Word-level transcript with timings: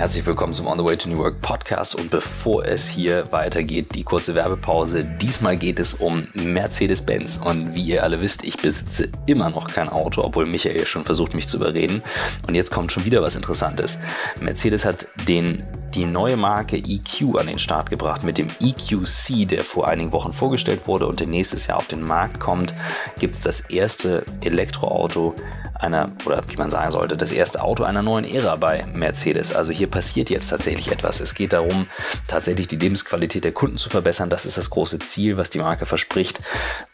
Herzlich 0.00 0.24
willkommen 0.24 0.54
zum 0.54 0.66
On 0.66 0.78
the 0.78 0.84
Way 0.86 0.96
to 0.96 1.10
New 1.10 1.18
Work 1.18 1.42
Podcast. 1.42 1.94
Und 1.94 2.10
bevor 2.10 2.64
es 2.64 2.88
hier 2.88 3.30
weitergeht, 3.32 3.94
die 3.94 4.02
kurze 4.02 4.34
Werbepause. 4.34 5.04
Diesmal 5.04 5.58
geht 5.58 5.78
es 5.78 5.92
um 5.92 6.24
Mercedes-Benz. 6.32 7.36
Und 7.36 7.74
wie 7.74 7.82
ihr 7.82 8.02
alle 8.02 8.22
wisst, 8.22 8.42
ich 8.42 8.56
besitze 8.56 9.10
immer 9.26 9.50
noch 9.50 9.68
kein 9.68 9.90
Auto, 9.90 10.22
obwohl 10.22 10.46
Michael 10.46 10.86
schon 10.86 11.04
versucht, 11.04 11.34
mich 11.34 11.48
zu 11.48 11.58
überreden. 11.58 12.02
Und 12.46 12.54
jetzt 12.54 12.70
kommt 12.70 12.90
schon 12.92 13.04
wieder 13.04 13.20
was 13.20 13.36
Interessantes. 13.36 13.98
Mercedes 14.40 14.86
hat 14.86 15.06
den 15.28 15.66
die 15.94 16.06
neue 16.06 16.38
Marke 16.38 16.76
EQ 16.78 17.36
an 17.38 17.48
den 17.48 17.58
Start 17.58 17.90
gebracht. 17.90 18.24
Mit 18.24 18.38
dem 18.38 18.48
EQC, 18.58 19.48
der 19.48 19.64
vor 19.64 19.86
einigen 19.86 20.12
Wochen 20.12 20.32
vorgestellt 20.32 20.86
wurde 20.86 21.06
und 21.08 21.20
der 21.20 21.26
nächstes 21.26 21.66
Jahr 21.66 21.76
auf 21.76 21.88
den 21.88 22.00
Markt 22.00 22.40
kommt, 22.40 22.74
gibt 23.18 23.34
es 23.34 23.42
das 23.42 23.60
erste 23.68 24.24
Elektroauto 24.40 25.34
einer, 25.80 26.12
oder 26.26 26.42
wie 26.48 26.56
man 26.56 26.70
sagen 26.70 26.90
sollte, 26.90 27.16
das 27.16 27.32
erste 27.32 27.62
Auto 27.62 27.84
einer 27.84 28.02
neuen 28.02 28.24
Ära 28.24 28.56
bei 28.56 28.86
Mercedes. 28.92 29.54
Also 29.54 29.72
hier 29.72 29.88
passiert 29.88 30.30
jetzt 30.30 30.48
tatsächlich 30.50 30.92
etwas. 30.92 31.20
Es 31.20 31.34
geht 31.34 31.52
darum, 31.52 31.86
tatsächlich 32.28 32.68
die 32.68 32.76
Lebensqualität 32.76 33.44
der 33.44 33.52
Kunden 33.52 33.78
zu 33.78 33.88
verbessern. 33.88 34.30
Das 34.30 34.46
ist 34.46 34.58
das 34.58 34.70
große 34.70 34.98
Ziel, 34.98 35.36
was 35.36 35.50
die 35.50 35.58
Marke 35.58 35.86
verspricht. 35.86 36.40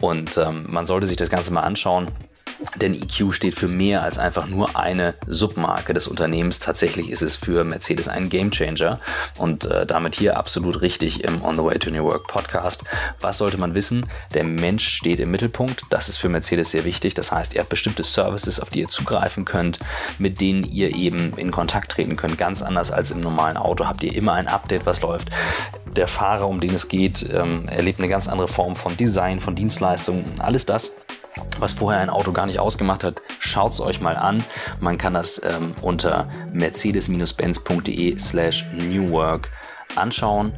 Und 0.01 0.39
ähm, 0.39 0.67
man 0.69 0.87
sollte 0.87 1.07
sich 1.07 1.17
das 1.17 1.31
Ganze 1.31 1.53
mal 1.53 1.63
anschauen. 1.63 2.09
Denn 2.77 2.95
EQ 2.95 3.33
steht 3.33 3.55
für 3.55 3.69
mehr 3.69 4.03
als 4.03 4.19
einfach 4.19 4.47
nur 4.47 4.77
eine 4.77 5.15
Submarke 5.27 5.93
des 5.93 6.07
Unternehmens. 6.07 6.61
Tatsächlich 6.61 7.11
ist 7.11 7.23
es 7.23 7.37
für 7.37 7.65
Mercedes 7.65 8.09
ein 8.09 8.29
Gamechanger 8.29 9.01
und 9.39 9.67
äh, 9.67 9.87
damit 9.87 10.15
hier 10.15 10.37
absolut 10.37 10.81
richtig 10.81 11.23
im 11.25 11.45
On 11.45 11.57
the 11.57 11.63
Way 11.63 11.79
to 11.79 11.91
New 11.91 12.05
Work 12.05 12.29
Podcast. 12.29 12.85
Was 13.21 13.39
sollte 13.39 13.59
man 13.59 13.75
wissen? 13.75 14.07
Der 14.35 14.45
Mensch 14.45 14.89
steht 14.89 15.21
im 15.21 15.31
Mittelpunkt. 15.31 15.83
Das 15.91 16.09
ist 16.09 16.17
für 16.17 16.29
Mercedes 16.29 16.71
sehr 16.71 16.85
wichtig. 16.85 17.15
Das 17.15 17.31
heißt, 17.31 17.55
ihr 17.55 17.61
habt 17.61 17.69
bestimmte 17.69 18.03
Services, 18.03 18.61
auf 18.61 18.71
die 18.71 18.81
ihr 18.81 18.89
zugreifen 18.89 19.45
könnt, 19.45 19.79
mit 20.19 20.41
denen 20.41 20.65
ihr 20.65 20.95
eben 20.95 21.35
in 21.37 21.51
Kontakt 21.51 21.93
treten 21.93 22.17
könnt. 22.17 22.39
Ganz 22.39 22.63
anders 22.63 22.91
als 22.91 23.11
im 23.11 23.21
normalen 23.21 23.57
Auto 23.57 23.87
habt 23.87 24.03
ihr 24.03 24.15
immer 24.15 24.33
ein 24.33 24.49
Update, 24.49 24.87
was 24.87 25.03
läuft. 25.03 25.29
Der 25.95 26.09
Fahrer, 26.09 26.49
um 26.49 26.61
den 26.61 26.75
es 26.75 26.89
geht, 26.89 27.27
ähm, 27.33 27.69
erlebt 27.69 27.99
eine 27.99 28.09
ganz 28.09 28.29
andere 28.29 28.49
Form 28.49 28.77
von 28.77 28.97
Design, 28.97 29.41
von 29.41 29.55
Dienstleistungen. 29.55 30.25
Alles 30.41 30.67
das 30.67 30.93
was 31.59 31.73
vorher 31.73 32.01
ein 32.01 32.11
Auto 32.11 32.33
gar 32.33 32.47
nicht 32.47 32.59
ausgemacht 32.59 33.05
hat, 33.05 33.23
schaut 33.39 33.73
es 33.73 33.81
euch 33.81 34.01
mal 34.01 34.17
an. 34.17 34.45
Man 34.81 34.99
kann 34.99 35.15
das 35.15 35.41
ähm, 35.45 35.75
unter 35.83 36.29
mercedes-benz.de 36.53 38.19
slash 38.19 38.67
newwork 38.73 39.51
anschauen. 39.95 40.53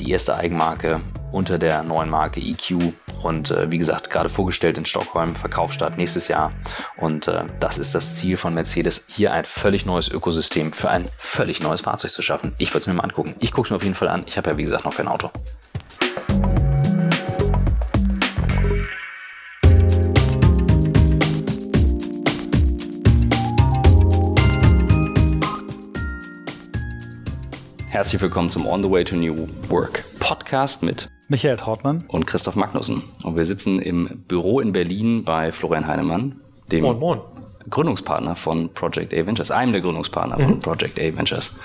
Die 0.00 0.10
erste 0.10 0.36
Eigenmarke 0.36 1.00
unter 1.32 1.58
der 1.58 1.82
neuen 1.82 2.10
Marke 2.10 2.40
EQ 2.40 2.92
und 3.22 3.50
äh, 3.50 3.70
wie 3.70 3.78
gesagt, 3.78 4.10
gerade 4.10 4.28
vorgestellt 4.28 4.78
in 4.78 4.84
Stockholm, 4.84 5.34
Verkaufsstart 5.34 5.96
nächstes 5.96 6.28
Jahr. 6.28 6.52
Und 6.96 7.28
äh, 7.28 7.44
das 7.60 7.78
ist 7.78 7.94
das 7.94 8.16
Ziel 8.16 8.36
von 8.36 8.54
Mercedes, 8.54 9.04
hier 9.08 9.32
ein 9.32 9.44
völlig 9.44 9.86
neues 9.86 10.08
Ökosystem 10.08 10.72
für 10.72 10.90
ein 10.90 11.08
völlig 11.16 11.60
neues 11.60 11.80
Fahrzeug 11.80 12.10
zu 12.10 12.22
schaffen. 12.22 12.54
Ich 12.58 12.70
würde 12.70 12.80
es 12.80 12.86
mir 12.86 12.94
mal 12.94 13.04
angucken. 13.04 13.34
Ich 13.40 13.52
gucke 13.52 13.66
es 13.66 13.70
mir 13.70 13.76
auf 13.76 13.82
jeden 13.82 13.94
Fall 13.94 14.08
an. 14.08 14.24
Ich 14.26 14.36
habe 14.36 14.50
ja, 14.50 14.58
wie 14.58 14.64
gesagt, 14.64 14.84
noch 14.84 14.96
kein 14.96 15.08
Auto. 15.08 15.30
Herzlich 27.96 28.20
willkommen 28.20 28.50
zum 28.50 28.66
On 28.66 28.82
the 28.82 28.90
Way 28.90 29.04
to 29.04 29.16
New 29.16 29.48
Work 29.70 30.04
Podcast 30.18 30.82
mit 30.82 31.08
Michael 31.28 31.56
Trautmann 31.56 32.04
und 32.08 32.26
Christoph 32.26 32.54
Magnussen. 32.54 33.02
Und 33.22 33.36
wir 33.36 33.46
sitzen 33.46 33.80
im 33.80 34.22
Büro 34.28 34.60
in 34.60 34.72
Berlin 34.72 35.24
bei 35.24 35.50
Florian 35.50 35.86
Heinemann, 35.86 36.38
dem 36.70 36.84
moin, 36.84 36.98
moin. 36.98 37.20
Gründungspartner 37.70 38.36
von 38.36 38.68
Project 38.74 39.14
A 39.14 39.24
Ventures, 39.24 39.50
einem 39.50 39.72
der 39.72 39.80
Gründungspartner 39.80 40.38
mhm. 40.38 40.42
von 40.42 40.60
Project 40.60 40.98
A 41.00 41.16
Ventures. 41.16 41.56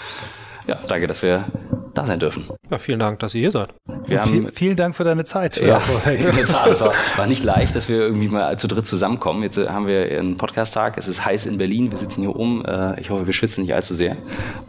Ja, 0.67 0.79
danke, 0.87 1.05
dass 1.07 1.21
wir 1.21 1.47
da 1.93 2.05
sein 2.05 2.19
dürfen. 2.19 2.45
Ja, 2.69 2.77
vielen 2.77 2.99
Dank, 2.99 3.19
dass 3.19 3.35
ihr 3.35 3.41
hier 3.41 3.51
seid. 3.51 3.73
Wir 4.05 4.21
haben, 4.21 4.31
Viel, 4.31 4.51
vielen 4.53 4.75
Dank 4.75 4.95
für 4.95 5.03
deine 5.03 5.25
Zeit. 5.25 5.57
Ja, 5.57 5.81
in 6.05 6.23
der 6.23 6.45
Tat. 6.45 6.67
Es 6.67 6.81
war, 6.81 6.93
war, 7.17 7.27
nicht 7.27 7.43
leicht, 7.43 7.75
dass 7.75 7.89
wir 7.89 7.99
irgendwie 7.99 8.29
mal 8.29 8.57
zu 8.57 8.67
dritt 8.67 8.85
zusammenkommen. 8.85 9.43
Jetzt 9.43 9.57
äh, 9.57 9.67
haben 9.67 9.87
wir 9.87 10.03
einen 10.03 10.37
Podcast-Tag. 10.37 10.97
Es 10.97 11.07
ist 11.07 11.25
heiß 11.25 11.45
in 11.45 11.57
Berlin. 11.57 11.91
Wir 11.91 11.97
sitzen 11.97 12.21
hier 12.21 12.35
um. 12.35 12.65
Äh, 12.65 12.99
ich 12.99 13.09
hoffe, 13.09 13.25
wir 13.25 13.33
schwitzen 13.33 13.63
nicht 13.63 13.73
allzu 13.73 13.93
sehr. 13.93 14.17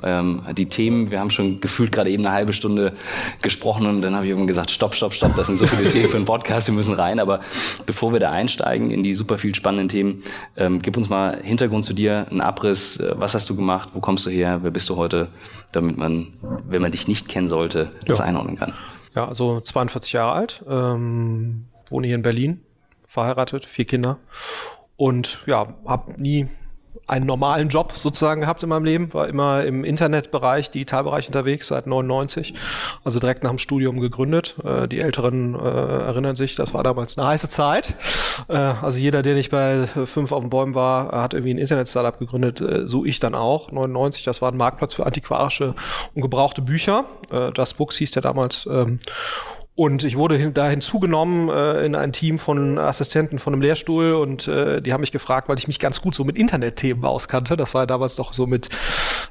Ähm, 0.02 0.42
die 0.56 0.66
Themen, 0.66 1.10
wir 1.10 1.20
haben 1.20 1.30
schon 1.30 1.60
gefühlt 1.60 1.92
gerade 1.92 2.10
eben 2.10 2.24
eine 2.26 2.34
halbe 2.34 2.52
Stunde 2.52 2.94
gesprochen 3.40 3.86
und 3.86 4.02
dann 4.02 4.14
habe 4.14 4.24
ich 4.24 4.30
irgendwann 4.30 4.48
gesagt, 4.48 4.70
stopp, 4.70 4.94
stopp, 4.94 5.14
stopp. 5.14 5.36
Das 5.36 5.46
sind 5.46 5.56
so 5.56 5.66
viele 5.66 5.88
Themen 5.88 6.08
für 6.08 6.16
einen 6.16 6.26
Podcast. 6.26 6.66
Wir 6.68 6.74
müssen 6.74 6.94
rein. 6.94 7.20
Aber 7.20 7.40
bevor 7.86 8.12
wir 8.12 8.20
da 8.20 8.30
einsteigen 8.30 8.90
in 8.90 9.02
die 9.02 9.14
super 9.14 9.38
viel 9.38 9.54
spannenden 9.54 9.88
Themen, 9.88 10.22
ähm, 10.56 10.82
gib 10.82 10.96
uns 10.96 11.08
mal 11.08 11.38
Hintergrund 11.42 11.84
zu 11.84 11.92
dir, 11.92 12.26
einen 12.30 12.40
Abriss. 12.40 12.98
Äh, 12.98 13.12
was 13.16 13.34
hast 13.34 13.48
du 13.50 13.56
gemacht? 13.56 13.90
Wo 13.92 14.00
kommst 14.00 14.26
du 14.26 14.30
her? 14.30 14.60
Wer 14.62 14.70
bist 14.70 14.88
du 14.88 14.96
heute? 14.96 15.28
Damit 15.72 15.96
man, 15.96 16.34
wenn 16.68 16.82
man 16.82 16.92
dich 16.92 17.08
nicht 17.08 17.11
kennen 17.14 17.48
sollte, 17.48 17.92
das 18.06 18.18
ja. 18.18 18.24
einordnen 18.24 18.56
kann. 18.56 18.74
Ja, 19.14 19.28
also 19.28 19.60
42 19.60 20.12
Jahre 20.12 20.32
alt, 20.32 20.64
ähm, 20.68 21.66
wohne 21.88 22.06
hier 22.06 22.16
in 22.16 22.22
Berlin, 22.22 22.60
verheiratet, 23.06 23.66
vier 23.66 23.84
Kinder 23.84 24.18
und 24.96 25.42
ja, 25.46 25.74
habe 25.86 26.20
nie 26.20 26.48
einen 27.06 27.26
normalen 27.26 27.68
Job 27.68 27.92
sozusagen 27.94 28.42
gehabt 28.42 28.62
in 28.62 28.68
meinem 28.68 28.84
Leben, 28.84 29.12
war 29.12 29.28
immer 29.28 29.64
im 29.64 29.84
Internetbereich, 29.84 30.70
Digitalbereich 30.70 31.26
unterwegs 31.26 31.68
seit 31.68 31.86
99, 31.86 32.54
also 33.04 33.18
direkt 33.18 33.42
nach 33.42 33.50
dem 33.50 33.58
Studium 33.58 34.00
gegründet. 34.00 34.56
Äh, 34.64 34.88
die 34.88 35.00
Älteren 35.00 35.54
äh, 35.54 35.58
erinnern 35.58 36.36
sich, 36.36 36.54
das 36.54 36.74
war 36.74 36.82
damals 36.82 37.18
eine 37.18 37.26
heiße 37.26 37.50
Zeit. 37.50 37.94
Äh, 38.48 38.56
also 38.56 38.98
jeder, 38.98 39.22
der 39.22 39.34
nicht 39.34 39.50
bei 39.50 39.86
fünf 40.06 40.32
auf 40.32 40.40
den 40.40 40.50
Bäumen 40.50 40.74
war, 40.74 41.12
hat 41.12 41.34
irgendwie 41.34 41.54
ein 41.54 41.58
Internet-Startup 41.58 42.18
gegründet, 42.18 42.60
äh, 42.60 42.86
so 42.86 43.04
ich 43.04 43.20
dann 43.20 43.34
auch. 43.34 43.70
99, 43.72 44.24
das 44.24 44.40
war 44.40 44.52
ein 44.52 44.56
Marktplatz 44.56 44.94
für 44.94 45.06
antiquarische 45.06 45.74
und 46.14 46.22
gebrauchte 46.22 46.62
Bücher. 46.62 47.04
Äh, 47.30 47.50
Just 47.56 47.76
Books 47.78 47.96
hieß 47.96 48.12
der 48.12 48.22
damals. 48.22 48.66
Ähm, 48.70 49.00
und 49.74 50.04
ich 50.04 50.18
wurde 50.18 50.36
hin, 50.36 50.52
da 50.52 50.68
hinzugenommen 50.68 51.48
äh, 51.48 51.86
in 51.86 51.94
ein 51.94 52.12
Team 52.12 52.38
von 52.38 52.78
Assistenten 52.78 53.38
von 53.38 53.54
einem 53.54 53.62
Lehrstuhl 53.62 54.12
und 54.12 54.46
äh, 54.46 54.82
die 54.82 54.92
haben 54.92 55.00
mich 55.00 55.12
gefragt, 55.12 55.48
weil 55.48 55.58
ich 55.58 55.66
mich 55.66 55.78
ganz 55.78 56.02
gut 56.02 56.14
so 56.14 56.24
mit 56.24 56.36
Internetthemen 56.36 57.02
auskannte. 57.06 57.56
Das 57.56 57.72
war 57.72 57.82
ja 57.82 57.86
damals 57.86 58.16
doch 58.16 58.34
so 58.34 58.46
mit 58.46 58.68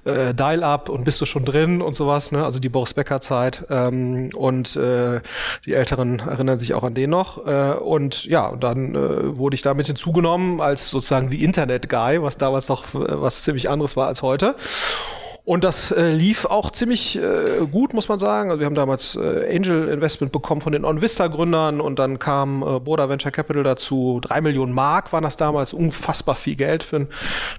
äh, 0.03 0.33
Dial-Up 0.33 0.89
und 0.89 1.03
bist 1.03 1.21
du 1.21 1.27
schon 1.27 1.45
drin 1.45 1.79
und 1.83 1.95
sowas, 1.95 2.31
ne? 2.31 2.43
Also 2.43 2.57
die 2.57 2.69
Boris 2.69 2.95
Becker 2.95 3.21
Zeit. 3.21 3.65
Ähm, 3.69 4.31
und 4.35 4.75
äh, 4.75 5.21
die 5.65 5.73
Älteren 5.73 6.17
erinnern 6.19 6.57
sich 6.57 6.73
auch 6.73 6.83
an 6.83 6.95
den 6.95 7.11
noch. 7.11 7.45
Äh, 7.45 7.73
und 7.73 8.25
ja, 8.25 8.47
und 8.47 8.63
dann 8.63 8.95
äh, 8.95 9.37
wurde 9.37 9.53
ich 9.53 9.61
damit 9.61 9.85
hinzugenommen 9.87 10.59
als 10.59 10.89
sozusagen 10.89 11.29
die 11.29 11.43
Internet-Guy, 11.43 12.23
was 12.23 12.37
damals 12.37 12.67
noch 12.67 12.95
äh, 12.95 13.21
was 13.21 13.43
ziemlich 13.43 13.69
anderes 13.69 13.95
war 13.95 14.07
als 14.07 14.23
heute. 14.23 14.55
Und 15.51 15.65
das 15.65 15.91
äh, 15.91 16.13
lief 16.13 16.45
auch 16.45 16.71
ziemlich 16.71 17.17
äh, 17.17 17.67
gut, 17.69 17.93
muss 17.93 18.07
man 18.07 18.19
sagen. 18.19 18.51
Also 18.51 18.61
wir 18.61 18.65
haben 18.65 18.73
damals 18.73 19.17
äh, 19.17 19.53
Angel 19.53 19.89
Investment 19.89 20.31
bekommen 20.31 20.61
von 20.61 20.71
den 20.71 20.85
OnVista 20.85 21.27
Gründern 21.27 21.81
und 21.81 21.99
dann 21.99 22.19
kam 22.19 22.63
äh, 22.63 22.79
Boda 22.79 23.09
Venture 23.09 23.31
Capital 23.31 23.61
dazu. 23.63 24.21
Drei 24.21 24.39
Millionen 24.39 24.71
Mark 24.71 25.11
waren 25.11 25.25
das 25.25 25.35
damals, 25.35 25.73
unfassbar 25.73 26.35
viel 26.37 26.55
Geld 26.55 26.83
für 26.83 26.95
einen 26.95 27.09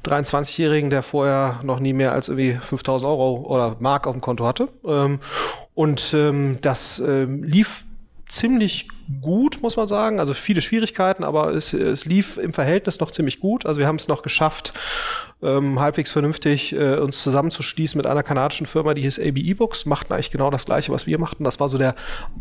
23-Jährigen, 0.06 0.88
der 0.88 1.02
vorher 1.02 1.60
noch 1.64 1.80
nie 1.80 1.92
mehr 1.92 2.12
als 2.12 2.28
irgendwie 2.28 2.54
5000 2.54 3.06
Euro 3.06 3.44
oder 3.46 3.76
Mark 3.78 4.06
auf 4.06 4.14
dem 4.14 4.22
Konto 4.22 4.46
hatte. 4.46 4.68
Ähm, 4.86 5.18
und 5.74 6.14
ähm, 6.14 6.56
das 6.62 6.98
ähm, 6.98 7.42
lief 7.44 7.84
ziemlich 8.26 8.88
gut, 8.88 8.96
muss 9.08 9.76
man 9.76 9.88
sagen. 9.88 10.20
Also 10.20 10.34
viele 10.34 10.60
Schwierigkeiten, 10.60 11.24
aber 11.24 11.54
es, 11.54 11.72
es 11.72 12.04
lief 12.04 12.36
im 12.36 12.52
Verhältnis 12.52 13.00
noch 13.00 13.10
ziemlich 13.10 13.40
gut. 13.40 13.66
Also 13.66 13.80
wir 13.80 13.86
haben 13.86 13.96
es 13.96 14.08
noch 14.08 14.22
geschafft, 14.22 14.72
ähm, 15.42 15.80
halbwegs 15.80 16.12
vernünftig 16.12 16.72
äh, 16.72 16.96
uns 16.96 17.22
zusammenzuschließen 17.22 17.98
mit 17.98 18.06
einer 18.06 18.22
kanadischen 18.22 18.66
Firma, 18.66 18.94
die 18.94 19.02
hieß 19.02 19.18
AB 19.18 19.38
E-Books, 19.38 19.86
machten 19.86 20.12
eigentlich 20.12 20.30
genau 20.30 20.50
das 20.50 20.66
gleiche, 20.66 20.92
was 20.92 21.06
wir 21.06 21.18
machten. 21.18 21.44
Das 21.44 21.58
war 21.58 21.68
so 21.68 21.78
der 21.78 21.94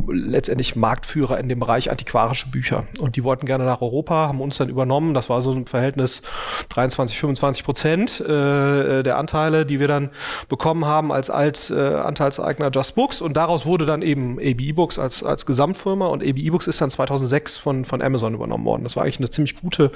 letztendlich 0.07 0.75
Marktführer 0.75 1.39
in 1.39 1.49
dem 1.49 1.59
Bereich 1.59 1.89
antiquarische 1.89 2.49
Bücher. 2.51 2.85
Und 2.99 3.15
die 3.15 3.23
wollten 3.23 3.45
gerne 3.45 3.65
nach 3.65 3.81
Europa, 3.81 4.27
haben 4.27 4.39
uns 4.39 4.57
dann 4.57 4.69
übernommen. 4.69 5.13
Das 5.13 5.29
war 5.29 5.41
so 5.41 5.51
ein 5.51 5.65
Verhältnis 5.65 6.21
23, 6.69 7.19
25 7.19 7.65
Prozent 7.65 8.19
äh, 8.21 9.01
der 9.01 9.17
Anteile, 9.17 9.65
die 9.65 9.79
wir 9.79 9.87
dann 9.87 10.11
bekommen 10.47 10.85
haben 10.85 11.11
als 11.11 11.29
Altanteilseigner 11.29 12.67
äh, 12.67 12.71
Just 12.73 12.95
Books. 12.95 13.21
Und 13.21 13.35
daraus 13.35 13.65
wurde 13.65 13.85
dann 13.85 14.03
eben 14.03 14.37
AB 14.37 14.61
E-Books 14.61 14.99
als, 14.99 15.23
als 15.23 15.45
Gesamtfirma 15.45 16.07
und 16.07 16.23
AB 16.23 16.37
E-Books 16.51 16.67
ist 16.67 16.81
dann 16.81 16.89
2006 16.89 17.57
von, 17.57 17.85
von 17.85 18.01
Amazon 18.01 18.33
übernommen 18.33 18.65
worden. 18.65 18.83
Das 18.83 18.95
war 18.95 19.03
eigentlich 19.03 19.19
eine 19.19 19.29
ziemlich 19.29 19.59
gute 19.59 19.91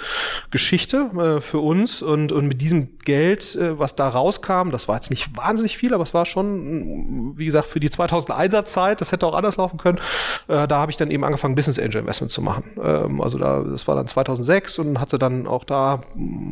Geschichte 0.51 1.09
äh, 1.37 1.41
für 1.41 1.59
uns 1.59 2.01
und, 2.01 2.31
und 2.31 2.47
mit 2.47 2.61
diesem 2.61 2.97
Geld, 2.99 3.55
äh, 3.55 3.77
was 3.77 3.95
da 3.95 4.07
rauskam, 4.07 4.71
das 4.71 4.87
war 4.87 4.95
jetzt 4.95 5.09
nicht 5.09 5.35
wahnsinnig 5.35 5.77
viel, 5.77 5.93
aber 5.93 6.03
es 6.03 6.13
war 6.13 6.25
schon, 6.25 7.37
wie 7.37 7.45
gesagt, 7.45 7.67
für 7.67 7.79
die 7.79 7.89
2001er 7.89 8.65
Zeit, 8.65 9.01
das 9.01 9.11
hätte 9.11 9.27
auch 9.27 9.35
anders 9.35 9.57
laufen 9.57 9.77
können, 9.77 9.99
äh, 10.47 10.67
da 10.67 10.77
habe 10.77 10.91
ich 10.91 10.97
dann 10.97 11.11
eben 11.11 11.23
angefangen, 11.23 11.55
Business 11.55 11.77
Angel 11.77 12.01
Investment 12.01 12.31
zu 12.31 12.41
machen. 12.41 12.63
Ähm, 12.81 13.21
also 13.21 13.37
da, 13.37 13.61
das 13.61 13.87
war 13.87 13.95
dann 13.95 14.07
2006 14.07 14.79
und 14.79 14.99
hatte 14.99 15.19
dann 15.19 15.47
auch 15.47 15.63
da 15.63 15.99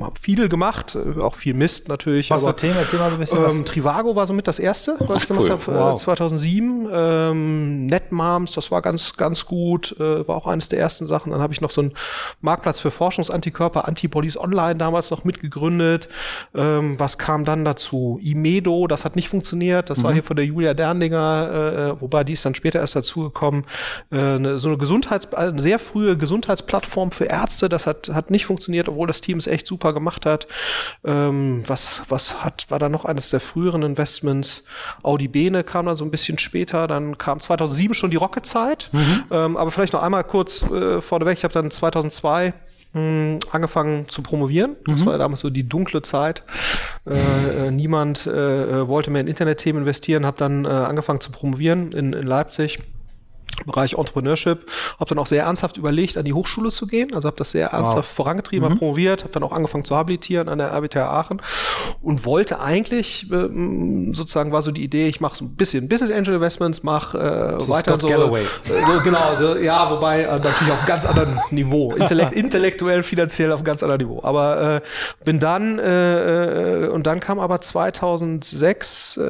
hab 0.02 0.18
viel 0.18 0.48
gemacht, 0.50 0.96
äh, 0.96 1.20
auch 1.22 1.36
viel 1.36 1.54
Mist 1.54 1.88
natürlich. 1.88 2.30
Was 2.30 2.44
aber, 2.44 2.52
für 2.52 2.58
Themen? 2.58 2.76
Erzähl 2.78 3.00
mal 3.00 3.10
so 3.10 3.16
ein 3.16 3.20
bisschen 3.20 3.46
ähm, 3.46 3.66
Trivago 3.66 4.16
war 4.16 4.26
somit 4.26 4.48
das 4.48 4.60
erste, 4.60 4.96
was 5.00 5.10
Ach, 5.10 5.16
ich 5.18 5.28
gemacht 5.28 5.46
cool. 5.46 5.52
habe, 5.52 5.92
wow. 5.92 6.00
2007. 6.00 6.90
Ähm, 6.92 7.86
Netmoms, 7.86 8.54
das 8.54 8.72
war 8.72 8.82
ganz, 8.82 9.16
ganz 9.18 9.46
gut. 9.46 9.93
Äh, 10.00 10.28
war 10.28 10.36
auch 10.36 10.48
eines 10.48 10.70
der 10.70 10.80
ersten 10.80 11.08
Sachen. 11.08 11.32
Dann 11.32 11.42
habe 11.42 11.54
ich 11.54 11.62
noch 11.62 11.72
so 11.72 11.82
einen 11.82 11.94
Marktplatz 12.42 12.80
für 12.80 12.92
Forschungsantikörper, 12.92 13.88
Antibodies 13.88 14.38
Online 14.38 14.76
damals 14.76 15.12
noch 15.12 15.24
mitgegründet. 15.24 16.10
Ähm, 16.56 17.00
was 17.00 17.18
kam 17.18 17.46
dann 17.46 17.66
dazu? 17.66 18.20
Imedo, 18.22 18.88
das 18.88 19.06
hat 19.06 19.16
nicht 19.16 19.30
funktioniert. 19.30 19.90
Das 19.90 20.00
mhm. 20.00 20.04
war 20.04 20.14
hier 20.14 20.24
von 20.24 20.36
der 20.36 20.46
Julia 20.46 20.74
Derndinger, 20.74 21.50
äh, 21.52 21.90
äh, 21.90 22.02
wobei 22.02 22.24
die 22.24 22.34
ist 22.34 22.46
dann 22.46 22.56
später 22.56 22.80
erst 22.80 22.96
dazugekommen. 22.96 23.66
Äh, 24.12 24.18
eine, 24.18 24.60
so 24.60 24.70
eine 24.70 24.78
Gesundheits, 24.78 25.34
eine 25.34 25.62
sehr 25.62 25.80
frühe 25.80 26.18
Gesundheitsplattform 26.18 27.12
für 27.12 27.26
Ärzte. 27.26 27.70
Das 27.70 27.88
hat, 27.88 28.10
hat 28.10 28.32
nicht 28.32 28.46
funktioniert, 28.46 28.88
obwohl 28.88 29.08
das 29.08 29.22
Team 29.22 29.38
es 29.38 29.48
echt 29.48 29.68
super 29.68 29.94
gemacht 29.94 30.26
hat. 30.26 30.48
Ähm, 31.04 31.64
was, 31.68 32.04
was 32.10 32.44
hat, 32.44 32.66
war 32.70 32.80
da 32.80 32.90
noch 32.90 33.06
eines 33.06 33.30
der 33.30 33.40
früheren 33.40 33.84
Investments? 33.84 34.64
Audi 35.02 35.28
Bene 35.28 35.64
kam 35.64 35.86
dann 35.86 35.96
so 35.96 36.06
ein 36.06 36.12
bisschen 36.12 36.38
später. 36.38 36.88
Dann 36.88 37.18
kam 37.18 37.40
2007 37.40 37.94
schon 37.94 38.12
die 38.12 38.18
Rocket-Zeit. 38.18 38.90
Mhm. 38.92 39.24
Ähm, 39.32 39.58
aber 39.58 39.72
vielleicht 39.72 39.83
noch 39.92 40.04
einmal 40.04 40.24
kurz 40.24 40.64
äh, 40.64 41.02
vorneweg. 41.02 41.38
Ich 41.38 41.44
habe 41.44 41.54
dann 41.54 41.70
2002 41.70 42.54
mh, 42.94 43.40
angefangen 43.52 44.08
zu 44.08 44.22
promovieren. 44.22 44.76
Das 44.86 45.02
mhm. 45.02 45.08
war 45.08 45.18
damals 45.18 45.42
so 45.42 45.50
die 45.50 45.68
dunkle 45.68 46.02
Zeit. 46.02 46.44
Äh, 47.06 47.68
äh, 47.68 47.72
niemand 47.72 48.28
äh, 48.28 48.88
wollte 48.88 49.12
mehr 49.12 49.22
in 49.22 49.28
Internetthemen 49.28 49.82
investieren, 49.82 50.26
habe 50.26 50.38
dann 50.38 50.66
äh, 50.66 50.70
angefangen 50.70 51.20
zu 51.20 51.32
promovieren 51.32 51.92
in, 51.92 52.14
in 52.14 52.24
Leipzig 52.24 52.80
Bereich 53.66 53.94
Entrepreneurship, 53.94 54.70
habe 55.00 55.10
dann 55.10 55.20
auch 55.20 55.28
sehr 55.28 55.44
ernsthaft 55.44 55.78
überlegt, 55.78 56.18
an 56.18 56.26
die 56.26 56.34
Hochschule 56.34 56.72
zu 56.72 56.88
gehen. 56.88 57.14
Also 57.14 57.28
habe 57.28 57.38
das 57.38 57.52
sehr 57.52 57.70
ernsthaft 57.70 58.10
wow. 58.10 58.16
vorangetrieben, 58.16 58.70
mhm. 58.74 58.78
promoviert, 58.78 59.24
habe 59.24 59.34
dann 59.34 59.44
auch 59.44 59.52
angefangen 59.52 59.84
zu 59.84 59.96
habilitieren 59.96 60.50
an 60.50 60.58
der 60.58 60.72
RWTH 60.72 60.98
Aachen 60.98 61.42
und 62.02 62.26
wollte 62.26 62.60
eigentlich 62.60 63.32
ähm, 63.32 64.14
sozusagen 64.14 64.52
war 64.52 64.62
so 64.62 64.72
die 64.72 64.84
Idee, 64.84 65.08
ich 65.08 65.22
mache 65.22 65.38
so 65.38 65.46
ein 65.46 65.56
bisschen 65.56 65.88
Business 65.88 66.12
Angel 66.12 66.36
Investments, 66.36 66.84
mache 66.84 67.18
äh, 67.18 67.62
so 67.62 67.70
weiter 67.70 67.92
Scott 67.92 68.02
so, 68.02 68.08
Galloway. 68.08 68.44
Äh, 68.44 68.48
so 68.66 69.02
genau, 69.04 69.36
so, 69.38 69.56
ja, 69.58 69.90
wobei 69.90 70.24
äh, 70.24 70.28
natürlich 70.28 70.72
auf 70.72 70.80
einem 70.80 70.88
ganz 70.88 71.06
anderen 71.06 71.40
Niveau, 71.52 71.94
Intellekt, 71.94 72.34
intellektuell, 72.34 73.04
finanziell 73.04 73.52
auf 73.52 73.60
einem 73.60 73.66
ganz 73.66 73.84
anderen 73.84 74.02
Niveau. 74.02 74.22
Aber 74.24 74.76
äh, 74.76 74.82
bin 75.26 75.40
dann 75.40 75.80
äh, 75.80 76.86
äh 76.86 76.88
und 76.90 77.08
dann 77.08 77.20
kam 77.20 77.40
aber 77.40 77.62
2006, 77.62 79.18
äh, 79.18 79.22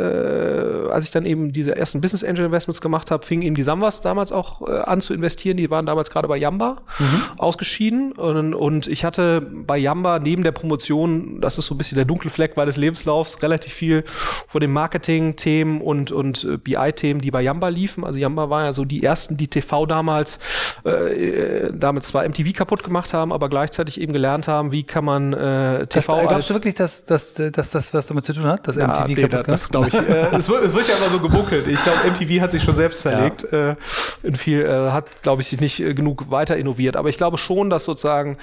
als 0.89 1.05
ich 1.05 1.11
dann 1.11 1.25
eben 1.25 1.53
diese 1.53 1.75
ersten 1.75 2.01
Business 2.01 2.23
Angel 2.23 2.45
Investments 2.45 2.81
gemacht 2.81 3.11
habe, 3.11 3.25
fing 3.25 3.41
eben 3.41 3.55
die 3.55 3.63
Samwas 3.63 4.01
da 4.01 4.13
damals 4.23 4.31
auch 4.31 4.67
äh, 4.67 4.79
an 4.81 5.01
zu 5.01 5.13
investieren. 5.13 5.57
Die 5.57 5.69
waren 5.69 5.85
damals 5.85 6.09
gerade 6.09 6.27
bei 6.27 6.37
Yamba 6.37 6.77
mhm. 6.99 7.23
ausgeschieden. 7.37 8.13
Und, 8.13 8.53
und 8.53 8.87
ich 8.87 9.03
hatte 9.03 9.41
bei 9.41 9.77
Yamba 9.77 10.19
neben 10.19 10.43
der 10.43 10.51
Promotion, 10.51 11.41
das 11.41 11.57
ist 11.57 11.65
so 11.65 11.75
ein 11.75 11.77
bisschen 11.77 11.95
der 11.95 12.05
dunkle 12.05 12.29
Fleck 12.29 12.55
meines 12.55 12.77
Lebenslaufs, 12.77 13.41
relativ 13.41 13.73
viel 13.73 14.03
von 14.47 14.61
den 14.61 14.71
Marketing-Themen 14.71 15.81
und, 15.81 16.11
und 16.11 16.43
äh, 16.43 16.57
BI-Themen, 16.57 17.21
die 17.21 17.31
bei 17.31 17.41
Yamba 17.41 17.67
liefen. 17.69 18.03
Also 18.03 18.19
Yamba 18.19 18.49
war 18.49 18.63
ja 18.63 18.73
so 18.73 18.85
die 18.85 19.03
ersten, 19.03 19.37
die 19.37 19.47
TV 19.47 19.85
damals 19.85 20.39
äh, 20.85 20.89
äh, 20.89 21.73
damit 21.73 22.03
zwar 22.03 22.27
MTV 22.27 22.53
kaputt 22.53 22.83
gemacht 22.83 23.13
haben, 23.13 23.33
aber 23.33 23.49
gleichzeitig 23.49 23.99
eben 23.99 24.13
gelernt 24.13 24.47
haben, 24.47 24.71
wie 24.71 24.83
kann 24.83 25.05
man 25.05 25.33
äh, 25.33 25.87
TV 25.87 26.17
das, 26.17 26.27
Glaubst 26.27 26.49
du 26.49 26.53
wirklich, 26.53 26.75
dass, 26.75 27.03
dass, 27.03 27.33
dass 27.33 27.69
das 27.69 27.93
was 27.93 28.07
damit 28.07 28.25
zu 28.25 28.33
tun 28.33 28.45
hat, 28.45 28.67
dass 28.67 28.75
ja, 28.75 28.87
MTV 28.87 29.07
nee, 29.07 29.15
kaputt 29.15 29.33
da, 29.33 29.43
Das 29.43 29.69
glaube 29.69 29.87
ich. 29.89 29.93
äh, 29.93 30.35
es, 30.35 30.49
wird, 30.49 30.63
es 30.65 30.73
wird 30.73 30.87
ja 30.87 30.97
immer 30.97 31.09
so 31.09 31.19
gebunkelt. 31.19 31.67
Ich 31.67 31.81
glaube, 31.83 31.99
MTV 32.09 32.41
hat 32.41 32.51
sich 32.51 32.63
schon 32.63 32.75
selbst 32.75 33.01
zerlegt. 33.01 33.45
Ja. 33.51 33.71
Äh, 33.71 33.75
in 34.23 34.35
viel, 34.35 34.61
äh, 34.61 34.91
hat, 34.91 35.21
glaube 35.21 35.41
ich, 35.41 35.47
sich 35.47 35.59
nicht 35.59 35.79
äh, 35.79 35.93
genug 35.93 36.29
weiter 36.31 36.57
innoviert. 36.57 36.95
Aber 36.95 37.09
ich 37.09 37.17
glaube 37.17 37.37
schon, 37.37 37.69
dass 37.69 37.83
sozusagen 37.83 38.37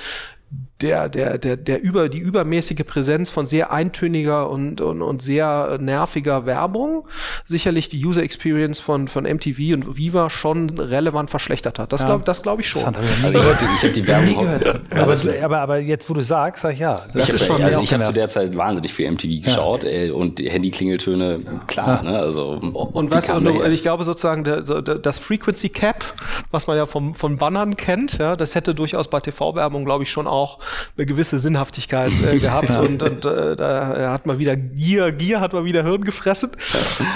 der, 0.82 1.08
der, 1.08 1.38
der, 1.38 1.56
der 1.56 1.82
über, 1.82 2.08
die 2.08 2.18
übermäßige 2.18 2.84
Präsenz 2.86 3.30
von 3.30 3.46
sehr 3.46 3.72
eintöniger 3.72 4.50
und, 4.50 4.80
und, 4.80 5.02
und 5.02 5.22
sehr 5.22 5.78
nerviger 5.80 6.46
Werbung 6.46 7.06
sicherlich 7.44 7.88
die 7.88 8.04
User 8.04 8.22
Experience 8.22 8.78
von, 8.80 9.08
von 9.08 9.24
MTV 9.24 9.74
und 9.74 9.96
Viva 9.96 10.30
schon 10.30 10.70
relevant 10.78 11.30
verschlechtert 11.30 11.78
hat. 11.78 11.92
Das 11.92 12.02
ja. 12.02 12.08
glaube 12.08 12.24
das 12.24 12.42
glaub 12.42 12.60
ich 12.60 12.68
schon. 12.68 12.94
Also 12.94 13.00
ich 13.00 13.24
habe 13.24 13.54
hab 13.54 13.92
die 13.92 14.06
Werbung. 14.06 14.48
aber, 14.90 15.16
aber, 15.42 15.58
aber 15.60 15.78
jetzt, 15.78 16.08
wo 16.08 16.14
du 16.14 16.22
sagst, 16.22 16.62
sag 16.62 16.74
ich 16.74 16.80
ja. 16.80 17.02
Das 17.12 17.42
ich 17.42 17.50
habe 17.50 17.64
also 17.64 17.80
ich 17.80 17.92
hab 17.92 18.04
zu 18.06 18.12
der 18.12 18.28
Zeit 18.28 18.56
wahnsinnig 18.56 18.92
viel 18.92 19.10
MTV 19.10 19.44
geschaut 19.44 19.84
ja. 19.84 19.90
ey, 19.90 20.10
und 20.10 20.40
Handy-Klingeltöne, 20.40 21.40
klar, 21.66 22.02
ja. 22.04 22.10
ne? 22.10 22.18
Also, 22.18 22.50
und 22.52 23.10
weißt 23.10 23.28
du, 23.28 23.62
ich 23.64 23.82
glaube 23.82 24.04
sozusagen, 24.04 24.44
das 24.44 25.18
Frequency 25.18 25.68
Cap, 25.68 26.04
was 26.50 26.66
man 26.66 26.76
ja 26.76 26.86
vom, 26.86 27.14
von 27.14 27.36
Bannern 27.36 27.76
kennt, 27.76 28.18
ja, 28.18 28.36
das 28.36 28.54
hätte 28.54 28.74
durchaus 28.74 29.08
bei 29.08 29.20
TV-Werbung, 29.20 29.84
glaube 29.84 30.04
ich, 30.04 30.10
schon 30.10 30.26
auch 30.26 30.58
eine 30.96 31.06
gewisse 31.06 31.38
Sinnhaftigkeit 31.38 32.12
äh, 32.30 32.38
gehabt 32.40 32.70
und, 32.70 33.02
und 33.02 33.24
äh, 33.24 33.56
da 33.56 34.12
hat 34.12 34.26
man 34.26 34.38
wieder 34.38 34.56
Gier, 34.56 35.12
Gier 35.12 35.40
hat 35.40 35.52
man 35.52 35.64
wieder 35.64 35.82
Hirn 35.82 36.04
gefressen, 36.04 36.50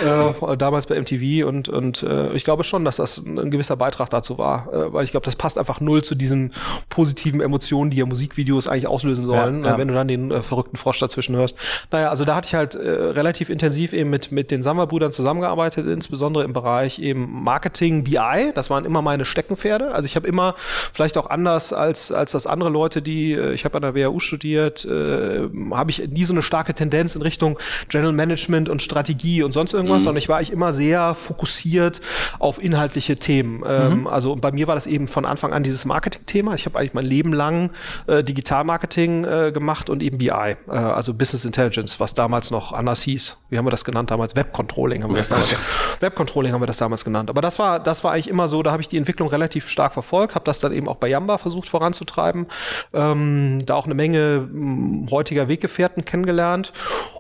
äh, 0.05 0.57
damals 0.57 0.87
bei 0.87 1.01
MTV 1.01 1.47
und, 1.47 1.69
und 1.69 2.03
äh, 2.03 2.33
ich 2.33 2.45
glaube 2.45 2.65
schon, 2.65 2.85
dass 2.85 2.97
das 2.97 3.19
ein 3.19 3.51
gewisser 3.51 3.77
Beitrag 3.77 4.11
dazu 4.11 4.39
war, 4.39 4.73
äh, 4.73 4.93
weil 4.93 5.05
ich 5.05 5.11
glaube, 5.11 5.25
das 5.25 5.37
passt 5.37 5.59
einfach 5.59 5.81
null 5.81 6.03
zu 6.03 6.15
diesen 6.15 6.53
positiven 6.89 7.41
Emotionen, 7.41 7.91
die 7.91 7.99
ja 7.99 8.07
Musikvideos 8.07 8.69
eigentlich 8.69 8.87
auslösen 8.87 9.27
sollen, 9.27 9.65
ja, 9.65 9.73
ja. 9.73 9.79
wenn 9.79 9.89
du 9.89 9.95
dann 9.95 10.09
den 10.09 10.31
äh, 10.31 10.43
verrückten 10.43 10.77
Frosch 10.77 10.99
dazwischen 10.99 11.37
hörst. 11.37 11.57
Naja, 11.91 12.11
also 12.11 12.25
da 12.25 12.37
hatte 12.37 12.49
ich 12.49 12.55
halt 12.55 12.75
äh, 12.75 12.89
relativ 12.89 13.49
intensiv 13.51 13.93
eben 13.93 14.11
mit, 14.11 14.33
mit 14.33 14.51
den 14.51 14.63
Sammer-Brüdern 14.63 15.13
zusammengearbeitet, 15.13 15.87
insbesondere 15.87 16.45
im 16.45 16.53
Bereich 16.53 16.99
eben 16.99 17.43
Marketing, 17.43 18.05
BI, 18.05 18.53
das 18.55 18.71
waren 18.71 18.85
immer 18.85 19.03
meine 19.03 19.25
Steckenpferde, 19.25 19.93
also 19.93 20.07
ich 20.07 20.17
habe 20.17 20.27
immer, 20.27 20.55
vielleicht 20.93 21.17
auch 21.17 21.29
anders 21.31 21.73
als, 21.73 22.13
als 22.13 22.33
das 22.33 22.47
andere 22.47 22.71
Leute, 22.71 23.03
die 23.03 23.33
äh, 23.33 23.44
ich 23.53 23.65
habe 23.65 23.77
an 23.77 23.83
der 23.83 23.95
WHU 23.95 24.21
studiert, 24.21 24.85
äh, 24.85 25.49
habe 25.73 25.91
ich 25.91 26.07
nie 26.09 26.25
so 26.25 26.33
eine 26.33 26.43
starke 26.43 26.75
Tendenz 26.75 27.15
in 27.15 27.23
Richtung 27.23 27.59
General 27.89 28.13
Management 28.13 28.69
und 28.69 28.83
Strategie 28.83 29.43
und 29.43 29.53
sonst 29.53 29.75
irgendwas, 29.75 30.03
mhm. 30.03 30.05
sondern 30.05 30.19
ich 30.19 30.29
war 30.29 30.41
ich 30.41 30.53
immer 30.53 30.73
sehr 30.73 31.15
fokussiert 31.15 32.01
auf 32.39 32.63
inhaltliche 32.63 33.17
Themen. 33.17 33.63
Ähm, 33.67 34.01
mhm. 34.01 34.07
Also 34.07 34.37
bei 34.37 34.53
mir 34.53 34.67
war 34.69 34.75
das 34.75 34.87
eben 34.87 35.09
von 35.09 35.25
Anfang 35.25 35.53
an 35.53 35.63
dieses 35.63 35.85
Marketing-Thema. 35.85 36.55
Ich 36.55 36.67
habe 36.67 36.79
eigentlich 36.79 36.95
mein 36.95 37.07
Leben 37.07 37.33
lang 37.33 37.71
äh, 38.07 38.23
Digital-Marketing 38.23 39.25
äh, 39.25 39.53
gemacht 39.53 39.91
und 39.91 40.03
eben 40.03 40.19
BI, 40.19 40.29
äh, 40.29 40.57
also 40.69 41.15
Business 41.15 41.45
Intelligence, 41.45 42.01
was 42.01 42.15
damals 42.15 42.51
noch 42.51 42.73
anders 42.73 43.03
hieß. 43.03 43.39
Wie 43.51 43.59
haben 43.59 43.67
wir 43.67 43.71
das 43.71 43.85
genannt 43.85 44.11
damals? 44.11 44.37
Web-Controlling 44.37 45.03
haben 45.03 45.11
wir 45.11 45.19
das 45.19 45.29
damals. 45.29 45.57
Web-Controlling 46.01 46.53
haben 46.55 46.63
wir 46.63 46.67
das 46.67 46.79
damals 46.79 47.05
genannt. 47.05 47.31
Aber 47.31 47.41
das 47.41 47.59
war, 47.59 47.81
das 47.81 48.05
war 48.05 48.13
eigentlich 48.13 48.29
immer 48.29 48.49
so, 48.49 48.63
da 48.63 48.73
habe 48.73 48.83
ich 48.83 48.89
die 48.89 48.97
Entwicklung 48.97 49.29
relativ 49.29 49.69
stark 49.69 49.95
verfolgt, 49.95 50.35
habe 50.35 50.45
das 50.45 50.61
dann 50.61 50.73
eben 50.73 50.89
auch 50.89 50.97
bei 50.97 51.09
Yamba 51.09 51.39
versucht 51.39 51.69
voranzutreiben. 51.69 52.47
Ähm, 52.93 53.34
da 53.65 53.75
auch 53.75 53.87
eine 53.87 53.95
Menge 53.95 54.49
mh, 54.51 55.11
heutiger 55.11 55.49
Weggefährten 55.49 56.05
kennengelernt 56.05 56.73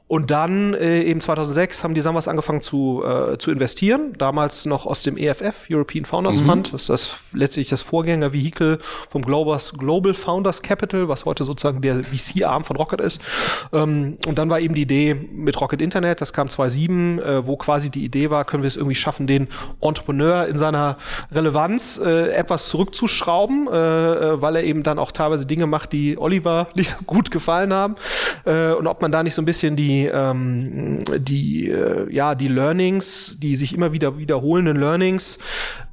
und 0.06 0.30
dann 0.30 0.74
äh, 0.74 1.02
eben 1.02 1.20
2006 1.20 1.82
haben 1.82 1.94
die 1.94 2.02
Samwas 2.02 2.28
angefangen 2.28 2.60
zu, 2.60 3.02
äh, 3.04 3.38
zu 3.38 3.50
investieren. 3.50 4.12
Damals 4.18 4.66
noch 4.66 4.84
aus 4.84 5.02
dem 5.02 5.16
EFF, 5.16 5.66
European 5.70 6.04
Founders 6.04 6.40
mhm. 6.40 6.44
Fund. 6.44 6.74
Das 6.74 6.82
ist 6.82 6.90
das 6.90 7.16
letztlich 7.32 7.70
das 7.70 7.80
Vorgängervehikel 7.80 8.80
vom 9.08 9.22
Global, 9.22 9.58
Global 9.78 10.12
Founders 10.12 10.60
Capital, 10.60 11.08
was 11.08 11.24
heute 11.24 11.44
sozusagen 11.44 11.80
der 11.80 12.04
VC-Arm 12.04 12.64
von 12.64 12.76
Rocket 12.76 13.00
ist. 13.00 13.22
Ähm, 13.72 14.18
und 14.26 14.38
dann 14.38 14.50
war 14.50 14.60
eben 14.60 14.74
die 14.74 14.82
Idee 14.82 15.14
mit 15.14 15.58
Rocket 15.58 15.80
Internet, 15.80 16.20
das 16.20 16.34
kam 16.34 16.50
2007, 16.50 17.18
äh, 17.18 17.46
wo 17.46 17.56
quasi 17.56 17.90
die 17.90 18.04
Idee 18.04 18.28
war, 18.28 18.44
können 18.44 18.62
wir 18.62 18.68
es 18.68 18.76
irgendwie 18.76 18.96
schaffen, 18.96 19.26
den 19.26 19.48
Entrepreneur 19.80 20.46
in 20.46 20.58
seiner 20.58 20.98
Relevanz 21.32 21.98
äh, 21.98 22.28
etwas 22.28 22.68
zurückzuschrauben, 22.68 23.68
äh, 23.68 23.72
äh 23.72 24.42
weil 24.42 24.56
er 24.56 24.64
eben 24.64 24.82
dann 24.82 24.98
auch 24.98 25.12
teilweise 25.12 25.46
Dinge 25.46 25.66
macht, 25.66 25.94
die 25.94 26.18
Oliver 26.18 26.68
nicht 26.74 26.90
so 26.90 27.04
gut 27.06 27.30
gefallen 27.30 27.72
haben. 27.72 27.96
Äh, 28.44 28.72
und 28.72 28.86
ob 28.86 29.00
man 29.00 29.10
da 29.10 29.22
nicht 29.22 29.34
so 29.34 29.40
ein 29.40 29.46
bisschen 29.46 29.76
die 29.76 30.03
die, 30.04 30.10
ähm, 30.12 30.98
die, 31.18 31.70
äh, 31.70 32.12
ja, 32.12 32.34
die 32.34 32.48
Learnings, 32.48 33.38
die 33.40 33.56
sich 33.56 33.74
immer 33.74 33.92
wieder 33.92 34.18
wiederholenden 34.18 34.76
Learnings 34.76 35.38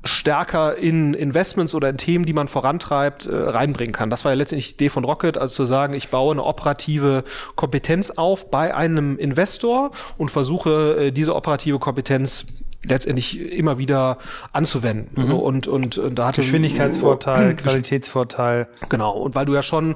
stärker 0.04 0.78
in 0.78 1.14
Investments 1.14 1.76
oder 1.76 1.90
in 1.90 1.98
Themen, 1.98 2.26
die 2.26 2.34
man 2.34 2.48
vorantreibt, 2.48 3.26
äh, 3.26 3.36
reinbringen 3.36 3.94
kann. 3.94 4.10
Das 4.10 4.26
war 4.26 4.32
ja 4.32 4.38
letztendlich 4.38 4.70
die 4.70 4.86
Idee 4.86 4.90
von 4.90 5.06
Rocket, 5.06 5.38
also 5.38 5.64
zu 5.64 5.66
sagen, 5.66 5.94
ich 5.94 6.10
baue 6.10 6.34
eine 6.34 6.44
operative 6.44 7.24
Kompetenz 7.56 8.12
auf 8.12 8.50
bei 8.50 8.74
einem 8.74 9.18
Investor 9.18 9.92
und 10.18 10.32
versuche 10.32 10.98
äh, 10.98 11.12
diese 11.12 11.36
operative 11.36 11.80
Kompetenz 11.80 12.64
letztendlich 12.84 13.40
immer 13.40 13.78
wieder 13.78 14.18
anzuwenden. 14.54 15.22
Mhm. 15.22 15.28
So, 15.28 15.38
und, 15.38 15.68
und, 15.68 15.98
und 15.98 16.18
da 16.18 16.28
hatte 16.28 16.42
Geschwindigkeitsvorteil, 16.42 17.56
Qualitätsvorteil. 17.56 18.68
Genau. 18.90 19.18
Und 19.18 19.36
weil 19.36 19.46
du 19.46 19.54
ja 19.54 19.62
schon 19.62 19.96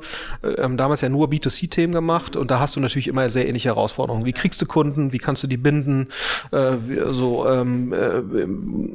ähm, 0.57 0.77
damals 0.77 1.01
ja 1.01 1.09
nur 1.09 1.27
B2C-Themen 1.27 1.93
gemacht 1.93 2.35
und 2.35 2.51
da 2.51 2.59
hast 2.59 2.75
du 2.75 2.79
natürlich 2.79 3.07
immer 3.07 3.29
sehr 3.29 3.47
ähnliche 3.47 3.69
Herausforderungen. 3.69 4.25
Wie 4.25 4.33
kriegst 4.33 4.61
du 4.61 4.65
Kunden? 4.65 5.11
Wie 5.11 5.17
kannst 5.17 5.41
du 5.43 5.47
die 5.47 5.57
binden? 5.57 6.09
Äh, 6.51 6.75
so 7.09 7.47
ähm, 7.47 7.91
äh, 7.93 8.43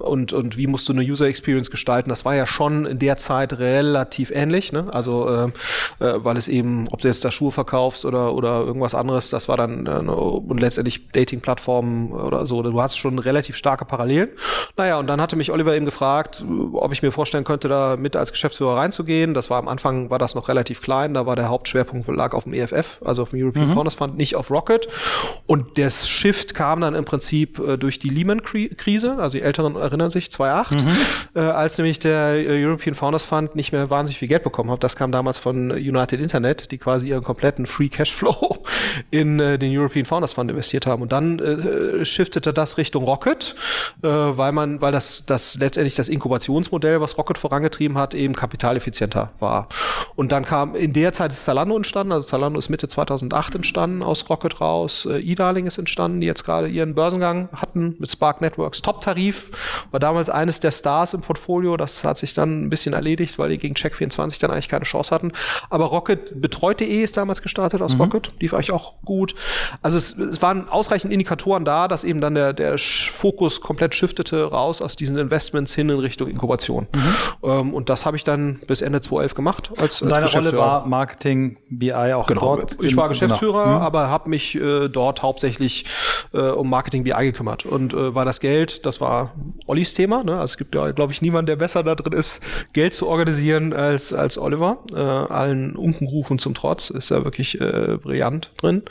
und 0.02 0.32
und 0.32 0.56
wie 0.56 0.66
musst 0.66 0.88
du 0.88 0.92
eine 0.92 1.02
User 1.02 1.26
Experience 1.26 1.70
gestalten? 1.70 2.10
Das 2.10 2.24
war 2.24 2.34
ja 2.34 2.46
schon 2.46 2.86
in 2.86 2.98
der 2.98 3.16
Zeit 3.16 3.58
relativ 3.58 4.30
ähnlich. 4.30 4.72
Ne? 4.72 4.86
Also 4.92 5.28
äh, 5.28 6.04
äh, 6.04 6.24
weil 6.24 6.36
es 6.36 6.46
eben, 6.46 6.86
ob 6.90 7.00
du 7.00 7.08
jetzt 7.08 7.24
da 7.24 7.30
Schuhe 7.30 7.50
verkaufst 7.50 8.04
oder 8.04 8.34
oder 8.34 8.60
irgendwas 8.60 8.94
anderes, 8.94 9.30
das 9.30 9.48
war 9.48 9.56
dann 9.56 9.86
äh, 9.86 9.90
und 9.90 10.60
letztendlich 10.60 11.08
Dating-Plattformen 11.08 12.12
oder 12.12 12.46
so. 12.46 12.62
Du 12.62 12.80
hast 12.80 12.96
schon 12.96 13.18
relativ 13.18 13.56
stark 13.56 13.79
starke 13.80 13.84
Parallelen. 13.84 14.28
Naja, 14.76 14.98
und 14.98 15.06
dann 15.06 15.20
hatte 15.20 15.36
mich 15.36 15.50
Oliver 15.50 15.74
eben 15.74 15.84
gefragt, 15.84 16.44
ob 16.72 16.92
ich 16.92 17.02
mir 17.02 17.12
vorstellen 17.12 17.44
könnte, 17.44 17.68
da 17.68 17.96
mit 17.96 18.16
als 18.16 18.32
Geschäftsführer 18.32 18.76
reinzugehen. 18.76 19.34
Das 19.34 19.50
war 19.50 19.58
am 19.58 19.68
Anfang, 19.68 20.10
war 20.10 20.18
das 20.18 20.34
noch 20.34 20.48
relativ 20.48 20.80
klein, 20.80 21.14
da 21.14 21.26
war 21.26 21.36
der 21.36 21.48
Hauptschwerpunkt 21.48 22.08
lag 22.08 22.34
auf 22.34 22.44
dem 22.44 22.54
EFF, 22.54 23.00
also 23.04 23.22
auf 23.22 23.30
dem 23.30 23.42
European 23.42 23.68
mhm. 23.68 23.74
Founders 23.74 23.94
Fund, 23.94 24.16
nicht 24.16 24.36
auf 24.36 24.50
Rocket. 24.50 24.88
Und 25.46 25.78
das 25.78 26.08
Shift 26.08 26.54
kam 26.54 26.80
dann 26.80 26.94
im 26.94 27.04
Prinzip 27.04 27.58
äh, 27.58 27.76
durch 27.76 27.98
die 27.98 28.08
Lehman-Krise, 28.08 29.16
also 29.18 29.38
die 29.38 29.44
Älteren 29.44 29.76
erinnern 29.76 30.10
sich, 30.10 30.30
2008, 30.30 30.72
mhm. 30.72 30.88
äh, 31.34 31.40
als 31.40 31.78
nämlich 31.78 31.98
der 31.98 32.34
äh, 32.34 32.64
European 32.64 32.94
Founders 32.94 33.24
Fund 33.24 33.54
nicht 33.54 33.72
mehr 33.72 33.90
wahnsinnig 33.90 34.18
viel 34.18 34.28
Geld 34.28 34.42
bekommen 34.42 34.70
hat. 34.70 34.84
Das 34.84 34.96
kam 34.96 35.12
damals 35.12 35.38
von 35.38 35.70
United 35.70 36.20
Internet, 36.20 36.70
die 36.70 36.78
quasi 36.78 37.08
ihren 37.08 37.22
kompletten 37.22 37.66
Free 37.66 37.88
Cashflow 37.88 38.64
in 39.10 39.40
äh, 39.40 39.58
den 39.58 39.76
European 39.76 40.04
Founders 40.04 40.32
Fund 40.32 40.50
investiert 40.50 40.86
haben. 40.86 41.02
Und 41.02 41.12
dann 41.12 41.38
äh, 41.38 42.04
shiftete 42.04 42.52
das 42.52 42.78
Richtung 42.78 43.04
Rocket, 43.04 43.54
äh, 44.02 44.08
weil 44.08 44.52
man, 44.52 44.80
weil 44.80 44.92
das, 44.92 45.24
das 45.26 45.56
letztendlich 45.58 45.94
das 45.94 46.08
Inkubationsmodell, 46.08 47.00
was 47.00 47.18
Rocket 47.18 47.38
vorangetrieben 47.38 47.96
hat, 47.98 48.14
eben 48.14 48.34
kapitaleffizienter 48.34 49.30
war. 49.38 49.68
Und 50.16 50.32
dann 50.32 50.44
kam 50.44 50.74
in 50.74 50.92
der 50.92 51.12
Zeit 51.12 51.32
ist 51.32 51.44
Zalando 51.44 51.76
entstanden, 51.76 52.12
also 52.12 52.26
Zalando 52.26 52.58
ist 52.58 52.68
Mitte 52.68 52.88
2008 52.88 53.56
entstanden 53.56 54.02
aus 54.02 54.28
Rocket 54.28 54.60
raus, 54.60 55.06
äh, 55.10 55.18
E-Darling 55.18 55.66
ist 55.66 55.78
entstanden, 55.78 56.20
die 56.20 56.26
jetzt 56.26 56.44
gerade 56.44 56.68
ihren 56.68 56.94
Börsengang 56.94 57.48
hatten 57.54 57.96
mit 57.98 58.10
Spark 58.10 58.40
Networks 58.40 58.82
Top-Tarif, 58.82 59.50
war 59.90 60.00
damals 60.00 60.30
eines 60.30 60.60
der 60.60 60.70
Stars 60.70 61.14
im 61.14 61.20
Portfolio, 61.20 61.76
das 61.76 62.04
hat 62.04 62.18
sich 62.18 62.34
dann 62.34 62.64
ein 62.64 62.70
bisschen 62.70 62.92
erledigt, 62.92 63.38
weil 63.38 63.50
die 63.50 63.58
gegen 63.58 63.74
Check24 63.74 64.40
dann 64.40 64.50
eigentlich 64.50 64.68
keine 64.68 64.84
Chance 64.84 65.14
hatten. 65.14 65.32
Aber 65.68 65.86
Rocket 65.86 66.40
betreut.de 66.40 67.02
ist 67.02 67.16
damals 67.16 67.42
gestartet 67.42 67.82
aus 67.82 67.94
mhm. 67.94 68.02
Rocket, 68.02 68.32
lief 68.40 68.54
eigentlich 68.54 68.72
auch 68.72 68.94
gut. 69.04 69.34
Also 69.82 69.96
es, 69.96 70.16
es 70.16 70.42
waren 70.42 70.68
ausreichend 70.68 71.12
Indikatoren 71.12 71.64
da, 71.64 71.88
dass 71.88 72.04
eben 72.04 72.20
dann 72.20 72.34
der, 72.34 72.52
der 72.52 72.78
Fokus 72.78 73.59
komplett 73.60 73.94
shiftete 73.94 74.44
raus 74.44 74.82
aus 74.82 74.96
diesen 74.96 75.18
Investments 75.18 75.74
hin 75.74 75.88
in 75.88 75.98
Richtung 75.98 76.28
Inkubation. 76.28 76.86
Mhm. 76.92 77.48
Ähm, 77.48 77.74
und 77.74 77.88
das 77.88 78.06
habe 78.06 78.16
ich 78.16 78.24
dann 78.24 78.60
bis 78.66 78.82
Ende 78.82 79.00
2011 79.00 79.34
gemacht. 79.34 79.70
Als, 79.78 80.02
als 80.02 80.12
deine 80.12 80.30
Rolle 80.30 80.56
war 80.56 80.86
Marketing, 80.86 81.58
BI 81.68 81.92
auch 81.92 82.26
genau. 82.26 82.56
dort? 82.56 82.76
Ich 82.82 82.96
war 82.96 83.08
Geschäftsführer, 83.08 83.64
genau. 83.64 83.76
mhm. 83.78 83.82
aber 83.82 84.08
habe 84.08 84.30
mich 84.30 84.54
äh, 84.54 84.88
dort 84.88 85.22
hauptsächlich 85.22 85.84
äh, 86.32 86.38
um 86.38 86.68
Marketing, 86.68 87.04
BI 87.04 87.12
gekümmert. 87.12 87.66
Und 87.66 87.94
äh, 87.94 88.14
war 88.14 88.24
das 88.24 88.40
Geld, 88.40 88.86
das 88.86 89.00
war 89.00 89.32
Ollis 89.66 89.94
Thema. 89.94 90.24
Ne? 90.24 90.32
Also 90.32 90.52
es 90.52 90.56
gibt 90.56 90.74
ja, 90.74 90.90
glaube 90.92 91.12
ich, 91.12 91.22
niemanden, 91.22 91.46
der 91.46 91.56
besser 91.56 91.82
da 91.82 91.94
drin 91.94 92.12
ist, 92.12 92.40
Geld 92.72 92.94
zu 92.94 93.08
organisieren 93.08 93.72
als, 93.72 94.12
als 94.12 94.38
Oliver. 94.38 94.78
Äh, 94.92 94.98
allen 94.98 95.76
Unkenrufen 95.76 96.38
zum 96.38 96.54
Trotz 96.54 96.90
ist 96.90 97.10
er 97.10 97.24
wirklich 97.24 97.60
äh, 97.60 97.98
brillant 98.00 98.52
drin. 98.58 98.82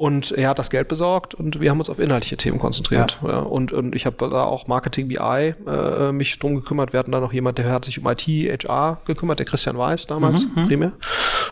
Und 0.00 0.32
er 0.32 0.48
hat 0.48 0.58
das 0.58 0.70
Geld 0.70 0.88
besorgt 0.88 1.34
und 1.34 1.60
wir 1.60 1.68
haben 1.68 1.78
uns 1.78 1.90
auf 1.90 1.98
inhaltliche 1.98 2.38
Themen 2.38 2.58
konzentriert. 2.58 3.18
Ja. 3.22 3.28
ja 3.28 3.38
und, 3.40 3.70
und 3.70 3.94
ich 3.94 4.06
habe 4.06 4.30
da 4.30 4.44
auch 4.44 4.66
Marketing 4.66 5.08
BI 5.08 5.54
äh, 5.66 6.10
mich 6.10 6.38
drum 6.38 6.54
gekümmert. 6.54 6.94
Wir 6.94 7.00
hatten 7.00 7.12
da 7.12 7.20
noch 7.20 7.34
jemand, 7.34 7.58
der 7.58 7.70
hat 7.70 7.84
sich 7.84 7.98
um 7.98 8.06
IT, 8.06 8.26
HR 8.26 9.02
gekümmert, 9.04 9.40
der 9.40 9.44
Christian 9.44 9.76
Weiß 9.76 10.06
damals 10.06 10.46
mhm, 10.46 10.62
mhm. 10.62 10.68
primär. 10.68 10.92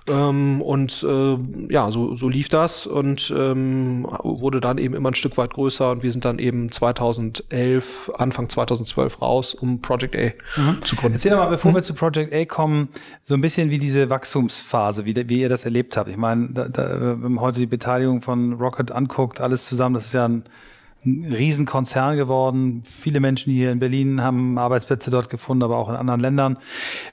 Ähm, 0.09 0.62
und 0.62 1.07
äh, 1.07 1.37
ja, 1.71 1.90
so, 1.90 2.17
so 2.17 2.31
lief 2.31 2.49
das 2.49 2.87
und 2.87 3.31
ähm, 3.37 4.07
wurde 4.23 4.62
dann 4.62 4.78
eben 4.78 4.95
immer 4.95 5.11
ein 5.11 5.14
Stück 5.14 5.37
weit 5.37 5.52
größer 5.52 5.90
und 5.90 6.02
wir 6.02 6.11
sind 6.11 6.25
dann 6.25 6.38
eben 6.38 6.73
2011, 6.73 8.12
Anfang 8.17 8.49
2012 8.49 9.21
raus, 9.21 9.52
um 9.52 9.83
Project 9.83 10.17
A 10.17 10.59
mhm. 10.59 10.81
zu 10.81 10.97
gründen. 10.97 11.17
Erzähl 11.17 11.33
doch 11.33 11.38
mal, 11.38 11.50
bevor 11.50 11.73
mhm. 11.73 11.75
wir 11.75 11.83
zu 11.83 11.93
Project 11.93 12.33
A 12.33 12.47
kommen, 12.47 12.88
so 13.23 13.35
ein 13.35 13.43
bisschen 13.43 13.69
wie 13.69 13.78
diese 13.78 14.09
Wachstumsphase, 14.09 15.05
wie, 15.05 15.28
wie 15.28 15.43
ihr 15.43 15.50
das 15.50 15.67
erlebt 15.67 15.99
habt. 15.99 16.09
Ich 16.09 16.17
meine, 16.17 16.49
da, 16.49 16.67
da, 16.67 16.99
wir 16.99 17.25
haben 17.25 17.43
heute 17.43 17.59
die 17.59 17.67
Beteiligung 17.67 18.23
von 18.23 18.38
man 18.38 18.59
Rocket 18.59 18.90
anguckt, 18.90 19.40
alles 19.40 19.66
zusammen, 19.66 19.95
das 19.95 20.07
ist 20.07 20.14
ja 20.14 20.26
ein 20.26 20.45
ein 21.05 21.33
Riesenkonzern 21.33 22.17
geworden. 22.17 22.83
Viele 22.85 23.21
Menschen 23.21 23.52
hier 23.52 23.71
in 23.71 23.78
Berlin 23.78 24.21
haben 24.21 24.59
Arbeitsplätze 24.59 25.11
dort 25.11 25.31
gefunden, 25.31 25.62
aber 25.62 25.76
auch 25.76 25.88
in 25.88 25.95
anderen 25.95 26.21
Ländern. 26.21 26.59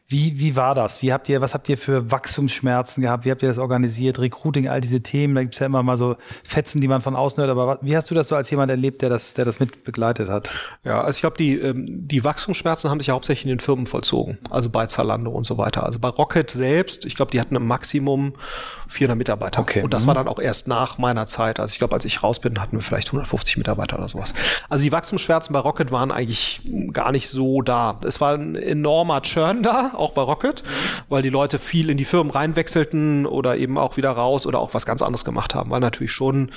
Wie, 0.08 0.40
wie 0.40 0.56
war 0.56 0.74
das? 0.74 1.02
Wie 1.02 1.14
habt 1.14 1.30
ihr, 1.30 1.42
was 1.42 1.54
habt 1.54 1.70
ihr 1.70 1.78
für 1.78 2.10
Wachstumsschmerzen 2.12 3.04
gehabt? 3.04 3.26
Wie 3.26 3.32
habt 3.32 3.44
ihr 3.44 3.50
das 3.50 3.60
organisiert? 3.60 4.20
Recruiting, 4.20 4.68
all 4.68 4.82
diese 4.82 5.02
Themen. 5.02 5.36
Da 5.36 5.44
gibt's 5.44 5.60
ja 5.60 5.68
immer 5.68 5.84
mal 5.84 5.98
so 5.98 6.16
Fetzen, 6.44 6.82
die 6.82 6.88
man 6.88 7.02
von 7.02 7.16
außen 7.16 7.42
hört. 7.44 7.52
Aber 7.52 7.78
wie 7.82 7.96
hast 7.96 8.10
du 8.10 8.16
das 8.16 8.28
so 8.28 8.36
als 8.36 8.50
jemand 8.50 8.72
erlebt, 8.72 9.04
der 9.04 9.10
das, 9.10 9.36
der 9.36 9.46
das 9.46 9.60
mit 9.60 9.84
begleitet 9.84 10.30
hat? 10.30 10.52
Ja, 10.84 11.02
also 11.02 11.18
ich 11.18 11.22
glaube, 11.22 11.38
die, 11.38 11.56
ähm, 11.56 11.86
die 12.08 12.24
Wachstumsschmerzen 12.24 12.90
haben 12.90 13.00
sich 13.00 13.08
ja 13.08 13.14
hauptsächlich 13.14 13.46
in 13.46 13.50
den 13.50 13.60
Firmen 13.60 13.86
vollzogen. 13.86 14.40
Also 14.50 14.70
bei 14.70 14.88
Zalando 14.88 15.30
und 15.30 15.46
so 15.46 15.60
weiter. 15.60 15.84
Also 15.84 16.00
bei 16.00 16.10
Rocket 16.10 16.50
selbst, 16.50 17.06
ich 17.06 17.16
glaube, 17.16 17.32
die 17.32 17.40
hatten 17.40 17.56
im 17.56 17.68
Maximum 17.68 18.34
400 18.88 19.18
Mitarbeiter. 19.18 19.62
Okay. 19.62 19.84
Und 19.84 19.94
das 19.94 20.04
mhm. 20.04 20.08
war 20.08 20.16
dann 20.16 20.28
auch 20.28 20.40
erst 20.40 20.68
nach 20.68 20.98
meiner 20.98 21.28
Zeit. 21.28 21.60
Also 21.60 21.72
ich 21.72 21.80
glaube, 21.80 21.94
als 21.94 22.06
ich 22.06 22.24
raus 22.24 22.40
bin, 22.40 22.60
hatten 22.60 22.78
wir 22.78 22.82
vielleicht 22.82 23.10
150 23.10 23.58
Mitarbeiter. 23.58 23.75
Mitarbeiter 23.76 23.98
oder 23.98 24.08
sowas. 24.08 24.34
Also 24.70 24.84
die 24.84 24.92
Wachstumsschmerzen 24.92 25.54
bei 25.54 25.60
Rocket 25.60 25.92
waren 25.92 26.12
eigentlich 26.12 26.62
gar 26.92 27.12
nicht 27.12 27.30
so 27.30 27.62
da. 27.62 28.00
Es 28.04 28.22
war 28.22 28.34
ein 28.34 28.56
enormer 28.56 29.22
Churn 29.22 29.64
da, 29.64 29.92
auch 29.96 30.14
bei 30.14 30.22
Rocket, 30.22 30.64
weil 31.10 31.22
die 31.22 31.30
Leute 31.30 31.60
viel 31.60 31.90
in 31.90 31.98
die 31.98 32.06
Firmen 32.06 32.32
reinwechselten 32.32 33.26
oder 33.26 33.58
eben 33.58 33.78
auch 33.78 33.98
wieder 33.98 34.12
raus 34.12 34.48
oder 34.48 34.60
auch 34.60 34.74
was 34.74 34.86
ganz 34.86 35.02
anderes 35.02 35.26
gemacht 35.26 35.56
haben, 35.56 35.70
weil 35.70 35.80
natürlich 35.80 36.12
schon 36.12 36.52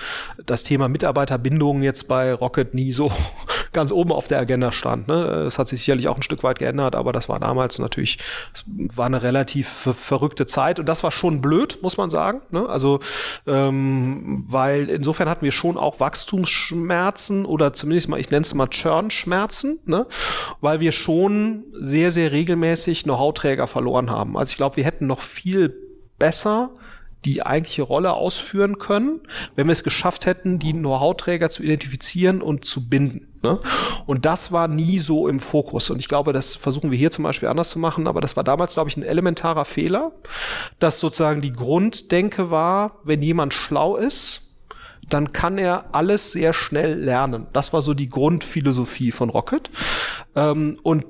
das 0.45 0.63
Thema 0.63 0.89
Mitarbeiterbindung 0.89 1.83
jetzt 1.83 2.09
bei 2.09 2.33
Rocket 2.33 2.75
nie 2.75 2.93
so 2.93 3.13
ganz 3.73 3.93
oben 3.93 4.13
auf 4.13 4.29
der 4.29 4.39
Agenda 4.39 4.73
stand. 4.73 5.09
Ne? 5.09 5.45
Das 5.45 5.59
hat 5.59 5.69
sich 5.69 5.81
sicherlich 5.81 6.09
auch 6.09 6.17
ein 6.17 6.23
Stück 6.23 6.43
weit 6.43 6.59
geändert, 6.59 6.95
aber 6.95 7.13
das 7.13 7.29
war 7.29 7.39
damals 7.39 7.79
natürlich, 7.79 8.19
war 8.67 9.07
eine 9.07 9.23
relativ 9.23 9.69
verrückte 9.69 10.47
Zeit 10.47 10.79
und 10.79 10.89
das 10.89 11.03
war 11.03 11.11
schon 11.11 11.41
blöd, 11.41 11.79
muss 11.83 11.97
man 11.97 12.11
sagen. 12.11 12.41
Ne? 12.51 12.69
Also 12.69 13.01
ähm, 13.47 14.45
weil 14.49 14.89
insofern 14.91 15.29
hatten 15.29 15.45
wir 15.45 15.53
schon 15.53 15.77
auch 15.77 16.01
Wachstumsschmerzen 16.01 17.08
Schmerzen 17.09 17.47
oder 17.47 17.73
zumindest 17.73 18.09
mal, 18.09 18.21
ich 18.21 18.31
nenne 18.31 18.43
es 18.43 18.53
mal 18.53 18.69
Churn-Schmerzen, 18.69 19.81
ne? 19.87 20.07
weil 20.61 20.81
wir 20.81 20.93
schon 20.93 21.65
sehr, 21.73 22.11
sehr 22.11 22.33
regelmäßig 22.33 23.05
Know-how-Träger 23.05 23.67
verloren 23.67 24.11
haben. 24.11 24.37
Also 24.37 24.51
ich 24.51 24.57
glaube, 24.59 24.77
wir 24.77 24.85
hätten 24.85 25.07
noch 25.07 25.21
viel 25.21 25.75
besser 26.19 26.71
die 27.25 27.45
eigentliche 27.45 27.83
Rolle 27.83 28.13
ausführen 28.13 28.79
können, 28.79 29.21
wenn 29.57 29.67
wir 29.67 29.73
es 29.73 29.83
geschafft 29.83 30.27
hätten, 30.27 30.59
die 30.59 30.73
Know-how-Träger 30.73 31.51
zu 31.51 31.63
identifizieren 31.63 32.43
und 32.43 32.65
zu 32.65 32.89
binden. 32.89 33.27
Ne? 33.43 33.59
Und 34.07 34.27
das 34.27 34.53
war 34.53 34.69
nie 34.69 34.99
so 34.99 35.27
im 35.29 35.41
Fokus. 35.41 35.91
Und 35.91 35.99
ich 35.99 36.09
glaube, 36.09 36.33
das 36.33 36.55
versuchen 36.55 36.91
wir 36.91 36.99
hier 36.99 37.11
zum 37.11 37.25
Beispiel 37.25 37.49
anders 37.49 37.71
zu 37.71 37.79
machen, 37.79 38.07
aber 38.07 38.21
das 38.21 38.37
war 38.37 38.45
damals, 38.45 38.75
glaube 38.75 38.91
ich, 38.91 38.97
ein 38.97 39.03
elementarer 39.03 39.65
Fehler, 39.65 40.13
dass 40.79 41.01
sozusagen 41.01 41.41
die 41.41 41.53
Grunddenke 41.53 42.51
war, 42.51 42.99
wenn 43.03 43.23
jemand 43.23 43.53
schlau 43.55 43.97
ist, 43.97 44.48
dann 45.09 45.33
kann 45.33 45.59
er 45.59 45.87
alles 45.93 46.33
sehr 46.33 46.53
schnell 46.53 46.95
lernen. 46.95 47.47
Das 47.53 47.73
war 47.73 47.83
so 47.83 47.95
die 47.95 48.09
Grundphilosophie 48.09 49.13
von 49.13 49.31
Rocket. 49.31 49.71
Ähm, 50.35 50.79
und 50.83 51.05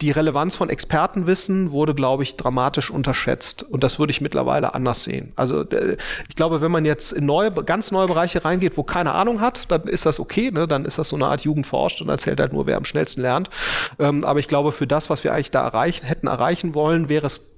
die 0.00 0.12
Relevanz 0.12 0.54
von 0.54 0.70
Expertenwissen 0.70 1.72
wurde, 1.72 1.92
glaube 1.94 2.22
ich, 2.22 2.36
dramatisch 2.36 2.90
unterschätzt. 2.90 3.64
Und 3.64 3.82
das 3.82 3.98
würde 3.98 4.12
ich 4.12 4.20
mittlerweile 4.20 4.74
anders 4.74 5.02
sehen. 5.02 5.32
Also 5.34 5.62
äh, 5.62 5.96
ich 6.28 6.36
glaube, 6.36 6.60
wenn 6.60 6.70
man 6.70 6.84
jetzt 6.84 7.12
in 7.12 7.26
neue, 7.26 7.50
ganz 7.50 7.90
neue 7.90 8.06
Bereiche 8.06 8.44
reingeht, 8.44 8.76
wo 8.76 8.84
keine 8.84 9.12
Ahnung 9.12 9.40
hat, 9.40 9.70
dann 9.72 9.82
ist 9.82 10.06
das 10.06 10.20
okay. 10.20 10.52
Ne? 10.52 10.68
Dann 10.68 10.84
ist 10.84 10.98
das 10.98 11.08
so 11.08 11.16
eine 11.16 11.26
Art 11.26 11.40
Jugend 11.40 11.66
forscht 11.66 12.00
und 12.00 12.08
erzählt 12.08 12.38
halt 12.38 12.52
nur, 12.52 12.66
wer 12.66 12.76
am 12.76 12.84
schnellsten 12.84 13.22
lernt. 13.22 13.50
Ähm, 13.98 14.24
aber 14.24 14.38
ich 14.38 14.46
glaube, 14.46 14.70
für 14.70 14.86
das, 14.86 15.10
was 15.10 15.24
wir 15.24 15.34
eigentlich 15.34 15.50
da 15.50 15.64
erreichen, 15.64 16.06
hätten 16.06 16.28
erreichen 16.28 16.76
wollen, 16.76 17.08
wäre 17.08 17.26
es 17.26 17.57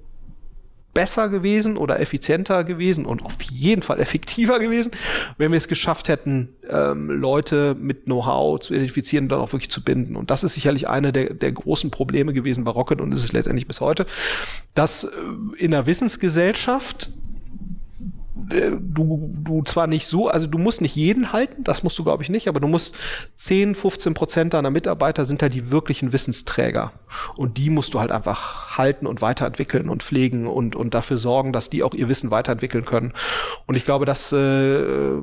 besser 0.93 1.29
gewesen 1.29 1.77
oder 1.77 1.99
effizienter 1.99 2.63
gewesen 2.63 3.05
und 3.05 3.23
auf 3.23 3.41
jeden 3.41 3.81
Fall 3.81 3.99
effektiver 3.99 4.59
gewesen, 4.59 4.91
wenn 5.37 5.51
wir 5.51 5.57
es 5.57 5.67
geschafft 5.67 6.09
hätten, 6.09 6.49
ähm, 6.69 7.09
Leute 7.09 7.75
mit 7.79 8.05
Know-how 8.05 8.59
zu 8.59 8.73
identifizieren 8.73 9.25
und 9.25 9.29
dann 9.29 9.39
auch 9.39 9.53
wirklich 9.53 9.71
zu 9.71 9.83
binden. 9.83 10.15
Und 10.15 10.31
das 10.31 10.43
ist 10.43 10.53
sicherlich 10.53 10.89
eine 10.89 11.11
der, 11.13 11.33
der 11.33 11.51
großen 11.51 11.91
Probleme 11.91 12.33
gewesen 12.33 12.63
bei 12.63 12.71
Rocket 12.71 12.99
und 12.99 13.11
ist 13.13 13.23
es 13.23 13.31
letztendlich 13.31 13.67
bis 13.67 13.81
heute, 13.81 14.05
dass 14.75 15.05
äh, 15.05 15.09
in 15.57 15.71
der 15.71 15.85
Wissensgesellschaft 15.85 17.11
du, 18.51 19.33
du 19.43 19.63
zwar 19.63 19.87
nicht 19.87 20.05
so, 20.05 20.27
also 20.27 20.47
du 20.47 20.57
musst 20.57 20.81
nicht 20.81 20.95
jeden 20.95 21.31
halten, 21.31 21.63
das 21.63 21.83
musst 21.83 21.97
du 21.97 22.03
glaube 22.03 22.23
ich 22.23 22.29
nicht, 22.29 22.47
aber 22.47 22.59
du 22.59 22.67
musst 22.67 22.95
10, 23.35 23.75
15 23.75 24.13
Prozent 24.13 24.53
deiner 24.53 24.69
Mitarbeiter 24.69 25.25
sind 25.25 25.41
halt 25.41 25.53
die 25.53 25.71
wirklichen 25.71 26.13
Wissensträger. 26.13 26.91
Und 27.35 27.57
die 27.57 27.69
musst 27.69 27.93
du 27.93 27.99
halt 27.99 28.11
einfach 28.11 28.77
halten 28.77 29.05
und 29.05 29.21
weiterentwickeln 29.21 29.89
und 29.89 30.03
pflegen 30.03 30.47
und, 30.47 30.75
und 30.75 30.93
dafür 30.93 31.17
sorgen, 31.17 31.53
dass 31.53 31.69
die 31.69 31.83
auch 31.83 31.93
ihr 31.93 32.07
Wissen 32.09 32.31
weiterentwickeln 32.31 32.85
können. 32.85 33.13
Und 33.65 33.75
ich 33.75 33.85
glaube, 33.85 34.05
das, 34.05 34.31
äh, 34.31 35.19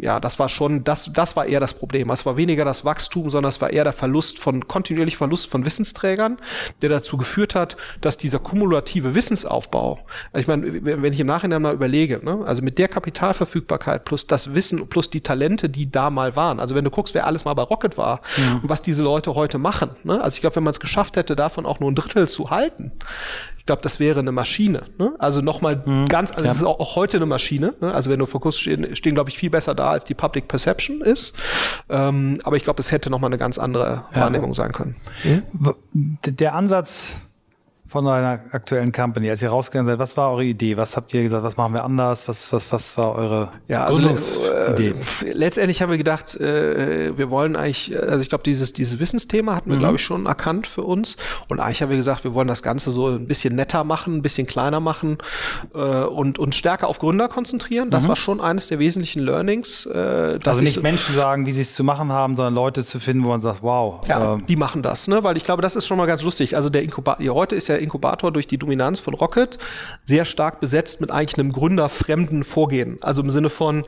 ja, 0.00 0.20
das 0.20 0.38
war 0.38 0.48
schon, 0.48 0.84
das, 0.84 1.10
das 1.12 1.36
war 1.36 1.46
eher 1.46 1.60
das 1.60 1.74
Problem. 1.74 2.10
Es 2.10 2.26
war 2.26 2.36
weniger 2.36 2.64
das 2.64 2.84
Wachstum, 2.84 3.30
sondern 3.30 3.50
es 3.50 3.60
war 3.60 3.70
eher 3.70 3.84
der 3.84 3.92
Verlust 3.92 4.38
von, 4.38 4.68
kontinuierlich 4.68 5.16
Verlust 5.16 5.48
von 5.48 5.64
Wissensträgern, 5.64 6.38
der 6.80 6.90
dazu 6.90 7.16
geführt 7.16 7.54
hat, 7.54 7.76
dass 8.00 8.16
dieser 8.16 8.38
kumulative 8.38 9.14
Wissensaufbau, 9.14 10.00
ich 10.34 10.46
meine, 10.46 10.84
wenn 10.84 11.12
ich 11.12 11.20
im 11.20 11.26
Nachhinein 11.26 11.62
mal 11.62 11.74
überlege, 11.74 12.20
ne, 12.22 12.40
also 12.44 12.62
mit 12.62 12.71
mit 12.72 12.78
der 12.78 12.88
Kapitalverfügbarkeit 12.88 14.06
plus 14.06 14.26
das 14.26 14.54
Wissen 14.54 14.88
plus 14.88 15.10
die 15.10 15.20
Talente, 15.20 15.68
die 15.68 15.90
da 15.90 16.08
mal 16.08 16.36
waren. 16.36 16.58
Also 16.58 16.74
wenn 16.74 16.84
du 16.84 16.90
guckst, 16.90 17.12
wer 17.12 17.26
alles 17.26 17.44
mal 17.44 17.52
bei 17.52 17.62
Rocket 17.62 17.98
war 17.98 18.22
mhm. 18.38 18.60
und 18.62 18.68
was 18.70 18.80
diese 18.80 19.02
Leute 19.02 19.34
heute 19.34 19.58
machen. 19.58 19.90
Ne? 20.04 20.22
Also 20.22 20.36
ich 20.36 20.40
glaube, 20.40 20.56
wenn 20.56 20.64
man 20.64 20.70
es 20.70 20.80
geschafft 20.80 21.18
hätte, 21.18 21.36
davon 21.36 21.66
auch 21.66 21.80
nur 21.80 21.90
ein 21.90 21.94
Drittel 21.94 22.26
zu 22.28 22.48
halten, 22.48 22.92
ich 23.58 23.66
glaube, 23.66 23.82
das 23.82 24.00
wäre 24.00 24.20
eine 24.20 24.32
Maschine. 24.32 24.84
Ne? 24.98 25.12
Also 25.18 25.42
nochmal 25.42 25.82
mhm. 25.84 26.08
ganz, 26.08 26.30
also 26.30 26.44
ja. 26.44 26.50
es 26.50 26.56
ist 26.56 26.64
auch, 26.64 26.80
auch, 26.80 26.96
heute 26.96 27.18
eine 27.18 27.26
Maschine. 27.26 27.74
Ne? 27.80 27.92
Also 27.92 28.08
wenn 28.08 28.18
du 28.18 28.24
Fokus 28.24 28.58
stehen, 28.58 28.96
stehen 28.96 29.12
glaube 29.12 29.28
ich, 29.28 29.36
viel 29.36 29.50
besser 29.50 29.74
da, 29.74 29.90
als 29.90 30.04
die 30.04 30.14
Public 30.14 30.48
Perception 30.48 31.02
ist. 31.02 31.36
Ähm, 31.90 32.38
aber 32.42 32.56
ich 32.56 32.64
glaube, 32.64 32.80
es 32.80 32.90
hätte 32.90 33.10
nochmal 33.10 33.28
eine 33.28 33.38
ganz 33.38 33.58
andere 33.58 34.04
ja. 34.14 34.22
Wahrnehmung 34.22 34.54
sein 34.54 34.72
können. 34.72 34.96
Mhm. 35.24 36.16
Der 36.24 36.54
Ansatz 36.54 37.18
von 37.92 38.08
einer 38.08 38.40
aktuellen 38.52 38.90
Company, 38.90 39.28
als 39.28 39.42
ihr 39.42 39.50
rausgegangen 39.50 39.86
seid, 39.86 39.98
was 39.98 40.16
war 40.16 40.32
eure 40.32 40.44
Idee? 40.44 40.78
Was 40.78 40.96
habt 40.96 41.12
ihr 41.12 41.22
gesagt, 41.22 41.44
was 41.44 41.58
machen 41.58 41.74
wir 41.74 41.84
anders? 41.84 42.26
Was, 42.26 42.50
was, 42.50 42.72
was 42.72 42.96
war 42.96 43.14
eure 43.14 43.52
ja, 43.68 43.84
also, 43.84 43.98
Gründungsidee? 43.98 44.94
Äh, 45.26 45.32
letztendlich 45.32 45.82
haben 45.82 45.90
wir 45.90 45.98
gedacht, 45.98 46.34
äh, 46.40 47.16
wir 47.16 47.28
wollen 47.28 47.54
eigentlich, 47.54 47.94
also 48.00 48.20
ich 48.20 48.30
glaube, 48.30 48.44
dieses, 48.44 48.72
dieses 48.72 48.98
Wissensthema 48.98 49.54
hatten 49.54 49.68
wir, 49.68 49.76
mhm. 49.76 49.80
glaube 49.80 49.96
ich, 49.96 50.02
schon 50.02 50.24
erkannt 50.24 50.66
für 50.66 50.82
uns. 50.82 51.18
Und 51.48 51.60
eigentlich 51.60 51.82
haben 51.82 51.90
wir 51.90 51.98
gesagt, 51.98 52.24
wir 52.24 52.32
wollen 52.32 52.48
das 52.48 52.62
Ganze 52.62 52.92
so 52.92 53.08
ein 53.08 53.26
bisschen 53.26 53.54
netter 53.56 53.84
machen, 53.84 54.16
ein 54.16 54.22
bisschen 54.22 54.46
kleiner 54.46 54.80
machen 54.80 55.18
äh, 55.74 55.78
und, 55.78 56.38
und 56.38 56.54
stärker 56.54 56.88
auf 56.88 56.98
Gründer 56.98 57.28
konzentrieren. 57.28 57.90
Das 57.90 58.04
mhm. 58.04 58.08
war 58.08 58.16
schon 58.16 58.40
eines 58.40 58.68
der 58.68 58.78
wesentlichen 58.78 59.20
Learnings. 59.20 59.84
Äh, 59.84 60.38
also 60.42 60.62
nicht 60.62 60.82
Menschen 60.82 61.14
sagen, 61.14 61.44
wie 61.44 61.52
sie 61.52 61.60
es 61.60 61.74
zu 61.74 61.84
machen 61.84 62.10
haben, 62.10 62.36
sondern 62.36 62.54
Leute 62.54 62.86
zu 62.86 63.00
finden, 63.00 63.22
wo 63.22 63.28
man 63.28 63.42
sagt, 63.42 63.62
wow. 63.62 64.00
Ja, 64.08 64.36
äh, 64.36 64.38
die 64.48 64.56
machen 64.56 64.82
das, 64.82 65.08
ne? 65.08 65.22
Weil 65.22 65.36
ich 65.36 65.44
glaube, 65.44 65.60
das 65.60 65.76
ist 65.76 65.86
schon 65.86 65.98
mal 65.98 66.06
ganz 66.06 66.22
lustig. 66.22 66.56
Also 66.56 66.70
der 66.70 66.82
Inkubator, 66.82 67.34
heute 67.34 67.54
ist 67.54 67.68
ja 67.68 67.81
Inkubator 67.82 68.32
durch 68.32 68.46
die 68.46 68.58
Dominanz 68.58 69.00
von 69.00 69.14
Rocket 69.14 69.58
sehr 70.02 70.24
stark 70.24 70.60
besetzt 70.60 71.00
mit 71.00 71.10
eigentlich 71.10 71.38
einem 71.38 71.52
gründerfremden 71.52 72.44
Vorgehen. 72.44 72.98
Also 73.02 73.22
im 73.22 73.30
Sinne 73.30 73.50
von, 73.50 73.84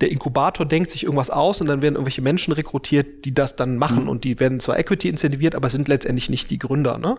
der 0.00 0.10
Inkubator 0.10 0.66
denkt 0.66 0.90
sich 0.90 1.04
irgendwas 1.04 1.30
aus 1.30 1.60
und 1.60 1.68
dann 1.68 1.80
werden 1.80 1.94
irgendwelche 1.94 2.20
Menschen 2.20 2.52
rekrutiert, 2.52 3.24
die 3.24 3.32
das 3.32 3.54
dann 3.54 3.76
machen 3.76 4.04
mhm. 4.04 4.08
und 4.08 4.24
die 4.24 4.40
werden 4.40 4.58
zwar 4.58 4.78
Equity 4.78 5.08
incentiviert, 5.08 5.54
aber 5.54 5.70
sind 5.70 5.86
letztendlich 5.86 6.28
nicht 6.28 6.50
die 6.50 6.58
Gründer. 6.58 6.98
Ne? 6.98 7.16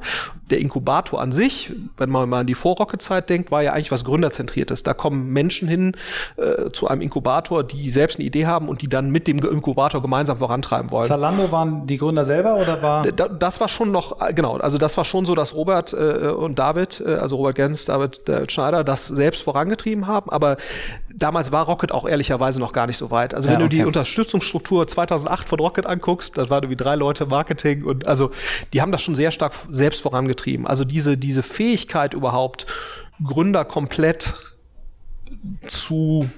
Der 0.49 0.59
Inkubator 0.59 1.21
an 1.21 1.31
sich, 1.31 1.71
wenn 1.95 2.09
man 2.09 2.27
mal 2.27 2.41
an 2.41 2.47
die 2.47 2.53
Vorrocket-Zeit 2.53 3.29
denkt, 3.29 3.49
war 3.49 3.63
ja 3.63 3.71
eigentlich 3.73 3.91
was 3.91 4.03
Gründerzentriertes. 4.03 4.83
Da 4.83 4.93
kommen 4.93 5.31
Menschen 5.31 5.69
hin 5.69 5.95
äh, 6.35 6.69
zu 6.71 6.89
einem 6.89 7.01
Inkubator, 7.01 7.63
die 7.63 7.89
selbst 7.89 8.19
eine 8.19 8.25
Idee 8.25 8.45
haben 8.45 8.67
und 8.67 8.81
die 8.81 8.89
dann 8.89 9.09
mit 9.09 9.27
dem 9.27 9.39
Inkubator 9.39 10.01
gemeinsam 10.01 10.37
vorantreiben 10.37 10.91
wollen. 10.91 11.07
Zalando 11.07 11.51
waren 11.53 11.87
die 11.87 11.97
Gründer 11.97 12.25
selber 12.25 12.57
oder 12.57 12.81
war? 12.81 13.03
Das 13.03 13.61
war 13.61 13.69
schon 13.69 13.91
noch, 13.91 14.21
äh, 14.21 14.33
genau, 14.33 14.57
also 14.57 14.77
das 14.77 14.97
war 14.97 15.05
schon 15.05 15.25
so, 15.25 15.33
dass 15.33 15.55
Robert 15.55 15.93
äh, 15.93 16.27
und 16.27 16.59
David, 16.59 17.01
äh, 17.05 17.15
also 17.15 17.37
Robert 17.37 17.55
Gens, 17.55 17.85
David, 17.85 18.27
David 18.27 18.51
Schneider, 18.51 18.83
das 18.83 19.07
selbst 19.07 19.43
vorangetrieben 19.43 20.07
haben, 20.07 20.29
aber 20.29 20.57
damals 21.15 21.51
war 21.51 21.65
Rocket 21.65 21.91
auch 21.91 22.07
ehrlicherweise 22.07 22.59
noch 22.59 22.64
gar 22.73 22.87
nicht 22.87 22.97
so 22.97 23.11
weit. 23.11 23.33
Also 23.33 23.49
wenn 23.49 23.59
ja, 23.59 23.65
okay. 23.65 23.69
du 23.69 23.77
die 23.77 23.85
Unterstützungsstruktur 23.85 24.87
2008 24.87 25.49
von 25.49 25.59
Rocket 25.59 25.85
anguckst, 25.85 26.37
da 26.37 26.49
waren 26.49 26.63
irgendwie 26.63 26.81
drei 26.81 26.95
Leute 26.95 27.25
Marketing 27.25 27.83
und 27.83 28.07
also 28.07 28.31
die 28.73 28.81
haben 28.81 28.91
das 28.91 29.01
schon 29.01 29.15
sehr 29.15 29.31
stark 29.31 29.53
selbst 29.69 30.01
vorangetrieben. 30.01 30.67
Also 30.67 30.85
diese, 30.85 31.17
diese 31.17 31.43
Fähigkeit 31.43 32.13
überhaupt, 32.13 32.65
Gründer 33.23 33.65
komplett 33.65 34.33
zu 35.67 36.29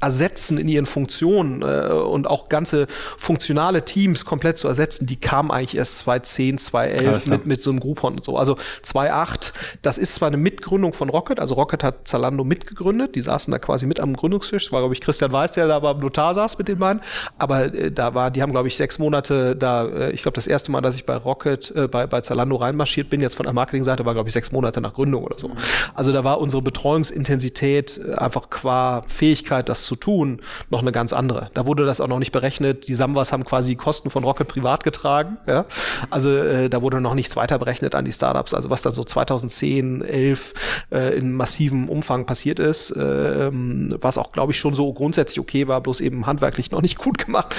ersetzen 0.00 0.58
in 0.58 0.68
ihren 0.68 0.86
Funktionen 0.86 1.62
äh, 1.62 1.92
und 1.92 2.26
auch 2.26 2.48
ganze 2.48 2.86
funktionale 3.16 3.84
Teams 3.84 4.24
komplett 4.24 4.56
zu 4.56 4.68
ersetzen, 4.68 5.06
die 5.06 5.16
kamen 5.16 5.50
eigentlich 5.50 5.76
erst 5.76 5.98
2010, 6.00 6.58
2011 6.58 7.26
mit, 7.26 7.46
mit 7.46 7.62
so 7.62 7.70
einem 7.70 7.80
Groupon 7.80 8.14
und 8.14 8.24
so. 8.24 8.36
Also 8.36 8.56
2008, 8.82 9.52
das 9.82 9.98
ist 9.98 10.14
zwar 10.14 10.28
eine 10.28 10.36
Mitgründung 10.36 10.92
von 10.92 11.08
Rocket, 11.08 11.40
also 11.40 11.54
Rocket 11.54 11.82
hat 11.82 12.06
Zalando 12.06 12.44
mitgegründet, 12.44 13.16
die 13.16 13.22
saßen 13.22 13.50
da 13.50 13.58
quasi 13.58 13.86
mit 13.86 13.98
am 13.98 14.14
Gründungstisch, 14.14 14.66
das 14.66 14.72
war 14.72 14.80
glaube 14.80 14.94
ich 14.94 15.00
Christian 15.00 15.32
Weiß, 15.32 15.52
der 15.52 15.66
da 15.66 15.80
beim 15.80 15.98
Notar 15.98 16.34
saß 16.34 16.58
mit 16.58 16.68
den 16.68 16.78
beiden, 16.78 17.02
aber 17.36 17.74
äh, 17.74 17.90
da 17.90 18.14
war, 18.14 18.30
die 18.30 18.42
haben 18.42 18.52
glaube 18.52 18.68
ich 18.68 18.76
sechs 18.76 19.00
Monate 19.00 19.56
da, 19.56 19.84
äh, 19.86 20.10
ich 20.12 20.22
glaube 20.22 20.36
das 20.36 20.46
erste 20.46 20.70
Mal, 20.70 20.80
dass 20.80 20.94
ich 20.94 21.06
bei 21.06 21.16
Rocket, 21.16 21.74
äh, 21.74 21.88
bei, 21.88 22.06
bei 22.06 22.20
Zalando 22.20 22.54
reinmarschiert 22.56 23.10
bin, 23.10 23.20
jetzt 23.20 23.34
von 23.34 23.44
der 23.44 23.52
Marketingseite, 23.52 24.04
war 24.06 24.14
glaube 24.14 24.28
ich 24.28 24.32
sechs 24.32 24.52
Monate 24.52 24.80
nach 24.80 24.94
Gründung 24.94 25.24
oder 25.24 25.38
so. 25.38 25.50
Also 25.94 26.12
da 26.12 26.22
war 26.22 26.40
unsere 26.40 26.62
Betreuungsintensität 26.62 27.98
äh, 27.98 28.14
einfach 28.14 28.48
qua 28.48 29.02
Fähigkeit, 29.08 29.68
das 29.68 29.87
zu 29.88 29.96
tun, 29.96 30.40
noch 30.70 30.80
eine 30.80 30.92
ganz 30.92 31.12
andere. 31.12 31.50
Da 31.54 31.66
wurde 31.66 31.86
das 31.86 32.00
auch 32.00 32.06
noch 32.06 32.18
nicht 32.18 32.32
berechnet. 32.32 32.86
Die 32.86 32.94
Samwas 32.94 33.32
haben 33.32 33.44
quasi 33.44 33.74
Kosten 33.74 34.10
von 34.10 34.22
Rocket 34.22 34.46
privat 34.46 34.84
getragen. 34.84 35.38
Ja? 35.46 35.64
Also 36.10 36.30
äh, 36.30 36.68
da 36.68 36.82
wurde 36.82 37.00
noch 37.00 37.14
nichts 37.14 37.34
weiter 37.36 37.58
berechnet 37.58 37.94
an 37.94 38.04
die 38.04 38.12
Startups. 38.12 38.54
Also 38.54 38.70
was 38.70 38.82
da 38.82 38.92
so 38.92 39.02
2010, 39.02 40.02
11 40.02 40.54
äh, 40.92 41.16
in 41.18 41.32
massivem 41.32 41.88
Umfang 41.88 42.26
passiert 42.26 42.60
ist, 42.60 42.90
äh, 42.90 43.50
was 43.50 44.18
auch, 44.18 44.32
glaube 44.32 44.52
ich, 44.52 44.58
schon 44.58 44.74
so 44.74 44.92
grundsätzlich 44.92 45.40
okay 45.40 45.66
war, 45.66 45.80
bloß 45.80 46.00
eben 46.00 46.26
handwerklich 46.26 46.70
noch 46.70 46.82
nicht 46.82 46.98
gut 46.98 47.18
gemacht. 47.18 47.54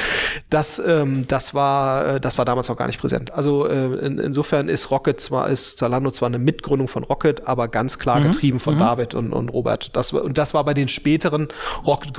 Das, 0.49 0.81
ähm, 0.85 1.25
das 1.27 1.53
war, 1.53 2.15
äh, 2.15 2.19
das 2.21 2.37
war 2.37 2.45
damals 2.45 2.69
auch 2.69 2.77
gar 2.77 2.87
nicht 2.87 2.99
präsent. 2.99 3.33
Also 3.33 3.67
äh, 3.67 3.85
in, 4.05 4.19
insofern 4.19 4.69
ist 4.69 4.91
Rocket 4.91 5.19
zwar, 5.19 5.49
ist 5.49 5.79
Zalando 5.79 6.11
zwar 6.11 6.27
eine 6.27 6.39
Mitgründung 6.39 6.87
von 6.87 7.03
Rocket, 7.03 7.47
aber 7.47 7.67
ganz 7.67 7.97
klar 7.97 8.19
mhm. 8.19 8.31
getrieben 8.31 8.59
von 8.59 8.75
mhm. 8.75 8.79
David 8.79 9.13
und, 9.15 9.33
und 9.33 9.49
Robert. 9.49 9.95
Das, 9.95 10.13
und 10.13 10.37
das 10.37 10.53
war 10.53 10.63
bei 10.63 10.73
den 10.75 10.87
späteren 10.87 11.47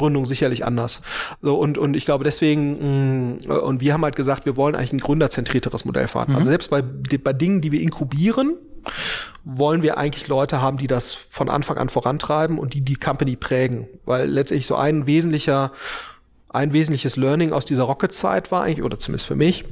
Rocket-Gründungen 0.01 0.27
sicherlich 0.27 0.65
anders. 0.65 1.03
So, 1.43 1.59
und, 1.59 1.79
und 1.79 1.95
ich 1.95 2.05
glaube 2.05 2.25
deswegen, 2.25 3.37
mh, 3.39 3.55
mm, 3.55 3.61
und 3.63 3.81
wir 3.81 3.93
haben 3.93 4.03
halt 4.03 4.17
gesagt, 4.17 4.47
wir 4.47 4.57
wollen 4.57 4.75
eigentlich 4.75 4.93
ein 4.93 4.99
gründerzentrierteres 4.99 5.85
Modell 5.85 6.09
fahren. 6.09 6.31
Mhm. 6.31 6.37
Also 6.37 6.49
selbst 6.49 6.71
bei, 6.71 6.83
bei 6.83 7.33
Dingen, 7.33 7.61
die 7.61 7.73
wir 7.73 7.81
inkubieren, 7.81 8.57
wollen 9.45 9.83
wir 9.83 9.99
eigentlich 9.99 10.27
Leute 10.29 10.63
haben, 10.63 10.79
die 10.79 10.87
das 10.87 11.13
von 11.13 11.51
Anfang 11.51 11.77
an 11.77 11.89
vorantreiben 11.89 12.59
und 12.59 12.75
die 12.75 12.81
die 12.81 12.97
Company 12.97 13.37
prägen. 13.37 13.87
Weil 14.05 14.29
letztendlich 14.29 14.67
so 14.67 14.77
ein 14.77 15.07
wesentlicher, 15.07 15.73
ein 16.49 16.73
wesentliches 16.73 17.17
Learning 17.17 17.53
aus 17.53 17.65
dieser 17.65 17.85
Rocket-Zeit 17.85 18.51
war 18.51 18.63
eigentlich, 18.63 18.83
oder 18.83 18.99
zumindest 18.99 19.27
für 19.27 19.37
mich, 19.37 19.65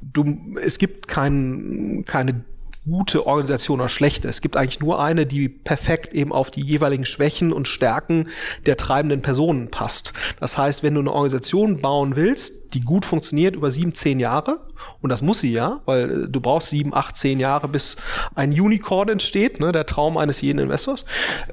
du, 0.00 0.36
es 0.62 0.78
gibt 0.78 1.08
kein, 1.08 2.04
keine 2.06 2.44
gute 2.88 3.26
Organisation 3.26 3.80
oder 3.80 3.88
schlechte. 3.88 4.28
Es 4.28 4.40
gibt 4.40 4.56
eigentlich 4.56 4.80
nur 4.80 5.00
eine, 5.00 5.26
die 5.26 5.48
perfekt 5.48 6.14
eben 6.14 6.32
auf 6.32 6.50
die 6.50 6.62
jeweiligen 6.62 7.04
Schwächen 7.04 7.52
und 7.52 7.68
Stärken 7.68 8.28
der 8.66 8.76
treibenden 8.76 9.22
Personen 9.22 9.70
passt. 9.70 10.12
Das 10.40 10.58
heißt, 10.58 10.82
wenn 10.82 10.94
du 10.94 11.00
eine 11.00 11.12
Organisation 11.12 11.80
bauen 11.80 12.16
willst, 12.16 12.74
die 12.74 12.80
gut 12.80 13.04
funktioniert 13.04 13.56
über 13.56 13.70
sieben, 13.70 13.94
zehn 13.94 14.20
Jahre, 14.20 14.60
und 15.00 15.10
das 15.10 15.22
muss 15.22 15.40
sie 15.40 15.52
ja, 15.52 15.80
weil 15.86 16.24
äh, 16.24 16.28
du 16.28 16.40
brauchst 16.40 16.70
sieben, 16.70 16.94
acht, 16.94 17.16
zehn 17.16 17.40
Jahre, 17.40 17.68
bis 17.68 17.96
ein 18.34 18.50
Unicorn 18.50 19.08
entsteht, 19.08 19.60
ne, 19.60 19.72
der 19.72 19.86
Traum 19.86 20.16
eines 20.16 20.40
jeden 20.40 20.58
Investors, 20.58 21.04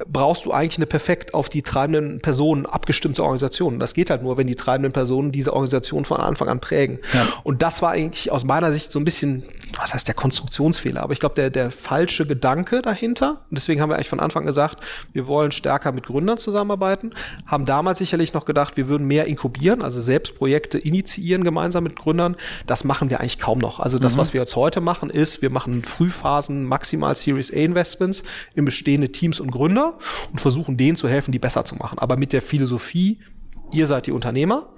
brauchst 0.08 0.46
du 0.46 0.52
eigentlich 0.52 0.78
eine 0.78 0.86
perfekt 0.86 1.34
auf 1.34 1.50
die 1.50 1.62
treibenden 1.62 2.22
Personen 2.22 2.66
abgestimmte 2.66 3.24
Organisation. 3.24 3.80
Das 3.80 3.94
geht 3.94 4.10
halt 4.10 4.24
nur, 4.24 4.38
wenn 4.38 4.48
die 4.48 4.56
treibenden 4.56 4.94
Personen 4.94 5.32
diese 5.32 5.54
Organisation 5.54 6.06
von 6.06 6.18
Anfang 6.18 6.50
an 6.50 6.60
prägen. 6.60 7.00
Ja. 7.14 7.28
Und 7.44 7.62
das 7.62 7.82
war 7.82 7.92
eigentlich 7.92 8.32
aus 8.32 8.44
meiner 8.44 8.72
Sicht 8.72 8.92
so 8.92 9.00
ein 9.00 9.06
bisschen, 9.06 9.44
was 9.78 9.94
heißt 9.94 10.08
der 10.08 10.16
Konstruktionsfehler, 10.16 11.04
aber 11.04 11.14
ich 11.14 11.20
glaube, 11.20 11.36
der, 11.36 11.50
der 11.50 11.72
falsche 11.72 12.26
Gedanke 12.26 12.82
dahinter. 12.82 13.42
Und 13.50 13.58
deswegen 13.58 13.82
haben 13.82 13.90
wir 13.90 13.96
eigentlich 13.96 14.10
von 14.10 14.20
Anfang 14.20 14.46
an 14.46 14.48
gesagt, 14.48 14.84
wir 15.14 15.28
wollen 15.28 15.52
stärker 15.52 15.92
mit 15.92 16.06
Gründern 16.06 16.38
zusammenarbeiten, 16.38 17.12
haben 17.46 17.66
damals 17.66 18.00
sicherlich 18.00 18.34
noch 18.34 18.46
gedacht, 18.46 18.78
wir 18.78 18.88
würden 18.88 19.08
mehr 19.08 19.28
inkubieren, 19.28 19.82
also 19.82 20.02
selbst 20.02 20.38
Projekte 20.38 20.78
initiieren 20.78 21.44
gemeinsam 21.44 21.84
mit 21.84 21.96
Gründern. 21.96 22.36
Das 22.66 22.84
machen 22.84 23.10
wir 23.10 23.20
eigentlich 23.20 23.25
kaum 23.40 23.60
noch. 23.60 23.80
Also 23.80 24.00
das, 24.00 24.16
mhm. 24.16 24.20
was 24.20 24.34
wir 24.34 24.42
jetzt 24.42 24.56
heute 24.56 24.82
machen, 24.82 25.10
ist, 25.10 25.42
wir 25.42 25.50
machen 25.50 25.84
Frühphasen 25.84 26.64
maximal 26.66 27.16
Series 27.16 27.52
A 27.52 27.58
Investments 27.58 28.24
in 28.56 28.66
bestehende 28.66 29.12
Teams 29.12 29.40
und 29.40 29.52
Gründer 29.52 29.98
und 30.32 30.42
versuchen 30.42 30.78
denen 30.78 30.96
zu 30.96 31.08
helfen, 31.08 31.32
die 31.32 31.40
besser 31.40 31.66
zu 31.66 31.76
machen. 31.76 32.00
Aber 32.00 32.18
mit 32.18 32.34
der 32.34 32.42
Philosophie, 32.42 33.20
ihr 33.72 33.88
seid 33.88 34.08
die 34.08 34.12
Unternehmer. 34.12 34.70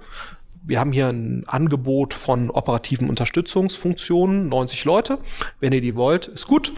Wir 0.64 0.80
haben 0.80 0.92
hier 0.92 1.08
ein 1.08 1.44
Angebot 1.46 2.12
von 2.12 2.50
operativen 2.50 3.08
Unterstützungsfunktionen, 3.08 4.48
90 4.48 4.84
Leute. 4.84 5.18
Wenn 5.60 5.72
ihr 5.72 5.80
die 5.80 5.94
wollt, 5.94 6.26
ist 6.26 6.46
gut. 6.46 6.72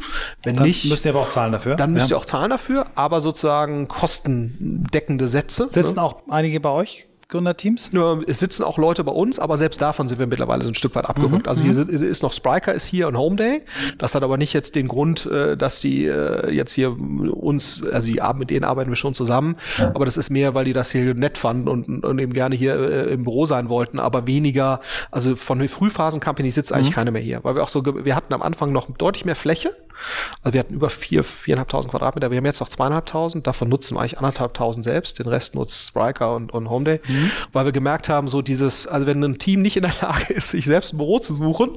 Wenn 0.44 0.54
dann 0.54 0.64
nicht, 0.64 0.84
müsst 0.84 1.04
ihr 1.04 1.10
aber 1.10 1.22
auch 1.22 1.30
zahlen 1.30 1.50
dafür. 1.50 1.74
Dann 1.74 1.92
müsst 1.92 2.08
ja. 2.08 2.16
ihr 2.16 2.20
auch 2.20 2.24
zahlen 2.24 2.50
dafür, 2.50 2.86
aber 2.94 3.20
sozusagen 3.20 3.88
kostendeckende 3.88 5.26
Sätze. 5.26 5.68
Sitzen 5.68 5.96
ne? 5.96 6.02
auch 6.02 6.22
einige 6.28 6.60
bei 6.60 6.70
euch? 6.70 7.09
Gründerteams? 7.30 7.90
Ja, 7.92 8.18
es 8.26 8.40
sitzen 8.40 8.64
auch 8.64 8.78
Leute 8.78 9.04
bei 9.04 9.12
uns, 9.12 9.38
aber 9.38 9.56
selbst 9.56 9.80
davon 9.80 10.08
sind 10.08 10.18
wir 10.18 10.26
mittlerweile 10.26 10.62
so 10.62 10.68
ein 10.68 10.74
Stück 10.74 10.94
weit 10.94 11.06
abgerückt. 11.06 11.44
Mhm. 11.44 11.48
Also 11.48 11.62
hier 11.62 11.74
mhm. 11.74 11.88
ist 11.88 12.22
noch 12.22 12.32
Spriker 12.32 12.74
ist 12.74 12.86
hier 12.86 13.08
und 13.08 13.16
Homeday. 13.16 13.62
Das 13.98 14.14
hat 14.14 14.22
aber 14.22 14.36
nicht 14.36 14.52
jetzt 14.52 14.74
den 14.74 14.88
Grund, 14.88 15.26
äh, 15.26 15.56
dass 15.56 15.80
die 15.80 16.06
äh, 16.06 16.52
jetzt 16.52 16.72
hier 16.72 16.96
uns, 16.98 17.84
also 17.86 18.10
die, 18.10 18.20
mit 18.36 18.50
denen 18.50 18.64
arbeiten 18.64 18.90
wir 18.90 18.96
schon 18.96 19.14
zusammen, 19.14 19.56
ja. 19.78 19.88
aber 19.94 20.04
das 20.04 20.16
ist 20.16 20.30
mehr, 20.30 20.54
weil 20.54 20.64
die 20.64 20.72
das 20.72 20.90
hier 20.90 21.14
nett 21.14 21.38
fanden 21.38 21.68
und, 21.68 22.04
und 22.04 22.18
eben 22.18 22.32
gerne 22.32 22.54
hier 22.54 22.74
äh, 22.74 23.12
im 23.12 23.24
Büro 23.24 23.46
sein 23.46 23.68
wollten, 23.68 23.98
aber 23.98 24.26
weniger, 24.26 24.80
also 25.10 25.36
von 25.36 25.66
Frühphasen-Companies 25.68 26.54
sitzt 26.54 26.72
eigentlich 26.72 26.90
mhm. 26.90 26.94
keine 26.94 27.10
mehr 27.12 27.22
hier, 27.22 27.44
weil 27.44 27.54
wir 27.54 27.62
auch 27.62 27.68
so, 27.68 27.84
wir 27.84 28.16
hatten 28.16 28.34
am 28.34 28.42
Anfang 28.42 28.72
noch 28.72 28.90
deutlich 28.90 29.24
mehr 29.24 29.36
Fläche 29.36 29.74
also 30.42 30.52
wir 30.54 30.60
hatten 30.60 30.74
über 30.74 30.90
vier, 30.90 31.24
viereinhalbtausend 31.24 31.90
Quadratmeter. 31.90 32.30
Wir 32.30 32.38
haben 32.38 32.46
jetzt 32.46 32.60
noch 32.60 32.68
zweieinhalbtausend. 32.68 33.46
Davon 33.46 33.68
nutzen 33.68 33.96
wir 33.96 34.00
eigentlich 34.00 34.18
anderthalbtausend 34.18 34.84
selbst. 34.84 35.18
Den 35.18 35.26
Rest 35.26 35.54
nutzt 35.54 35.88
Spriker 35.88 36.34
und, 36.34 36.52
und 36.52 36.70
Homeday. 36.70 37.00
Mhm. 37.06 37.30
Weil 37.52 37.64
wir 37.66 37.72
gemerkt 37.72 38.08
haben, 38.08 38.28
so 38.28 38.42
dieses, 38.42 38.86
also 38.86 39.06
wenn 39.06 39.22
ein 39.22 39.38
Team 39.38 39.62
nicht 39.62 39.76
in 39.76 39.82
der 39.82 39.94
Lage 40.00 40.32
ist, 40.32 40.50
sich 40.50 40.64
selbst 40.64 40.92
ein 40.92 40.98
Büro 40.98 41.18
zu 41.18 41.34
suchen, 41.34 41.76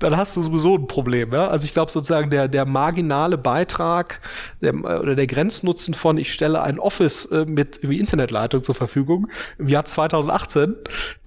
dann 0.00 0.16
hast 0.16 0.36
du 0.36 0.42
sowieso 0.42 0.76
ein 0.76 0.86
Problem. 0.86 1.32
Ja? 1.32 1.48
Also 1.48 1.64
ich 1.64 1.72
glaube 1.72 1.92
sozusagen 1.92 2.30
der, 2.30 2.48
der 2.48 2.64
marginale 2.64 3.38
Beitrag 3.38 4.20
der, 4.60 4.74
oder 4.74 5.14
der 5.14 5.26
Grenznutzen 5.26 5.94
von 5.94 6.18
ich 6.18 6.32
stelle 6.32 6.62
ein 6.62 6.78
Office 6.78 7.26
äh, 7.26 7.44
mit 7.44 7.78
irgendwie 7.78 8.00
Internetleitung 8.00 8.62
zur 8.62 8.74
Verfügung 8.74 9.28
im 9.58 9.68
Jahr 9.68 9.84
2018, 9.84 10.74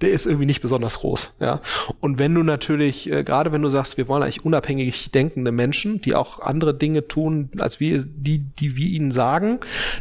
der 0.00 0.10
ist 0.10 0.26
irgendwie 0.26 0.46
nicht 0.46 0.60
besonders 0.60 0.98
groß. 0.98 1.36
Ja? 1.40 1.60
Und 2.00 2.18
wenn 2.18 2.34
du 2.34 2.42
natürlich, 2.42 3.10
äh, 3.10 3.24
gerade 3.24 3.52
wenn 3.52 3.62
du 3.62 3.68
sagst, 3.68 3.96
wir 3.96 4.08
wollen 4.08 4.22
eigentlich 4.22 4.44
unabhängig 4.44 5.10
denkende 5.12 5.52
Menschen, 5.52 6.00
die 6.00 6.14
auch 6.14 6.40
andere 6.40 6.74
Dinge 6.74 7.06
tun, 7.06 7.50
als 7.58 7.80
wir, 7.80 8.04
die, 8.04 8.38
die 8.38 8.76
wir 8.76 8.88
ihnen 8.88 9.12
sagen, 9.12 9.60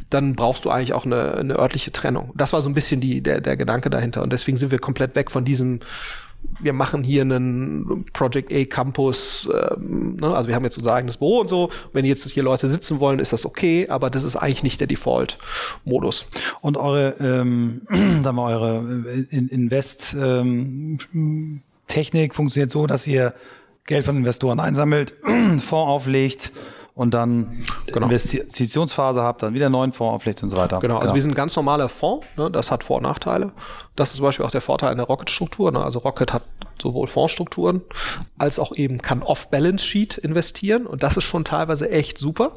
dann 0.09 0.35
brauchst 0.35 0.65
du 0.65 0.71
eigentlich 0.71 0.93
auch 0.93 1.05
eine, 1.05 1.35
eine 1.35 1.59
örtliche 1.59 1.91
Trennung. 1.91 2.31
Das 2.35 2.53
war 2.53 2.61
so 2.61 2.69
ein 2.69 2.73
bisschen 2.73 3.01
die, 3.01 3.21
der, 3.21 3.39
der 3.39 3.55
Gedanke 3.55 3.89
dahinter. 3.89 4.23
Und 4.23 4.33
deswegen 4.33 4.57
sind 4.57 4.71
wir 4.71 4.79
komplett 4.79 5.15
weg 5.15 5.29
von 5.29 5.45
diesem 5.45 5.79
wir 6.59 6.73
machen 6.73 7.03
hier 7.03 7.21
einen 7.21 8.05
Project 8.13 8.51
A 8.53 8.65
Campus, 8.65 9.49
ähm, 9.53 10.15
ne? 10.15 10.35
also 10.35 10.47
wir 10.47 10.55
haben 10.55 10.63
jetzt 10.63 10.77
unser 10.77 10.93
eigenes 10.93 11.17
Büro 11.17 11.41
und 11.41 11.49
so. 11.49 11.69
Wenn 11.91 12.05
jetzt 12.05 12.27
hier 12.29 12.43
Leute 12.43 12.67
sitzen 12.67 12.99
wollen, 12.99 13.19
ist 13.19 13.33
das 13.33 13.45
okay, 13.45 13.87
aber 13.89 14.09
das 14.09 14.23
ist 14.23 14.35
eigentlich 14.35 14.63
nicht 14.63 14.79
der 14.79 14.87
Default-Modus. 14.87 16.29
Und 16.61 16.77
eure, 16.77 17.15
ähm, 17.19 17.81
sagen 18.23 18.35
wir, 18.35 18.43
eure 18.43 19.03
äh, 19.07 19.25
Invest-Technik 19.31 22.31
ähm, 22.31 22.35
funktioniert 22.35 22.71
so, 22.71 22.87
dass 22.87 23.07
ihr 23.07 23.33
Geld 23.85 24.05
von 24.05 24.15
Investoren 24.15 24.59
einsammelt, 24.59 25.13
Fonds 25.23 25.71
auflegt, 25.71 26.51
und 26.95 27.13
dann 27.13 27.63
genau. 27.87 28.05
Investitionsphase 28.05 29.21
habt, 29.21 29.41
dann 29.41 29.53
wieder 29.53 29.65
einen 29.65 29.73
neuen 29.73 29.93
Fonds 29.93 30.15
auflegt 30.15 30.43
und 30.43 30.49
so 30.49 30.57
weiter. 30.57 30.79
Genau, 30.79 30.97
also 30.97 31.09
ja. 31.09 31.15
wir 31.15 31.21
sind 31.21 31.31
ein 31.31 31.35
ganz 31.35 31.55
normaler 31.55 31.89
Fonds, 31.89 32.25
ne? 32.37 32.51
das 32.51 32.69
hat 32.69 32.83
Vor- 32.83 32.97
und 32.97 33.03
Nachteile. 33.03 33.51
Das 33.95 34.09
ist 34.09 34.17
zum 34.17 34.25
Beispiel 34.25 34.45
auch 34.45 34.51
der 34.51 34.61
Vorteil 34.61 34.91
in 34.91 34.97
der 34.97 35.07
Rocket-Struktur. 35.07 35.71
Ne? 35.71 35.83
Also 35.83 35.99
Rocket 35.99 36.33
hat 36.33 36.43
sowohl 36.81 37.07
Fondsstrukturen 37.07 37.81
als 38.37 38.59
auch 38.59 38.75
eben 38.75 39.01
kann 39.01 39.23
Off-Balance-Sheet 39.23 40.17
investieren 40.17 40.85
und 40.85 41.01
das 41.01 41.17
ist 41.17 41.23
schon 41.23 41.45
teilweise 41.45 41.89
echt 41.89 42.17
super, 42.17 42.53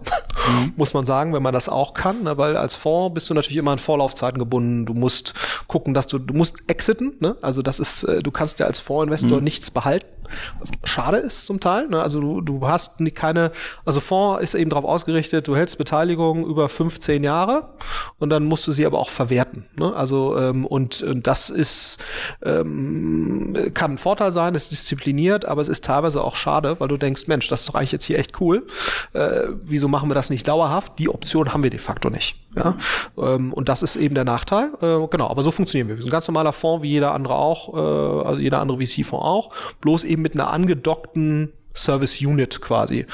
mhm. 0.48 0.72
muss 0.76 0.94
man 0.94 1.06
sagen, 1.06 1.32
wenn 1.32 1.42
man 1.42 1.54
das 1.54 1.68
auch 1.68 1.94
kann, 1.94 2.24
ne? 2.24 2.36
weil 2.36 2.56
als 2.56 2.74
Fonds 2.74 3.14
bist 3.14 3.30
du 3.30 3.34
natürlich 3.34 3.58
immer 3.58 3.70
an 3.70 3.78
Vorlaufzeiten 3.78 4.38
gebunden. 4.38 4.84
Du 4.84 4.94
musst 4.94 5.34
gucken, 5.66 5.94
dass 5.94 6.06
du, 6.08 6.18
du 6.18 6.34
musst 6.34 6.64
exiten, 6.66 7.14
ne? 7.20 7.36
also 7.40 7.62
das 7.62 7.78
ist, 7.78 8.04
äh, 8.04 8.22
du 8.22 8.30
kannst 8.30 8.58
ja 8.58 8.66
als 8.66 8.80
Fondsinvestor 8.80 9.38
mhm. 9.38 9.44
nichts 9.44 9.70
behalten 9.70 10.16
was 10.58 10.70
schade 10.84 11.18
ist 11.18 11.46
zum 11.46 11.60
Teil. 11.60 11.88
Ne? 11.88 12.02
Also 12.02 12.20
du, 12.20 12.40
du 12.40 12.66
hast 12.66 13.00
keine, 13.14 13.52
also 13.84 14.00
Fonds 14.00 14.25
ist 14.34 14.54
eben 14.54 14.70
darauf 14.70 14.84
ausgerichtet, 14.84 15.48
du 15.48 15.56
hältst 15.56 15.78
Beteiligung 15.78 16.44
über 16.44 16.68
15 16.68 17.24
Jahre 17.24 17.70
und 18.18 18.30
dann 18.30 18.44
musst 18.44 18.66
du 18.66 18.72
sie 18.72 18.84
aber 18.84 18.98
auch 18.98 19.10
verwerten. 19.10 19.66
Ne? 19.76 19.94
Also 19.94 20.36
ähm, 20.36 20.66
und, 20.66 21.02
und 21.02 21.26
das 21.26 21.50
ist 21.50 21.98
ähm, 22.42 23.70
kann 23.74 23.92
ein 23.92 23.98
Vorteil 23.98 24.32
sein, 24.32 24.54
ist 24.54 24.70
diszipliniert, 24.70 25.44
aber 25.44 25.62
es 25.62 25.68
ist 25.68 25.84
teilweise 25.84 26.22
auch 26.22 26.36
schade, 26.36 26.76
weil 26.78 26.88
du 26.88 26.96
denkst, 26.96 27.26
Mensch, 27.26 27.48
das 27.48 27.60
ist 27.60 27.68
doch 27.68 27.74
eigentlich 27.74 27.92
jetzt 27.92 28.04
hier 28.04 28.18
echt 28.18 28.40
cool. 28.40 28.66
Äh, 29.12 29.48
wieso 29.62 29.88
machen 29.88 30.10
wir 30.10 30.14
das 30.14 30.30
nicht 30.30 30.46
dauerhaft? 30.46 30.98
Die 30.98 31.08
Option 31.08 31.52
haben 31.52 31.62
wir 31.62 31.70
de 31.70 31.80
facto 31.80 32.10
nicht. 32.10 32.36
Ja? 32.54 32.76
Ähm, 33.18 33.52
und 33.52 33.68
das 33.68 33.82
ist 33.82 33.96
eben 33.96 34.14
der 34.14 34.24
Nachteil. 34.24 34.70
Äh, 34.80 35.06
genau, 35.08 35.28
aber 35.28 35.42
so 35.42 35.50
funktionieren 35.50 35.88
wir. 35.88 35.96
Wir 35.96 36.02
sind 36.02 36.10
ein 36.10 36.12
ganz 36.12 36.28
normaler 36.28 36.52
Fonds, 36.52 36.82
wie 36.82 36.90
jeder 36.90 37.12
andere 37.12 37.34
auch, 37.34 37.74
äh, 37.74 38.26
also 38.28 38.40
jeder 38.40 38.60
andere 38.60 38.78
VC-Fonds 38.78 39.24
auch, 39.24 39.50
bloß 39.80 40.04
eben 40.04 40.22
mit 40.22 40.34
einer 40.34 40.50
angedockten 40.50 41.52
Service 41.74 42.20
Unit 42.20 42.60
quasi. 42.60 43.06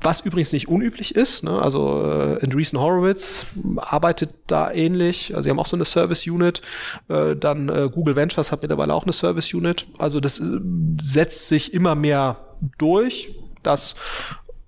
Was 0.00 0.20
übrigens 0.20 0.52
nicht 0.52 0.68
unüblich 0.68 1.14
ist, 1.14 1.42
ne? 1.42 1.60
also 1.60 2.02
äh, 2.04 2.42
Andreessen 2.42 2.78
Horowitz 2.78 3.46
arbeitet 3.76 4.34
da 4.46 4.70
ähnlich, 4.70 5.34
also 5.34 5.42
sie 5.42 5.50
haben 5.50 5.58
auch 5.58 5.66
so 5.66 5.76
eine 5.76 5.84
Service 5.84 6.26
Unit, 6.26 6.62
äh, 7.08 7.34
dann 7.34 7.68
äh, 7.68 7.88
Google 7.92 8.14
Ventures 8.14 8.52
hat 8.52 8.62
mittlerweile 8.62 8.94
auch 8.94 9.02
eine 9.02 9.12
Service 9.12 9.52
Unit, 9.52 9.88
also 9.98 10.20
das 10.20 10.38
äh, 10.38 10.60
setzt 11.02 11.48
sich 11.48 11.74
immer 11.74 11.94
mehr 11.94 12.36
durch, 12.78 13.34
dass 13.62 13.96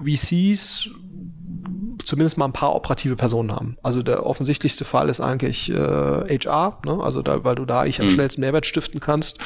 VCs 0.03 0.91
zumindest 2.07 2.39
mal 2.39 2.47
ein 2.47 2.53
paar 2.53 2.75
operative 2.75 3.17
Personen 3.17 3.53
haben. 3.53 3.77
Also 3.83 4.03
der 4.03 4.25
offensichtlichste 4.25 4.85
Fall 4.85 5.09
ist 5.09 5.21
eigentlich 5.21 5.71
äh, 5.71 5.75
HR, 5.75 6.79
ne? 6.87 7.01
also 7.03 7.21
da, 7.21 7.43
weil 7.45 7.57
du 7.57 7.65
da 7.65 7.81
eigentlich 7.81 8.01
am 8.01 8.07
mhm. 8.07 8.11
schnellsten 8.11 8.41
Mehrwert 8.41 8.65
stiften 8.65 9.01
kannst 9.01 9.39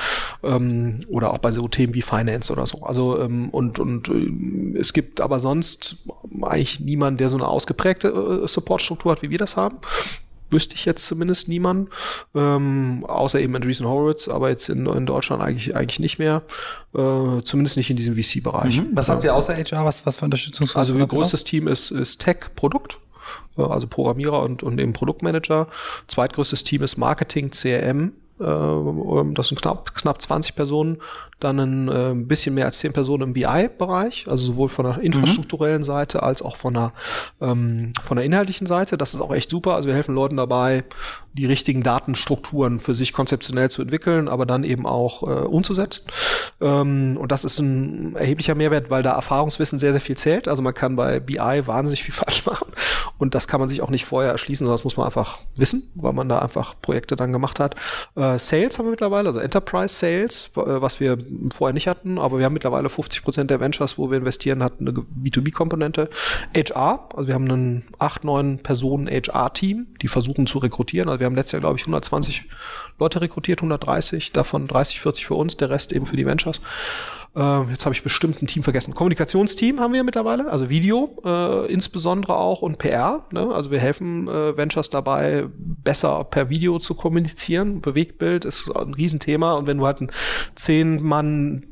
ähm, 0.43 1.01
oder 1.09 1.33
auch 1.33 1.39
bei 1.39 1.51
so 1.51 1.67
Themen 1.69 1.95
wie 1.95 2.03
Finance 2.03 2.53
oder 2.53 2.67
so. 2.67 2.83
Also 2.83 3.19
ähm, 3.19 3.49
und 3.51 3.79
und 3.79 4.09
äh, 4.09 4.79
es 4.79 4.93
gibt 4.93 5.21
aber 5.21 5.41
sonst 5.41 5.97
eigentlich 6.43 6.81
niemanden, 6.81 7.17
der 7.17 7.31
so 7.31 7.37
eine 7.37 7.49
ausgeprägte 7.49 8.09
äh, 8.45 8.47
Supportstruktur 8.47 9.13
hat, 9.13 9.23
wie 9.23 9.31
wir 9.31 9.39
das 9.39 9.57
haben 9.57 9.79
wüsste 10.51 10.75
ich 10.75 10.85
jetzt 10.85 11.07
zumindest 11.07 11.49
niemanden, 11.49 11.89
ähm, 12.35 13.05
außer 13.07 13.41
eben 13.41 13.55
Andreessen 13.55 13.87
Horowitz, 13.87 14.29
aber 14.29 14.51
jetzt 14.51 14.69
in, 14.69 14.87
in 14.87 15.07
Deutschland 15.07 15.43
eigentlich, 15.43 15.77
eigentlich 15.77 16.01
nicht 16.01 16.19
mehr, 16.19 16.43
äh, 16.95 17.43
zumindest 17.43 17.77
nicht 17.77 17.91
in 17.91 17.97
diesem 17.97 18.15
VC-Bereich. 18.15 18.81
Mhm. 18.81 18.89
Was 18.93 19.09
habt 19.09 19.25
ihr 19.25 19.35
außer 19.35 19.57
HR, 19.57 19.85
was, 19.85 20.05
was 20.07 20.19
für 20.19 20.25
Unterstützung? 20.25 20.69
Also 20.75 20.99
wie 20.99 21.07
groß 21.07 21.31
das 21.31 21.45
Team 21.45 21.69
ist, 21.69 21.91
ist 21.91 22.21
Tech-Produkt, 22.21 22.99
äh, 23.57 23.63
also 23.63 23.87
Programmierer 23.87 24.43
und, 24.43 24.63
und 24.63 24.79
eben 24.79 24.93
Produktmanager. 24.93 25.69
Zweitgrößtes 26.09 26.65
Team 26.65 26.83
ist 26.83 26.97
Marketing, 26.97 27.51
CRM, 27.51 28.13
äh, 28.41 29.35
das 29.35 29.49
sind 29.49 29.61
knapp, 29.61 29.95
knapp 29.95 30.21
20 30.21 30.55
Personen 30.57 30.99
dann 31.45 31.59
ein 31.59 31.89
äh, 31.89 32.15
bisschen 32.15 32.55
mehr 32.55 32.67
als 32.67 32.79
zehn 32.79 32.93
Personen 32.93 33.23
im 33.25 33.33
BI-Bereich, 33.33 34.27
also 34.29 34.47
sowohl 34.47 34.69
von 34.69 34.85
der 34.87 35.01
infrastrukturellen 35.01 35.83
Seite 35.83 36.23
als 36.23 36.43
auch 36.43 36.57
von 36.57 36.75
der, 36.75 36.93
ähm, 37.41 37.93
von 38.05 38.17
der 38.17 38.27
inhaltlichen 38.27 38.67
Seite. 38.67 38.97
Das 38.97 39.15
ist 39.15 39.21
auch 39.21 39.35
echt 39.35 39.51
super. 39.51 39.75
Also 39.75 39.89
wir 39.89 39.95
helfen 39.95 40.15
Leuten 40.15 40.37
dabei, 40.37 40.85
die 41.33 41.47
richtigen 41.47 41.83
Datenstrukturen 41.83 42.81
für 42.81 42.95
sich 42.95 43.13
konzeptionell 43.13 43.71
zu 43.71 43.83
entwickeln, 43.83 44.29
aber 44.29 44.47
dann 44.47 44.65
eben 44.65 44.85
auch 44.87 45.23
äh, 45.23 45.47
umzusetzen. 45.47 46.05
Ähm, 46.61 47.17
und 47.17 47.31
das 47.31 47.45
ist 47.45 47.59
ein 47.61 48.17
erheblicher 48.17 48.55
Mehrwert, 48.55 48.91
weil 48.91 49.03
da 49.03 49.13
Erfahrungswissen 49.13 49.79
sehr, 49.79 49.93
sehr 49.93 50.01
viel 50.01 50.17
zählt. 50.17 50.49
Also 50.49 50.63
man 50.63 50.75
kann 50.75 50.97
bei 50.97 51.21
BI 51.21 51.39
wahnsinnig 51.39 52.03
viel 52.03 52.15
falsch 52.21 52.45
machen 52.47 52.67
und 53.19 53.35
das 53.35 53.47
kann 53.47 53.61
man 53.61 53.69
sich 53.69 53.81
auch 53.83 53.91
nicht 53.91 54.07
vorher 54.07 54.33
erschließen, 54.33 54.67
sondern 54.67 54.77
das 54.77 54.85
muss 54.85 54.97
man 54.97 55.07
einfach 55.07 55.39
wissen, 55.55 55.91
weil 55.95 56.13
man 56.13 56.29
da 56.29 56.41
einfach 56.41 56.75
Projekte 56.81 57.17
dann 57.17 57.33
gemacht 57.33 57.61
hat. 57.61 57.77
Äh, 58.17 58.39
Sales 58.39 58.79
haben 58.79 58.87
wir 58.87 58.91
mittlerweile, 58.91 59.29
also 59.29 59.39
Enterprise 59.39 59.95
Sales, 59.95 60.51
äh, 60.57 60.81
was 60.81 60.99
wir 60.99 61.17
vorher 61.53 61.73
nicht 61.73 61.87
hatten, 61.87 62.19
aber 62.19 62.39
wir 62.39 62.47
haben 62.47 62.53
mittlerweile 62.53 62.89
50 62.89 63.23
Prozent 63.23 63.51
der 63.51 63.61
Ventures, 63.61 63.99
wo 63.99 64.11
wir 64.11 64.19
investieren, 64.19 64.63
hatten 64.63 64.89
eine 64.89 64.99
B2B-Komponente. 64.99 66.09
HR, 66.55 67.09
also 67.15 67.27
wir 67.27 67.35
haben 67.35 67.51
ein 67.51 67.83
acht, 67.99 68.25
neun 68.25 68.59
Personen 68.59 69.09
HR-Team, 69.09 69.87
die 70.03 70.09
versuchen 70.09 70.47
zu 70.47 70.59
rekrutieren. 70.59 71.09
Also 71.09 71.21
wir 71.21 71.27
haben 71.27 71.35
letztes 71.35 71.53
Jahr, 71.53 71.61
glaube 71.61 71.77
ich, 71.77 71.83
120 71.83 72.45
Leute 72.99 73.21
rekrutiert, 73.21 73.61
130, 73.61 74.33
davon 74.33 74.67
30, 74.67 75.01
40 75.01 75.27
für 75.27 75.35
uns, 75.35 75.57
der 75.57 75.71
Rest 75.71 75.93
eben 75.93 76.07
für 76.07 76.17
die 76.17 76.27
Ventures. 76.27 76.61
Äh, 77.37 77.63
jetzt 77.71 77.85
habe 77.85 77.95
ich 77.95 78.03
bestimmt 78.03 78.43
ein 78.43 78.47
Team 78.47 78.63
vergessen. 78.63 78.95
Kommunikationsteam 78.95 79.81
haben 79.81 79.93
wir 79.93 80.03
mittlerweile, 80.03 80.51
also 80.51 80.69
Video 80.69 81.17
äh, 81.25 81.73
insbesondere 81.73 82.37
auch 82.37 82.63
und 82.63 82.79
PR. 82.79 83.27
Ne? 83.31 83.53
Also 83.53 83.71
wir 83.71 83.79
helfen 83.79 84.27
äh, 84.29 84.57
Ventures 84.57 84.91
dabei, 84.91 85.47
besser 85.57 86.25
per 86.25 86.51
Video 86.51 86.79
zu 86.79 86.95
kommunizieren. 86.95 87.81
Bewegtbild 87.81 88.45
ist 88.45 88.71
ein 88.75 88.95
Riesenthema 88.95 89.55
und 89.55 89.67
wenn 89.67 89.79
du 89.79 89.87
halt 89.87 90.01
ein 90.01 90.11
zehn 90.55 91.03
Mann 91.03 91.67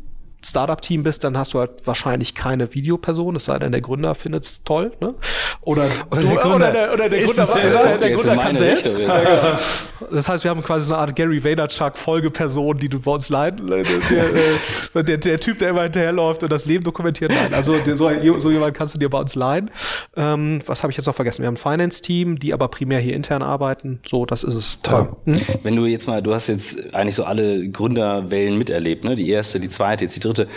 Startup-Team 0.45 1.03
bist, 1.03 1.25
dann 1.25 1.37
hast 1.37 1.53
du 1.53 1.59
halt 1.59 1.71
wahrscheinlich 1.85 2.35
keine 2.35 2.73
Videoperson, 2.73 3.35
es 3.37 3.47
sei 3.47 3.59
denn, 3.59 3.73
der 3.73 3.81
Gründer 3.81 4.15
findet 4.15 4.45
es 4.45 4.63
toll. 4.63 4.93
Ne? 5.01 5.15
Oder, 5.63 5.87
oder, 6.11 6.23
der 6.23 6.37
Gründer, 6.37 6.55
oder 6.55 6.73
der, 6.73 6.95
oder 6.95 7.09
der 7.09 7.25
Gründer, 7.25 7.47
der, 7.47 7.99
der 7.99 8.11
Gründer 8.13 8.37
kann 8.37 8.57
selbst. 8.57 8.87
Richtung, 8.87 9.07
ja. 9.07 9.59
Das 10.13 10.29
heißt, 10.29 10.45
wir 10.45 10.53
haben 10.53 10.63
quasi 10.63 10.87
so 10.87 10.95
eine 10.95 11.03
Art 11.03 11.17
Gary 11.17 11.43
Vaynerchuk-Folgeperson, 11.43 12.79
die 12.79 12.87
du 12.87 13.01
bei 13.01 13.11
uns 13.11 13.29
leiten. 13.31 13.67
Der, 13.67 13.83
der, 13.83 15.03
der, 15.03 15.17
der, 15.19 15.41
Typ, 15.41 15.59
der 15.59 15.71
immer 15.71 15.83
hinterherläuft 15.83 16.45
und 16.45 16.53
das 16.53 16.67
Leben 16.67 16.85
dokumentiert. 16.85 17.33
Nein, 17.33 17.53
also 17.53 17.77
so, 17.85 18.09
so 18.39 18.51
jemand 18.51 18.75
kannst 18.75 18.95
du 18.95 18.99
dir 19.01 19.11
bei 19.11 19.19
uns 19.19 19.35
leihen. 19.35 19.73
Ähm, 20.17 20.63
was 20.67 20.85
habe 20.85 20.93
ich 20.93 20.97
jetzt 20.97 21.07
noch 21.07 21.17
vergessen? 21.17 21.43
Wir 21.43 21.49
haben 21.49 21.55
ein 21.55 21.57
Finance-Team, 21.57 22.39
die 22.39 22.55
aber 22.55 22.69
primär 22.69 23.01
hier 23.01 23.15
intern 23.15 23.43
arbeiten. 23.43 24.01
So, 24.07 24.25
das 24.25 24.45
ist 24.45 24.55
es. 24.55 24.79
Toll. 24.83 25.09
Hm? 25.25 25.41
Wenn 25.65 25.75
du 25.75 25.87
jetzt 25.87 26.07
mal, 26.07 26.23
du 26.23 26.33
hast 26.33 26.47
jetzt 26.47 26.95
eigentlich 26.95 27.17
so 27.17 27.25
alle 27.25 27.69
Gründerwellen 27.69 28.57
miterlebt, 28.57 29.03
ne? 29.03 29.17
Die 29.17 29.29
erste, 29.29 29.59
die 29.59 29.69
zweite, 29.69 30.05
jetzt 30.05 30.15
die 30.15 30.21
dritte 30.21 30.28
dritte. 30.29 30.49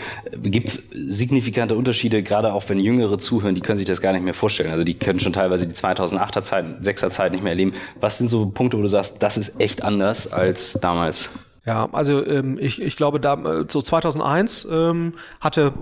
Gibt 0.43 0.69
es 0.69 0.89
signifikante 0.89 1.75
Unterschiede, 1.75 2.23
gerade 2.23 2.53
auch 2.53 2.63
wenn 2.67 2.79
Jüngere 2.79 3.17
zuhören, 3.17 3.55
die 3.55 3.62
können 3.62 3.77
sich 3.77 3.88
das 3.88 4.01
gar 4.01 4.13
nicht 4.13 4.23
mehr 4.23 4.34
vorstellen. 4.34 4.71
Also 4.71 4.84
die 4.84 4.93
können 4.93 5.19
schon 5.19 5.34
teilweise 5.34 5.67
die 5.67 5.75
2008er 5.75 6.43
Zeit, 6.43 6.65
6er 6.81 7.10
Zeit 7.10 7.31
nicht 7.31 7.43
mehr 7.43 7.51
erleben. 7.51 7.73
Was 7.99 8.17
sind 8.17 8.27
so 8.27 8.47
Punkte, 8.47 8.77
wo 8.77 8.81
du 8.81 8.88
sagst, 8.88 9.23
das 9.23 9.38
ist 9.38 9.60
echt 9.60 9.84
anders 9.84 10.31
als 10.31 10.73
damals? 10.73 11.29
Ja, 11.65 11.89
also 11.91 12.25
ähm, 12.25 12.57
ich, 12.60 12.81
ich 12.81 12.95
glaube, 12.95 13.19
da 13.19 13.65
so 13.67 13.81
2001 13.81 14.67
ähm, 14.71 15.13
hatte 15.39 15.73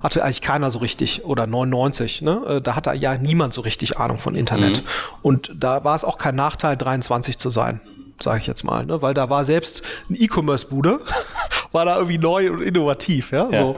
hatte 0.00 0.22
eigentlich 0.22 0.40
keiner 0.40 0.70
so 0.70 0.78
richtig 0.78 1.24
oder 1.24 1.48
99, 1.48 2.22
ne? 2.22 2.42
Äh, 2.46 2.60
da 2.60 2.76
hatte 2.76 2.92
ja 2.94 3.16
niemand 3.16 3.52
so 3.52 3.62
richtig 3.62 3.98
Ahnung 3.98 4.18
von 4.18 4.36
Internet 4.36 4.82
mhm. 4.82 4.88
und 5.22 5.52
da 5.58 5.82
war 5.82 5.96
es 5.96 6.04
auch 6.04 6.18
kein 6.18 6.36
Nachteil 6.36 6.76
23 6.76 7.38
zu 7.38 7.50
sein 7.50 7.80
sage 8.20 8.40
ich 8.40 8.46
jetzt 8.46 8.64
mal, 8.64 8.86
ne? 8.86 9.02
weil 9.02 9.14
da 9.14 9.30
war 9.30 9.44
selbst 9.44 9.82
ein 10.10 10.16
E-Commerce-Bude, 10.18 11.00
war 11.72 11.84
da 11.84 11.96
irgendwie 11.96 12.18
neu 12.18 12.50
und 12.50 12.62
innovativ, 12.62 13.32
ja, 13.32 13.48
ja. 13.50 13.58
so. 13.58 13.76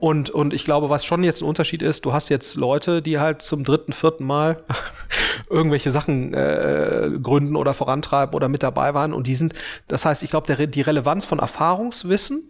Und, 0.00 0.30
und 0.30 0.54
ich 0.54 0.64
glaube, 0.64 0.90
was 0.90 1.04
schon 1.04 1.24
jetzt 1.24 1.42
ein 1.42 1.48
Unterschied 1.48 1.82
ist, 1.82 2.04
du 2.04 2.12
hast 2.12 2.28
jetzt 2.28 2.54
Leute, 2.54 3.02
die 3.02 3.18
halt 3.18 3.42
zum 3.42 3.64
dritten, 3.64 3.92
vierten 3.92 4.24
Mal 4.24 4.62
irgendwelche 5.50 5.90
Sachen 5.90 6.34
äh, 6.34 7.10
gründen 7.20 7.56
oder 7.56 7.74
vorantreiben 7.74 8.34
oder 8.34 8.48
mit 8.48 8.62
dabei 8.62 8.94
waren 8.94 9.12
und 9.12 9.26
die 9.26 9.34
sind, 9.34 9.54
das 9.88 10.04
heißt, 10.04 10.22
ich 10.22 10.30
glaube, 10.30 10.46
der, 10.46 10.66
die 10.68 10.82
Relevanz 10.82 11.24
von 11.24 11.40
Erfahrungswissen 11.40 12.42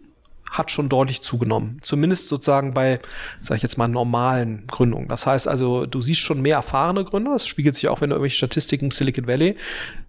hat 0.49 0.71
schon 0.71 0.89
deutlich 0.89 1.21
zugenommen. 1.21 1.79
Zumindest 1.81 2.27
sozusagen 2.27 2.73
bei, 2.73 2.99
sag 3.41 3.57
ich 3.57 3.63
jetzt 3.63 3.77
mal, 3.77 3.87
normalen 3.87 4.65
Gründungen. 4.67 5.07
Das 5.07 5.25
heißt 5.25 5.47
also, 5.47 5.85
du 5.85 6.01
siehst 6.01 6.21
schon 6.21 6.41
mehr 6.41 6.57
erfahrene 6.57 7.05
Gründer. 7.05 7.33
Das 7.33 7.47
spiegelt 7.47 7.75
sich 7.75 7.87
auch, 7.87 8.01
wenn 8.01 8.09
du 8.09 8.15
irgendwelche 8.15 8.37
Statistiken 8.37 8.91
Silicon 8.91 9.27
Valley, 9.27 9.55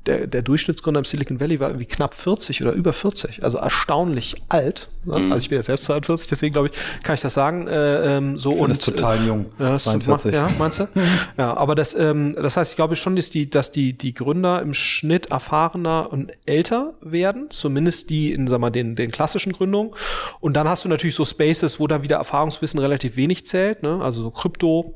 der, 0.07 0.27
der 0.27 0.43
Durchschnittsgründer 0.43 1.01
im 1.01 1.05
Silicon 1.05 1.41
Valley 1.41 1.61
war 1.61 1.69
irgendwie 1.69 1.87
knapp 1.87 2.15
40 2.15 2.63
oder 2.63 2.73
über 2.73 2.93
40. 2.93 3.45
Also 3.45 3.59
erstaunlich 3.59 4.37
alt. 4.49 4.89
Ne? 5.05 5.19
Mhm. 5.19 5.33
Also 5.33 5.45
ich 5.45 5.51
bin 5.51 5.57
ja 5.57 5.63
selbst 5.63 5.85
42, 5.85 6.29
deswegen 6.29 6.53
glaube 6.55 6.69
ich, 6.69 7.03
kann 7.03 7.15
ich 7.15 7.21
das 7.21 7.35
sagen. 7.35 7.69
Äh, 7.69 8.17
ähm, 8.17 8.39
so 8.39 8.55
ich 8.55 8.61
und 8.61 8.71
das 8.71 8.79
total 8.79 9.25
jung. 9.27 9.47
Äh, 9.59 9.65
ja, 9.65 9.79
42. 9.79 10.33
Ja, 10.33 10.49
meinst 10.59 10.81
du? 10.81 10.89
ja, 11.39 11.55
aber 11.55 11.75
das, 11.75 11.95
ähm, 11.95 12.35
das 12.35 12.57
heißt, 12.57 12.73
ich 12.73 12.77
glaube 12.77 12.97
schon, 12.97 13.15
dass 13.17 13.29
die, 13.29 13.51
dass 13.51 13.73
die, 13.73 13.93
die 13.93 14.15
Gründer 14.15 14.63
im 14.63 14.73
Schnitt 14.73 15.27
erfahrener 15.27 16.11
und 16.11 16.33
älter 16.47 16.95
werden, 17.03 17.51
zumindest 17.51 18.09
die 18.09 18.33
in, 18.33 18.47
sag 18.47 18.61
mal, 18.61 18.71
den, 18.71 18.97
den 18.97 19.11
klassischen 19.11 19.53
Gründungen. 19.53 19.93
Und 20.39 20.55
dann 20.55 20.69
hast 20.69 20.85
du 20.85 20.89
natürlich 20.89 21.15
so 21.15 21.25
Spaces, 21.25 21.81
wo 21.81 21.87
dann 21.87 22.03
wieder 22.03 22.17
Erfahrungswissen 22.17 22.79
relativ 22.79 23.17
wenig 23.17 23.47
zählt, 23.47 23.83
ne? 23.83 24.01
Also 24.03 24.23
so 24.23 24.31
Krypto, 24.31 24.95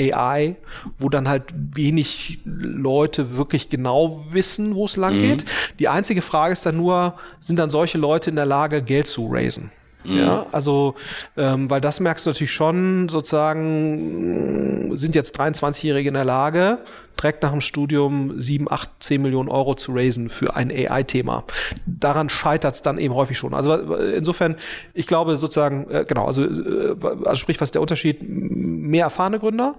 AI, 0.00 0.56
wo 0.98 1.08
dann 1.08 1.28
halt 1.28 1.44
wenig 1.54 2.38
Leute 2.44 3.36
wirklich 3.36 3.68
genau 3.68 4.24
wissen, 4.30 4.74
wo 4.74 4.84
es 4.84 4.96
lang 4.96 5.16
mhm. 5.16 5.22
geht. 5.22 5.44
Die 5.78 5.88
einzige 5.88 6.22
Frage 6.22 6.52
ist 6.52 6.64
dann 6.64 6.76
nur, 6.76 7.14
sind 7.40 7.58
dann 7.58 7.70
solche 7.70 7.98
Leute 7.98 8.30
in 8.30 8.36
der 8.36 8.46
Lage, 8.46 8.82
Geld 8.82 9.06
zu 9.06 9.28
raisen? 9.30 9.70
Mhm. 10.04 10.18
Ja, 10.18 10.46
also, 10.52 10.94
ähm, 11.36 11.68
weil 11.68 11.80
das 11.80 12.00
merkst 12.00 12.26
du 12.26 12.30
natürlich 12.30 12.52
schon, 12.52 13.08
sozusagen, 13.08 14.96
sind 14.96 15.14
jetzt 15.14 15.38
23-Jährige 15.38 16.08
in 16.08 16.14
der 16.14 16.24
Lage, 16.24 16.78
direkt 17.20 17.42
nach 17.42 17.50
dem 17.50 17.60
Studium 17.60 18.40
7, 18.40 18.70
8, 18.70 18.90
10 19.00 19.22
Millionen 19.22 19.48
Euro 19.48 19.74
zu 19.74 19.92
raisen 19.92 20.28
für 20.28 20.56
ein 20.56 20.70
AI-Thema. 20.70 21.44
Daran 21.86 22.28
scheitert 22.28 22.74
es 22.74 22.82
dann 22.82 22.98
eben 22.98 23.14
häufig 23.14 23.38
schon. 23.38 23.54
Also 23.54 23.74
insofern, 23.74 24.56
ich 24.94 25.06
glaube 25.06 25.36
sozusagen, 25.36 25.90
äh, 25.90 26.04
genau, 26.06 26.26
also, 26.26 26.44
äh, 26.44 26.96
also 27.24 27.36
sprich, 27.36 27.60
was 27.60 27.68
ist 27.68 27.74
der 27.74 27.82
Unterschied? 27.82 28.22
Mehr 28.22 29.04
erfahrene 29.04 29.38
Gründer, 29.38 29.76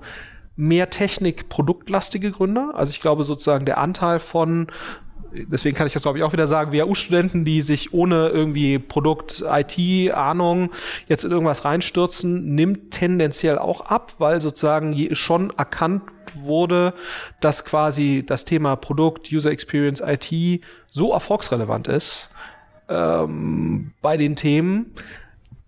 mehr 0.56 0.90
Technik-produktlastige 0.90 2.32
Gründer. 2.32 2.72
Also 2.76 2.92
ich 2.92 3.02
glaube 3.02 3.24
sozusagen 3.24 3.66
der 3.66 3.78
Anteil 3.78 4.20
von 4.20 4.68
deswegen 5.34 5.76
kann 5.76 5.88
ich 5.88 5.94
das 5.94 6.02
glaube 6.02 6.18
ich 6.18 6.24
auch 6.24 6.34
wieder 6.34 6.48
sagen, 6.48 6.72
WHU-Studenten, 6.72 7.46
die 7.46 7.62
sich 7.62 7.94
ohne 7.94 8.30
irgendwie 8.30 8.80
Produkt, 8.80 9.44
IT, 9.48 10.12
Ahnung 10.14 10.72
jetzt 11.08 11.24
in 11.24 11.32
irgendwas 11.32 11.66
reinstürzen, 11.66 12.56
nimmt 12.56 12.92
tendenziell 12.92 13.58
auch 13.58 13.82
ab, 13.82 14.14
weil 14.20 14.42
sozusagen 14.42 15.16
schon 15.16 15.52
erkannt 15.58 16.04
wurde, 16.36 16.94
dass 17.42 17.66
quasi 17.66 18.24
das 18.26 18.46
Thema 18.46 18.76
Produkt, 18.76 19.32
User 19.32 19.52
Experience, 19.52 20.02
IT 20.06 20.62
so 20.88 21.12
erfolgsrelevant 21.12 21.88
ist 21.88 22.30
ähm, 22.88 23.94
bei 24.02 24.18
den 24.18 24.36
Themen, 24.36 24.94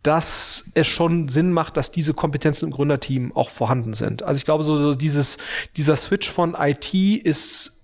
dass 0.04 0.72
es 0.74 0.88
schon 0.88 1.28
Sinn 1.28 1.54
macht, 1.54 1.78
dass 1.78 1.92
diese 1.92 2.14
Kompetenzen 2.14 2.66
im 2.66 2.72
Gründerteam 2.72 3.36
auch 3.36 3.50
vorhanden 3.50 3.94
sind. 3.94 4.24
Also 4.24 4.40
ich 4.40 4.46
glaube, 4.46 4.64
so, 4.64 4.76
so 4.78 4.96
dieses, 4.96 5.38
dieser 5.78 5.96
Switch 5.96 6.30
von 6.30 6.56
IT 6.60 6.94
ist 6.94 7.84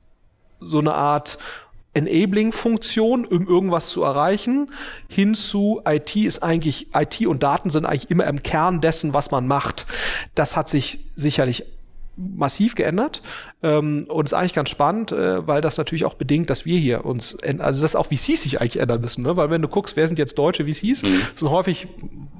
so 0.59 0.79
eine 0.79 0.93
Art 0.93 1.37
Enabling-Funktion, 1.93 3.25
um 3.25 3.47
irgendwas 3.47 3.89
zu 3.89 4.03
erreichen, 4.03 4.71
hin 5.07 5.33
zu 5.33 5.81
IT 5.85 6.15
ist 6.15 6.43
eigentlich, 6.43 6.87
IT 6.93 7.25
und 7.25 7.43
Daten 7.43 7.69
sind 7.69 7.85
eigentlich 7.85 8.11
immer 8.11 8.25
im 8.27 8.43
Kern 8.43 8.81
dessen, 8.81 9.13
was 9.13 9.31
man 9.31 9.47
macht. 9.47 9.85
Das 10.35 10.55
hat 10.55 10.69
sich 10.69 10.99
sicherlich 11.15 11.65
massiv 12.15 12.75
geändert 12.75 13.21
und 13.61 14.25
ist 14.25 14.33
eigentlich 14.33 14.53
ganz 14.53 14.69
spannend, 14.69 15.11
äh, 15.11 15.47
weil 15.47 15.61
das 15.61 15.77
natürlich 15.77 16.05
auch 16.05 16.13
bedingt, 16.13 16.49
dass 16.49 16.65
wir 16.65 16.77
hier 16.77 17.05
uns, 17.05 17.37
also 17.59 17.81
dass 17.81 17.95
auch 17.95 18.05
VCs 18.05 18.43
sich 18.43 18.61
eigentlich 18.61 18.79
ändern 18.79 19.01
müssen, 19.01 19.23
ne? 19.23 19.35
weil 19.35 19.49
wenn 19.49 19.61
du 19.61 19.67
guckst, 19.67 19.95
wer 19.95 20.07
sind 20.07 20.19
jetzt 20.19 20.37
deutsche 20.37 20.65
VCs, 20.65 21.03
mhm. 21.03 21.21
sind 21.35 21.49
häufig 21.49 21.87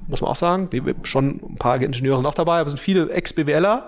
muss 0.08 0.22
man 0.22 0.32
auch 0.32 0.36
sagen. 0.36 0.70
Schon 1.04 1.40
ein 1.52 1.56
paar 1.56 1.82
Ingenieure 1.82 2.18
sind 2.18 2.26
auch 2.26 2.34
dabei, 2.34 2.60
aber 2.60 2.68
es 2.68 2.72
sind 2.72 2.80
viele 2.80 3.10
Ex-BWLer, 3.10 3.88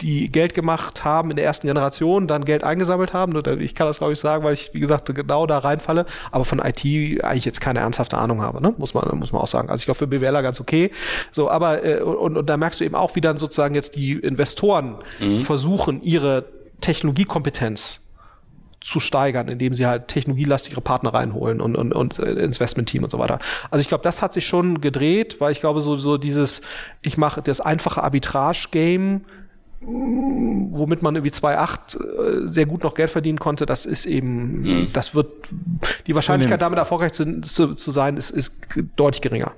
die 0.00 0.30
Geld 0.30 0.54
gemacht 0.54 1.04
haben 1.04 1.30
in 1.30 1.36
der 1.36 1.44
ersten 1.44 1.66
Generation, 1.66 2.26
dann 2.26 2.44
Geld 2.44 2.64
eingesammelt 2.64 3.12
haben. 3.12 3.36
Ich 3.60 3.74
kann 3.74 3.86
das, 3.86 3.98
glaube 3.98 4.12
ich, 4.12 4.18
sagen, 4.18 4.44
weil 4.44 4.54
ich, 4.54 4.74
wie 4.74 4.80
gesagt, 4.80 5.14
genau 5.14 5.46
da 5.46 5.58
reinfalle, 5.58 6.06
aber 6.30 6.44
von 6.44 6.58
IT 6.58 6.84
eigentlich 7.24 7.44
jetzt 7.44 7.60
keine 7.60 7.80
ernsthafte 7.80 8.18
Ahnung 8.18 8.42
habe, 8.42 8.60
ne? 8.60 8.74
muss, 8.76 8.94
man, 8.94 9.18
muss 9.18 9.32
man 9.32 9.42
auch 9.42 9.46
sagen. 9.46 9.70
Also 9.70 9.82
ich 9.82 9.86
glaube, 9.86 9.98
für 9.98 10.06
BWLer 10.06 10.42
ganz 10.42 10.60
okay. 10.60 10.90
So, 11.30 11.48
aber, 11.48 11.84
äh, 11.84 12.00
und, 12.00 12.36
und 12.36 12.46
da 12.48 12.56
merkst 12.56 12.80
du 12.80 12.84
eben 12.84 12.94
auch, 12.94 13.14
wie 13.14 13.20
dann 13.20 13.38
sozusagen 13.38 13.74
jetzt 13.74 13.96
die 13.96 14.12
Investoren 14.12 14.96
mhm. 15.20 15.40
versuchen, 15.40 16.02
ihre 16.02 16.59
Technologiekompetenz 16.80 18.10
zu 18.80 18.98
steigern, 18.98 19.48
indem 19.48 19.74
sie 19.74 19.86
halt 19.86 20.08
technologielastigere 20.08 20.80
Partner 20.80 21.12
reinholen 21.12 21.60
und, 21.60 21.76
und, 21.76 21.92
und 21.92 22.18
äh, 22.18 22.32
Investment-Team 22.32 23.04
und 23.04 23.10
so 23.10 23.18
weiter. 23.18 23.38
Also 23.70 23.82
ich 23.82 23.88
glaube, 23.88 24.02
das 24.02 24.22
hat 24.22 24.32
sich 24.32 24.46
schon 24.46 24.80
gedreht, 24.80 25.40
weil 25.40 25.52
ich 25.52 25.60
glaube, 25.60 25.82
so, 25.82 25.96
so 25.96 26.16
dieses, 26.16 26.62
ich 27.02 27.18
mache 27.18 27.42
das 27.42 27.60
einfache 27.60 28.02
Arbitrage-Game, 28.02 29.26
womit 29.82 31.02
man 31.02 31.14
irgendwie 31.14 31.32
2,8 31.32 32.44
äh, 32.44 32.48
sehr 32.48 32.66
gut 32.66 32.82
noch 32.84 32.94
Geld 32.94 33.10
verdienen 33.10 33.38
konnte, 33.38 33.64
das 33.64 33.86
ist 33.86 34.04
eben, 34.06 34.62
mhm. 34.62 34.88
das 34.92 35.14
wird, 35.14 35.28
die 36.06 36.14
Wahrscheinlichkeit 36.14 36.60
damit 36.60 36.78
erfolgreich 36.78 37.12
zu, 37.12 37.40
zu, 37.40 37.74
zu 37.74 37.90
sein, 37.90 38.16
ist, 38.16 38.30
ist 38.30 38.66
deutlich 38.96 39.22
geringer. 39.22 39.52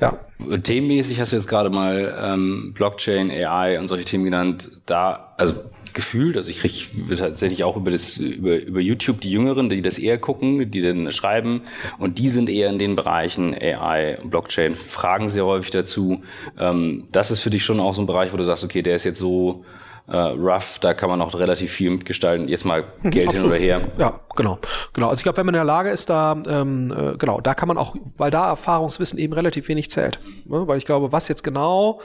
Ja. 0.00 0.18
Themenmäßig 0.62 1.20
hast 1.20 1.32
du 1.32 1.36
jetzt 1.36 1.48
gerade 1.48 1.68
mal 1.68 2.14
ähm, 2.18 2.72
Blockchain, 2.74 3.30
AI 3.30 3.78
und 3.78 3.88
solche 3.88 4.04
Themen 4.04 4.24
genannt. 4.24 4.80
Da, 4.86 5.34
also 5.36 5.54
gefühlt, 5.96 6.36
also 6.36 6.50
ich 6.50 6.58
kriege 6.58 7.16
tatsächlich 7.16 7.64
auch 7.64 7.76
über 7.76 7.90
das 7.90 8.18
über, 8.18 8.56
über 8.56 8.80
YouTube 8.80 9.20
die 9.20 9.32
Jüngeren, 9.32 9.70
die 9.70 9.80
das 9.82 9.98
eher 9.98 10.18
gucken, 10.18 10.70
die 10.70 10.82
dann 10.82 11.10
schreiben 11.10 11.62
und 11.98 12.18
die 12.18 12.28
sind 12.28 12.50
eher 12.50 12.68
in 12.68 12.78
den 12.78 12.94
Bereichen 12.96 13.54
AI, 13.54 14.18
Blockchain, 14.22 14.76
fragen 14.76 15.26
sehr 15.26 15.46
häufig 15.46 15.70
dazu. 15.70 16.22
Ähm, 16.58 17.08
das 17.12 17.30
ist 17.30 17.40
für 17.40 17.50
dich 17.50 17.64
schon 17.64 17.80
auch 17.80 17.94
so 17.94 18.02
ein 18.02 18.06
Bereich, 18.06 18.32
wo 18.32 18.36
du 18.36 18.44
sagst, 18.44 18.62
okay, 18.62 18.82
der 18.82 18.94
ist 18.94 19.04
jetzt 19.04 19.18
so 19.18 19.64
äh, 20.06 20.16
rough, 20.16 20.78
da 20.80 20.92
kann 20.92 21.08
man 21.08 21.20
auch 21.22 21.34
relativ 21.34 21.72
viel 21.72 21.90
mitgestalten. 21.90 22.46
Jetzt 22.46 22.66
mal 22.66 22.84
mhm, 23.02 23.10
Geld 23.10 23.28
Absolut. 23.28 23.56
hin 23.56 23.78
oder 23.80 23.80
her. 23.80 23.88
Ja, 23.98 24.20
genau, 24.36 24.58
genau. 24.92 25.08
Also 25.08 25.20
ich 25.20 25.22
glaube, 25.22 25.38
wenn 25.38 25.46
man 25.46 25.54
in 25.54 25.60
der 25.60 25.64
Lage 25.64 25.90
ist, 25.90 26.10
da 26.10 26.36
ähm, 26.46 26.92
äh, 26.92 27.16
genau, 27.16 27.40
da 27.40 27.54
kann 27.54 27.68
man 27.68 27.78
auch, 27.78 27.96
weil 28.18 28.30
da 28.30 28.48
Erfahrungswissen 28.50 29.18
eben 29.18 29.32
relativ 29.32 29.68
wenig 29.68 29.90
zählt, 29.90 30.20
ne? 30.44 30.68
weil 30.68 30.76
ich 30.76 30.84
glaube, 30.84 31.10
was 31.10 31.28
jetzt 31.28 31.42
genau 31.42 32.00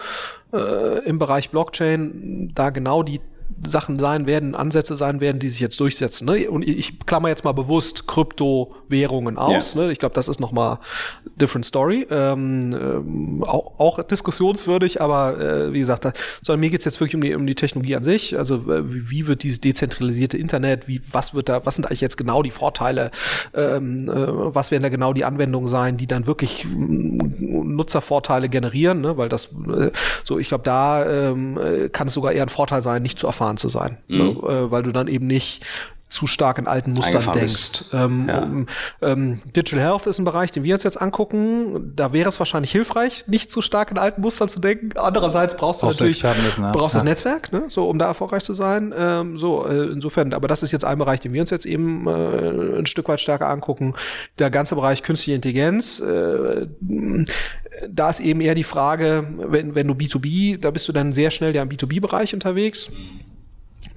äh, 0.54 1.04
im 1.06 1.20
Bereich 1.20 1.50
Blockchain 1.50 2.52
da 2.56 2.70
genau 2.70 3.04
die 3.04 3.20
Sachen 3.66 4.00
sein 4.00 4.28
werden, 4.28 4.56
Ansätze 4.56 4.96
sein 4.96 5.22
werden, 5.22 5.40
die 5.40 5.50
sich 5.50 5.60
jetzt 5.60 5.80
durchsetzen. 5.80 6.26
Ne? 6.26 6.50
Und 6.50 6.68
ich 6.68 7.00
klammer 7.06 7.30
jetzt 7.30 7.44
mal 7.44 7.52
bewusst 7.52 8.08
Kryptowährungen 8.92 9.38
aus. 9.38 9.76
Yeah. 9.76 9.86
Ne? 9.86 9.92
Ich 9.92 10.00
glaube, 10.00 10.16
das 10.16 10.28
ist 10.28 10.40
nochmal 10.40 10.80
different 11.40 11.66
story. 11.66 12.06
Ähm, 12.10 12.74
ähm, 12.74 13.44
auch, 13.44 13.80
auch 13.80 14.04
diskussionswürdig, 14.04 15.02
aber 15.02 15.40
äh, 15.40 15.74
wie 15.74 15.80
gesagt, 15.80 16.06
da, 16.06 16.14
sondern 16.42 16.60
mir 16.60 16.70
geht's 16.70 16.86
jetzt 16.86 17.00
wirklich 17.00 17.16
um 17.16 17.22
die, 17.22 17.34
um 17.34 17.48
die 17.48 17.56
Technologie 17.56 17.96
an 17.96 18.04
sich. 18.04 18.38
Also 18.38 18.56
äh, 18.72 18.82
wie 18.84 19.28
wird 19.28 19.44
dieses 19.44 19.62
dezentralisierte 19.62 20.38
Internet, 20.38 20.88
wie, 20.88 21.02
was 21.12 21.34
wird 21.34 21.50
da, 21.50 21.66
was 21.66 21.76
sind 21.76 21.86
eigentlich 21.86 22.02
jetzt 22.02 22.18
genau 22.18 22.44
die 22.44 22.52
Vorteile, 22.52 23.12
ähm, 23.54 24.10
äh, 24.10 24.14
was 24.56 24.72
werden 24.72 24.84
da 24.84 24.90
genau 24.90 25.14
die 25.14 25.26
Anwendungen 25.26 25.68
sein, 25.68 25.98
die 25.98 26.08
dann 26.08 26.28
wirklich 26.28 26.66
mm, 26.66 27.76
Nutzervorteile 27.76 28.50
generieren, 28.50 29.02
ne? 29.02 29.18
weil 29.18 29.30
das 29.30 29.46
äh, 29.46 29.92
so, 30.24 30.38
ich 30.40 30.50
glaube, 30.50 30.64
da 30.64 31.06
ähm, 31.06 31.58
äh, 31.58 31.90
kann 31.90 32.08
es 32.08 32.14
sogar 32.14 32.34
eher 32.34 32.44
ein 32.44 32.50
Vorteil 32.50 32.82
sein, 32.82 33.02
nicht 33.02 33.18
zu 33.18 33.28
erfahren 33.28 33.58
zu 33.58 33.70
sein, 33.70 33.98
mhm. 34.08 34.18
ne? 34.18 34.24
äh, 34.24 34.72
weil 34.72 34.84
du 34.84 34.92
dann 34.92 35.08
eben 35.08 35.28
nicht 35.28 35.64
zu 36.12 36.28
stark 36.28 36.58
in 36.58 36.68
alten 36.68 36.92
Mustern 36.92 37.32
denkst. 37.32 37.86
Ähm, 37.94 38.28
ja. 38.28 38.48
ähm, 39.02 39.40
Digital 39.56 39.80
Health 39.80 40.08
ist 40.08 40.20
ein 40.20 40.26
Bereich, 40.26 40.52
den 40.52 40.64
wir 40.64 40.74
uns 40.74 40.84
jetzt 40.84 41.02
angucken. 41.02 41.94
Da 41.96 42.12
wäre 42.12 42.28
es 42.28 42.38
wahrscheinlich 42.38 42.72
hilfreich, 42.72 43.28
nicht 43.28 43.50
zu 43.50 43.62
stark 43.62 43.92
in 43.92 43.98
alten 43.98 44.22
Mustern 44.22 44.50
zu 44.50 44.60
denken. 44.60 44.98
Andererseits 44.98 45.56
brauchst 45.56 45.82
du 45.82 45.88
brauchst 45.88 46.02
natürlich 46.02 46.24
wissen, 46.24 46.64
ja. 46.64 46.72
brauchst 46.74 46.96
ja. 46.96 47.00
das 47.00 47.06
Netzwerk, 47.06 47.54
ne? 47.54 47.64
so 47.68 47.90
um 47.90 47.98
da 47.98 48.08
erfolgreich 48.08 48.44
zu 48.44 48.54
sein. 48.54 48.94
Ähm, 48.96 49.38
so 49.38 49.66
äh, 49.66 49.86
insofern, 49.86 50.34
aber 50.34 50.50
das 50.50 50.64
ist 50.64 50.74
jetzt 50.74 50.84
ein 50.84 50.98
Bereich, 50.98 51.22
den 51.22 51.32
wir 51.32 51.42
uns 51.42 51.50
jetzt 51.50 51.66
eben 51.66 52.06
äh, 52.08 52.80
ein 52.80 52.86
Stück 52.86 53.08
weit 53.08 53.22
stärker 53.22 53.48
angucken. 53.48 53.96
Der 54.38 54.50
ganze 54.50 54.76
Bereich 54.76 55.04
künstliche 55.04 55.36
Intelligenz. 55.36 56.02
Äh, 56.02 56.68
da 57.90 58.10
ist 58.10 58.20
eben 58.20 58.42
eher 58.42 58.54
die 58.54 58.66
Frage, 58.66 59.26
wenn, 59.38 59.76
wenn 59.76 59.88
du 59.88 59.94
B2B, 59.94 60.60
da 60.60 60.72
bist 60.72 60.90
du 60.90 60.92
dann 60.92 61.14
sehr 61.14 61.32
schnell 61.32 61.56
ja 61.56 61.62
im 61.62 61.70
B2B-Bereich 61.70 62.34
unterwegs 62.34 62.92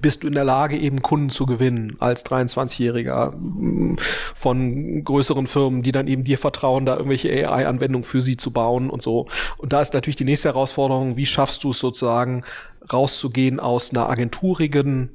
bist 0.01 0.23
du 0.23 0.27
in 0.27 0.33
der 0.33 0.43
Lage, 0.43 0.77
eben 0.77 1.01
Kunden 1.01 1.29
zu 1.29 1.45
gewinnen 1.45 1.95
als 1.99 2.25
23-Jähriger 2.25 3.35
mm, 3.35 3.97
von 4.35 5.03
größeren 5.03 5.47
Firmen, 5.47 5.83
die 5.83 5.91
dann 5.91 6.07
eben 6.07 6.23
dir 6.23 6.37
vertrauen, 6.37 6.85
da 6.85 6.93
irgendwelche 6.93 7.29
AI-Anwendungen 7.29 8.03
für 8.03 8.21
sie 8.21 8.37
zu 8.37 8.51
bauen 8.51 8.89
und 8.89 9.01
so. 9.01 9.27
Und 9.57 9.73
da 9.73 9.81
ist 9.81 9.93
natürlich 9.93 10.15
die 10.15 10.25
nächste 10.25 10.49
Herausforderung, 10.49 11.15
wie 11.15 11.25
schaffst 11.25 11.63
du 11.63 11.71
es 11.71 11.79
sozusagen 11.79 12.43
rauszugehen 12.91 13.59
aus 13.59 13.91
einer 13.91 14.09
agenturigen 14.09 15.09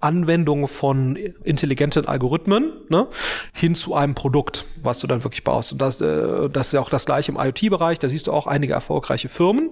Anwendung 0.00 0.66
von 0.66 1.16
intelligenten 1.16 2.06
Algorithmen 2.06 2.72
ne, 2.88 3.06
hin 3.52 3.74
zu 3.74 3.94
einem 3.94 4.14
Produkt, 4.14 4.64
was 4.82 4.98
du 4.98 5.06
dann 5.06 5.22
wirklich 5.24 5.44
baust. 5.44 5.72
Und 5.72 5.82
das, 5.82 6.00
äh, 6.00 6.48
das 6.48 6.68
ist 6.68 6.72
ja 6.72 6.80
auch 6.80 6.88
das 6.88 7.04
gleiche 7.04 7.32
im 7.32 7.38
IoT-Bereich. 7.38 7.98
Da 7.98 8.08
siehst 8.08 8.26
du 8.26 8.32
auch 8.32 8.46
einige 8.46 8.72
erfolgreiche 8.72 9.28
Firmen. 9.28 9.70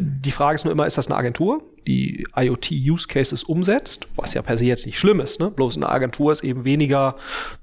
Die 0.00 0.30
Frage 0.30 0.56
ist 0.56 0.64
nur 0.64 0.72
immer, 0.72 0.86
ist 0.86 0.98
das 0.98 1.06
eine 1.06 1.16
Agentur? 1.16 1.62
die 1.88 2.26
IoT-Use-Cases 2.36 3.42
umsetzt, 3.44 4.08
was 4.14 4.34
ja 4.34 4.42
per 4.42 4.58
se 4.58 4.66
jetzt 4.66 4.84
nicht 4.84 4.98
schlimm 4.98 5.20
ist, 5.20 5.40
ne? 5.40 5.50
bloß 5.50 5.76
eine 5.76 5.88
Agentur 5.88 6.30
ist 6.30 6.44
eben 6.44 6.64
weniger 6.64 7.16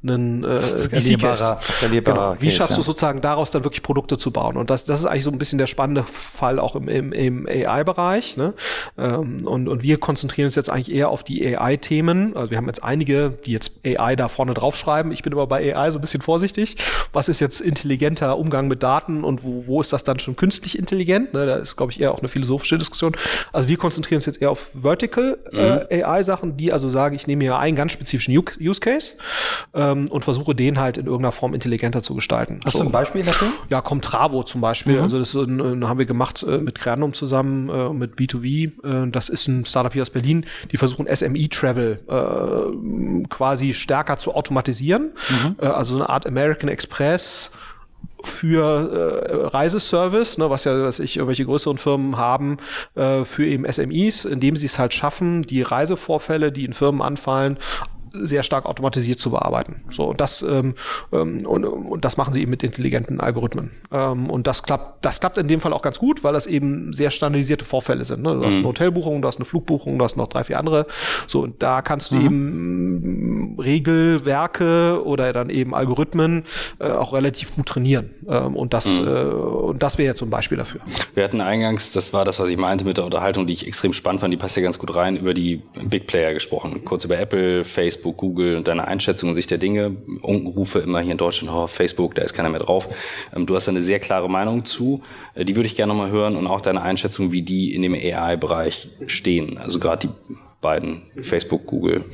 ein 0.03 0.43
äh, 0.43 0.61
skalierbarer, 0.61 1.59
skalierbarer 1.61 2.29
genau. 2.31 2.41
Wie 2.41 2.47
Case, 2.47 2.57
schaffst 2.57 2.71
ja. 2.71 2.77
du 2.77 2.81
sozusagen 2.81 3.21
daraus 3.21 3.51
dann 3.51 3.63
wirklich 3.63 3.83
Produkte 3.83 4.17
zu 4.17 4.31
bauen? 4.31 4.57
Und 4.57 4.71
das, 4.71 4.85
das 4.85 4.99
ist 4.99 5.05
eigentlich 5.05 5.23
so 5.23 5.29
ein 5.29 5.37
bisschen 5.37 5.59
der 5.59 5.67
spannende 5.67 6.03
Fall 6.03 6.59
auch 6.59 6.75
im, 6.75 6.87
im, 6.87 7.13
im 7.13 7.47
AI-Bereich. 7.47 8.35
Ne? 8.35 8.55
Ähm, 8.97 9.45
und, 9.45 9.67
und 9.67 9.83
wir 9.83 9.99
konzentrieren 9.99 10.45
uns 10.45 10.55
jetzt 10.55 10.71
eigentlich 10.71 10.93
eher 10.93 11.09
auf 11.09 11.23
die 11.23 11.55
AI-Themen. 11.55 12.35
Also 12.35 12.49
wir 12.49 12.57
haben 12.57 12.67
jetzt 12.67 12.83
einige, 12.83 13.29
die 13.45 13.51
jetzt 13.51 13.81
AI 13.85 14.15
da 14.15 14.27
vorne 14.27 14.55
draufschreiben. 14.55 15.11
Ich 15.11 15.21
bin 15.21 15.33
aber 15.33 15.45
bei 15.45 15.75
AI 15.75 15.91
so 15.91 15.99
ein 15.99 16.01
bisschen 16.01 16.21
vorsichtig. 16.21 16.77
Was 17.13 17.29
ist 17.29 17.39
jetzt 17.39 17.61
intelligenter 17.61 18.39
Umgang 18.39 18.67
mit 18.67 18.81
Daten 18.81 19.23
und 19.23 19.43
wo, 19.43 19.67
wo 19.67 19.81
ist 19.81 19.93
das 19.93 20.03
dann 20.03 20.17
schon 20.17 20.35
künstlich 20.35 20.79
intelligent? 20.79 21.33
Ne? 21.35 21.45
Da 21.45 21.57
ist, 21.57 21.75
glaube 21.75 21.91
ich, 21.91 21.99
eher 22.05 22.13
auch 22.13 22.19
eine 22.19 22.27
philosophische 22.27 22.77
Diskussion. 22.77 23.15
Also 23.51 23.67
wir 23.67 23.77
konzentrieren 23.77 24.17
uns 24.17 24.25
jetzt 24.25 24.41
eher 24.41 24.51
auf 24.51 24.69
Vertical 24.73 25.37
äh, 25.51 25.97
mhm. 25.97 26.03
AI-Sachen, 26.03 26.57
die 26.57 26.71
also 26.71 26.89
sagen, 26.89 27.15
ich 27.15 27.27
nehme 27.27 27.43
hier 27.43 27.57
einen 27.57 27.75
ganz 27.75 27.91
spezifischen 27.91 28.37
Use 28.37 28.79
Case 28.79 29.13
ähm, 29.73 30.07
und 30.09 30.23
versuche 30.23 30.55
den 30.55 30.79
halt 30.79 30.97
in 30.97 31.05
irgendeiner 31.05 31.31
Form 31.31 31.53
intelligenter 31.53 32.01
zu 32.03 32.15
gestalten. 32.15 32.59
Hast 32.63 32.73
so. 32.73 32.79
du 32.79 32.85
ein 32.85 32.91
Beispiel 32.91 33.23
dafür? 33.23 33.49
Ja, 33.69 33.81
Comtravo 33.81 34.43
zum 34.43 34.61
Beispiel. 34.61 34.97
Mhm. 34.97 35.01
Also 35.01 35.19
das 35.19 35.33
äh, 35.33 35.39
haben 35.39 35.99
wir 35.99 36.05
gemacht 36.05 36.43
äh, 36.43 36.57
mit 36.57 36.77
Creandum 36.77 37.13
zusammen, 37.13 37.69
äh, 37.69 37.89
mit 37.89 38.15
B2B. 38.15 39.07
Äh, 39.07 39.11
das 39.11 39.29
ist 39.29 39.47
ein 39.47 39.65
Startup 39.65 39.91
hier 39.91 40.03
aus 40.03 40.09
Berlin. 40.09 40.45
Die 40.71 40.77
versuchen 40.77 41.07
SME-Travel 41.13 41.99
äh, 42.07 43.27
quasi 43.29 43.73
stärker 43.73 44.17
zu 44.17 44.35
automatisieren. 44.35 45.13
Mhm. 45.29 45.55
Äh, 45.59 45.65
also 45.67 45.95
eine 45.95 46.09
Art 46.09 46.27
American 46.27 46.69
Express 46.69 47.51
für 48.23 49.23
äh, 49.23 49.47
Reiseservice, 49.47 50.37
ne, 50.37 50.49
was 50.49 50.63
ja, 50.63 50.81
was 50.83 50.99
ich, 50.99 51.17
irgendwelche 51.17 51.45
größeren 51.45 51.77
Firmen 51.77 52.17
haben, 52.17 52.57
äh, 52.95 53.23
für 53.25 53.45
eben 53.45 53.69
SMEs, 53.71 54.25
indem 54.25 54.55
sie 54.55 54.65
es 54.65 54.79
halt 54.79 54.93
schaffen, 54.93 55.41
die 55.43 55.61
Reisevorfälle, 55.61 56.51
die 56.51 56.65
in 56.65 56.73
Firmen 56.73 57.01
anfallen, 57.01 57.57
sehr 58.23 58.43
stark 58.43 58.65
automatisiert 58.65 59.19
zu 59.19 59.31
bearbeiten. 59.31 59.83
So 59.89 60.05
und 60.05 60.21
das 60.21 60.41
ähm, 60.41 60.75
ähm, 61.11 61.45
und, 61.45 61.65
und 61.65 62.05
das 62.05 62.17
machen 62.17 62.33
sie 62.33 62.41
eben 62.41 62.51
mit 62.51 62.63
intelligenten 62.63 63.19
Algorithmen. 63.19 63.71
Ähm, 63.91 64.29
und 64.29 64.47
das 64.47 64.63
klappt, 64.63 65.05
das 65.05 65.19
klappt 65.19 65.37
in 65.37 65.47
dem 65.47 65.61
Fall 65.61 65.73
auch 65.73 65.81
ganz 65.81 65.99
gut, 65.99 66.23
weil 66.23 66.33
das 66.33 66.47
eben 66.47 66.93
sehr 66.93 67.11
standardisierte 67.11 67.65
Vorfälle 67.65 68.05
sind. 68.05 68.23
Ne? 68.23 68.35
Du 68.35 68.45
hast 68.45 68.55
mhm. 68.55 68.59
eine 68.59 68.67
Hotelbuchung, 68.69 69.21
du 69.21 69.27
hast 69.27 69.37
eine 69.37 69.45
Flugbuchung, 69.45 69.97
du 69.97 70.05
hast 70.05 70.17
noch 70.17 70.27
drei, 70.27 70.43
vier 70.43 70.59
andere. 70.59 70.87
So 71.27 71.41
und 71.41 71.61
da 71.61 71.81
kannst 71.81 72.11
du 72.11 72.15
mhm. 72.15 72.25
eben 72.25 73.59
Regelwerke 73.59 75.03
oder 75.03 75.33
dann 75.33 75.49
eben 75.49 75.73
Algorithmen 75.73 76.43
äh, 76.79 76.89
auch 76.89 77.13
relativ 77.13 77.55
gut 77.55 77.67
trainieren. 77.67 78.11
Ähm, 78.27 78.55
und 78.55 78.73
das 78.73 78.99
mhm. 78.99 79.07
äh, 79.07 79.45
und 79.75 79.83
das 79.83 79.97
wäre 79.97 80.09
jetzt 80.09 80.19
so 80.19 80.25
ein 80.25 80.29
Beispiel 80.29 80.57
dafür. 80.57 80.81
Wir 81.13 81.23
hatten 81.23 81.41
eingangs, 81.41 81.91
das 81.91 82.13
war 82.13 82.25
das, 82.25 82.39
was 82.39 82.49
ich 82.49 82.57
meinte 82.57 82.85
mit 82.85 82.97
der 82.97 83.05
Unterhaltung, 83.05 83.47
die 83.47 83.53
ich 83.53 83.67
extrem 83.67 83.93
spannend 83.93 84.21
fand, 84.21 84.33
die 84.33 84.37
passt 84.37 84.55
ja 84.55 84.63
ganz 84.63 84.79
gut 84.79 84.93
rein, 84.95 85.17
über 85.17 85.33
die 85.33 85.61
Big 85.83 86.07
Player 86.07 86.33
gesprochen. 86.33 86.85
Kurz 86.85 87.05
über 87.05 87.17
Apple, 87.17 87.63
Facebook 87.63 88.04
Facebook, 88.05 88.17
Google 88.17 88.57
und 88.57 88.67
deine 88.67 88.87
Einschätzung 88.87 89.29
und 89.29 89.35
Sicht 89.35 89.49
der 89.49 89.57
Dinge. 89.57 89.95
Unkenrufe 90.21 90.79
immer 90.79 90.99
hier 90.99 91.13
in 91.13 91.17
Deutschland, 91.17 91.51
oh, 91.51 91.67
Facebook, 91.67 92.13
da 92.13 92.21
ist 92.21 92.33
keiner 92.33 92.49
mehr 92.49 92.59
drauf. 92.59 92.87
Ähm, 93.35 93.45
du 93.45 93.55
hast 93.55 93.67
eine 93.67 93.81
sehr 93.81 93.99
klare 93.99 94.29
Meinung 94.29 94.63
zu. 94.63 95.01
Äh, 95.33 95.43
die 95.45 95.55
würde 95.55 95.67
ich 95.67 95.75
gerne 95.75 95.93
nochmal 95.93 96.11
hören 96.11 96.35
und 96.35 96.45
auch 96.45 96.61
deine 96.61 96.81
Einschätzung, 96.83 97.31
wie 97.31 97.41
die 97.41 97.73
in 97.73 97.81
dem 97.81 97.93
AI-Bereich 97.93 98.89
stehen. 99.07 99.57
Also 99.57 99.79
gerade 99.79 100.07
die 100.07 100.13
beiden, 100.61 101.03
Facebook, 101.19 101.65
Google. 101.65 102.05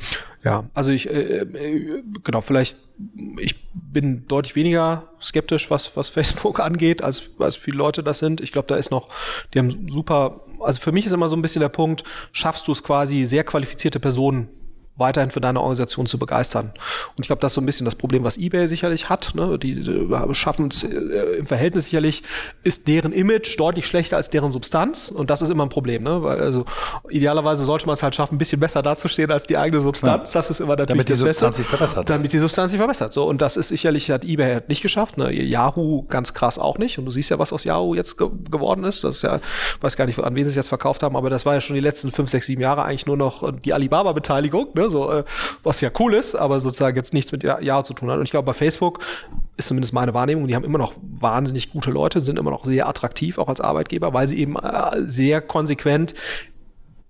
Ja, 0.42 0.64
also 0.74 0.90
ich, 0.90 1.10
äh, 1.10 1.40
äh, 1.40 2.02
genau, 2.24 2.40
vielleicht, 2.40 2.76
ich 3.38 3.56
bin 3.72 4.26
deutlich 4.28 4.56
weniger 4.56 5.08
skeptisch, 5.20 5.70
was, 5.70 5.94
was 5.96 6.08
Facebook 6.08 6.58
angeht, 6.68 7.04
als, 7.04 7.32
als 7.38 7.56
viele 7.56 7.76
Leute 7.76 8.02
das 8.02 8.18
sind. 8.18 8.40
Ich 8.40 8.50
glaube, 8.50 8.68
da 8.68 8.76
ist 8.76 8.90
noch, 8.90 9.08
die 9.52 9.58
haben 9.58 9.88
super, 9.90 10.40
also 10.60 10.80
für 10.80 10.92
mich 10.92 11.04
ist 11.04 11.12
immer 11.12 11.28
so 11.28 11.36
ein 11.36 11.42
bisschen 11.42 11.60
der 11.60 11.68
Punkt, 11.68 12.02
schaffst 12.32 12.66
du 12.66 12.72
es 12.72 12.82
quasi, 12.82 13.26
sehr 13.26 13.44
qualifizierte 13.44 14.00
Personen 14.00 14.48
weiterhin 14.96 15.30
für 15.30 15.40
deine 15.40 15.60
Organisation 15.60 16.06
zu 16.06 16.18
begeistern. 16.18 16.72
Und 17.16 17.22
ich 17.22 17.26
glaube, 17.26 17.40
das 17.40 17.52
ist 17.52 17.54
so 17.54 17.60
ein 17.60 17.66
bisschen 17.66 17.86
das 17.86 17.94
Problem, 17.94 18.24
was 18.24 18.36
eBay 18.36 18.68
sicherlich 18.68 19.08
hat. 19.08 19.34
Ne? 19.34 19.58
Die, 19.58 19.74
die 19.74 20.34
schaffen 20.34 20.68
es 20.70 20.84
äh, 20.84 21.38
im 21.38 21.46
Verhältnis 21.46 21.86
sicherlich, 21.86 22.22
ist 22.62 22.88
deren 22.88 23.12
Image 23.12 23.58
deutlich 23.58 23.86
schlechter 23.86 24.16
als 24.16 24.28
deren 24.28 24.52
Substanz. 24.52 25.08
Und 25.08 25.30
das 25.30 25.40
ist 25.40 25.48
immer 25.48 25.64
ein 25.64 25.70
Problem. 25.70 26.02
Ne? 26.02 26.22
Weil 26.22 26.40
also 26.40 26.66
idealerweise 27.08 27.64
sollte 27.64 27.86
man 27.86 27.94
es 27.94 28.02
halt 28.02 28.14
schaffen, 28.14 28.34
ein 28.34 28.38
bisschen 28.38 28.60
besser 28.60 28.82
dazustehen 28.82 29.30
als 29.30 29.44
die 29.44 29.56
eigene 29.56 29.80
Substanz. 29.80 30.34
Ja. 30.34 30.40
Das 30.40 30.50
ist 30.50 30.60
immer 30.60 30.76
natürlich 30.76 30.88
damit 30.88 31.08
die 31.08 31.14
Substanz 31.14 31.56
sich 31.56 31.66
verbessert. 31.66 32.10
Damit 32.10 32.32
die 32.32 32.38
Substanz 32.38 32.70
sich 32.70 32.78
verbessert. 32.78 33.12
So 33.14 33.24
und 33.24 33.40
das 33.40 33.56
ist 33.56 33.68
sicherlich 33.68 34.10
hat 34.10 34.24
eBay 34.24 34.52
halt 34.52 34.68
nicht 34.68 34.82
geschafft. 34.82 35.16
Ne? 35.16 35.34
Yahoo 35.34 36.02
ganz 36.02 36.34
krass 36.34 36.58
auch 36.58 36.76
nicht. 36.76 36.98
Und 36.98 37.06
du 37.06 37.10
siehst 37.10 37.30
ja, 37.30 37.38
was 37.38 37.52
aus 37.54 37.64
Yahoo 37.64 37.94
jetzt 37.94 38.18
ge 38.18 38.28
geworden 38.50 38.84
ist. 38.84 39.04
Das 39.04 39.16
ist 39.16 39.22
ja, 39.22 39.40
weiß 39.80 39.96
gar 39.96 40.06
nicht, 40.06 40.18
an 40.18 40.34
wen 40.34 40.44
sie 40.44 40.50
es 40.50 40.56
jetzt 40.56 40.68
verkauft 40.68 41.02
haben, 41.02 41.16
aber 41.16 41.30
das 41.30 41.46
war 41.46 41.54
ja 41.54 41.60
schon 41.60 41.74
die 41.74 41.80
letzten 41.80 42.12
fünf, 42.12 42.28
sechs, 42.28 42.46
sieben 42.46 42.60
Jahre 42.60 42.84
eigentlich 42.84 43.06
nur 43.06 43.16
noch 43.16 43.50
die 43.52 43.72
Alibaba-Beteiligung. 43.72 44.68
Ne? 44.74 44.81
So, 44.90 45.10
äh, 45.10 45.24
was 45.62 45.80
ja 45.80 45.90
cool 45.98 46.14
ist, 46.14 46.34
aber 46.34 46.60
sozusagen 46.60 46.96
jetzt 46.96 47.14
nichts 47.14 47.32
mit 47.32 47.42
Jahre 47.44 47.84
zu 47.84 47.94
tun 47.94 48.10
hat. 48.10 48.18
Und 48.18 48.24
ich 48.24 48.30
glaube, 48.30 48.46
bei 48.46 48.54
Facebook 48.54 49.00
ist 49.56 49.68
zumindest 49.68 49.92
meine 49.92 50.14
Wahrnehmung, 50.14 50.46
die 50.46 50.54
haben 50.54 50.64
immer 50.64 50.78
noch 50.78 50.94
wahnsinnig 51.00 51.70
gute 51.70 51.90
Leute, 51.90 52.20
sind 52.22 52.38
immer 52.38 52.50
noch 52.50 52.64
sehr 52.64 52.88
attraktiv, 52.88 53.38
auch 53.38 53.48
als 53.48 53.60
Arbeitgeber, 53.60 54.12
weil 54.12 54.26
sie 54.26 54.38
eben 54.38 54.56
äh, 54.56 55.02
sehr 55.06 55.40
konsequent 55.40 56.14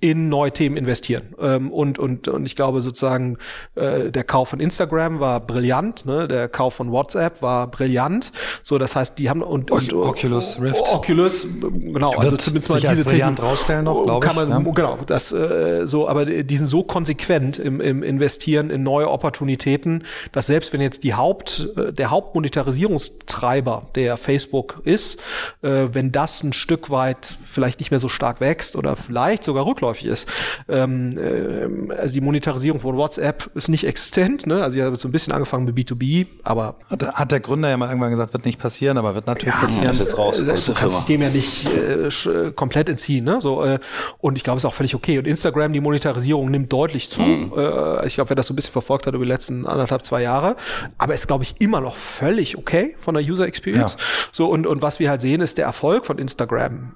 in 0.03 0.29
neue 0.29 0.51
Themen 0.51 0.77
investieren. 0.77 1.23
Ähm, 1.41 1.71
und, 1.71 1.97
und, 1.97 2.27
und 2.27 2.45
ich 2.45 2.57
glaube 2.57 2.83
sozusagen, 2.83 3.39
äh, 3.77 4.11
der 4.11 4.25
Kauf 4.25 4.49
von 4.49 4.59
Instagram 4.59 5.21
war 5.21 5.39
brillant, 5.39 6.05
ne? 6.07 6.27
der 6.27 6.49
Kauf 6.49 6.75
von 6.75 6.91
WhatsApp 6.91 7.41
war 7.41 7.69
brillant. 7.69 8.33
So, 8.65 8.79
das 8.79 8.97
heißt, 8.97 9.17
die 9.21 9.31
haben 9.31 9.43
und, 9.43 9.71
und 9.71 9.93
Oculus 9.95 10.61
Rift. 10.61 10.93
Oculus, 10.93 11.47
genau, 11.61 12.11
also 12.17 12.37
zumindest 12.37 12.71
mal 12.71 12.81
diese 12.81 13.05
Technik 13.05 13.41
rausstellen 13.41 13.85
noch, 13.85 14.03
glaube 14.03 14.27
ich. 14.27 14.35
Man, 14.35 14.51
ja. 14.51 14.59
Genau, 14.73 14.99
das 15.07 15.31
äh, 15.31 15.87
so, 15.87 16.09
aber 16.09 16.27
die 16.27 16.57
sind 16.57 16.67
so 16.67 16.83
konsequent 16.83 17.61
im, 17.61 17.81
im 17.81 18.03
Investieren 18.03 18.71
in 18.71 18.83
neue 18.83 19.09
Opportunitäten, 19.09 20.03
dass 20.33 20.49
selbst 20.49 20.73
wenn 20.73 20.81
jetzt 20.81 21.05
die 21.05 21.15
Haupt, 21.15 21.69
äh, 21.77 21.93
der 21.93 22.11
Hauptmonetarisierungstreiber 22.11 23.87
der 23.95 24.17
Facebook 24.17 24.81
ist, 24.83 25.21
äh, 25.63 25.87
wenn 25.93 26.11
das 26.11 26.43
ein 26.43 26.53
Stück 26.53 26.91
weit 26.91 27.37
vielleicht 27.49 27.79
nicht 27.79 27.93
mehr 27.93 28.01
so 28.01 28.09
stark 28.09 28.41
wächst 28.41 28.75
oder 28.75 28.97
vielleicht 28.97 29.45
sogar 29.45 29.65
rückläuft, 29.65 29.92
rückläufig 29.93 30.07
ist. 30.07 30.29
Ähm, 30.69 31.19
äh, 31.19 31.95
also 31.95 32.15
die 32.15 32.21
Monetarisierung 32.21 32.81
von 32.81 32.97
WhatsApp 32.97 33.51
ist 33.55 33.69
nicht 33.69 33.87
existent. 33.87 34.47
Ne? 34.47 34.63
Also 34.63 34.79
ich 34.79 34.83
habe 34.83 34.97
so 34.97 35.09
ein 35.09 35.13
bisschen 35.13 35.33
angefangen 35.33 35.65
mit 35.65 35.77
B2B, 35.77 36.27
aber 36.43 36.77
hat, 36.91 37.15
hat, 37.15 37.33
der 37.33 37.41
Gründer 37.41 37.69
ja 37.69 37.77
mal 37.77 37.89
irgendwann 37.89 38.11
gesagt, 38.11 38.33
wird 38.33 38.45
nicht 38.45 38.59
passieren, 38.59 38.99
aber 38.99 39.15
wird 39.15 39.27
natürlich 39.27 39.55
ja, 39.55 39.61
passieren. 39.61 39.91
Ist 39.91 40.01
jetzt 40.01 40.19
raus, 40.19 40.43
das, 40.45 40.67
du 40.67 40.75
kannst 40.75 40.99
dich 40.99 41.05
dem 41.07 41.23
ja 41.23 41.31
nicht 41.31 41.67
äh, 41.67 42.07
äh, 42.07 42.53
komplett 42.53 42.89
entziehen. 42.89 43.25
Ne? 43.25 43.41
So, 43.41 43.65
äh, 43.65 43.79
und 44.19 44.37
ich 44.37 44.45
glaube, 44.45 44.59
es 44.59 44.65
ist 44.65 44.69
auch 44.69 44.75
völlig 44.75 44.95
okay. 44.95 45.19
Und 45.19 45.27
Instagram, 45.27 45.73
die 45.73 45.81
Monetarisierung 45.81 46.51
nimmt 46.51 46.73
deutlich 46.73 47.11
zu. 47.11 47.23
Mhm. 47.23 47.53
Äh, 47.57 48.07
ich 48.07 48.15
glaube, 48.15 48.31
wer 48.31 48.37
das 48.37 48.47
so 48.47 48.53
ein 48.53 48.57
bisschen 48.57 48.73
verfolgt 48.73 49.07
hat 49.07 49.15
über 49.15 49.25
die 49.25 49.31
letzten 49.31 49.67
anderthalb, 49.67 50.05
zwei 50.05 50.23
Jahre, 50.23 50.57
aber 50.99 51.15
ist, 51.15 51.27
glaube 51.27 51.45
ich, 51.45 51.61
immer 51.61 51.81
noch 51.81 51.97
völlig 51.97 52.57
okay 52.59 52.95
von 53.01 53.15
der 53.15 53.23
User 53.23 53.47
Experience. 53.47 53.97
Ja. 53.99 54.05
So, 54.33 54.49
und, 54.49 54.67
und 54.67 54.83
was 54.83 54.99
wir 54.99 55.11
halt 55.11 55.21
sehen, 55.21 55.41
ist 55.41 55.59
der 55.59 55.67
Erfolg 55.67 56.07
von 56.07 56.19
Instagram 56.19 56.95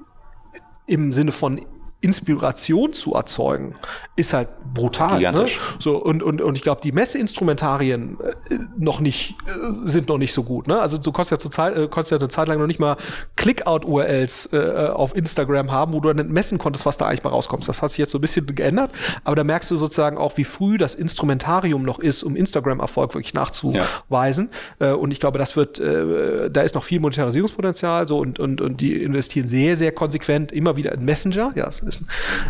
im 0.87 1.13
Sinne 1.13 1.33
von 1.33 1.61
Inspiration 2.07 2.93
zu 2.93 3.15
erzeugen, 3.15 3.75
ist 4.15 4.33
halt 4.33 4.49
brutal. 4.73 5.21
Ne? 5.21 5.47
So, 5.81 5.97
und, 5.97 6.23
und, 6.23 6.41
und 6.41 6.55
ich 6.55 6.63
glaube, 6.63 6.81
die 6.81 6.93
Messeinstrumentarien 6.93 8.17
äh, 8.49 8.59
noch 8.79 9.01
nicht, 9.01 9.35
äh, 9.47 9.89
sind 9.89 10.09
noch 10.09 10.19
nicht 10.19 10.33
so 10.33 10.45
gut. 10.45 10.69
Ne? 10.69 10.79
Also 10.79 10.99
du 10.99 11.11
konntest 11.11 11.33
ja, 11.33 11.39
zur 11.39 11.51
Zeit, 11.51 11.77
äh, 11.77 11.89
konntest 11.89 12.13
ja 12.13 12.19
eine 12.19 12.29
Zeit 12.29 12.47
lang 12.47 12.61
noch 12.61 12.69
nicht 12.69 12.79
mal 12.79 12.97
Clickout-URLs 13.35 14.51
äh, 14.53 14.91
auf 14.95 15.17
Instagram 15.17 15.73
haben, 15.73 15.93
wo 15.95 16.01
du 16.01 16.13
dann 16.13 16.29
messen 16.29 16.59
konntest, 16.59 16.87
was 16.87 16.97
da 16.97 17.07
eigentlich 17.07 17.25
mal 17.25 17.31
rauskommt. 17.31 17.67
Das 17.67 17.83
hat 17.83 17.91
sich 17.91 17.99
jetzt 17.99 18.13
so 18.13 18.19
ein 18.19 18.21
bisschen 18.21 18.47
geändert, 18.55 18.93
aber 19.25 19.35
da 19.35 19.43
merkst 19.43 19.69
du 19.73 19.77
sozusagen 19.77 20.17
auch, 20.17 20.37
wie 20.37 20.45
früh 20.45 20.79
das 20.79 20.95
Instrumentarium 20.95 21.83
noch 21.83 21.99
ist, 21.99 22.23
um 22.23 22.37
Instagram-Erfolg 22.37 23.15
wirklich 23.15 23.35
nachzuweisen. 23.35 24.51
Ja. 24.79 24.93
Äh, 24.93 24.95
und 24.95 25.11
ich 25.11 25.19
glaube, 25.19 25.41
das 25.41 25.57
wird, 25.57 25.81
äh, 25.81 26.51
da 26.51 26.61
ist 26.61 26.77
noch 26.77 26.85
viel 26.85 27.01
Monetarisierungspotenzial 27.01 28.07
so 28.07 28.19
und, 28.19 28.39
und, 28.39 28.61
und 28.61 28.81
die 28.81 29.03
investieren 29.03 29.49
sehr, 29.49 29.77
sehr 29.77 29.91
konsequent 29.91 30.53
immer 30.53 30.77
wieder 30.77 30.93
in 30.93 31.05
Messenger. 31.05 31.53
Ja, 31.57 31.67
es 31.67 31.81
ist, 31.81 31.96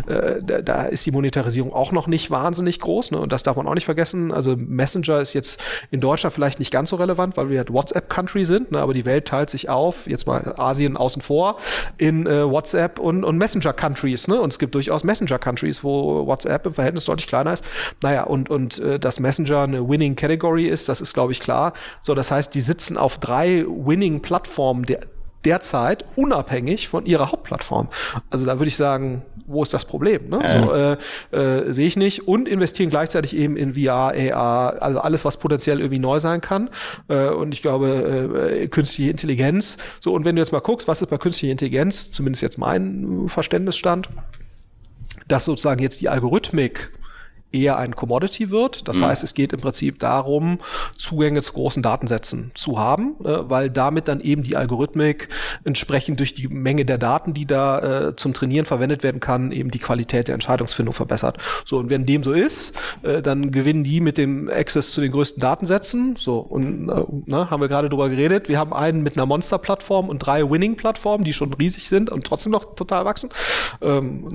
äh, 0.07 0.63
da, 0.63 0.83
ist 0.87 1.07
die 1.07 1.11
Monetarisierung 1.11 1.73
auch 1.73 1.93
noch 1.93 2.07
nicht 2.07 2.31
wahnsinnig 2.31 2.81
groß. 2.81 3.13
Ne? 3.13 3.19
Und 3.19 3.33
das 3.33 3.43
darf 3.43 3.57
man 3.57 3.67
auch 3.67 3.75
nicht 3.75 3.85
vergessen. 3.85 4.33
Also 4.33 4.57
Messenger 4.57 5.21
ist 5.21 5.33
jetzt 5.33 5.63
in 5.91 6.01
Deutschland 6.01 6.35
vielleicht 6.35 6.59
nicht 6.59 6.71
ganz 6.71 6.91
so 6.91 6.97
relevant, 6.97 7.37
weil 7.37 7.51
wir 7.51 7.59
halt 7.59 7.73
WhatsApp-Country 7.73 8.45
sind, 8.45 8.73
ne? 8.73 8.81
aber 8.81 8.95
die 8.95 9.05
Welt 9.05 9.27
teilt 9.27 9.51
sich 9.51 9.69
auf, 9.69 10.07
jetzt 10.07 10.27
mal 10.27 10.55
Asien 10.59 10.97
außen 10.97 11.23
vor, 11.23 11.57
in 11.99 12.27
äh, 12.27 12.49
WhatsApp 12.49 12.99
und, 12.99 13.25
und 13.25 13.39
Messenger-Countries. 13.39 14.29
Ne? 14.29 14.41
Und 14.41 14.53
es 14.53 14.59
gibt 14.59 14.75
durchaus 14.75 15.05
Messenger-Countries, 15.05 15.85
wo 15.85 16.27
WhatsApp 16.27 16.67
im 16.67 16.75
Verhältnis 16.75 17.05
deutlich 17.05 17.27
kleiner 17.27 17.53
ist. 17.53 17.65
Naja, 18.03 18.25
und, 18.25 18.51
und 18.51 18.79
äh, 18.79 18.99
dass 18.99 19.21
Messenger 19.21 19.63
eine 19.63 19.89
Winning 19.89 20.17
Category 20.17 20.67
ist, 20.67 20.89
das 20.89 21.01
ist, 21.01 21.15
glaube 21.15 21.33
ich, 21.33 21.41
klar. 21.41 21.73
So, 22.01 22.15
das 22.15 22.31
heißt, 22.31 22.55
die 22.55 22.61
sitzen 22.61 22.97
auf 22.97 23.19
drei 23.19 23.65
Winning-Plattformen 23.67 24.85
derzeit 25.47 26.05
unabhängig 26.17 26.89
von 26.89 27.07
ihrer 27.07 27.33
Hauptplattform. 27.33 27.89
Also 28.29 28.45
da 28.45 28.59
würde 28.59 28.69
ich 28.69 28.77
sagen, 28.77 29.23
wo 29.47 29.63
ist 29.63 29.73
das 29.73 29.85
Problem? 29.85 30.29
Ne? 30.29 30.45
Äh. 30.45 30.49
So, 30.49 30.73
äh, 30.75 31.69
äh, 31.69 31.73
sehe 31.73 31.87
ich 31.87 31.97
nicht. 31.97 32.27
Und 32.27 32.49
investieren 32.49 32.91
gleichzeitig 32.91 33.37
eben 33.37 33.57
in 33.57 33.75
VR, 33.75 34.13
AR, 34.35 34.83
also 34.83 35.01
alles, 35.01 35.25
was 35.25 35.37
potenziell 35.39 35.79
irgendwie 35.79 36.01
neu 36.01 36.19
sein 36.19 36.41
kann. 36.41 36.69
Äh, 37.09 37.29
und 37.29 37.55
ich 37.55 37.63
glaube, 37.63 38.51
äh, 38.53 38.67
künstliche 38.67 39.11
Intelligenz. 39.11 39.79
So, 40.01 40.13
und 40.13 40.25
wenn 40.25 40.37
du 40.37 40.43
jetzt 40.43 40.53
mal 40.53 40.61
guckst, 40.61 40.89
was 40.89 41.01
ist 41.01 41.09
bei 41.09 41.19
künstlicher 41.19 41.53
Intelligenz, 41.53 42.11
zumindest 42.11 42.43
jetzt 42.43 42.59
mein 42.59 43.29
Verständnisstand, 43.29 44.09
dass 45.29 45.45
sozusagen 45.45 45.83
jetzt 45.83 46.01
die 46.01 46.09
Algorithmik 46.09 46.93
eher 47.53 47.79
ein 47.79 47.95
Commodity 47.97 48.51
wird. 48.51 48.89
Das 48.89 49.01
mhm. 49.01 49.07
heißt, 49.07 49.25
es 49.25 49.35
geht 49.35 49.53
im 49.53 49.61
Prinzip 49.61 49.99
darum, 49.99 50.59
Zugänge 50.97 51.43
zu 51.43 51.53
großen 51.53 51.83
Datensätzen 51.83 52.51
zu 52.55 52.79
haben, 52.79 53.17
äh, 53.25 53.49
weil 53.49 53.71
damit 53.71 54.09
dann 54.09 54.21
eben 54.21 54.43
die 54.43 54.57
Algorithmik 54.57 55.29
entsprechend 55.65 56.21
durch 56.21 56.35
die 56.35 56.49
Menge 56.49 56.85
der 56.85 56.99
Daten, 56.99 57.35
die 57.35 57.47
da 57.47 58.09
äh, 58.09 58.17
zum 58.17 58.35
Trainieren 58.35 58.67
verwendet 58.67 59.03
werden 59.03 59.21
kann, 59.21 59.53
eben 59.53 59.71
die 59.71 59.79
Qualität 59.79 60.29
der 60.29 60.35
Entscheidungsfindung 60.35 60.95
verbessert. 60.95 61.39
So, 61.65 61.79
und 61.79 61.91
wenn 61.91 62.05
dem 62.05 62.23
so 62.23 62.33
ist, 62.33 62.75
äh, 63.03 63.23
dann 63.23 63.53
gewinnen 63.53 63.85
die 63.85 64.01
mit 64.01 64.19
dem 64.19 64.51
Access 64.51 64.93
zu 64.93 65.01
den 65.01 65.13
größten 65.13 65.41
Datensätzen. 65.41 66.17
So, 66.17 66.39
und 66.39 66.89
äh, 66.89 67.05
ne, 67.27 67.51
haben 67.51 67.61
wir 67.61 67.69
gerade 67.69 67.89
drüber 67.89 68.09
geredet. 68.09 68.49
Wir 68.49 68.59
haben 68.59 68.73
einen 68.73 69.03
mit 69.03 69.17
einer 69.17 69.27
Monster-Plattform 69.27 70.09
und 70.09 70.19
drei 70.19 70.49
Winning-Plattformen, 70.49 71.25
die 71.25 71.33
schon 71.33 71.53
riesig 71.53 71.89
sind 71.89 72.11
und 72.11 72.27
trotzdem 72.27 72.53
noch 72.53 72.75
total 72.75 73.05
wachsen. 73.05 73.31
Ähm, 73.81 74.35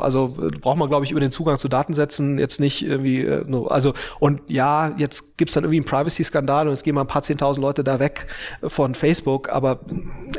also 0.00 0.34
braucht 0.60 0.78
man, 0.78 0.88
glaube 0.88 1.04
ich, 1.04 1.10
über 1.10 1.20
den 1.20 1.32
Zugang 1.32 1.58
zu 1.58 1.68
Datensätzen 1.68 2.11
Datensätzen 2.12 2.38
jetzt 2.38 2.60
nicht 2.60 2.82
irgendwie, 2.82 3.22
äh, 3.22 3.44
also 3.68 3.94
und 4.18 4.40
ja, 4.48 4.92
jetzt 4.96 5.38
gibt's 5.38 5.54
dann 5.54 5.64
irgendwie 5.64 5.78
einen 5.78 5.86
Privacy-Skandal 5.86 6.66
und 6.68 6.72
es 6.72 6.82
gehen 6.82 6.94
mal 6.94 7.02
ein 7.02 7.06
paar 7.06 7.22
zehntausend 7.22 7.62
Leute 7.62 7.84
da 7.84 7.98
weg 7.98 8.26
von 8.62 8.94
Facebook, 8.94 9.48
aber 9.48 9.80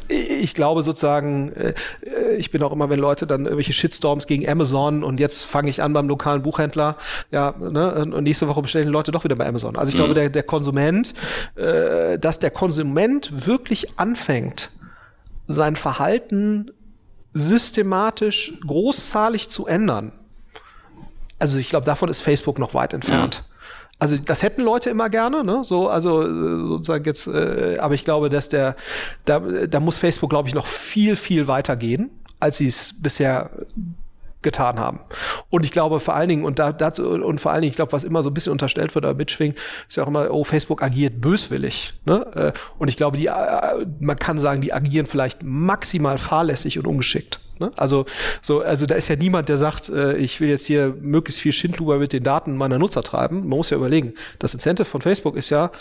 ich 0.07 0.53
glaube 0.53 0.81
sozusagen, 0.81 1.51
äh, 1.53 1.73
ich 2.37 2.51
bin 2.51 2.61
auch 2.63 2.71
immer, 2.71 2.89
wenn 2.89 2.99
Leute 2.99 3.27
dann 3.27 3.45
irgendwelche 3.45 3.73
Shitstorms 3.73 4.27
gegen 4.27 4.47
Amazon 4.47 5.03
und 5.03 5.19
jetzt 5.19 5.43
fange 5.43 5.69
ich 5.69 5.81
an 5.81 5.93
beim 5.93 6.07
lokalen 6.07 6.43
Buchhändler, 6.43 6.97
ja, 7.31 7.53
ne, 7.57 7.93
und 7.93 8.23
nächste 8.23 8.47
Woche 8.47 8.61
bestellen 8.61 8.85
die 8.85 8.91
Leute 8.91 9.11
doch 9.11 9.23
wieder 9.23 9.35
bei 9.35 9.47
Amazon. 9.47 9.75
Also 9.75 9.89
ich 9.89 9.95
mhm. 9.95 9.99
glaube, 9.99 10.13
der, 10.13 10.29
der 10.29 10.43
Konsument, 10.43 11.13
äh, 11.55 12.17
dass 12.19 12.39
der 12.39 12.51
Konsument 12.51 13.47
wirklich 13.47 13.99
anfängt, 13.99 14.71
sein 15.47 15.75
Verhalten 15.75 16.71
systematisch 17.33 18.53
großzahlig 18.65 19.49
zu 19.49 19.65
ändern, 19.65 20.13
also 21.43 21.57
ich 21.57 21.67
glaube, 21.67 21.85
davon 21.85 22.07
ist 22.07 22.21
Facebook 22.21 22.57
noch 22.57 22.73
weit 22.73 22.93
entfernt. 22.93 23.43
Ja. 23.45 23.67
Also 23.99 24.15
das 24.15 24.43
hätten 24.43 24.61
Leute 24.61 24.89
immer 24.89 25.09
gerne, 25.09 25.43
ne? 25.43 25.59
So, 25.65 25.89
also 25.89 26.23
äh, 26.23 26.67
sozusagen 26.69 27.03
jetzt, 27.03 27.27
äh, 27.27 27.77
aber 27.79 27.95
ich 27.95 28.05
glaube, 28.05 28.29
dass 28.29 28.47
der, 28.47 28.77
da, 29.25 29.39
da 29.39 29.81
muss 29.81 29.97
Facebook, 29.97 30.29
glaube 30.29 30.47
ich, 30.47 30.55
noch 30.55 30.65
viel, 30.65 31.17
viel 31.17 31.49
weiter 31.49 31.75
gehen, 31.75 32.11
als 32.39 32.59
sie 32.59 32.67
es 32.67 32.95
bisher 33.01 33.49
getan 34.41 34.79
haben. 34.79 35.01
Und 35.49 35.65
ich 35.65 35.71
glaube 35.71 35.99
vor 35.99 36.15
allen 36.15 36.29
Dingen, 36.29 36.45
und 36.45 36.59
da, 36.59 36.71
dazu, 36.71 37.09
und 37.09 37.41
vor 37.41 37.51
allen 37.51 37.63
Dingen, 37.63 37.71
ich 37.71 37.75
glaube, 37.75 37.91
was 37.91 38.05
immer 38.05 38.23
so 38.23 38.29
ein 38.29 38.33
bisschen 38.33 38.53
unterstellt 38.53 38.95
wird 38.95 39.03
oder 39.03 39.13
mitschwingt, 39.13 39.57
ist 39.89 39.97
ja 39.97 40.03
auch 40.03 40.07
immer, 40.07 40.31
oh, 40.31 40.45
Facebook 40.45 40.81
agiert 40.81 41.19
böswillig. 41.19 41.93
Ne? 42.05 42.25
Äh, 42.35 42.53
und 42.79 42.87
ich 42.87 42.95
glaube, 42.95 43.17
die, 43.17 43.29
man 43.99 44.15
kann 44.15 44.37
sagen, 44.37 44.61
die 44.61 44.71
agieren 44.71 45.07
vielleicht 45.07 45.43
maximal 45.43 46.17
fahrlässig 46.17 46.79
und 46.79 46.87
ungeschickt. 46.87 47.41
Ne? 47.59 47.71
Also, 47.77 48.05
so, 48.41 48.61
also 48.61 48.85
da 48.85 48.95
ist 48.95 49.07
ja 49.07 49.15
niemand, 49.15 49.49
der 49.49 49.57
sagt, 49.57 49.89
äh, 49.89 50.17
ich 50.17 50.39
will 50.41 50.49
jetzt 50.49 50.65
hier 50.65 50.95
möglichst 50.99 51.41
viel 51.41 51.51
Schindluber 51.51 51.97
mit 51.99 52.13
den 52.13 52.23
Daten 52.23 52.57
meiner 52.57 52.79
Nutzer 52.79 53.03
treiben. 53.03 53.41
Man 53.41 53.57
muss 53.57 53.69
ja 53.69 53.77
überlegen, 53.77 54.13
das 54.39 54.53
Incentive 54.53 54.85
von 54.85 55.01
Facebook 55.01 55.35
ist 55.35 55.49
ja, 55.49 55.71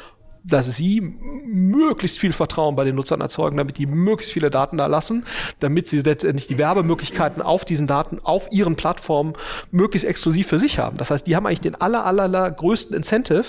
dass 0.45 0.75
sie 0.77 1.01
möglichst 1.01 2.18
viel 2.18 2.33
Vertrauen 2.33 2.75
bei 2.75 2.85
den 2.85 2.97
Nutzern 2.97 3.20
erzeugen, 3.20 3.57
damit 3.57 3.79
die 3.79 3.87
möglichst 3.87 4.33
viele 4.33 4.51
Daten 4.51 4.77
da 4.77 4.87
lassen, 4.87 5.25
damit 5.61 5.87
sie 5.87 6.01
letztendlich 6.01 6.49
die 6.49 6.59
Werbemöglichkeiten 6.59 7.43
auf 7.43 7.64
diesen 7.64 7.87
Daten, 7.87 8.18
auf 8.23 8.49
ihren 8.51 8.77
Plattformen 8.77 9.35
möglichst 9.70 10.07
exklusiv 10.07 10.49
für 10.49 10.59
sich 10.59 10.79
haben. 10.79 10.97
Das 10.97 11.11
heißt, 11.11 11.27
die 11.27 11.37
haben 11.37 11.47
eigentlich 11.47 11.61
den 11.61 11.77
aller, 11.77 12.05
aller, 12.05 12.25
aller 12.25 12.51
größten 12.51 12.97
Incentive, 12.97 13.45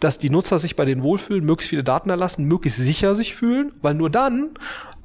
dass 0.00 0.18
die 0.18 0.30
Nutzer 0.30 0.60
sich 0.60 0.76
bei 0.76 0.84
denen 0.84 1.02
wohlfühlen, 1.02 1.44
möglichst 1.44 1.70
viele 1.70 1.82
Daten 1.84 2.10
erlassen, 2.10 2.44
möglichst 2.44 2.78
sicher 2.78 3.16
sich 3.16 3.34
fühlen, 3.34 3.72
weil 3.82 3.94
nur 3.94 4.10
dann 4.10 4.50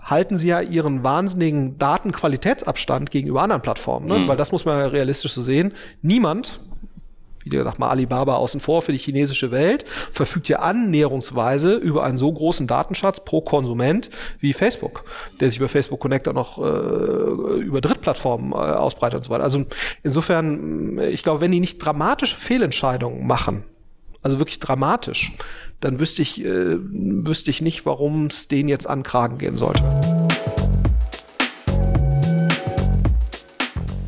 halten 0.03 0.37
sie 0.37 0.49
ja 0.49 0.61
ihren 0.61 1.03
wahnsinnigen 1.03 1.77
Datenqualitätsabstand 1.77 3.11
gegenüber 3.11 3.41
anderen 3.41 3.61
Plattformen, 3.61 4.07
ne? 4.07 4.19
Mhm. 4.19 4.27
weil 4.27 4.37
das 4.37 4.51
muss 4.51 4.65
man 4.65 4.79
ja 4.79 4.87
realistisch 4.87 5.33
so 5.33 5.41
sehen. 5.41 5.73
Niemand, 6.01 6.59
wie 7.43 7.49
gesagt 7.49 7.79
mal 7.79 7.89
Alibaba 7.89 8.35
außen 8.35 8.61
vor 8.61 8.81
für 8.81 8.91
die 8.91 8.97
chinesische 8.97 9.51
Welt, 9.51 9.85
verfügt 10.11 10.49
ja 10.49 10.59
annäherungsweise 10.59 11.75
über 11.75 12.03
einen 12.03 12.17
so 12.17 12.31
großen 12.31 12.67
Datenschatz 12.67 13.23
pro 13.23 13.41
Konsument 13.41 14.09
wie 14.39 14.53
Facebook, 14.53 15.05
der 15.39 15.49
sich 15.49 15.59
über 15.59 15.69
Facebook 15.69 15.99
Connect 15.99 16.27
auch 16.27 16.33
noch 16.33 16.57
äh, 16.59 17.61
über 17.61 17.81
Drittplattformen 17.81 18.51
äh, 18.51 18.55
ausbreitet 18.55 19.17
und 19.17 19.23
so 19.23 19.29
weiter. 19.29 19.43
Also 19.43 19.65
insofern, 20.03 20.99
ich 20.99 21.23
glaube, 21.23 21.41
wenn 21.41 21.51
die 21.51 21.59
nicht 21.59 21.79
dramatische 21.79 22.35
Fehlentscheidungen 22.35 23.25
machen, 23.25 23.63
also 24.21 24.39
wirklich 24.39 24.59
dramatisch, 24.59 25.33
dann 25.83 25.99
wüsste 25.99 26.21
ich, 26.21 26.43
äh, 26.43 26.77
wüsste 26.79 27.51
ich 27.51 27.61
nicht, 27.61 27.85
warum 27.85 28.27
es 28.27 28.47
den 28.47 28.69
jetzt 28.69 28.87
an 28.87 29.03
Kragen 29.03 29.37
gehen 29.37 29.57
sollte. 29.57 29.83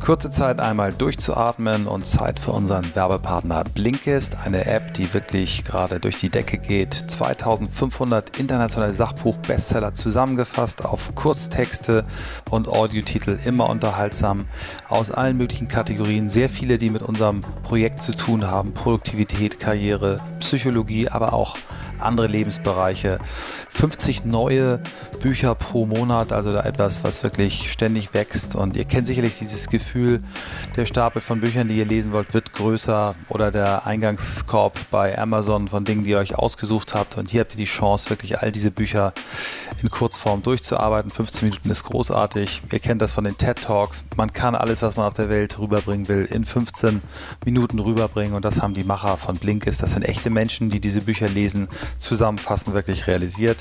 Kurze 0.06 0.30
Zeit 0.30 0.60
einmal 0.60 0.92
durchzuatmen 0.92 1.88
und 1.88 2.06
Zeit 2.06 2.38
für 2.38 2.52
unseren 2.52 2.94
Werbepartner 2.94 3.64
Blinkist, 3.64 4.36
eine 4.44 4.64
App, 4.64 4.94
die 4.94 5.12
wirklich 5.12 5.64
gerade 5.64 5.98
durch 5.98 6.16
die 6.16 6.28
Decke 6.28 6.58
geht. 6.58 6.94
2500 6.94 8.38
internationale 8.38 8.92
Sachbuch-Bestseller 8.92 9.94
zusammengefasst 9.94 10.84
auf 10.84 11.12
Kurztexte 11.16 12.04
und 12.48 12.68
Audiotitel, 12.68 13.36
immer 13.44 13.68
unterhaltsam, 13.68 14.46
aus 14.88 15.10
allen 15.10 15.38
möglichen 15.38 15.66
Kategorien. 15.66 16.28
Sehr 16.28 16.50
viele, 16.50 16.78
die 16.78 16.90
mit 16.90 17.02
unserem 17.02 17.40
Projekt 17.64 18.00
zu 18.00 18.16
tun 18.16 18.46
haben. 18.46 18.74
Produktivität, 18.74 19.58
Karriere, 19.58 20.20
Psychologie, 20.38 21.08
aber 21.08 21.32
auch 21.32 21.58
andere 21.98 22.28
Lebensbereiche. 22.28 23.18
50 23.70 24.24
neue 24.24 24.80
Bücher 25.20 25.54
pro 25.54 25.86
Monat, 25.86 26.32
also 26.32 26.52
da 26.52 26.62
etwas, 26.62 27.04
was 27.04 27.22
wirklich 27.22 27.70
ständig 27.70 28.14
wächst. 28.14 28.54
Und 28.54 28.76
ihr 28.76 28.84
kennt 28.84 29.06
sicherlich 29.06 29.38
dieses 29.38 29.68
Gefühl, 29.68 29.95
der 30.76 30.86
Stapel 30.86 31.20
von 31.20 31.40
Büchern, 31.40 31.68
die 31.68 31.76
ihr 31.76 31.84
lesen 31.84 32.12
wollt, 32.12 32.34
wird 32.34 32.52
größer 32.52 33.14
oder 33.28 33.50
der 33.50 33.86
Eingangskorb 33.86 34.78
bei 34.90 35.18
Amazon 35.18 35.68
von 35.68 35.84
Dingen, 35.84 36.04
die 36.04 36.10
ihr 36.10 36.18
euch 36.18 36.36
ausgesucht 36.36 36.94
habt. 36.94 37.16
Und 37.16 37.30
hier 37.30 37.40
habt 37.40 37.54
ihr 37.54 37.58
die 37.58 37.64
Chance, 37.64 38.10
wirklich 38.10 38.38
all 38.38 38.52
diese 38.52 38.70
Bücher 38.70 39.12
in 39.82 39.90
Kurzform 39.90 40.42
durchzuarbeiten. 40.42 41.10
15 41.10 41.48
Minuten 41.48 41.70
ist 41.70 41.84
großartig. 41.84 42.62
Ihr 42.72 42.78
kennt 42.78 43.02
das 43.02 43.12
von 43.12 43.24
den 43.24 43.36
TED 43.36 43.62
Talks. 43.62 44.04
Man 44.16 44.32
kann 44.32 44.54
alles, 44.54 44.82
was 44.82 44.96
man 44.96 45.06
auf 45.06 45.14
der 45.14 45.28
Welt 45.28 45.58
rüberbringen 45.58 46.08
will, 46.08 46.24
in 46.24 46.44
15 46.44 47.02
Minuten 47.44 47.78
rüberbringen. 47.78 48.34
Und 48.34 48.44
das 48.44 48.62
haben 48.62 48.74
die 48.74 48.84
Macher 48.84 49.16
von 49.16 49.36
Blinkist. 49.36 49.82
Das 49.82 49.92
sind 49.92 50.02
echte 50.04 50.30
Menschen, 50.30 50.70
die 50.70 50.80
diese 50.80 51.02
Bücher 51.02 51.28
lesen, 51.28 51.68
zusammenfassen, 51.98 52.74
wirklich 52.74 53.06
realisiert. 53.06 53.58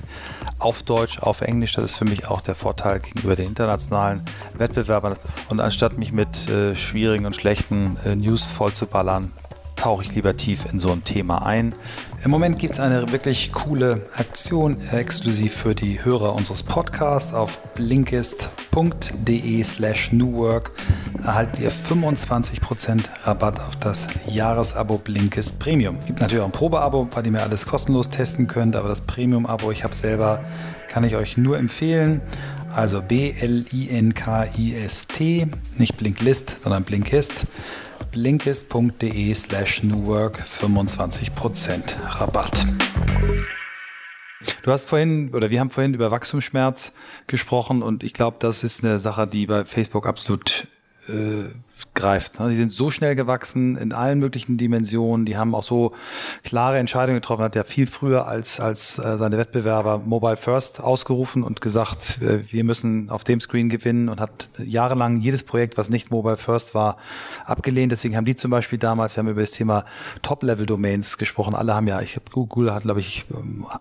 Auf 0.59 0.83
Deutsch, 0.83 1.19
auf 1.19 1.41
Englisch, 1.41 1.73
das 1.73 1.83
ist 1.83 1.95
für 1.97 2.05
mich 2.05 2.27
auch 2.27 2.41
der 2.41 2.55
Vorteil 2.55 2.99
gegenüber 2.99 3.35
den 3.35 3.47
internationalen 3.47 4.23
Wettbewerbern. 4.57 5.15
Und 5.49 5.59
anstatt 5.59 5.97
mich 5.97 6.11
mit 6.11 6.47
äh, 6.47 6.75
schwierigen 6.75 7.25
und 7.25 7.35
schlechten 7.35 7.97
äh, 8.05 8.15
News 8.15 8.47
vollzuballern, 8.47 9.31
tauche 9.75 10.03
ich 10.03 10.15
lieber 10.15 10.35
tief 10.35 10.65
in 10.71 10.79
so 10.79 10.91
ein 10.91 11.03
Thema 11.03 11.45
ein. 11.45 11.75
Im 12.25 12.31
Moment 12.31 12.57
gibt 12.57 12.73
es 12.73 12.79
eine 12.79 13.11
wirklich 13.11 13.51
coole 13.53 14.01
Aktion 14.15 14.77
exklusiv 14.91 15.53
für 15.53 15.75
die 15.75 16.03
Hörer 16.03 16.33
unseres 16.33 16.63
Podcasts 16.63 17.35
auf 17.35 17.61
blinkist.de 17.75 19.63
slash 19.63 20.11
newwork 20.11 20.71
erhaltet 21.23 21.59
ihr 21.59 21.71
25% 21.71 23.03
Rabatt 23.25 23.59
auf 23.59 23.75
das 23.75 24.07
Jahresabo 24.25 24.97
Blinkist 24.97 25.59
Premium. 25.59 25.99
Gibt 26.07 26.19
natürlich 26.19 26.41
auch 26.41 26.47
ein 26.47 26.51
Probeabo, 26.51 27.05
bei 27.05 27.21
dem 27.21 27.35
ihr 27.35 27.43
alles 27.43 27.67
kostenlos 27.67 28.09
testen 28.09 28.47
könnt, 28.47 28.75
aber 28.75 28.89
das 28.89 29.01
Premium-Abo, 29.01 29.69
ich 29.69 29.83
habe 29.83 29.93
selber, 29.93 30.43
kann 30.87 31.03
ich 31.03 31.15
euch 31.15 31.37
nur 31.37 31.59
empfehlen. 31.59 32.21
Also 32.73 33.03
B-L-I-N-K-I-S-T, 33.03 33.37
nicht 35.77 35.95
Blinklist, 35.97 36.61
sondern 36.61 36.83
Blinkist 36.85 37.45
blinkist.de 38.15 39.33
slash 39.33 39.83
newwork 39.83 40.39
25% 40.39 41.97
Rabatt. 42.17 42.65
Du 44.63 44.71
hast 44.71 44.85
vorhin, 44.85 45.33
oder 45.33 45.49
wir 45.49 45.59
haben 45.59 45.69
vorhin 45.69 45.93
über 45.93 46.11
Wachstumsschmerz 46.11 46.93
gesprochen 47.27 47.83
und 47.83 48.05
ich 48.05 48.13
glaube, 48.13 48.37
das 48.39 48.63
ist 48.63 48.85
eine 48.85 48.99
Sache, 48.99 49.27
die 49.27 49.47
bei 49.47 49.65
Facebook 49.65 50.07
absolut 50.07 50.65
äh, 51.09 51.49
greift. 51.95 52.39
Ne? 52.39 52.49
Die 52.49 52.55
sind 52.55 52.71
so 52.71 52.91
schnell 52.91 53.15
gewachsen 53.15 53.77
in 53.77 53.93
allen 53.93 54.19
möglichen 54.19 54.57
Dimensionen. 54.57 55.25
Die 55.25 55.37
haben 55.37 55.55
auch 55.55 55.63
so 55.63 55.93
klare 56.43 56.77
Entscheidungen 56.77 57.19
getroffen. 57.19 57.43
Hat 57.43 57.55
ja 57.55 57.63
viel 57.63 57.87
früher 57.87 58.27
als 58.27 58.59
als 58.59 58.99
äh, 58.99 59.17
seine 59.17 59.37
Wettbewerber 59.37 59.99
Mobile 59.99 60.35
First 60.35 60.81
ausgerufen 60.81 61.43
und 61.43 61.61
gesagt, 61.61 62.19
äh, 62.21 62.51
wir 62.51 62.63
müssen 62.63 63.09
auf 63.09 63.23
dem 63.23 63.41
Screen 63.41 63.69
gewinnen 63.69 64.09
und 64.09 64.19
hat 64.19 64.49
jahrelang 64.63 65.19
jedes 65.19 65.43
Projekt, 65.43 65.77
was 65.77 65.89
nicht 65.89 66.11
Mobile 66.11 66.37
First 66.37 66.75
war, 66.75 66.97
abgelehnt. 67.45 67.91
Deswegen 67.91 68.15
haben 68.15 68.25
die 68.25 68.35
zum 68.35 68.51
Beispiel 68.51 68.77
damals, 68.77 69.15
wir 69.15 69.23
haben 69.23 69.29
über 69.29 69.41
das 69.41 69.51
Thema 69.51 69.85
Top-Level-Domains 70.21 71.17
gesprochen. 71.17 71.55
Alle 71.55 71.73
haben 71.73 71.87
ja, 71.87 72.01
ich 72.01 72.15
habe 72.15 72.25
Google 72.31 72.73
hat 72.73 72.83
glaube 72.83 72.99
ich 72.99 73.25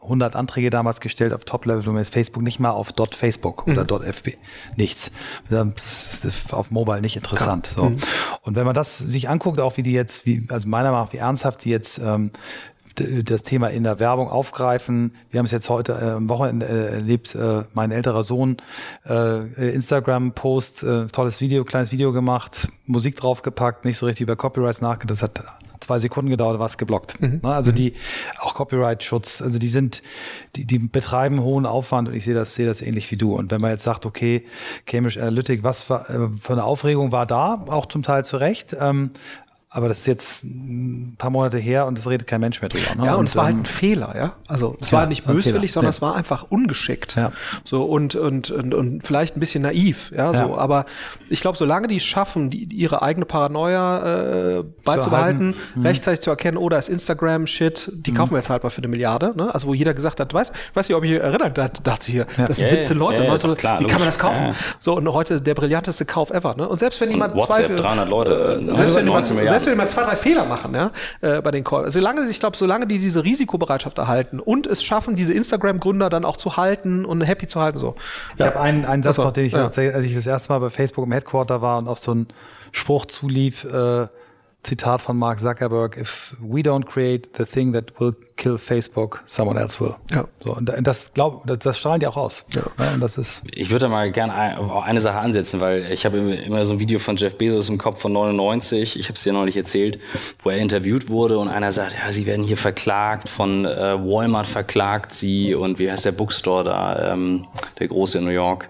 100 0.03 0.37
Anträge 0.37 0.71
damals 0.71 1.01
gestellt 1.01 1.33
auf 1.33 1.45
Top-Level-Domains. 1.45 2.09
Facebook 2.09 2.43
nicht 2.43 2.61
mal 2.61 2.71
auf 2.71 2.93
.facebook 3.11 3.67
mhm. 3.67 3.79
oder 3.79 4.05
.fb. 4.05 4.37
Nichts. 4.77 5.11
Das 5.51 6.25
ist 6.25 6.55
auf 6.55 6.71
Mobile 6.71 7.01
nicht 7.01 7.17
interessant. 7.17 7.67
So. 7.67 7.84
Mhm. 7.91 7.97
Und 8.43 8.57
wenn 8.57 8.65
man 8.65 8.75
das 8.75 8.99
sich 8.99 9.29
anguckt, 9.29 9.61
auch 9.61 9.77
wie 9.77 9.83
die 9.83 9.93
jetzt, 9.93 10.27
wie, 10.27 10.47
also 10.49 10.69
meiner 10.69 10.91
Meinung 10.91 11.07
nach, 11.07 11.13
wie 11.13 11.19
ernsthaft 11.19 11.65
die 11.65 11.71
jetzt 11.71 11.99
ähm, 11.99 12.31
das 12.95 13.43
Thema 13.43 13.69
in 13.69 13.85
der 13.85 14.01
Werbung 14.01 14.29
aufgreifen. 14.29 15.15
Wir 15.31 15.39
haben 15.39 15.47
es 15.47 15.53
jetzt 15.53 15.69
heute 15.69 15.93
äh, 15.93 16.11
am 16.11 16.29
Wochenende 16.29 16.67
erlebt, 16.67 17.35
äh, 17.35 17.63
mein 17.73 17.91
älterer 17.91 18.23
Sohn, 18.23 18.57
äh, 19.09 19.75
Instagram-Post, 19.75 20.83
äh, 20.83 21.07
tolles 21.07 21.41
Video, 21.41 21.65
kleines 21.65 21.93
Video 21.93 22.13
gemacht, 22.13 22.69
Musik 22.87 23.17
draufgepackt, 23.17 23.85
nicht 23.85 23.99
so 23.99 24.07
richtig 24.07 24.23
über 24.23 24.37
Copyrights 24.37 24.81
nachgedacht. 24.81 25.11
Das 25.11 25.23
hat 25.23 25.45
zwei 25.85 25.99
Sekunden 25.99 26.31
gedauert, 26.31 26.59
war 26.59 26.67
es 26.67 26.79
geblockt. 26.79 27.21
Mhm. 27.21 27.41
Ne, 27.43 27.55
also 27.55 27.71
die, 27.71 27.95
auch 28.41 28.55
Copyright-Schutz, 28.55 29.43
also 29.43 29.59
die 29.59 29.69
sind, 29.69 30.03
die, 30.57 30.65
die 30.65 30.79
betreiben 30.79 31.41
hohen 31.41 31.67
Aufwand 31.67 32.09
und 32.09 32.15
ich 32.15 32.25
sehe 32.25 32.35
das, 32.35 32.55
sehe 32.55 32.67
das 32.67 32.83
ähnlich 32.83 33.11
wie 33.11 33.17
du. 33.17 33.35
Und 33.35 33.51
wenn 33.51 33.61
man 33.61 33.71
jetzt 33.71 33.85
sagt, 33.85 34.07
okay, 34.07 34.45
Cambridge 34.87 35.21
Analytic, 35.21 35.63
was 35.63 35.89
äh, 35.91 36.29
für 36.41 36.53
eine 36.53 36.65
Aufregung 36.65 37.13
war 37.13 37.27
da, 37.27 37.65
auch 37.69 37.87
zum 37.87 38.03
Teil 38.03 38.25
zu 38.25 38.39
Recht, 38.39 38.75
ähm, 38.79 39.11
aber 39.75 39.89
das 39.89 39.99
ist 39.99 40.07
jetzt 40.07 40.45
ein 40.45 41.17
paar 41.19 41.31
Monate 41.31 41.59
her 41.59 41.87
und 41.87 41.99
es 41.99 42.09
redet 42.09 42.29
kein 42.29 42.41
Mensch 42.41 42.61
mehr 42.63 42.69
drüber. 42.69 42.95
Ne? 42.95 43.07
Ja, 43.07 43.15
und, 43.15 43.21
und 43.21 43.29
es 43.29 43.35
war 43.35 43.47
halt 43.47 43.55
ähm, 43.55 43.63
ein 43.63 43.67
Fehler, 43.67 44.15
ja. 44.17 44.35
Also 44.47 44.77
es 44.81 44.93
ja, 44.93 44.99
war 44.99 45.07
nicht 45.07 45.27
böswillig, 45.27 45.73
sondern 45.73 45.89
ja. 45.89 45.97
es 45.97 46.01
war 46.01 46.15
einfach 46.15 46.47
ungeschickt. 46.49 47.17
Ja. 47.17 47.33
So 47.65 47.83
und, 47.83 48.15
und, 48.15 48.53
und, 48.53 48.73
und 48.73 49.05
vielleicht 49.05 49.37
ein 49.37 49.41
bisschen 49.41 49.63
naiv, 49.63 50.13
ja. 50.17 50.33
ja. 50.33 50.47
So, 50.47 50.57
aber 50.57 50.87
ich 51.29 51.41
glaube, 51.41 51.59
solange 51.59 51.89
die 51.89 51.97
es 51.97 52.05
schaffen, 52.05 52.51
die, 52.51 52.63
ihre 52.73 53.03
eigene 53.03 53.27
Paranoia 53.27 54.59
äh, 54.59 54.65
beizubehalten, 54.85 55.55
zu 55.55 55.81
mhm. 55.81 55.87
rechtzeitig 55.87 56.21
zu 56.21 56.31
erkennen, 56.31 56.57
oder 56.57 56.77
oh, 56.77 56.79
ist 56.79 56.89
Instagram-Shit, 56.89 57.91
die 57.95 58.13
mhm. 58.13 58.17
kaufen 58.17 58.31
wir 58.31 58.39
jetzt 58.39 58.51
halt 58.51 58.63
mal 58.63 58.71
für 58.71 58.79
eine 58.79 58.87
Milliarde. 58.87 59.33
Ne? 59.35 59.53
Also 59.53 59.67
wo 59.67 59.75
jeder 59.75 59.93
gesagt 59.93 60.21
hat, 60.21 60.33
weiß, 60.33 60.53
weiß 60.75 60.89
nicht, 60.89 60.97
ob 60.97 61.03
ich 61.03 61.11
erinnert, 61.11 61.59
da 61.59 61.67
dachte 61.67 62.13
hier, 62.13 62.29
das 62.37 62.59
sind 62.59 62.69
17 62.69 62.97
Leute. 62.97 63.25
Ja, 63.25 63.37
so, 63.39 63.53
klar, 63.57 63.81
wie 63.81 63.87
kann 63.87 63.99
man 63.99 64.07
das 64.07 64.21
kaufen? 64.21 64.55
So, 64.79 64.97
und 64.97 65.13
heute 65.13 65.41
der 65.41 65.55
brillanteste 65.55 66.05
Kauf 66.05 66.31
ever. 66.31 66.55
Ne? 66.55 66.69
Und 66.69 66.79
selbst 66.79 67.01
wenn 67.01 67.11
jemand 67.11 67.35
WhatsApp, 67.35 67.67
Zweifel, 67.67 67.77
300 67.77 68.09
Leute, 68.09 68.61
äh, 68.63 68.77
selbst 68.77 68.95
wenn 68.95 69.07
jemand, 69.07 69.27
selbst 69.27 69.64
wenn 69.67 69.77
mal 69.77 69.89
zwei, 69.89 70.05
drei 70.05 70.17
Fehler 70.17 70.45
machen, 70.45 70.75
ja, 70.75 70.91
äh, 71.21 71.41
bei 71.41 71.51
den 71.51 71.65
Calls. 71.65 71.93
Solange, 71.93 72.29
ich 72.29 72.41
glaube, 72.41 72.57
solange 72.57 72.87
die 72.87 72.99
diese 72.99 73.25
Risikobereitschaft 73.25 73.99
erhalten 73.99 74.41
und 74.41 74.67
es 74.67 74.83
schaffen, 74.83 75.15
diese 75.15 75.33
Instagram-Gründer 75.33 76.11
dann 76.11 76.25
auch 76.25 76.37
zu 76.37 76.57
halten 76.57 77.05
und 77.05 77.21
happy 77.23 77.47
zu 77.47 77.61
halten, 77.61 77.79
so. 77.79 77.97
Ich 78.35 78.41
ja. 78.41 78.47
habe 78.47 78.61
einen, 78.61 78.85
einen 78.85 79.03
Satz 79.03 79.19
noch, 79.19 79.33
den 79.33 79.47
ich, 79.47 79.53
ja. 79.53 79.67
als 79.67 79.79
ich 79.79 80.15
das 80.15 80.27
erste 80.27 80.53
Mal 80.53 80.59
bei 80.59 80.71
Facebook 80.71 81.05
im 81.05 81.13
Headquarter 81.13 81.63
war 81.63 81.79
und 81.79 81.89
auf 81.89 81.99
so 81.99 82.13
einen 82.13 82.29
Spruch 82.73 83.07
zulief, 83.07 83.65
äh, 83.65 84.07
Zitat 84.65 85.03
von 85.03 85.17
Mark 85.17 85.39
Zuckerberg, 85.39 85.97
if 85.97 86.35
we 86.41 86.63
don't 86.63 86.85
create 86.85 87.29
the 87.37 87.45
thing 87.45 87.73
that 87.73 87.93
will 88.01 88.15
kill 88.37 88.59
Facebook, 88.59 89.23
someone 89.27 89.61
else 89.61 89.79
will. 89.79 89.95
Ja. 90.11 90.27
So, 90.43 90.57
und 90.57 90.73
das, 90.83 91.13
glaub, 91.13 91.47
das, 91.47 91.59
das 91.61 91.79
strahlen 91.79 92.01
die 92.01 92.07
auch 92.07 92.17
aus. 92.17 92.47
Ja. 92.55 92.63
ja. 92.79 92.95
und 92.95 93.01
das 93.01 93.19
ist 93.19 93.43
ich 93.53 93.71
würde 93.71 93.89
mal 93.89 94.11
gerne 94.11 94.35
eine 94.35 95.01
Sache 95.01 95.19
ansetzen, 95.19 95.61
weil 95.61 95.93
ich 95.93 96.05
habe 96.05 96.19
immer 96.19 96.65
so 96.65 96.73
ein 96.73 96.79
Video 96.81 96.99
von 96.99 97.17
Jeff 97.17 97.37
Bezos 97.37 97.69
im 97.69 97.79
Kopf 97.79 98.01
von 98.01 98.13
99, 98.13 98.99
ich 98.99 99.07
habe 99.07 99.15
es 99.15 99.23
dir 99.23 99.33
noch 99.33 99.45
nicht 99.45 99.57
erzählt, 99.57 100.01
wo 100.43 100.51
er 100.51 100.59
interviewt 100.59 101.09
wurde 101.09 101.39
und 101.39 101.49
einer 101.49 101.73
sagt, 101.73 101.95
ja, 101.95 102.13
sie 102.13 102.27
werden 102.27 102.45
hier 102.45 102.57
verklagt, 102.57 103.29
von 103.29 103.65
äh, 103.65 103.99
Walmart 103.99 104.47
verklagt 104.47 105.13
sie 105.13 105.55
und 105.55 105.79
wie 105.79 105.91
heißt 105.91 106.05
der 106.05 106.13
Bookstore 106.13 106.65
da, 106.65 107.13
ähm, 107.13 107.47
der 107.79 107.89
große 107.89 108.19
in 108.19 108.25
New 108.25 108.31
York. 108.31 108.69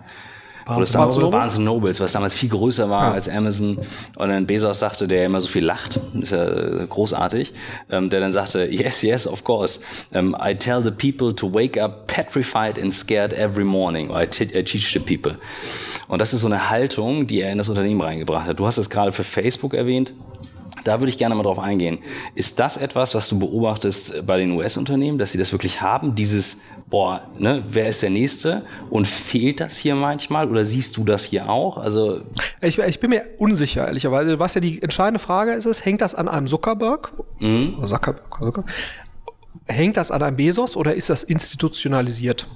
Barnes, 0.67 0.93
Barnes, 0.93 1.17
Noble? 1.17 1.31
Barnes 1.31 1.59
Nobles, 1.59 2.01
was 2.01 2.13
damals 2.13 2.35
viel 2.35 2.49
größer 2.49 2.89
war 2.89 3.09
ja. 3.09 3.13
als 3.13 3.29
Amazon. 3.29 3.79
Und 4.17 4.29
dann 4.29 4.47
Bezos 4.47 4.79
sagte, 4.79 5.07
der 5.07 5.27
immer 5.27 5.41
so 5.41 5.49
viel 5.49 5.65
lacht, 5.65 6.01
ist 6.21 6.33
ja 6.33 6.87
großartig, 6.87 7.53
ähm, 7.91 8.11
der 8.11 8.21
dann 8.21 8.33
sagte, 8.33 8.65
yes, 8.71 9.03
yes, 9.03 9.27
of 9.27 9.45
course. 9.45 9.81
Um, 10.13 10.35
I 10.41 10.55
tell 10.55 10.83
the 10.83 10.91
people 10.91 11.35
to 11.35 11.53
wake 11.53 11.81
up 11.81 12.07
petrified 12.07 12.79
and 12.81 12.93
scared 12.93 13.33
every 13.33 13.65
morning. 13.65 14.11
I, 14.11 14.25
I 14.25 14.63
teach 14.63 14.93
the 14.93 15.01
people. 15.01 15.37
Und 16.09 16.21
das 16.21 16.33
ist 16.33 16.41
so 16.41 16.47
eine 16.47 16.71
Haltung, 16.71 17.27
die 17.27 17.41
er 17.41 17.51
in 17.53 17.59
das 17.59 17.69
Unternehmen 17.69 18.01
reingebracht 18.01 18.47
hat. 18.47 18.59
Du 18.59 18.67
hast 18.67 18.79
es 18.79 18.91
gerade 18.91 19.13
für 19.13 19.25
Facebook 19.25 19.75
erwähnt. 19.75 20.13
Da 20.85 21.01
würde 21.01 21.11
ich 21.11 21.19
gerne 21.19 21.35
mal 21.35 21.43
drauf 21.43 21.59
eingehen. 21.59 21.99
Ist 22.35 22.61
das 22.61 22.77
etwas, 22.77 23.15
was 23.15 23.29
du 23.29 23.39
beobachtest 23.39 24.27
bei 24.27 24.39
den 24.39 24.53
US-Unternehmen, 24.53 25.19
dass 25.19 25.33
sie 25.33 25.39
das 25.39 25.53
wirklich 25.53 25.81
haben? 25.81 26.15
Dieses, 26.15 26.63
boah, 26.89 27.23
ne, 27.39 27.65
wer 27.69 27.89
ist 27.89 28.03
der 28.03 28.11
Nächste? 28.11 28.63
Und 28.91 29.07
fehlt 29.07 29.61
das 29.61 29.77
hier 29.77 29.95
manchmal? 29.95 30.51
Oder 30.51 30.65
siehst 30.65 30.97
du 30.99 31.05
das 31.05 31.25
hier 31.25 31.49
auch? 31.49 31.79
Also 31.79 32.21
ich, 32.61 32.79
ich 32.79 33.01
bin 33.01 33.11
mir 33.11 33.25
unsicher, 33.39 33.87
ehrlicherweise. 33.87 34.39
Was 34.39 34.55
ja 34.55 34.61
die 34.61 34.83
entscheidende 34.83 35.19
Frage 35.19 35.53
ist, 35.53 35.65
ist 35.65 35.85
hängt 35.85 36.03
das 36.03 36.15
an 36.15 36.29
einem 36.29 36.47
Zuckerberg? 36.47 37.13
Mhm. 37.41 37.83
Zuckerberg, 37.87 38.31
Zuckerberg? 38.31 38.67
Hängt 39.67 39.97
das 39.97 40.11
an 40.11 40.23
einem 40.23 40.37
Bezos 40.37 40.77
oder 40.77 40.95
ist 40.95 41.09
das 41.09 41.25
institutionalisiert? 41.25 42.47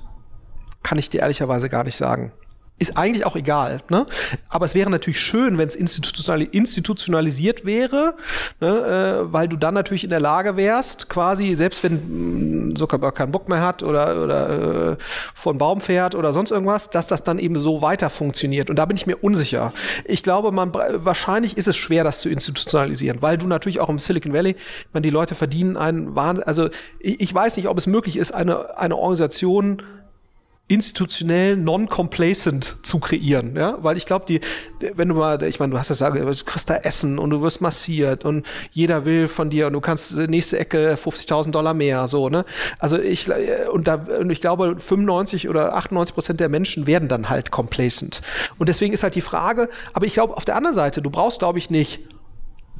Kann 0.83 0.99
ich 0.99 1.09
dir 1.09 1.22
ehrlicherweise 1.22 1.68
gar 1.68 1.85
nicht 1.85 1.97
sagen 1.97 2.33
ist 2.79 2.97
eigentlich 2.97 3.26
auch 3.26 3.37
egal. 3.37 3.81
Ne? 3.89 4.07
Aber 4.49 4.64
es 4.64 4.74
wäre 4.74 4.91
natürlich 4.91 5.20
schön, 5.20 5.59
wenn 5.59 5.68
es 5.68 5.74
institutionalisiert 5.74 7.64
wäre, 7.64 8.14
ne? 8.61 9.22
äh, 9.26 9.33
weil 9.33 9.49
du 9.49 9.57
dann 9.57 9.74
natürlich 9.74 10.05
in 10.05 10.11
der 10.11 10.20
Lage 10.20 10.57
wärst, 10.57 11.09
quasi, 11.09 11.57
selbst 11.57 11.83
wenn 11.83 12.68
mm, 12.68 12.76
Zuckerberg 12.76 13.16
keinen 13.16 13.33
Bock 13.33 13.49
mehr 13.49 13.61
hat 13.61 13.83
oder, 13.83 14.22
oder 14.22 14.93
äh, 14.93 14.97
von 15.35 15.59
Baum 15.59 15.81
fährt 15.81 16.14
oder 16.14 16.33
sonst 16.33 16.53
irgendwas, 16.53 16.91
dass 16.91 17.09
das 17.09 17.24
dann 17.24 17.39
eben 17.39 17.61
so 17.61 17.83
weiter 17.83 18.11
funktioniert. 18.11 18.70
Und 18.70 18.76
da 18.76 18.87
bin 18.87 18.97
ich 18.97 19.07
mir 19.07 19.16
unsicher. 19.16 19.72
Ich 20.05 20.22
glaube, 20.22 20.53
man 20.53 20.72
wahrscheinlich 20.72 21.57
ist 21.57 21.66
es 21.66 21.76
schwer, 21.76 22.05
das 22.05 22.20
zu 22.20 22.29
institutionalisieren, 22.29 23.22
weil 23.22 23.39
du 23.39 23.49
natürlich 23.49 23.81
auch 23.81 23.89
im 23.89 23.99
Silicon 23.99 24.33
Valley, 24.33 24.55
man 24.93 25.03
die 25.03 25.11
Leute 25.11 25.35
verdienen 25.35 25.76
einen 25.76 26.14
Wahnsinn. 26.14 26.45
Also 26.45 26.68
ich, 27.01 27.20
ich 27.20 27.35
weiß 27.35 27.57
nicht, 27.57 27.68
ob 27.68 27.76
es 27.76 27.87
möglich 27.87 28.16
ist, 28.16 28.33
eine, 28.33 28.79
eine 28.79 28.97
Organisation 28.97 29.83
institutionell 30.68 31.56
non-complacent 31.56 32.76
zu 32.82 33.00
kreieren, 33.00 33.56
ja, 33.56 33.78
weil 33.80 33.96
ich 33.96 34.04
glaube, 34.04 34.26
die, 34.28 34.40
wenn 34.94 35.08
du 35.08 35.14
mal, 35.14 35.42
ich 35.42 35.58
meine, 35.58 35.72
du 35.72 35.78
hast 35.78 35.88
das 35.88 35.96
sagen, 35.96 36.20
du 36.20 36.44
kriegst 36.44 36.68
da 36.68 36.76
Essen 36.76 37.18
und 37.18 37.30
du 37.30 37.40
wirst 37.40 37.62
massiert 37.62 38.26
und 38.26 38.46
jeder 38.70 39.06
will 39.06 39.28
von 39.28 39.48
dir 39.48 39.66
und 39.66 39.72
du 39.72 39.80
kannst 39.80 40.16
nächste 40.16 40.58
Ecke 40.58 40.98
50.000 41.02 41.52
Dollar 41.52 41.72
mehr, 41.72 42.06
so, 42.06 42.28
ne, 42.28 42.44
also 42.78 42.98
ich, 42.98 43.30
und 43.72 43.88
da, 43.88 43.94
und 43.94 44.28
ich 44.28 44.42
glaube, 44.42 44.76
95 44.78 45.48
oder 45.48 45.74
98 45.74 46.14
Prozent 46.14 46.40
der 46.40 46.50
Menschen 46.50 46.86
werden 46.86 47.08
dann 47.08 47.30
halt 47.30 47.50
complacent. 47.50 48.20
Und 48.58 48.68
deswegen 48.68 48.92
ist 48.92 49.02
halt 49.02 49.14
die 49.14 49.22
Frage, 49.22 49.70
aber 49.94 50.04
ich 50.04 50.12
glaube, 50.12 50.36
auf 50.36 50.44
der 50.44 50.56
anderen 50.56 50.74
Seite, 50.74 51.00
du 51.00 51.08
brauchst, 51.08 51.38
glaube 51.38 51.58
ich, 51.58 51.70
nicht 51.70 52.00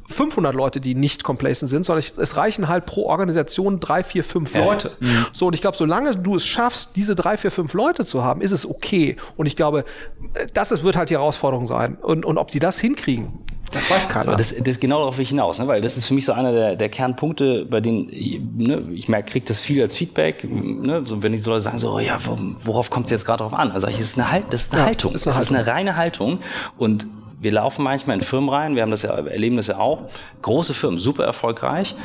500 0.09 0.55
Leute, 0.55 0.81
die 0.81 0.95
nicht 0.95 1.23
complacent 1.23 1.69
sind, 1.69 1.85
sondern 1.85 2.03
es 2.17 2.35
reichen 2.35 2.67
halt 2.67 2.85
pro 2.85 3.05
Organisation 3.05 3.79
drei, 3.79 4.03
vier, 4.03 4.23
fünf 4.23 4.53
ja. 4.55 4.65
Leute. 4.65 4.91
Mhm. 4.99 5.25
So, 5.33 5.47
und 5.47 5.53
ich 5.53 5.61
glaube, 5.61 5.77
solange 5.77 6.15
du 6.15 6.35
es 6.35 6.45
schaffst, 6.45 6.95
diese 6.95 7.15
drei, 7.15 7.37
vier, 7.37 7.51
fünf 7.51 7.73
Leute 7.73 8.05
zu 8.05 8.23
haben, 8.23 8.41
ist 8.41 8.51
es 8.51 8.67
okay. 8.67 9.15
Und 9.37 9.45
ich 9.45 9.55
glaube, 9.55 9.85
das 10.53 10.71
ist, 10.71 10.83
wird 10.83 10.97
halt 10.97 11.09
die 11.09 11.15
Herausforderung 11.15 11.67
sein. 11.67 11.97
Und, 12.01 12.25
und 12.25 12.37
ob 12.37 12.49
die 12.51 12.59
das 12.59 12.79
hinkriegen, 12.79 13.39
das 13.71 13.89
weiß 13.89 14.09
keiner. 14.09 14.35
Das, 14.35 14.55
das 14.55 14.79
genau 14.79 14.99
darauf 14.99 15.17
will 15.17 15.23
ich 15.23 15.29
hinaus, 15.29 15.59
ne? 15.59 15.67
weil 15.67 15.81
das 15.81 15.95
ist 15.95 16.07
für 16.07 16.15
mich 16.15 16.25
so 16.25 16.33
einer 16.33 16.51
der, 16.51 16.75
der 16.75 16.89
Kernpunkte, 16.89 17.65
bei 17.65 17.81
denen 17.81 18.07
ne, 18.07 18.87
ich 18.91 19.07
merke, 19.09 19.31
kriege 19.31 19.45
das 19.45 19.59
viel 19.59 19.81
als 19.81 19.95
Feedback. 19.95 20.43
Ne? 20.43 21.05
So, 21.05 21.21
wenn 21.21 21.33
die 21.33 21.37
so 21.37 21.51
Leute 21.51 21.61
sagen, 21.61 21.77
so, 21.77 21.99
ja, 21.99 22.17
worauf 22.63 22.89
kommt 22.89 23.05
es 23.05 23.11
jetzt 23.11 23.25
gerade 23.25 23.43
drauf 23.43 23.53
an? 23.53 23.71
Also 23.71 23.87
ich, 23.87 23.97
das 23.97 24.05
ist 24.05 24.17
eine, 24.17 24.31
halt, 24.31 24.45
das 24.49 24.63
ist 24.63 24.73
eine 24.73 24.81
ja, 24.81 24.87
Haltung. 24.87 25.13
Ist 25.13 25.27
eine 25.27 25.35
das 25.35 25.39
Haltung. 25.39 25.55
ist 25.55 25.67
eine 25.67 25.71
reine 25.71 25.95
Haltung. 25.95 26.39
Und 26.77 27.07
wir 27.39 27.51
laufen 27.51 27.83
manchmal 27.83 28.17
in 28.17 28.21
Firmen 28.21 28.49
rein, 28.49 28.75
wir 28.75 28.81
haben 28.81 28.91
das 28.91 29.03
ja, 29.03 29.11
erleben 29.11 29.57
das 29.57 29.67
ja 29.67 29.77
auch, 29.77 30.09
große 30.41 30.73
Firmen, 30.73 30.99
super 30.99 31.23
erfolgreich 31.23 31.95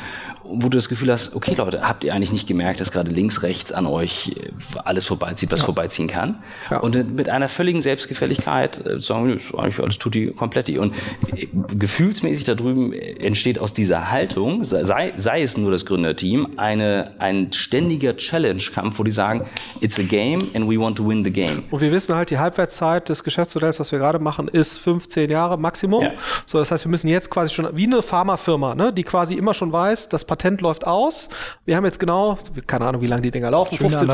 wo 0.47 0.69
du 0.69 0.77
das 0.77 0.89
Gefühl 0.89 1.11
hast, 1.11 1.35
okay 1.35 1.53
Leute, 1.55 1.87
habt 1.87 2.03
ihr 2.03 2.13
eigentlich 2.13 2.31
nicht 2.31 2.47
gemerkt, 2.47 2.79
dass 2.79 2.91
gerade 2.91 3.09
links, 3.09 3.43
rechts 3.43 3.71
an 3.71 3.85
euch 3.85 4.35
äh, 4.37 4.51
alles 4.83 5.05
vorbeizieht, 5.05 5.51
was 5.51 5.59
ja. 5.59 5.65
vorbeiziehen 5.65 6.07
kann? 6.07 6.43
Ja. 6.69 6.79
Und 6.79 7.15
mit 7.15 7.29
einer 7.29 7.49
völligen 7.49 7.81
Selbstgefälligkeit 7.81 8.85
äh, 8.85 8.99
sagen, 8.99 9.31
eigentlich 9.31 9.79
alles 9.79 9.97
tut 9.97 10.13
die 10.13 10.27
komplett. 10.27 10.69
Und 10.69 10.95
äh, 11.35 11.47
gefühlsmäßig 11.77 12.45
da 12.45 12.55
drüben 12.55 12.93
entsteht 12.93 13.59
aus 13.59 13.73
dieser 13.73 14.11
Haltung, 14.11 14.63
sei, 14.63 15.13
sei 15.15 15.41
es 15.41 15.57
nur 15.57 15.71
das 15.71 15.85
Gründerteam, 15.85 16.47
eine, 16.57 17.11
ein 17.19 17.51
ständiger 17.51 18.15
Challenge-Kampf, 18.15 18.99
wo 18.99 19.03
die 19.03 19.11
sagen, 19.11 19.45
it's 19.79 19.99
a 19.99 20.03
game 20.03 20.39
and 20.53 20.69
we 20.69 20.79
want 20.79 20.97
to 20.97 21.07
win 21.07 21.23
the 21.23 21.31
game. 21.31 21.63
Und 21.71 21.81
wir 21.81 21.91
wissen 21.91 22.15
halt, 22.15 22.29
die 22.29 22.37
Halbwertszeit 22.37 23.09
des 23.09 23.23
Geschäftsmodells, 23.23 23.79
was 23.79 23.91
wir 23.91 23.99
gerade 23.99 24.19
machen, 24.19 24.47
ist 24.47 24.77
15 24.79 25.24
Jahre 25.31 25.57
Maximum. 25.57 26.03
Ja. 26.03 26.11
So, 26.45 26.57
das 26.57 26.71
heißt, 26.71 26.85
wir 26.85 26.89
müssen 26.89 27.07
jetzt 27.07 27.29
quasi 27.29 27.53
schon, 27.53 27.67
wie 27.75 27.85
eine 27.85 28.01
Pharmafirma, 28.01 28.75
ne, 28.75 28.93
die 28.93 29.03
quasi 29.03 29.35
immer 29.35 29.53
schon 29.53 29.71
weiß, 29.71 30.09
dass 30.09 30.25
Patent 30.25 30.61
läuft 30.61 30.85
aus. 30.87 31.29
Wir 31.65 31.75
haben 31.75 31.85
jetzt 31.85 31.99
genau, 31.99 32.37
keine 32.67 32.85
Ahnung, 32.85 33.01
wie 33.01 33.07
lange 33.07 33.21
die 33.21 33.31
Dinger 33.31 33.51
laufen, 33.51 33.77
15, 33.77 34.07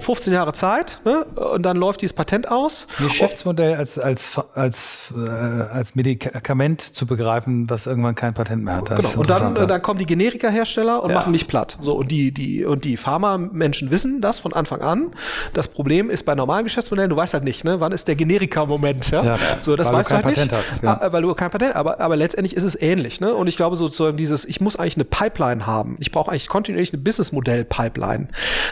15, 0.00 0.32
Jahre 0.32 0.52
Zeit 0.52 0.98
ne? 1.04 1.24
und 1.24 1.62
dann 1.62 1.76
läuft 1.76 2.02
dieses 2.02 2.14
Patent 2.14 2.50
aus. 2.50 2.86
Geschäftsmodell 2.98 3.74
als, 3.74 3.98
als, 3.98 4.40
als, 4.54 5.12
äh, 5.16 5.28
als 5.28 5.94
Medikament 5.94 6.80
zu 6.80 7.06
begreifen, 7.06 7.68
was 7.68 7.86
irgendwann 7.86 8.14
kein 8.14 8.34
Patent 8.34 8.64
mehr 8.64 8.76
hat. 8.76 8.86
genau. 8.96 9.20
Und 9.20 9.30
dann, 9.30 9.54
dann 9.54 9.82
kommen 9.82 9.98
die 9.98 10.06
Generika-Hersteller 10.06 11.02
und 11.02 11.10
ja. 11.10 11.16
machen 11.16 11.32
mich 11.32 11.46
platt. 11.46 11.78
So, 11.80 11.94
und 11.94 12.10
die, 12.10 12.32
die, 12.32 12.64
und 12.64 12.84
die 12.84 12.96
Pharma-Menschen 12.96 13.90
wissen 13.90 14.20
das 14.20 14.38
von 14.38 14.52
Anfang 14.52 14.80
an. 14.82 15.12
Das 15.52 15.68
Problem 15.68 16.10
ist 16.10 16.24
bei 16.24 16.34
normalen 16.34 16.64
Geschäftsmodellen, 16.64 17.10
du 17.10 17.16
weißt 17.16 17.34
halt 17.34 17.44
nicht, 17.44 17.64
ne? 17.64 17.80
wann 17.80 17.92
ist 17.92 18.08
der 18.08 18.16
Generika-Moment. 18.16 19.10
Ja? 19.10 19.24
ja? 19.24 19.38
so, 19.60 19.76
das 19.76 19.92
weißt 19.92 20.10
du 20.10 20.14
halt 20.14 20.24
Patent 20.24 20.52
nicht. 20.52 20.55
Hast. 20.56 20.82
Ja. 20.82 21.00
Ah, 21.00 21.12
weil 21.12 21.22
du 21.22 21.34
kein 21.34 21.50
Patent, 21.50 21.76
aber, 21.76 22.00
aber 22.00 22.16
letztendlich 22.16 22.56
ist 22.56 22.64
es 22.64 22.80
ähnlich. 22.80 23.20
Ne? 23.20 23.34
Und 23.34 23.46
ich 23.46 23.56
glaube 23.56 23.76
sozusagen 23.76 24.16
dieses, 24.16 24.44
ich 24.44 24.60
muss 24.60 24.76
eigentlich 24.76 24.96
eine 24.96 25.04
Pipeline 25.04 25.66
haben. 25.66 25.96
Ich 26.00 26.10
brauche 26.10 26.30
eigentlich 26.30 26.48
kontinuierlich 26.48 26.92
eine 26.92 27.02
Businessmodell-Pipeline. 27.02 28.28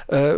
Äh, 0.09 0.33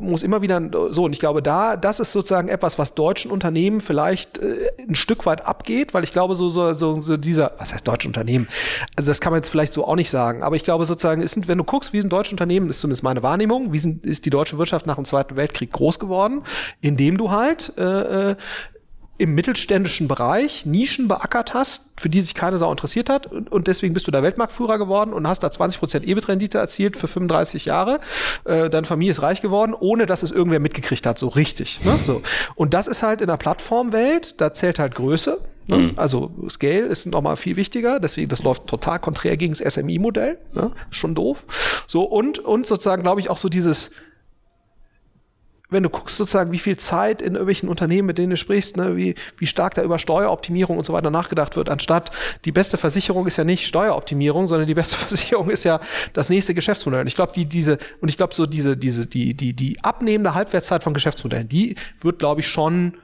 muss 0.00 0.22
immer 0.22 0.42
wieder 0.42 0.60
so. 0.90 1.04
Und 1.04 1.12
ich 1.12 1.18
glaube, 1.18 1.42
da, 1.42 1.76
das 1.76 2.00
ist 2.00 2.12
sozusagen 2.12 2.48
etwas, 2.48 2.78
was 2.78 2.94
deutschen 2.94 3.30
Unternehmen 3.30 3.80
vielleicht 3.80 4.38
äh, 4.38 4.70
ein 4.88 4.94
Stück 4.94 5.26
weit 5.26 5.46
abgeht, 5.46 5.94
weil 5.94 6.04
ich 6.04 6.12
glaube, 6.12 6.34
so, 6.34 6.48
so, 6.48 6.72
so, 6.74 7.00
so 7.00 7.16
dieser, 7.16 7.52
was 7.58 7.72
heißt 7.72 7.86
deutsche 7.86 8.08
Unternehmen? 8.08 8.48
Also 8.96 9.10
das 9.10 9.20
kann 9.20 9.32
man 9.32 9.38
jetzt 9.38 9.48
vielleicht 9.48 9.72
so 9.72 9.86
auch 9.86 9.96
nicht 9.96 10.10
sagen. 10.10 10.42
Aber 10.42 10.56
ich 10.56 10.64
glaube 10.64 10.84
sozusagen, 10.84 11.22
ist, 11.22 11.48
wenn 11.48 11.58
du 11.58 11.64
guckst, 11.64 11.92
wie 11.92 12.00
sind 12.00 12.12
deutsche 12.12 12.32
Unternehmen, 12.32 12.68
ist 12.68 12.80
zumindest 12.80 13.02
meine 13.02 13.22
Wahrnehmung, 13.22 13.72
wie 13.72 13.78
sind, 13.78 14.04
ist 14.06 14.26
die 14.26 14.30
deutsche 14.30 14.58
Wirtschaft 14.58 14.86
nach 14.86 14.96
dem 14.96 15.04
Zweiten 15.04 15.36
Weltkrieg 15.36 15.72
groß 15.72 15.98
geworden, 15.98 16.42
indem 16.80 17.16
du 17.16 17.30
halt 17.30 17.72
äh, 17.76 18.30
äh 18.30 18.36
im 19.18 19.34
mittelständischen 19.34 20.08
Bereich 20.08 20.66
Nischen 20.66 21.06
beackert 21.06 21.54
hast, 21.54 22.00
für 22.00 22.08
die 22.08 22.20
sich 22.20 22.34
keine 22.34 22.58
Sau 22.58 22.70
interessiert 22.70 23.08
hat 23.10 23.26
und, 23.26 23.52
und 23.52 23.66
deswegen 23.66 23.94
bist 23.94 24.06
du 24.06 24.10
da 24.10 24.22
Weltmarktführer 24.22 24.78
geworden 24.78 25.12
und 25.12 25.28
hast 25.28 25.42
da 25.42 25.48
20% 25.48 26.02
EBIT-Rendite 26.02 26.58
erzielt 26.58 26.96
für 26.96 27.06
35 27.06 27.66
Jahre. 27.66 28.00
Äh, 28.44 28.70
deine 28.70 28.86
Familie 28.86 29.12
ist 29.12 29.22
reich 29.22 29.42
geworden, 29.42 29.74
ohne 29.78 30.06
dass 30.06 30.22
es 30.22 30.30
irgendwer 30.30 30.60
mitgekriegt 30.60 31.06
hat, 31.06 31.18
so 31.18 31.28
richtig. 31.28 31.84
Ne? 31.84 31.96
So. 32.04 32.22
Und 32.54 32.74
das 32.74 32.88
ist 32.88 33.02
halt 33.02 33.20
in 33.20 33.28
der 33.28 33.36
Plattformwelt, 33.36 34.40
da 34.40 34.52
zählt 34.52 34.78
halt 34.78 34.94
Größe. 34.94 35.40
Ne? 35.66 35.76
Mhm. 35.76 35.92
Also 35.96 36.32
Scale 36.48 36.86
ist 36.86 37.06
nochmal 37.06 37.36
viel 37.36 37.56
wichtiger, 37.56 38.00
deswegen 38.00 38.28
das 38.28 38.42
läuft 38.42 38.66
total 38.66 38.98
konträr 38.98 39.36
gegen 39.36 39.54
das 39.54 39.74
SMI-Modell, 39.74 40.38
ne? 40.54 40.72
schon 40.90 41.14
doof. 41.14 41.44
So 41.86 42.02
und 42.02 42.38
und 42.38 42.66
sozusagen 42.66 43.02
glaube 43.02 43.20
ich 43.20 43.30
auch 43.30 43.38
so 43.38 43.48
dieses 43.48 43.92
wenn 45.72 45.82
du 45.82 45.90
guckst 45.90 46.16
sozusagen, 46.16 46.52
wie 46.52 46.58
viel 46.58 46.76
Zeit 46.76 47.20
in 47.22 47.34
irgendwelchen 47.34 47.68
Unternehmen, 47.68 48.06
mit 48.06 48.18
denen 48.18 48.30
du 48.30 48.36
sprichst, 48.36 48.76
ne, 48.76 48.96
wie, 48.96 49.14
wie 49.38 49.46
stark 49.46 49.74
da 49.74 49.82
über 49.82 49.98
Steueroptimierung 49.98 50.78
und 50.78 50.84
so 50.84 50.92
weiter 50.92 51.10
nachgedacht 51.10 51.56
wird, 51.56 51.68
anstatt 51.70 52.10
die 52.44 52.52
beste 52.52 52.76
Versicherung 52.76 53.26
ist 53.26 53.36
ja 53.36 53.44
nicht 53.44 53.66
Steueroptimierung, 53.66 54.46
sondern 54.46 54.66
die 54.66 54.74
beste 54.74 54.96
Versicherung 55.02 55.50
ist 55.50 55.64
ja 55.64 55.80
das 56.12 56.30
nächste 56.30 56.54
Geschäftsmodell. 56.54 57.00
Und 57.00 57.06
ich 57.06 57.14
glaube, 57.14 57.32
die, 57.32 57.46
diese, 57.46 57.78
und 58.00 58.08
ich 58.08 58.16
glaube, 58.16 58.34
so 58.34 58.46
diese, 58.46 58.76
diese, 58.76 59.06
die, 59.06 59.34
die, 59.34 59.54
die 59.54 59.82
abnehmende 59.82 60.34
Halbwertszeit 60.34 60.84
von 60.84 60.94
Geschäftsmodellen, 60.94 61.48
die 61.48 61.76
wird, 62.00 62.18
glaube 62.18 62.40
ich, 62.40 62.48
schon 62.48 62.94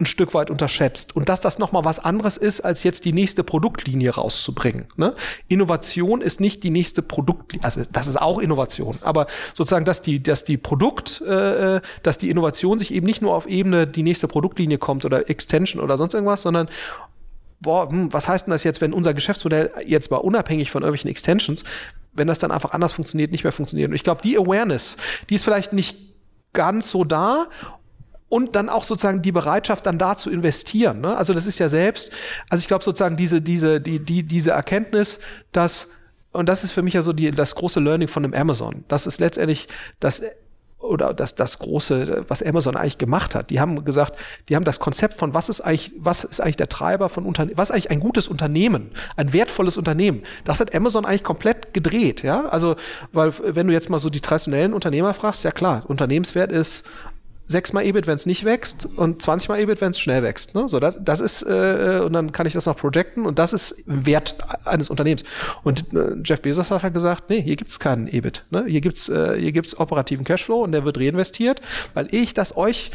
ein 0.00 0.06
Stück 0.06 0.34
weit 0.34 0.50
unterschätzt. 0.50 1.14
Und 1.14 1.28
dass 1.28 1.40
das 1.40 1.58
nochmal 1.58 1.84
was 1.84 1.98
anderes 1.98 2.36
ist, 2.36 2.60
als 2.60 2.82
jetzt 2.82 3.04
die 3.04 3.12
nächste 3.12 3.44
Produktlinie 3.44 4.10
rauszubringen. 4.10 4.86
Ne? 4.96 5.14
Innovation 5.48 6.20
ist 6.20 6.40
nicht 6.40 6.62
die 6.62 6.70
nächste 6.70 7.02
Produktlinie, 7.02 7.64
also 7.64 7.82
das 7.90 8.08
ist 8.08 8.20
auch 8.20 8.38
Innovation, 8.38 8.98
aber 9.02 9.26
sozusagen, 9.54 9.84
dass 9.84 10.02
die, 10.02 10.22
dass 10.22 10.44
die 10.44 10.56
Produkt, 10.56 11.20
äh, 11.20 11.80
dass 12.02 12.18
die 12.18 12.30
Innovation 12.30 12.78
sich 12.78 12.92
eben 12.92 13.06
nicht 13.06 13.22
nur 13.22 13.34
auf 13.34 13.46
Ebene 13.46 13.86
die 13.86 14.02
nächste 14.02 14.28
Produktlinie 14.28 14.78
kommt 14.78 15.04
oder 15.04 15.30
Extension 15.30 15.82
oder 15.82 15.96
sonst 15.96 16.14
irgendwas, 16.14 16.42
sondern 16.42 16.68
boah, 17.60 17.88
hm, 17.88 18.12
was 18.12 18.28
heißt 18.28 18.46
denn 18.46 18.52
das 18.52 18.64
jetzt, 18.64 18.80
wenn 18.80 18.92
unser 18.92 19.14
Geschäftsmodell 19.14 19.70
jetzt 19.86 20.10
mal 20.10 20.18
unabhängig 20.18 20.70
von 20.70 20.82
irgendwelchen 20.82 21.10
Extensions, 21.10 21.64
wenn 22.12 22.26
das 22.26 22.38
dann 22.38 22.50
einfach 22.50 22.72
anders 22.72 22.92
funktioniert, 22.92 23.32
nicht 23.32 23.44
mehr 23.44 23.52
funktioniert. 23.52 23.88
Und 23.88 23.94
ich 23.94 24.04
glaube, 24.04 24.20
die 24.22 24.36
Awareness, 24.36 24.96
die 25.30 25.36
ist 25.36 25.44
vielleicht 25.44 25.72
nicht 25.72 25.96
ganz 26.52 26.90
so 26.90 27.04
da 27.04 27.46
und 28.32 28.56
dann 28.56 28.70
auch 28.70 28.82
sozusagen 28.82 29.20
die 29.20 29.30
Bereitschaft, 29.30 29.84
dann 29.84 29.98
da 29.98 30.16
zu 30.16 30.30
investieren. 30.30 31.02
Ne? 31.02 31.14
Also 31.14 31.34
das 31.34 31.46
ist 31.46 31.58
ja 31.58 31.68
selbst, 31.68 32.10
also 32.48 32.62
ich 32.62 32.66
glaube 32.66 32.82
sozusagen 32.82 33.18
diese, 33.18 33.42
diese, 33.42 33.78
die, 33.78 33.98
die, 33.98 34.22
diese 34.22 34.52
Erkenntnis, 34.52 35.20
dass, 35.52 35.90
und 36.32 36.48
das 36.48 36.64
ist 36.64 36.70
für 36.70 36.80
mich 36.80 36.94
ja 36.94 37.02
so 37.02 37.12
die, 37.12 37.30
das 37.30 37.54
große 37.54 37.78
Learning 37.78 38.08
von 38.08 38.22
dem 38.22 38.32
Amazon. 38.32 38.84
Das 38.88 39.06
ist 39.06 39.20
letztendlich 39.20 39.68
das 40.00 40.22
oder 40.78 41.12
das, 41.12 41.34
das 41.34 41.58
große, 41.58 42.24
was 42.26 42.42
Amazon 42.42 42.74
eigentlich 42.74 42.96
gemacht 42.96 43.34
hat. 43.34 43.50
Die 43.50 43.60
haben 43.60 43.84
gesagt, 43.84 44.16
die 44.48 44.56
haben 44.56 44.64
das 44.64 44.80
Konzept 44.80 45.14
von 45.14 45.34
was 45.34 45.50
ist 45.50 45.60
eigentlich, 45.60 45.92
was 45.98 46.24
ist 46.24 46.40
eigentlich 46.40 46.56
der 46.56 46.70
Treiber 46.70 47.10
von 47.10 47.26
Unternehmen, 47.26 47.58
was 47.58 47.68
ist 47.68 47.74
eigentlich 47.74 47.90
ein 47.90 48.00
gutes 48.00 48.28
Unternehmen, 48.28 48.92
ein 49.14 49.34
wertvolles 49.34 49.76
Unternehmen. 49.76 50.22
Das 50.44 50.58
hat 50.58 50.74
Amazon 50.74 51.04
eigentlich 51.04 51.22
komplett 51.22 51.74
gedreht, 51.74 52.22
ja. 52.22 52.46
Also, 52.46 52.76
weil, 53.12 53.32
wenn 53.42 53.66
du 53.66 53.74
jetzt 53.74 53.90
mal 53.90 53.98
so 53.98 54.08
die 54.08 54.20
traditionellen 54.20 54.72
Unternehmer 54.72 55.12
fragst, 55.12 55.44
ja 55.44 55.50
klar, 55.50 55.84
Unternehmenswert 55.86 56.50
ist 56.50 56.86
sechsmal 57.52 57.84
EBIT, 57.84 58.06
wenn 58.06 58.16
es 58.16 58.26
nicht 58.26 58.44
wächst 58.44 58.88
und 58.96 59.22
20 59.22 59.48
mal 59.48 59.60
EBIT, 59.60 59.80
wenn 59.80 59.90
es 59.90 60.00
schnell 60.00 60.22
wächst. 60.22 60.54
Ne? 60.54 60.68
So, 60.68 60.80
das, 60.80 60.98
das 61.00 61.20
ist, 61.20 61.42
äh, 61.42 62.00
und 62.04 62.12
dann 62.12 62.32
kann 62.32 62.46
ich 62.46 62.52
das 62.52 62.66
noch 62.66 62.76
projecten 62.76 63.26
und 63.26 63.38
das 63.38 63.52
ist 63.52 63.84
Wert 63.86 64.36
eines 64.64 64.90
Unternehmens. 64.90 65.24
Und 65.62 65.92
äh, 65.94 66.16
Jeff 66.24 66.42
Bezos 66.42 66.70
hat 66.70 66.82
halt 66.82 66.94
gesagt, 66.94 67.30
nee, 67.30 67.42
hier 67.42 67.56
gibt's 67.56 67.78
keinen 67.78 68.08
EBIT. 68.08 68.44
Ne? 68.50 68.64
Hier 68.66 68.80
gibt's 68.80 69.08
äh, 69.08 69.38
hier 69.38 69.52
gibt's 69.52 69.78
operativen 69.78 70.24
Cashflow 70.24 70.62
und 70.62 70.72
der 70.72 70.84
wird 70.84 70.98
reinvestiert, 70.98 71.60
weil 71.94 72.12
ich 72.12 72.34
das 72.34 72.56
euch 72.56 72.90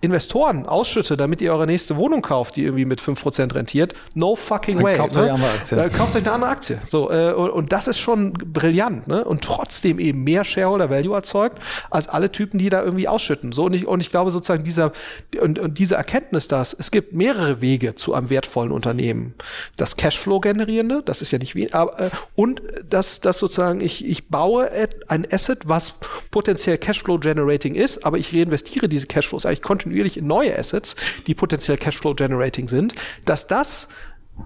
Investoren 0.00 0.66
ausschütte, 0.66 1.16
damit 1.16 1.42
ihr 1.42 1.52
eure 1.52 1.66
nächste 1.66 1.96
Wohnung 1.96 2.22
kauft, 2.22 2.56
die 2.56 2.64
irgendwie 2.64 2.84
mit 2.84 3.00
5% 3.00 3.54
rentiert. 3.54 3.94
No 4.14 4.34
fucking 4.34 4.76
dann 4.76 4.84
way. 4.84 4.96
Kauft 4.96 5.14
ne? 5.14 5.22
euch 5.22 5.24
eine 5.26 5.34
andere 5.34 5.52
Aktie. 5.52 5.78
Äh, 5.78 5.90
kauft 5.90 6.16
euch 6.16 6.22
eine 6.22 6.32
andere 6.32 6.50
Aktie. 6.50 6.78
So, 6.86 7.10
äh, 7.10 7.32
und, 7.32 7.50
und 7.50 7.72
das 7.72 7.88
ist 7.88 7.98
schon 7.98 8.32
brillant, 8.32 9.06
ne? 9.08 9.24
Und 9.24 9.42
trotzdem 9.42 9.98
eben 9.98 10.24
mehr 10.24 10.44
Shareholder 10.44 10.90
Value 10.90 11.14
erzeugt, 11.14 11.58
als 11.90 12.08
alle 12.08 12.32
Typen, 12.32 12.58
die 12.58 12.70
da 12.70 12.82
irgendwie 12.82 13.08
ausschütten. 13.08 13.52
So, 13.52 13.64
und 13.64 13.74
ich, 13.74 13.86
und 13.86 13.99
ich 14.00 14.10
glaube 14.10 14.30
sozusagen 14.30 14.64
dieser, 14.64 14.92
und, 15.40 15.58
und 15.58 15.78
diese 15.78 15.94
Erkenntnis, 15.94 16.48
dass 16.48 16.72
es 16.72 16.90
gibt 16.90 17.12
mehrere 17.12 17.60
Wege 17.60 17.94
zu 17.94 18.14
einem 18.14 18.30
wertvollen 18.30 18.72
Unternehmen. 18.72 19.34
Das 19.76 19.96
Cashflow 19.96 20.40
generierende, 20.40 21.02
das 21.04 21.22
ist 21.22 21.30
ja 21.30 21.38
nicht 21.38 21.54
wie, 21.54 21.72
aber, 21.72 22.00
äh, 22.00 22.10
und 22.34 22.62
dass, 22.88 23.20
dass 23.20 23.38
sozusagen 23.38 23.80
ich, 23.80 24.04
ich 24.04 24.28
baue 24.28 24.70
ein 25.08 25.30
Asset, 25.30 25.68
was 25.68 25.94
potenziell 26.30 26.78
Cashflow 26.78 27.18
generating 27.18 27.74
ist, 27.74 28.04
aber 28.04 28.18
ich 28.18 28.34
reinvestiere 28.34 28.88
diese 28.88 29.06
Cashflows 29.06 29.46
eigentlich 29.46 29.62
kontinuierlich 29.62 30.16
in 30.16 30.26
neue 30.26 30.56
Assets, 30.58 30.96
die 31.26 31.34
potenziell 31.34 31.76
Cashflow 31.76 32.14
generating 32.14 32.68
sind, 32.68 32.94
dass 33.24 33.46
das 33.46 33.88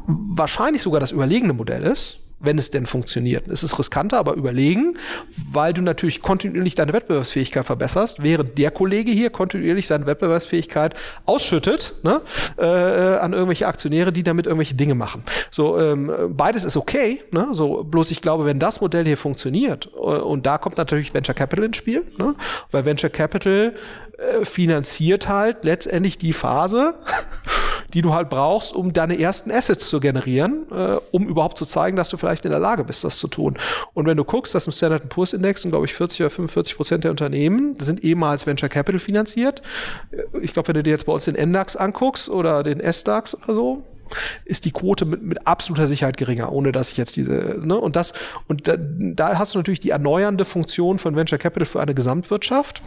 wahrscheinlich 0.06 0.82
sogar 0.82 1.00
das 1.00 1.12
überlegene 1.12 1.52
Modell 1.52 1.84
ist, 1.84 2.23
wenn 2.40 2.58
es 2.58 2.70
denn 2.70 2.86
funktioniert. 2.86 3.48
Es 3.48 3.62
ist 3.62 3.78
riskanter, 3.78 4.18
aber 4.18 4.34
überlegen, 4.34 4.96
weil 5.52 5.72
du 5.72 5.82
natürlich 5.82 6.22
kontinuierlich 6.22 6.74
deine 6.74 6.92
Wettbewerbsfähigkeit 6.92 7.64
verbesserst, 7.64 8.22
während 8.22 8.58
der 8.58 8.70
Kollege 8.70 9.10
hier 9.10 9.30
kontinuierlich 9.30 9.86
seine 9.86 10.06
Wettbewerbsfähigkeit 10.06 10.94
ausschüttet 11.26 11.94
ne, 12.02 12.20
äh, 12.58 12.64
an 12.64 13.32
irgendwelche 13.32 13.66
Aktionäre, 13.66 14.12
die 14.12 14.22
damit 14.22 14.46
irgendwelche 14.46 14.74
Dinge 14.74 14.94
machen. 14.94 15.22
So 15.50 15.78
ähm, 15.78 16.12
beides 16.30 16.64
ist 16.64 16.76
okay. 16.76 17.22
Ne, 17.30 17.48
so 17.52 17.84
bloß 17.84 18.10
ich 18.10 18.20
glaube, 18.20 18.44
wenn 18.44 18.58
das 18.58 18.80
Modell 18.80 19.04
hier 19.04 19.16
funktioniert 19.16 19.90
äh, 19.94 19.98
und 19.98 20.46
da 20.46 20.58
kommt 20.58 20.76
natürlich 20.76 21.14
Venture 21.14 21.34
Capital 21.34 21.64
ins 21.64 21.76
Spiel, 21.76 22.04
ne, 22.18 22.34
weil 22.70 22.84
Venture 22.84 23.10
Capital 23.10 23.74
äh, 24.18 24.44
finanziert 24.44 25.28
halt 25.28 25.64
letztendlich 25.64 26.18
die 26.18 26.32
Phase, 26.32 26.94
die 27.94 28.02
du 28.02 28.12
halt 28.12 28.28
brauchst, 28.28 28.74
um 28.74 28.92
deine 28.92 29.18
ersten 29.18 29.50
Assets 29.50 29.88
zu 29.88 30.00
generieren, 30.00 30.66
äh, 30.70 30.96
um 31.10 31.26
überhaupt 31.26 31.58
zu 31.58 31.64
zeigen, 31.64 31.96
dass 31.96 32.08
du 32.08 32.16
vielleicht 32.16 32.44
in 32.44 32.50
der 32.50 32.60
Lage 32.60 32.84
bist, 32.84 33.04
das 33.04 33.18
zu 33.18 33.28
tun. 33.28 33.56
Und 33.92 34.06
wenn 34.06 34.16
du 34.16 34.24
guckst, 34.24 34.54
dass 34.54 34.66
im 34.66 34.72
Standard 34.72 35.08
Poor's 35.08 35.32
Index 35.32 35.62
glaube 35.62 35.86
ich, 35.86 35.94
40 35.94 36.20
oder 36.20 36.30
45 36.30 36.76
Prozent 36.76 37.04
der 37.04 37.10
Unternehmen 37.10 37.76
sind 37.80 38.04
ehemals 38.04 38.46
Venture 38.46 38.68
Capital 38.68 39.00
finanziert. 39.00 39.62
Ich 40.42 40.52
glaube, 40.52 40.68
wenn 40.68 40.74
du 40.74 40.82
dir 40.82 40.90
jetzt 40.90 41.06
bei 41.06 41.12
uns 41.12 41.24
den 41.24 41.36
NDAX 41.36 41.76
anguckst 41.76 42.28
oder 42.28 42.62
den 42.62 42.80
SDAX 42.80 43.42
oder 43.44 43.54
so, 43.54 43.84
ist 44.44 44.64
die 44.64 44.70
Quote 44.70 45.04
mit, 45.04 45.22
mit 45.22 45.46
absoluter 45.46 45.86
Sicherheit 45.86 46.16
geringer, 46.16 46.52
ohne 46.52 46.72
dass 46.72 46.92
ich 46.92 46.96
jetzt 46.98 47.16
diese, 47.16 47.58
ne, 47.62 47.78
und 47.78 47.96
das, 47.96 48.12
und 48.48 48.68
da, 48.68 48.76
da 48.78 49.38
hast 49.38 49.54
du 49.54 49.58
natürlich 49.58 49.80
die 49.80 49.90
erneuernde 49.90 50.44
Funktion 50.44 50.98
von 50.98 51.16
Venture 51.16 51.38
Capital 51.38 51.66
für 51.66 51.80
eine 51.80 51.94
Gesamtwirtschaft. 51.94 52.82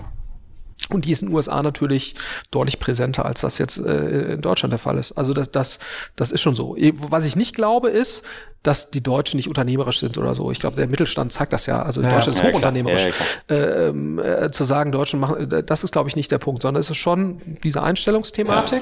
Und 0.90 1.06
die 1.06 1.12
ist 1.12 1.22
in 1.22 1.30
den 1.30 1.36
USA 1.36 1.62
natürlich 1.62 2.16
deutlich 2.52 2.80
präsenter, 2.80 3.26
als 3.26 3.42
das 3.42 3.58
jetzt 3.58 3.78
äh, 3.78 4.34
in 4.34 4.42
Deutschland 4.42 4.72
der 4.72 4.80
Fall 4.80 4.98
ist. 4.98 5.12
Also 5.14 5.34
das, 5.34 5.52
das, 5.52 5.80
das 6.16 6.32
ist 6.32 6.42
schon 6.42 6.56
so. 6.56 6.76
Was 7.10 7.26
ich 7.26 7.36
nicht 7.36 7.56
glaube, 7.56 7.90
ist, 7.90 8.24
dass 8.68 8.92
die 8.92 9.02
Deutschen 9.02 9.38
nicht 9.38 9.48
unternehmerisch 9.48 10.00
sind 10.00 10.18
oder 10.18 10.36
so. 10.36 10.52
Ich 10.52 10.60
glaube, 10.60 10.76
der 10.76 10.90
Mittelstand 10.90 11.32
zeigt 11.32 11.54
das 11.54 11.68
ja. 11.68 11.84
Also 11.84 12.02
ja, 12.02 12.12
Deutschland 12.12 12.38
ja, 12.38 12.44
ist 12.44 12.50
hochunternehmerisch. 12.50 13.14
Ja, 13.50 13.56
ähm, 13.56 14.20
äh, 14.20 14.52
zu 14.52 14.66
sagen, 14.66 14.92
Deutschen 14.92 15.22
machen, 15.22 15.50
äh, 15.50 15.64
das 15.64 15.86
ist, 15.86 15.94
glaube 15.94 16.10
ich, 16.10 16.18
nicht 16.18 16.30
der 16.32 16.38
Punkt, 16.38 16.64
sondern 16.64 16.82
es 16.82 16.90
ist 16.90 16.98
schon 16.98 17.40
diese 17.64 17.82
Einstellungsthematik. 17.82 18.82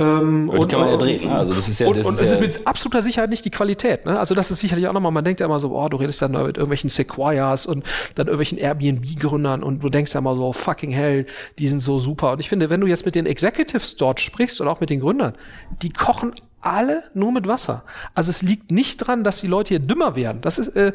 Ähm, 0.00 0.48
und, 0.48 0.58
und 0.58 0.68
kann 0.68 0.80
man 0.80 0.88
ja 0.88 0.96
drehen. 0.96 1.28
Ne? 1.28 1.36
Also 1.36 1.54
das 1.54 1.68
ist 1.68 1.78
ja, 1.78 1.86
und, 1.86 1.98
das 1.98 2.04
und 2.04 2.14
ist 2.14 2.22
es 2.22 2.32
ist 2.32 2.40
mit 2.40 2.66
absoluter 2.66 3.00
Sicherheit 3.00 3.30
nicht 3.30 3.44
die 3.44 3.50
Qualität. 3.50 4.06
Ne? 4.06 4.18
Also 4.18 4.34
das 4.34 4.50
ist 4.50 4.58
sicherlich 4.58 4.88
auch 4.88 4.92
nochmal, 4.92 5.12
man 5.12 5.24
denkt 5.24 5.38
ja 5.38 5.46
immer 5.46 5.60
so, 5.60 5.70
oh, 5.70 5.88
du 5.88 5.98
redest 5.98 6.20
dann 6.20 6.32
mit 6.32 6.56
irgendwelchen 6.56 6.90
Sequoias 6.90 7.64
und 7.64 7.84
dann 8.16 8.26
irgendwelchen 8.26 8.58
Airbnb-Gründern 8.58 9.62
und 9.62 9.84
du 9.84 9.88
denkst 9.88 10.12
ja 10.14 10.18
immer 10.18 10.34
so, 10.34 10.52
fucking 10.52 10.90
hell, 10.90 11.26
die 11.60 11.68
sind 11.68 11.78
so 11.78 12.00
super. 12.00 12.32
Und 12.32 12.40
ich 12.40 12.48
finde, 12.48 12.70
wenn 12.70 12.80
du 12.80 12.88
jetzt 12.88 13.04
mit 13.06 13.14
den 13.14 13.26
Executives 13.26 13.94
dort 13.94 14.18
sprichst 14.18 14.60
und 14.60 14.66
auch 14.66 14.80
mit 14.80 14.90
den 14.90 14.98
Gründern, 14.98 15.34
die 15.80 15.90
kochen 15.90 16.34
alle 16.62 17.02
nur 17.12 17.32
mit 17.32 17.46
Wasser. 17.46 17.82
Also 18.14 18.30
es 18.30 18.42
liegt 18.42 18.70
nicht 18.70 18.98
dran, 18.98 19.24
dass 19.24 19.40
die 19.40 19.48
Leute 19.48 19.70
hier 19.70 19.80
dümmer 19.80 20.16
werden. 20.16 20.40
Das 20.40 20.58
ist, 20.58 20.68
äh, 20.68 20.92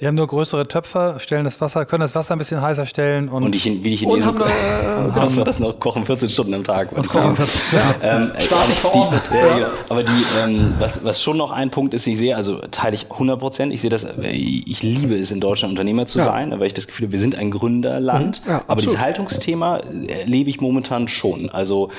die 0.00 0.06
haben 0.06 0.14
nur 0.14 0.26
größere 0.26 0.68
Töpfer, 0.68 1.18
stellen 1.18 1.44
das 1.44 1.60
Wasser, 1.60 1.84
können 1.84 2.02
das 2.02 2.14
Wasser 2.14 2.34
ein 2.34 2.38
bisschen 2.38 2.62
heißer 2.62 2.86
stellen 2.86 3.28
und, 3.28 3.42
und 3.42 3.54
die, 3.54 3.82
wie 3.82 3.90
die 3.90 3.96
Chinesen 3.96 4.30
und 4.30 4.40
haben, 4.40 4.50
äh, 4.50 5.36
wir 5.36 5.44
das 5.44 5.58
noch 5.58 5.78
kochen 5.80 6.04
14 6.04 6.30
Stunden 6.30 6.54
am 6.54 6.64
Tag. 6.64 6.92
Und 6.92 7.08
kochen 7.08 7.34
14 7.36 7.78
ja. 7.78 7.94
ähm, 8.02 8.32
Staatlich 8.38 8.78
verordnet. 8.78 9.22
Die, 9.30 9.36
ja, 9.36 9.58
ja. 9.58 9.70
Aber 9.88 10.04
die, 10.04 10.24
ähm, 10.42 10.74
was, 10.78 11.04
was 11.04 11.20
schon 11.20 11.36
noch 11.36 11.50
ein 11.50 11.70
Punkt 11.70 11.92
ist, 11.92 12.06
ich 12.06 12.16
sehe, 12.16 12.36
also 12.36 12.58
teile 12.70 12.94
ich 12.94 13.10
100 13.10 13.38
Prozent, 13.38 13.72
ich 13.72 13.80
sehe 13.80 13.90
das, 13.90 14.04
äh, 14.04 14.30
ich 14.30 14.82
liebe 14.82 15.16
es 15.16 15.30
in 15.30 15.40
Deutschland 15.40 15.72
Unternehmer 15.72 16.06
zu 16.06 16.20
sein, 16.20 16.52
weil 16.52 16.66
ich 16.66 16.74
das 16.74 16.86
Gefühl 16.86 17.06
habe, 17.06 17.12
wir 17.12 17.20
sind 17.20 17.34
ein 17.34 17.50
Gründerland. 17.50 18.42
Mhm. 18.46 18.60
aber 18.66 18.80
dieses 18.80 18.98
Haltungsthema 18.98 19.78
erlebe 20.06 20.50
ich 20.50 20.60
momentan 20.60 21.08
schon. 21.08 21.50
Also 21.50 21.90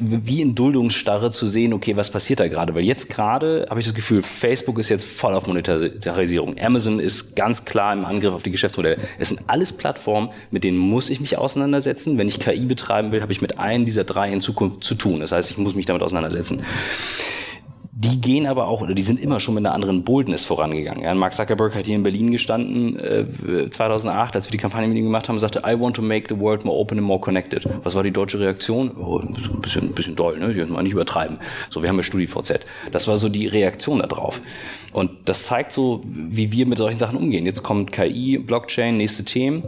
wie 0.00 0.40
in 0.40 0.54
Duldungsstarre 0.54 1.30
zu 1.30 1.46
sehen, 1.46 1.72
okay, 1.72 1.96
was 1.96 2.10
passiert 2.10 2.40
da 2.40 2.48
gerade, 2.52 2.74
weil 2.74 2.84
jetzt 2.84 3.08
gerade 3.08 3.66
habe 3.68 3.80
ich 3.80 3.86
das 3.86 3.94
Gefühl, 3.94 4.22
Facebook 4.22 4.78
ist 4.78 4.88
jetzt 4.88 5.06
voll 5.06 5.34
auf 5.34 5.46
Monetarisierung. 5.46 6.56
Amazon 6.60 7.00
ist 7.00 7.34
ganz 7.34 7.64
klar 7.64 7.92
im 7.92 8.04
Angriff 8.04 8.32
auf 8.32 8.42
die 8.42 8.50
Geschäftsmodelle. 8.50 8.98
Es 9.18 9.30
sind 9.30 9.40
alles 9.48 9.72
Plattformen, 9.72 10.30
mit 10.50 10.64
denen 10.64 10.78
muss 10.78 11.10
ich 11.10 11.20
mich 11.20 11.38
auseinandersetzen. 11.38 12.18
Wenn 12.18 12.28
ich 12.28 12.38
KI 12.38 12.64
betreiben 12.66 13.12
will, 13.12 13.22
habe 13.22 13.32
ich 13.32 13.42
mit 13.42 13.58
einem 13.58 13.84
dieser 13.84 14.04
drei 14.04 14.32
in 14.32 14.40
Zukunft 14.40 14.84
zu 14.84 14.94
tun. 14.94 15.20
Das 15.20 15.32
heißt, 15.32 15.50
ich 15.50 15.58
muss 15.58 15.74
mich 15.74 15.86
damit 15.86 16.02
auseinandersetzen. 16.02 16.64
Die 18.04 18.20
gehen 18.20 18.48
aber 18.48 18.66
auch, 18.66 18.80
oder 18.80 18.94
die 18.94 19.02
sind 19.02 19.20
immer 19.20 19.38
schon 19.38 19.54
mit 19.54 19.64
einer 19.64 19.74
anderen 19.74 20.02
Boldness 20.02 20.44
vorangegangen. 20.44 21.04
Ja, 21.04 21.14
Mark 21.14 21.34
Zuckerberg 21.34 21.76
hat 21.76 21.86
hier 21.86 21.94
in 21.94 22.02
Berlin 22.02 22.32
gestanden, 22.32 22.98
äh, 22.98 23.70
2008, 23.70 24.34
als 24.34 24.48
wir 24.48 24.50
die 24.50 24.58
Kampagne 24.58 24.88
mit 24.88 24.96
ihm 24.96 25.04
gemacht 25.04 25.28
haben, 25.28 25.38
sagte, 25.38 25.62
I 25.64 25.78
want 25.78 25.94
to 25.94 26.02
make 26.02 26.26
the 26.28 26.36
world 26.36 26.64
more 26.64 26.76
open 26.76 26.98
and 26.98 27.06
more 27.06 27.20
connected. 27.20 27.64
Was 27.84 27.94
war 27.94 28.02
die 28.02 28.10
deutsche 28.10 28.40
Reaktion? 28.40 28.90
Oh, 28.96 29.20
ein 29.20 29.60
bisschen, 29.60 29.90
ein 29.90 29.92
bisschen 29.92 30.16
doll, 30.16 30.36
ne? 30.36 30.52
Die 30.52 30.64
mal 30.64 30.82
nicht 30.82 30.94
übertreiben. 30.94 31.38
So, 31.70 31.82
wir 31.82 31.90
haben 31.90 31.96
ja 31.96 32.02
StudiVZ. 32.02 32.66
Das 32.90 33.06
war 33.06 33.18
so 33.18 33.28
die 33.28 33.46
Reaktion 33.46 34.00
darauf. 34.00 34.40
Und 34.92 35.10
das 35.26 35.44
zeigt 35.44 35.72
so, 35.72 36.02
wie 36.04 36.50
wir 36.50 36.66
mit 36.66 36.78
solchen 36.78 36.98
Sachen 36.98 37.16
umgehen. 37.16 37.46
Jetzt 37.46 37.62
kommt 37.62 37.92
KI, 37.92 38.38
Blockchain, 38.38 38.96
nächste 38.96 39.24
Themen 39.24 39.62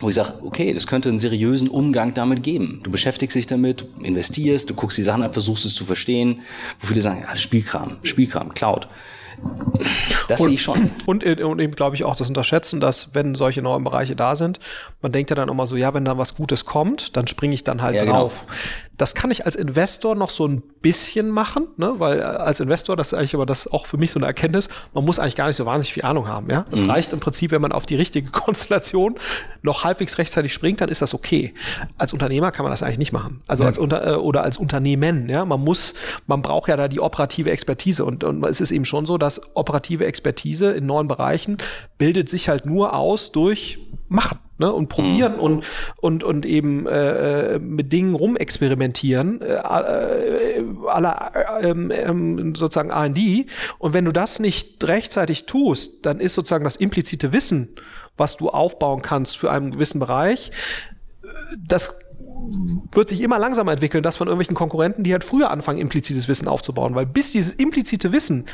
wo 0.00 0.08
ich 0.08 0.14
sage, 0.14 0.34
okay, 0.44 0.72
das 0.72 0.86
könnte 0.86 1.08
einen 1.08 1.18
seriösen 1.18 1.68
Umgang 1.68 2.14
damit 2.14 2.42
geben. 2.42 2.80
Du 2.82 2.90
beschäftigst 2.90 3.34
dich 3.34 3.46
damit, 3.46 3.84
investierst, 4.02 4.70
du 4.70 4.74
guckst 4.74 4.98
die 4.98 5.02
Sachen 5.02 5.22
an, 5.22 5.32
versuchst 5.32 5.64
es 5.64 5.74
zu 5.74 5.84
verstehen, 5.84 6.42
wo 6.80 6.86
viele 6.86 7.00
sagen, 7.00 7.24
ja, 7.26 7.36
Spielkram, 7.36 7.98
Spielkram, 8.02 8.54
Cloud. 8.54 8.88
Das 10.26 10.40
sehe 10.40 10.54
ich 10.54 10.62
schon. 10.62 10.90
Und, 11.06 11.24
und 11.24 11.60
eben 11.60 11.74
glaube 11.74 11.96
ich 11.96 12.04
auch 12.04 12.16
das 12.16 12.28
Unterschätzen, 12.28 12.80
dass 12.80 13.14
wenn 13.14 13.34
solche 13.34 13.62
neuen 13.62 13.84
Bereiche 13.84 14.16
da 14.16 14.36
sind, 14.36 14.58
man 15.00 15.12
denkt 15.12 15.30
ja 15.30 15.36
dann 15.36 15.48
immer 15.48 15.66
so, 15.66 15.76
ja, 15.76 15.94
wenn 15.94 16.04
da 16.04 16.18
was 16.18 16.34
Gutes 16.34 16.64
kommt, 16.64 17.16
dann 17.16 17.26
springe 17.26 17.54
ich 17.54 17.64
dann 17.64 17.82
halt 17.82 17.94
ja, 17.94 18.04
genau. 18.04 18.20
drauf. 18.20 18.46
Genau. 18.46 18.87
Das 18.98 19.14
kann 19.14 19.30
ich 19.30 19.46
als 19.46 19.56
Investor 19.56 20.14
noch 20.14 20.30
so 20.30 20.46
ein 20.46 20.62
bisschen 20.82 21.30
machen, 21.30 21.68
ne? 21.76 21.94
weil 21.98 22.18
äh, 22.18 22.22
als 22.22 22.60
Investor, 22.60 22.96
das 22.96 23.12
ist 23.12 23.18
eigentlich 23.18 23.34
aber 23.34 23.46
das 23.46 23.66
auch 23.72 23.86
für 23.86 23.96
mich 23.96 24.10
so 24.10 24.18
eine 24.18 24.26
Erkenntnis, 24.26 24.68
man 24.92 25.04
muss 25.04 25.18
eigentlich 25.18 25.36
gar 25.36 25.46
nicht 25.46 25.56
so 25.56 25.64
wahnsinnig 25.64 25.94
viel 25.94 26.04
Ahnung 26.04 26.28
haben. 26.28 26.50
Ja, 26.50 26.64
Es 26.70 26.82
mhm. 26.82 26.90
reicht 26.90 27.12
im 27.12 27.20
Prinzip, 27.20 27.52
wenn 27.52 27.62
man 27.62 27.72
auf 27.72 27.86
die 27.86 27.94
richtige 27.94 28.30
Konstellation 28.32 29.16
noch 29.62 29.84
halbwegs 29.84 30.18
rechtzeitig 30.18 30.52
springt, 30.52 30.80
dann 30.80 30.88
ist 30.88 31.00
das 31.00 31.14
okay. 31.14 31.54
Als 31.96 32.12
Unternehmer 32.12 32.50
kann 32.50 32.64
man 32.64 32.72
das 32.72 32.82
eigentlich 32.82 32.98
nicht 32.98 33.12
machen. 33.12 33.40
Also 33.46 33.62
ja. 33.62 33.68
als 33.68 33.78
Unter 33.78 34.06
äh, 34.06 34.16
oder 34.16 34.42
als 34.42 34.56
Unternehmen. 34.56 35.28
Ja, 35.28 35.44
man 35.44 35.60
muss, 35.60 35.94
man 36.26 36.42
braucht 36.42 36.68
ja 36.68 36.76
da 36.76 36.88
die 36.88 37.00
operative 37.00 37.50
Expertise 37.50 38.04
und, 38.04 38.24
und 38.24 38.44
es 38.44 38.60
ist 38.60 38.72
eben 38.72 38.84
schon 38.84 39.06
so, 39.06 39.16
dass 39.16 39.40
operative 39.54 40.04
Expertise 40.06 40.72
in 40.72 40.86
neuen 40.86 41.06
Bereichen 41.06 41.58
bildet 41.98 42.28
sich 42.28 42.48
halt 42.48 42.66
nur 42.66 42.94
aus 42.94 43.32
durch 43.32 43.78
Machen 44.08 44.38
ne? 44.58 44.72
und 44.72 44.88
probieren 44.88 45.34
mhm. 45.34 45.40
und, 45.40 45.66
und, 45.96 46.24
und 46.24 46.46
eben 46.46 46.86
äh, 46.86 47.54
äh 47.54 47.58
mit 47.58 47.92
Dingen 47.92 48.14
rumexperimentieren, 48.14 49.40
äh, 49.40 49.54
äh, 49.54 50.64
aller 50.86 51.32
äh, 51.62 51.70
äh, 51.70 52.52
sozusagen 52.56 52.90
R&D. 52.90 53.46
Und 53.78 53.94
wenn 53.94 54.04
du 54.04 54.12
das 54.12 54.38
nicht 54.40 54.82
rechtzeitig 54.84 55.46
tust, 55.46 56.04
dann 56.06 56.20
ist 56.20 56.34
sozusagen 56.34 56.64
das 56.64 56.76
implizite 56.76 57.32
Wissen, 57.32 57.70
was 58.16 58.36
du 58.36 58.50
aufbauen 58.50 59.02
kannst 59.02 59.36
für 59.36 59.50
einen 59.50 59.70
gewissen 59.70 60.00
Bereich, 60.00 60.50
das 61.56 62.07
wird 62.92 63.08
sich 63.08 63.20
immer 63.20 63.38
langsamer 63.38 63.72
entwickeln, 63.72 64.02
das 64.02 64.16
von 64.16 64.28
irgendwelchen 64.28 64.56
Konkurrenten, 64.56 65.04
die 65.04 65.12
halt 65.12 65.24
früher 65.24 65.50
anfangen, 65.50 65.78
implizites 65.78 66.28
Wissen 66.28 66.48
aufzubauen. 66.48 66.94
Weil 66.94 67.06
bis 67.06 67.32
dieses 67.32 67.54
implizite 67.54 68.12
Wissen 68.12 68.46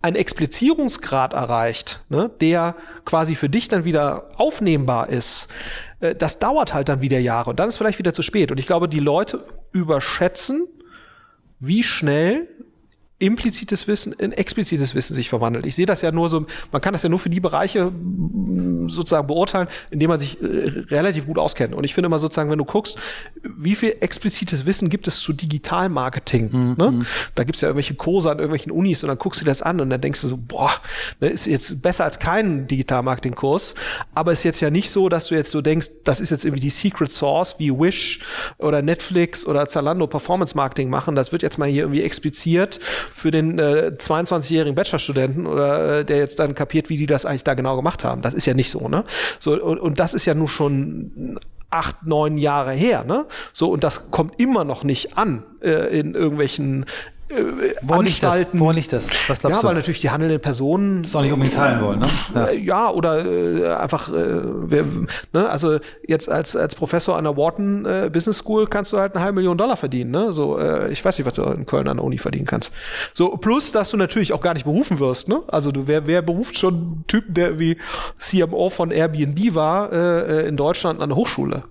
einen 0.00 0.16
Explizierungsgrad 0.16 1.32
erreicht, 1.32 2.04
ne, 2.08 2.30
der 2.40 2.76
quasi 3.04 3.34
für 3.34 3.48
dich 3.48 3.68
dann 3.68 3.84
wieder 3.84 4.30
aufnehmbar 4.36 5.08
ist, 5.08 5.48
äh, 6.00 6.14
das 6.14 6.38
dauert 6.38 6.74
halt 6.74 6.88
dann 6.88 7.00
wieder 7.00 7.18
Jahre 7.18 7.50
und 7.50 7.60
dann 7.60 7.68
ist 7.68 7.76
vielleicht 7.76 7.98
wieder 7.98 8.14
zu 8.14 8.22
spät. 8.22 8.50
Und 8.50 8.58
ich 8.58 8.66
glaube, 8.66 8.88
die 8.88 9.00
Leute 9.00 9.44
überschätzen, 9.72 10.66
wie 11.60 11.82
schnell 11.82 12.48
implizites 13.22 13.86
Wissen 13.86 14.12
in 14.14 14.32
explizites 14.32 14.96
Wissen 14.96 15.14
sich 15.14 15.28
verwandelt. 15.28 15.64
Ich 15.64 15.76
sehe 15.76 15.86
das 15.86 16.02
ja 16.02 16.10
nur 16.10 16.28
so, 16.28 16.44
man 16.72 16.82
kann 16.82 16.92
das 16.92 17.04
ja 17.04 17.08
nur 17.08 17.20
für 17.20 17.30
die 17.30 17.38
Bereiche 17.38 17.90
mm, 17.90 18.88
sozusagen 18.88 19.28
beurteilen, 19.28 19.68
in 19.92 20.00
denen 20.00 20.08
man 20.08 20.18
sich 20.18 20.42
äh, 20.42 20.46
relativ 20.90 21.26
gut 21.26 21.38
auskennt. 21.38 21.72
Und 21.72 21.84
ich 21.84 21.94
finde 21.94 22.06
immer 22.06 22.18
sozusagen, 22.18 22.50
wenn 22.50 22.58
du 22.58 22.64
guckst, 22.64 22.98
wie 23.42 23.76
viel 23.76 23.94
explizites 24.00 24.66
Wissen 24.66 24.90
gibt 24.90 25.06
es 25.06 25.20
zu 25.20 25.32
Digitalmarketing? 25.32 26.50
Mhm. 26.52 26.74
Ne? 26.76 27.06
Da 27.36 27.44
gibt 27.44 27.56
es 27.56 27.62
ja 27.62 27.68
irgendwelche 27.68 27.94
Kurse 27.94 28.28
an 28.28 28.38
irgendwelchen 28.38 28.72
Unis 28.72 29.04
und 29.04 29.08
dann 29.08 29.18
guckst 29.18 29.40
du 29.40 29.44
dir 29.44 29.50
das 29.50 29.62
an 29.62 29.80
und 29.80 29.88
dann 29.88 30.00
denkst 30.00 30.20
du 30.20 30.26
so, 30.26 30.36
boah, 30.36 30.72
ne, 31.20 31.28
ist 31.28 31.46
jetzt 31.46 31.80
besser 31.80 32.04
als 32.04 32.18
kein 32.18 32.66
Digitalmarketing-Kurs. 32.66 33.74
Aber 34.14 34.32
ist 34.32 34.42
jetzt 34.42 34.60
ja 34.60 34.70
nicht 34.70 34.90
so, 34.90 35.08
dass 35.08 35.28
du 35.28 35.36
jetzt 35.36 35.52
so 35.52 35.60
denkst, 35.60 35.88
das 36.02 36.18
ist 36.18 36.30
jetzt 36.30 36.44
irgendwie 36.44 36.62
die 36.62 36.70
Secret 36.70 37.12
Source 37.12 37.54
wie 37.58 37.70
Wish 37.70 38.20
oder 38.58 38.82
Netflix 38.82 39.46
oder 39.46 39.68
Zalando 39.68 40.08
Performance 40.08 40.56
Marketing 40.56 40.90
machen. 40.90 41.14
Das 41.14 41.30
wird 41.30 41.42
jetzt 41.42 41.58
mal 41.58 41.68
hier 41.68 41.82
irgendwie 41.82 42.02
expliziert 42.02 42.80
für 43.12 43.30
den 43.30 43.58
äh, 43.58 43.92
22-jährigen 43.96 44.74
Bachelorstudenten 44.74 45.46
oder 45.46 45.98
äh, 45.98 46.04
der 46.04 46.18
jetzt 46.18 46.38
dann 46.38 46.54
kapiert, 46.54 46.88
wie 46.88 46.96
die 46.96 47.06
das 47.06 47.26
eigentlich 47.26 47.44
da 47.44 47.54
genau 47.54 47.76
gemacht 47.76 48.04
haben. 48.04 48.22
Das 48.22 48.34
ist 48.34 48.46
ja 48.46 48.54
nicht 48.54 48.70
so, 48.70 48.88
ne? 48.88 49.04
So, 49.38 49.62
und, 49.62 49.78
und 49.78 50.00
das 50.00 50.14
ist 50.14 50.24
ja 50.24 50.34
nur 50.34 50.48
schon 50.48 51.38
acht, 51.72 52.06
neun 52.06 52.36
Jahre 52.38 52.72
her, 52.72 53.04
ne? 53.04 53.26
So, 53.52 53.70
und 53.70 53.82
das 53.82 54.10
kommt 54.10 54.38
immer 54.38 54.64
noch 54.64 54.84
nicht 54.84 55.16
an 55.16 55.44
äh, 55.62 55.98
in 55.98 56.14
irgendwelchen 56.14 56.84
äh, 57.32 57.74
wo 57.82 58.02
das? 58.02 58.46
Wo 58.52 58.70
liegt 58.70 58.92
das? 58.92 59.08
Was 59.28 59.40
glaubst 59.40 59.56
ja, 59.56 59.60
du? 59.60 59.66
weil 59.68 59.74
natürlich 59.74 60.00
die 60.00 60.10
handelnden 60.10 60.40
Personen 60.40 61.02
das 61.02 61.14
auch 61.16 61.22
nicht 61.22 61.32
unbedingt 61.32 61.56
teilen 61.56 61.80
wollen, 61.80 62.00
ne? 62.00 62.08
Ja, 62.34 62.46
äh, 62.46 62.58
ja 62.58 62.90
oder 62.90 63.24
äh, 63.24 63.74
einfach, 63.74 64.08
äh, 64.08 64.14
wer, 64.14 64.84
ne? 65.32 65.48
also 65.48 65.78
jetzt 66.06 66.28
als 66.28 66.56
als 66.56 66.74
Professor 66.74 67.16
an 67.16 67.24
der 67.24 67.36
Wharton 67.36 67.84
äh, 67.84 68.10
Business 68.12 68.38
School 68.38 68.66
kannst 68.66 68.92
du 68.92 68.98
halt 68.98 69.14
eine 69.14 69.24
halbe 69.24 69.36
Million 69.36 69.56
Dollar 69.56 69.76
verdienen, 69.76 70.10
ne? 70.10 70.32
So, 70.32 70.58
äh, 70.58 70.90
ich 70.90 71.04
weiß 71.04 71.18
nicht, 71.18 71.26
was 71.26 71.34
du 71.34 71.42
in 71.42 71.66
Köln 71.66 71.88
an 71.88 71.96
der 71.96 72.04
Uni 72.04 72.18
verdienen 72.18 72.46
kannst. 72.46 72.72
So 73.14 73.36
plus, 73.36 73.72
dass 73.72 73.90
du 73.90 73.96
natürlich 73.96 74.32
auch 74.32 74.40
gar 74.40 74.54
nicht 74.54 74.64
berufen 74.64 74.98
wirst, 74.98 75.28
ne? 75.28 75.42
Also 75.48 75.72
du 75.72 75.86
wer 75.86 76.06
wer 76.06 76.22
beruft 76.22 76.58
schon 76.58 76.74
einen 76.74 77.04
Typen, 77.06 77.34
der 77.34 77.58
wie 77.58 77.78
CMO 78.18 78.68
von 78.70 78.90
Airbnb 78.90 79.54
war 79.54 79.92
äh, 79.92 80.46
in 80.46 80.56
Deutschland 80.56 81.00
an 81.00 81.08
der 81.08 81.16
Hochschule? 81.16 81.64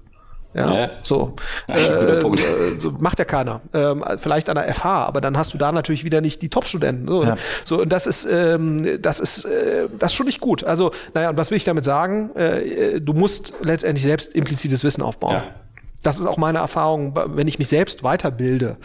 Ja, 0.54 0.74
ja. 0.74 0.90
so. 1.04 1.34
Ja, 1.68 1.76
äh, 1.76 2.78
so 2.78 2.92
macht 3.00 3.20
ja 3.20 3.26
keiner. 3.26 3.62
Ähm, 3.74 4.04
vielleicht 4.18 4.50
an 4.50 4.56
der 4.56 4.74
FH, 4.74 5.06
aber 5.06 5.22
dann 5.22 5.38
hast 5.38 5.54
du 5.54 5.58
da 5.58 5.72
natürlich 5.72 6.04
wieder 6.04 6.22
nicht 6.22 6.42
die 6.42 6.50
Top-Studenten. 6.50 7.08
So, 7.08 7.24
ja. 7.24 7.38
so 7.64 7.82
und 7.82 7.90
das 7.90 8.06
ist, 8.06 8.26
ähm, 8.26 9.02
das 9.02 9.20
ist, 9.20 9.46
äh, 9.46 9.88
das 9.98 10.12
ist 10.12 10.16
schon 10.16 10.26
nicht 10.26 10.42
gut. 10.42 10.64
Also, 10.64 10.92
naja, 11.14 11.30
und 11.30 11.38
was 11.38 11.52
will 11.52 11.58
ich 11.58 11.64
damit 11.64 11.86
sagen? 11.86 12.36
Äh, 12.36 13.00
du 13.00 13.14
musst 13.14 13.54
letztendlich 13.62 14.04
selbst 14.04 14.34
implizites 14.34 14.84
Wissen 14.84 15.02
aufbauen. 15.02 15.36
Ja. 15.36 15.44
Das 16.04 16.20
ist 16.20 16.26
auch 16.26 16.38
meine 16.38 16.58
Erfahrung, 16.58 17.16
wenn 17.16 17.48
ich 17.48 17.60
mich 17.60 17.68
selbst 17.68 18.04
weiterbilde 18.04 18.78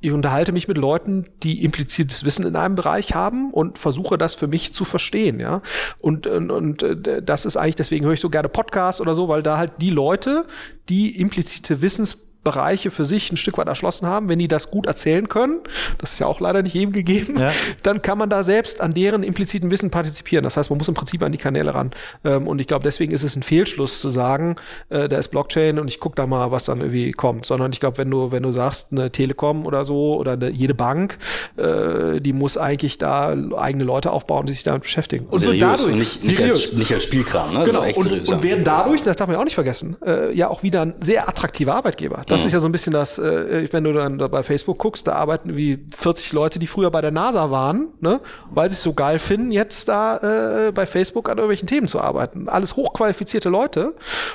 ich 0.00 0.12
unterhalte 0.12 0.52
mich 0.52 0.68
mit 0.68 0.78
Leuten, 0.78 1.26
die 1.42 1.64
implizites 1.64 2.24
Wissen 2.24 2.46
in 2.46 2.54
einem 2.54 2.76
Bereich 2.76 3.14
haben 3.14 3.50
und 3.52 3.78
versuche 3.78 4.16
das 4.16 4.34
für 4.34 4.46
mich 4.46 4.72
zu 4.72 4.84
verstehen, 4.84 5.40
ja. 5.40 5.60
Und, 5.98 6.26
und, 6.26 6.50
und 6.50 6.82
äh, 6.82 7.22
das 7.22 7.44
ist 7.44 7.56
eigentlich, 7.56 7.76
deswegen 7.76 8.04
höre 8.04 8.12
ich 8.12 8.20
so 8.20 8.30
gerne 8.30 8.48
Podcasts 8.48 9.00
oder 9.00 9.14
so, 9.14 9.28
weil 9.28 9.42
da 9.42 9.58
halt 9.58 9.72
die 9.80 9.90
Leute, 9.90 10.46
die 10.88 11.20
implizite 11.20 11.82
Wissens 11.82 12.27
Bereiche 12.48 12.90
für 12.90 13.04
sich 13.04 13.30
ein 13.30 13.36
Stück 13.36 13.58
weit 13.58 13.66
erschlossen 13.66 14.06
haben, 14.06 14.30
wenn 14.30 14.38
die 14.38 14.48
das 14.48 14.70
gut 14.70 14.86
erzählen 14.86 15.28
können, 15.28 15.60
das 15.98 16.14
ist 16.14 16.18
ja 16.18 16.26
auch 16.26 16.40
leider 16.40 16.62
nicht 16.62 16.74
jedem 16.74 16.92
gegeben, 16.92 17.38
ja. 17.38 17.52
dann 17.82 18.00
kann 18.00 18.16
man 18.16 18.30
da 18.30 18.42
selbst 18.42 18.80
an 18.80 18.92
deren 18.92 19.22
impliziten 19.22 19.70
Wissen 19.70 19.90
partizipieren. 19.90 20.44
Das 20.44 20.56
heißt, 20.56 20.70
man 20.70 20.78
muss 20.78 20.88
im 20.88 20.94
Prinzip 20.94 21.22
an 21.22 21.30
die 21.30 21.38
Kanäle 21.38 21.74
ran. 21.74 21.90
Ähm, 22.24 22.46
und 22.46 22.58
ich 22.58 22.66
glaube, 22.66 22.84
deswegen 22.84 23.12
ist 23.12 23.22
es 23.22 23.36
ein 23.36 23.42
Fehlschluss 23.42 24.00
zu 24.00 24.08
sagen, 24.08 24.56
äh, 24.88 25.08
da 25.08 25.18
ist 25.18 25.28
Blockchain 25.28 25.78
und 25.78 25.88
ich 25.88 26.00
gucke 26.00 26.16
da 26.16 26.26
mal, 26.26 26.50
was 26.50 26.64
dann 26.64 26.78
irgendwie 26.80 27.12
kommt. 27.12 27.44
Sondern 27.44 27.70
ich 27.70 27.80
glaube, 27.80 27.98
wenn 27.98 28.10
du, 28.10 28.32
wenn 28.32 28.42
du 28.42 28.50
sagst, 28.50 28.92
eine 28.92 29.12
Telekom 29.12 29.66
oder 29.66 29.84
so 29.84 30.16
oder 30.16 30.32
eine, 30.32 30.48
jede 30.48 30.74
Bank, 30.74 31.18
äh, 31.58 32.20
die 32.20 32.32
muss 32.32 32.56
eigentlich 32.56 32.96
da 32.96 33.36
eigene 33.56 33.84
Leute 33.84 34.10
aufbauen, 34.10 34.46
die 34.46 34.54
sich 34.54 34.62
damit 34.62 34.84
beschäftigen. 34.84 35.26
Und 35.26 35.40
seriös 35.40 35.60
dadurch, 35.60 35.92
und 35.92 35.98
nicht, 35.98 36.24
nicht, 36.24 36.42
als, 36.42 36.72
nicht 36.72 36.94
als 36.94 37.04
Spielkram, 37.04 37.52
ne? 37.52 37.64
Genau. 37.64 37.82
und, 37.82 38.02
seriös, 38.02 38.28
und 38.30 38.42
werden 38.42 38.64
dadurch, 38.64 39.02
das 39.02 39.16
darf 39.16 39.28
man 39.28 39.36
auch 39.36 39.44
nicht 39.44 39.54
vergessen, 39.54 39.96
äh, 40.04 40.34
ja 40.34 40.48
auch 40.48 40.62
wieder 40.62 40.82
ein 40.82 40.94
sehr 41.00 41.28
attraktiver 41.28 41.74
Arbeitgeber. 41.74 42.24
Das 42.26 42.37
das 42.38 42.46
ist 42.46 42.52
ja 42.52 42.60
so 42.60 42.68
ein 42.68 42.72
bisschen 42.72 42.92
das, 42.92 43.18
äh, 43.18 43.68
wenn 43.70 43.84
du 43.84 43.92
dann 43.92 44.18
bei 44.18 44.42
Facebook 44.42 44.78
guckst, 44.78 45.06
da 45.06 45.12
arbeiten 45.12 45.56
wie 45.56 45.78
40 45.94 46.32
Leute, 46.32 46.58
die 46.58 46.66
früher 46.66 46.90
bei 46.90 47.00
der 47.00 47.10
NASA 47.10 47.50
waren, 47.50 47.88
ne, 48.00 48.20
weil 48.50 48.68
sie 48.70 48.74
es 48.74 48.82
so 48.82 48.92
geil 48.92 49.18
finden, 49.18 49.52
jetzt 49.52 49.88
da 49.88 50.68
äh, 50.68 50.72
bei 50.72 50.86
Facebook 50.86 51.28
an 51.28 51.38
irgendwelchen 51.38 51.68
Themen 51.68 51.88
zu 51.88 52.00
arbeiten. 52.00 52.48
Alles 52.48 52.76
hochqualifizierte 52.76 53.48
Leute, 53.48 53.94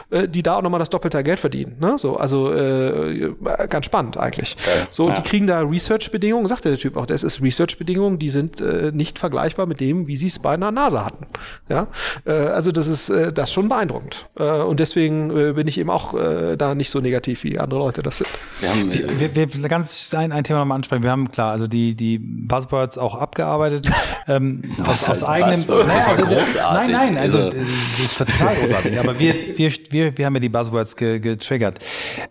äh, 0.09 0.27
die 0.27 0.43
da 0.43 0.57
auch 0.57 0.61
nochmal 0.61 0.79
das 0.79 0.89
doppelte 0.89 1.23
Geld 1.23 1.39
verdienen. 1.39 1.77
Ne? 1.79 1.97
So, 1.97 2.17
also 2.17 2.53
äh, 2.53 3.33
ganz 3.69 3.85
spannend 3.85 4.17
eigentlich. 4.17 4.55
Okay. 4.59 4.87
So, 4.91 5.09
ja. 5.09 5.15
die 5.15 5.21
kriegen 5.21 5.47
da 5.47 5.61
Research-Bedingungen, 5.61 6.47
sagt 6.47 6.65
der 6.65 6.77
Typ 6.77 6.97
auch, 6.97 7.05
das 7.05 7.23
ist 7.23 7.41
Research-Bedingungen, 7.41 8.19
die 8.19 8.29
sind 8.29 8.61
äh, 8.61 8.91
nicht 8.93 9.19
vergleichbar 9.19 9.65
mit 9.65 9.79
dem, 9.79 10.07
wie 10.07 10.17
sie 10.17 10.27
es 10.27 10.39
bei 10.39 10.53
einer 10.53 10.71
NASA 10.71 11.05
hatten. 11.05 11.27
Ja, 11.69 11.87
äh, 12.25 12.31
also 12.31 12.71
das 12.71 12.87
ist 12.87 13.09
äh, 13.09 13.31
das 13.31 13.49
ist 13.49 13.53
schon 13.53 13.69
beeindruckend. 13.69 14.25
Äh, 14.37 14.43
und 14.43 14.79
deswegen 14.79 15.29
äh, 15.31 15.53
bin 15.53 15.67
ich 15.67 15.77
eben 15.77 15.89
auch 15.89 16.13
äh, 16.13 16.55
da 16.57 16.75
nicht 16.75 16.89
so 16.89 16.99
negativ 16.99 17.43
wie 17.43 17.59
andere 17.59 17.82
Leute 17.83 18.01
das 18.01 18.17
sind. 18.17 18.29
Wir 18.59 18.69
haben 18.69 18.91
wir, 19.19 19.35
wir, 19.35 19.53
wir 19.53 19.69
ganz 19.69 20.13
ein, 20.13 20.31
ein 20.31 20.43
Thema 20.43 20.59
nochmal 20.59 20.77
ansprechen. 20.77 21.03
Wir 21.03 21.11
haben 21.11 21.31
klar, 21.31 21.51
also 21.51 21.67
die 21.67 21.95
die 21.95 22.17
Buzzwords 22.19 22.97
auch 22.97 23.15
abgearbeitet. 23.15 23.89
ähm, 24.27 24.63
Was 24.77 25.09
aus, 25.09 25.21
aus 25.21 25.29
eigenem. 25.29 25.65
Buzzwords? 25.65 25.87
Naja, 25.87 26.05
also, 26.07 26.23
großartig. 26.23 26.61
Nein, 26.73 26.91
nein, 26.91 27.17
also, 27.17 27.37
also 27.39 27.57
das 27.57 28.19
war 28.19 28.27
total 28.27 28.55
großartig. 28.55 28.99
Aber 28.99 29.19
wir 29.19 29.57
wir 29.57 29.71
wir 29.89 30.17
wir 30.17 30.25
haben 30.25 30.33
ja 30.35 30.39
die 30.39 30.49
Buzzwords 30.49 30.95
ge, 30.95 31.19
getriggert. 31.19 31.79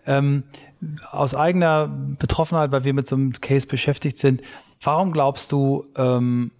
Ähm, 0.07 0.43
aus 1.11 1.35
eigener 1.35 1.87
Betroffenheit, 1.87 2.71
weil 2.71 2.83
wir 2.83 2.93
mit 2.93 3.07
so 3.07 3.15
einem 3.15 3.33
Case 3.33 3.67
beschäftigt 3.67 4.17
sind, 4.19 4.41
warum 4.81 5.13
glaubst 5.13 5.51
du, 5.51 5.85
ähm, 5.95 6.51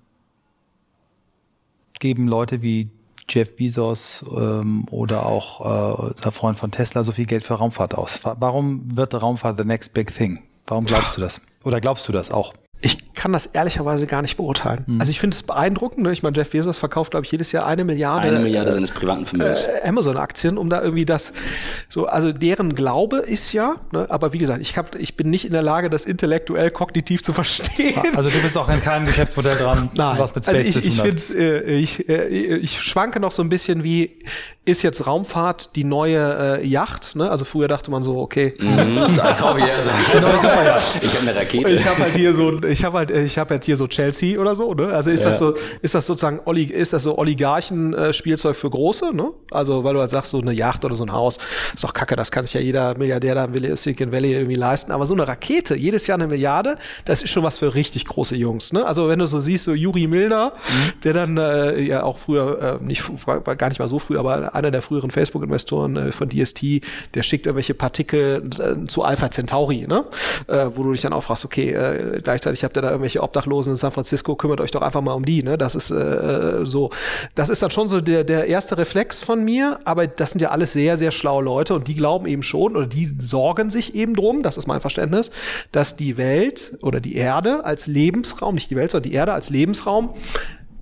geben 2.00 2.28
Leute 2.28 2.62
wie 2.62 2.90
Jeff 3.30 3.56
Bezos 3.56 4.26
ähm, 4.36 4.86
oder 4.90 5.26
auch 5.26 6.10
äh, 6.10 6.14
der 6.24 6.32
Freund 6.32 6.58
von 6.58 6.72
Tesla 6.72 7.04
so 7.04 7.12
viel 7.12 7.26
Geld 7.26 7.44
für 7.44 7.56
Raumfahrt 7.56 7.96
aus? 7.96 8.22
Warum 8.24 8.98
wird 8.98 9.14
Raumfahrt 9.22 9.58
the 9.58 9.66
next 9.66 9.94
big 9.94 10.14
thing? 10.14 10.44
Warum 10.68 10.86
glaubst 10.86 11.18
du 11.18 11.22
das? 11.22 11.42
Oder 11.64 11.82
glaubst 11.82 12.08
du 12.08 12.12
das 12.12 12.32
auch? 12.32 12.54
Ich 12.86 13.14
kann 13.16 13.32
das 13.32 13.46
ehrlicherweise 13.46 14.06
gar 14.08 14.22
nicht 14.22 14.36
beurteilen. 14.36 14.84
Mhm. 14.86 15.00
Also 15.00 15.10
ich 15.10 15.20
finde 15.20 15.34
es 15.34 15.44
beeindruckend. 15.44 16.04
Ne? 16.04 16.12
Ich 16.12 16.24
meine, 16.24 16.36
Jeff 16.36 16.50
Bezos 16.50 16.78
verkauft, 16.78 17.12
glaube 17.12 17.26
ich, 17.26 17.32
jedes 17.32 17.54
Jahr 17.54 17.66
eine 17.66 17.86
Milliarde. 17.86 18.28
Eine 18.28 18.40
Milliarde 18.40 18.72
äh, 18.72 18.74
seines 18.74 18.92
privaten 18.92 19.26
Vermögens. 19.26 19.64
Äh, 19.64 19.88
Amazon-Aktien, 19.88 20.58
um 20.58 20.70
da 20.70 20.82
irgendwie 20.82 21.06
das 21.06 21.32
so, 21.88 22.06
also 22.06 22.34
deren 22.34 22.76
Glaube 22.76 23.20
ist 23.20 23.54
ja, 23.54 23.76
ne? 23.94 24.08
aber 24.10 24.34
wie 24.34 24.40
gesagt, 24.40 24.62
ich, 24.62 24.78
hab, 24.78 24.96
ich 24.96 25.16
bin 25.16 25.30
nicht 25.30 25.46
in 25.46 25.54
der 25.54 25.62
Lage, 25.62 25.90
das 25.90 26.06
intellektuell 26.06 26.70
kognitiv 26.72 27.24
zu 27.24 27.32
verstehen. 27.32 27.94
Also 28.16 28.30
du 28.30 28.40
bist 28.42 28.58
auch 28.58 28.70
in 28.70 28.82
keinem 28.82 29.06
Geschäftsmodell 29.06 29.58
dran, 29.58 29.90
Nein. 29.96 30.20
was 30.20 30.36
mit 30.36 30.44
Space 30.44 30.58
also 30.58 30.80
ich, 30.80 30.96
zu 30.96 31.02
tun 31.02 31.16
ich, 31.16 31.36
äh, 31.36 31.78
ich, 31.80 32.10
äh, 32.10 32.58
ich 32.58 32.82
schwanke 32.82 33.20
noch 33.20 33.32
so 33.32 33.42
ein 33.42 33.50
bisschen 33.50 33.84
wie, 33.84 34.20
ist 34.66 34.82
jetzt 34.82 35.06
Raumfahrt 35.06 35.76
die 35.76 35.84
neue 35.84 36.60
äh, 36.62 36.66
Yacht? 36.66 37.16
Ne? 37.16 37.30
Also 37.30 37.44
früher 37.44 37.68
dachte 37.68 37.92
man 37.92 38.02
so, 38.02 38.20
okay. 38.20 38.56
Mhm, 38.60 39.16
das 39.18 39.44
Hobby, 39.44 39.64
also. 39.64 39.90
Ich 40.08 40.26
habe 40.26 41.22
eine 41.22 41.36
Rakete. 41.36 41.74
Ich 41.74 41.86
habe 41.86 42.04
halt 42.04 42.16
hier 42.16 42.34
so, 42.34 42.52
ich 42.74 42.84
habe 42.84 42.98
halt, 42.98 43.12
ich 43.12 43.38
habe 43.38 43.54
jetzt 43.54 43.66
hier 43.66 43.78
so 43.78 43.88
Chelsea 43.88 44.40
oder 44.40 44.56
so. 44.56 44.74
Ne? 44.74 44.88
Also 44.88 45.10
ist 45.10 45.24
ja. 45.24 45.30
das 45.30 45.40
so, 45.40 45.56
ist 45.82 45.96
das 45.96 46.06
sozusagen 46.06 46.40
Oli, 46.46 46.64
ist 46.64 46.94
das 46.94 47.04
so 47.04 47.18
Oligarchen-Spielzeug 47.18 48.56
für 48.56 48.70
Große? 48.70 49.16
Ne? 49.16 49.32
Also 49.52 49.84
weil 49.84 49.94
du 49.94 50.00
halt 50.00 50.10
sagst, 50.10 50.32
so 50.32 50.42
eine 50.42 50.54
Yacht 50.54 50.84
oder 50.84 50.96
so 50.96 51.06
ein 51.06 51.12
Haus, 51.12 51.38
ist 51.74 51.84
doch 51.84 51.94
kacke. 51.94 52.16
Das 52.16 52.32
kann 52.32 52.44
sich 52.44 52.54
ja 52.54 52.62
jeder 52.62 52.98
Milliardär 52.98 53.36
da 53.36 53.46
im 53.46 53.76
Silicon 53.76 54.12
Valley 54.12 54.34
irgendwie 54.34 54.56
leisten. 54.56 54.92
Aber 54.92 55.06
so 55.06 55.14
eine 55.14 55.28
Rakete, 55.28 55.76
jedes 55.76 56.08
Jahr 56.08 56.18
eine 56.18 56.28
Milliarde, 56.28 56.76
das 57.06 57.24
ist 57.24 57.30
schon 57.30 57.44
was 57.44 57.58
für 57.58 57.76
richtig 57.76 58.06
große 58.06 58.36
Jungs. 58.36 58.74
Ne? 58.74 58.86
Also 58.86 59.08
wenn 59.08 59.20
du 59.20 59.26
so 59.28 59.40
siehst, 59.40 59.66
so 59.66 59.74
Juri 59.74 60.08
Milner, 60.08 60.54
mhm. 60.56 61.02
der 61.04 61.14
dann 61.14 61.38
äh, 61.38 61.80
ja 61.80 62.04
auch 62.04 62.18
früher 62.18 62.80
äh, 62.82 62.84
nicht 62.84 63.04
war 63.26 63.56
gar 63.56 63.70
nicht 63.70 63.80
mal 63.80 63.88
so 63.88 64.00
früh, 64.00 64.18
aber 64.18 64.56
einer 64.56 64.72
der 64.72 64.82
früheren 64.82 65.12
Facebook-Investoren 65.12 65.96
äh, 65.96 66.12
von 66.12 66.30
DST, 66.30 66.64
der 67.14 67.24
schickt 67.24 67.46
irgendwelche 67.46 67.74
Partikel 67.74 68.50
äh, 68.60 68.88
zu 68.88 69.04
Alpha 69.04 69.30
Centauri, 69.30 69.86
ne? 69.88 70.06
Äh, 70.48 70.68
wo 70.74 70.84
du 70.84 70.92
dich 70.92 71.02
dann 71.02 71.14
auch 71.14 71.24
fragst, 71.24 71.46
okay, 71.46 71.72
äh, 71.72 72.22
gleichzeitig 72.64 72.66
habt 72.66 72.78
ihr 72.78 72.82
da 72.82 72.90
irgendwelche 72.90 73.22
Obdachlosen 73.22 73.74
in 73.74 73.76
San 73.76 73.92
Francisco, 73.92 74.36
kümmert 74.36 74.62
euch 74.62 74.72
doch 74.72 74.82
einfach 74.82 75.02
mal 75.02 75.14
um 75.14 75.26
die, 75.26 75.44
ne? 75.44 75.58
Das 75.58 75.76
ist 75.76 75.92
äh, 75.92 76.66
so, 76.66 76.90
das 77.36 77.50
ist 77.50 77.62
dann 77.62 77.72
schon 77.72 77.88
so 77.88 78.02
der, 78.02 78.24
der 78.24 78.48
erste 78.48 78.78
Reflex 78.78 79.22
von 79.22 79.44
mir, 79.44 79.80
aber 79.86 80.08
das 80.08 80.32
sind 80.32 80.42
ja 80.42 80.52
alles 80.52 80.74
sehr, 80.74 80.98
sehr 80.98 81.12
schlaue 81.12 81.44
Leute 81.44 81.74
und 81.74 81.88
die 81.88 81.96
glauben 81.96 82.26
eben 82.26 82.44
schon 82.44 82.76
oder 82.76 82.88
die 82.88 83.06
sorgen 83.06 83.70
sich 83.70 83.96
eben 83.96 84.16
drum, 84.16 84.44
das 84.44 84.58
ist 84.58 84.68
mein 84.68 84.82
Verständnis, 84.82 85.32
dass 85.72 85.96
die 85.96 86.18
Welt 86.18 86.78
oder 86.82 87.00
die 87.00 87.16
Erde 87.16 87.66
als 87.66 87.88
Lebensraum, 87.88 88.56
nicht 88.56 88.70
die 88.70 88.76
Welt, 88.76 88.92
sondern 88.92 89.10
die 89.10 89.16
Erde 89.16 89.34
als 89.34 89.50
Lebensraum 89.50 90.14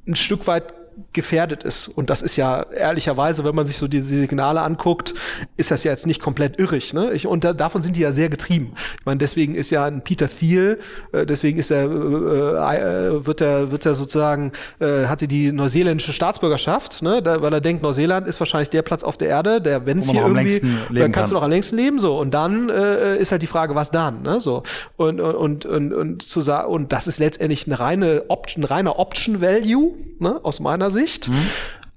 ein 0.07 0.15
Stück 0.15 0.47
weit 0.47 0.73
gefährdet 1.13 1.63
ist. 1.63 1.87
Und 1.87 2.09
das 2.09 2.21
ist 2.21 2.35
ja 2.35 2.63
ehrlicherweise, 2.63 3.43
wenn 3.43 3.55
man 3.55 3.65
sich 3.65 3.77
so 3.77 3.87
diese 3.87 4.15
Signale 4.15 4.61
anguckt, 4.61 5.13
ist 5.57 5.71
das 5.71 5.83
ja 5.83 5.91
jetzt 5.91 6.07
nicht 6.07 6.21
komplett 6.21 6.59
irrig. 6.59 6.93
Ne? 6.93 7.11
Ich, 7.13 7.27
und 7.27 7.43
da, 7.43 7.53
davon 7.53 7.81
sind 7.81 7.95
die 7.95 8.01
ja 8.01 8.11
sehr 8.11 8.29
getrieben. 8.29 8.73
Ich 8.99 9.05
meine, 9.05 9.17
deswegen 9.17 9.55
ist 9.55 9.69
ja 9.69 9.85
ein 9.85 10.03
Peter 10.03 10.29
Thiel, 10.29 10.79
äh, 11.11 11.25
deswegen 11.25 11.59
ist 11.59 11.71
er, 11.71 11.85
äh, 11.85 11.87
äh, 11.87 13.25
wird 13.25 13.41
er, 13.41 13.71
wird 13.71 13.85
er 13.85 13.95
sozusagen, 13.95 14.51
äh, 14.79 15.05
hatte 15.05 15.27
die 15.27 15.51
neuseeländische 15.51 16.13
Staatsbürgerschaft, 16.13 17.01
ne? 17.01 17.21
da, 17.21 17.41
weil 17.41 17.53
er 17.53 17.61
denkt, 17.61 17.83
Neuseeland 17.83 18.27
ist 18.27 18.39
wahrscheinlich 18.39 18.69
der 18.69 18.81
Platz 18.81 19.03
auf 19.03 19.17
der 19.17 19.29
Erde, 19.29 19.61
der, 19.61 19.85
wenn 19.85 19.99
es 19.99 20.09
hier 20.09 20.21
irgendwie, 20.21 20.61
dann 20.93 21.11
kannst 21.11 21.13
kann. 21.13 21.29
du 21.29 21.33
noch 21.35 21.43
am 21.43 21.49
längsten 21.49 21.77
leben. 21.77 21.99
So 21.99 22.19
und 22.19 22.31
dann 22.31 22.69
äh, 22.69 23.17
ist 23.17 23.31
halt 23.31 23.41
die 23.41 23.47
Frage, 23.47 23.75
was 23.75 23.91
dann? 23.91 24.21
Ne? 24.21 24.39
So 24.39 24.63
und 24.97 25.19
und 25.19 25.65
und 25.65 25.93
und 25.93 26.21
zu 26.21 26.41
sagen 26.41 26.71
und 26.71 26.91
das 26.91 27.07
ist 27.07 27.19
letztendlich 27.19 27.67
eine 27.67 27.79
reine 27.79 28.23
Option, 28.27 28.63
reiner 28.63 28.99
Option 28.99 29.41
Value 29.41 29.93
ne? 30.19 30.39
aus 30.43 30.59
meiner 30.59 30.90
Sicht. 30.91 31.29
Mhm 31.29 31.47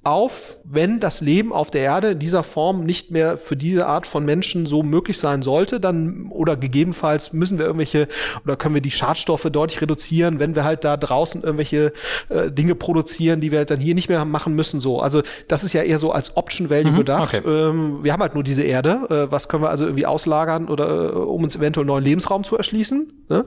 auf, 0.04 0.58
wenn 0.64 1.00
das 1.00 1.22
Leben 1.22 1.52
auf 1.52 1.70
der 1.70 1.80
Erde 1.80 2.10
in 2.10 2.18
dieser 2.18 2.42
Form 2.42 2.84
nicht 2.84 3.10
mehr 3.10 3.38
für 3.38 3.56
diese 3.56 3.86
Art 3.86 4.06
von 4.06 4.24
Menschen 4.24 4.66
so 4.66 4.82
möglich 4.82 5.18
sein 5.18 5.42
sollte, 5.42 5.80
dann 5.80 6.28
oder 6.30 6.56
gegebenenfalls 6.56 7.32
müssen 7.32 7.58
wir 7.58 7.64
irgendwelche 7.64 8.06
oder 8.44 8.56
können 8.56 8.74
wir 8.74 8.82
die 8.82 8.90
Schadstoffe 8.90 9.48
deutlich 9.50 9.80
reduzieren, 9.80 10.40
wenn 10.40 10.54
wir 10.54 10.64
halt 10.64 10.84
da 10.84 10.98
draußen 10.98 11.42
irgendwelche 11.42 11.92
äh, 12.28 12.50
Dinge 12.50 12.74
produzieren, 12.74 13.40
die 13.40 13.50
wir 13.50 13.58
halt 13.58 13.70
dann 13.70 13.80
hier 13.80 13.94
nicht 13.94 14.10
mehr 14.10 14.24
machen 14.26 14.54
müssen. 14.54 14.78
So, 14.78 15.00
also 15.00 15.22
das 15.48 15.64
ist 15.64 15.72
ja 15.72 15.82
eher 15.82 15.98
so 15.98 16.12
als 16.12 16.36
Option 16.36 16.68
Value 16.68 16.92
mhm, 16.92 16.96
gedacht. 16.98 17.34
Okay. 17.34 17.48
Ähm, 17.48 18.04
wir 18.04 18.12
haben 18.12 18.20
halt 18.20 18.34
nur 18.34 18.44
diese 18.44 18.62
Erde. 18.62 19.06
Äh, 19.08 19.32
was 19.32 19.48
können 19.48 19.62
wir 19.62 19.70
also 19.70 19.84
irgendwie 19.84 20.06
auslagern 20.06 20.68
oder 20.68 21.14
äh, 21.14 21.16
um 21.16 21.42
uns 21.42 21.56
eventuell 21.56 21.86
neuen 21.86 22.04
Lebensraum 22.04 22.44
zu 22.44 22.58
erschließen? 22.58 23.10
Ne? 23.30 23.46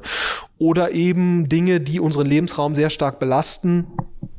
Oder 0.57 0.91
eben 0.91 1.49
Dinge, 1.49 1.79
die 1.79 1.99
unseren 1.99 2.25
Lebensraum 2.25 2.73
sehr 2.73 2.89
stark 2.89 3.19
belasten 3.19 3.87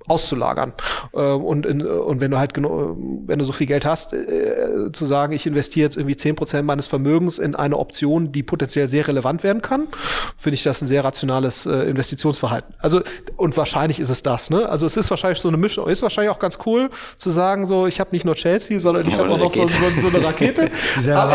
auszulagern. 0.08 0.72
Äh, 1.12 1.18
und, 1.18 1.66
in, 1.66 1.82
und 1.82 2.20
wenn 2.20 2.30
du 2.30 2.38
halt 2.38 2.54
genau, 2.54 2.96
wenn 3.26 3.38
du 3.38 3.44
so 3.44 3.52
viel 3.52 3.66
Geld 3.66 3.84
hast, 3.84 4.12
äh, 4.12 4.90
zu 4.92 5.06
sagen, 5.06 5.32
ich 5.32 5.46
investiere 5.46 5.84
jetzt 5.84 5.96
irgendwie 5.96 6.16
zehn 6.16 6.34
Prozent 6.34 6.66
meines 6.66 6.86
Vermögens 6.86 7.38
in 7.38 7.54
eine 7.54 7.76
Option, 7.76 8.32
die 8.32 8.42
potenziell 8.42 8.88
sehr 8.88 9.06
relevant 9.06 9.42
werden 9.42 9.62
kann, 9.62 9.88
finde 10.36 10.54
ich 10.54 10.62
das 10.62 10.82
ein 10.82 10.86
sehr 10.86 11.04
rationales 11.04 11.66
äh, 11.66 11.88
Investitionsverhalten. 11.88 12.74
Also, 12.78 13.02
und 13.36 13.56
wahrscheinlich 13.56 14.00
ist 14.00 14.10
es 14.10 14.22
das, 14.22 14.50
ne? 14.50 14.68
Also 14.68 14.86
es 14.86 14.96
ist 14.96 15.10
wahrscheinlich 15.10 15.40
so 15.40 15.48
eine 15.48 15.56
Mischung, 15.56 15.88
ist 15.88 16.02
wahrscheinlich 16.02 16.30
auch 16.30 16.38
ganz 16.38 16.58
cool 16.66 16.90
zu 17.16 17.30
sagen, 17.30 17.66
so, 17.66 17.86
ich 17.86 18.00
habe 18.00 18.10
nicht 18.12 18.24
nur 18.24 18.34
Chelsea, 18.34 18.78
sondern 18.78 19.06
ich 19.06 19.16
habe 19.16 19.30
auch 19.30 19.38
noch 19.38 19.52
so, 19.52 19.66
so, 19.66 19.76
so, 20.00 20.16
eine 20.16 20.24
Rakete. 20.26 20.70
aber, 21.14 21.34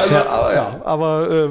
also, 0.00 0.14
ja. 0.14 0.26
aber 0.26 0.54
ja, 0.54 0.80
aber 0.84 1.30
äh, 1.30 1.48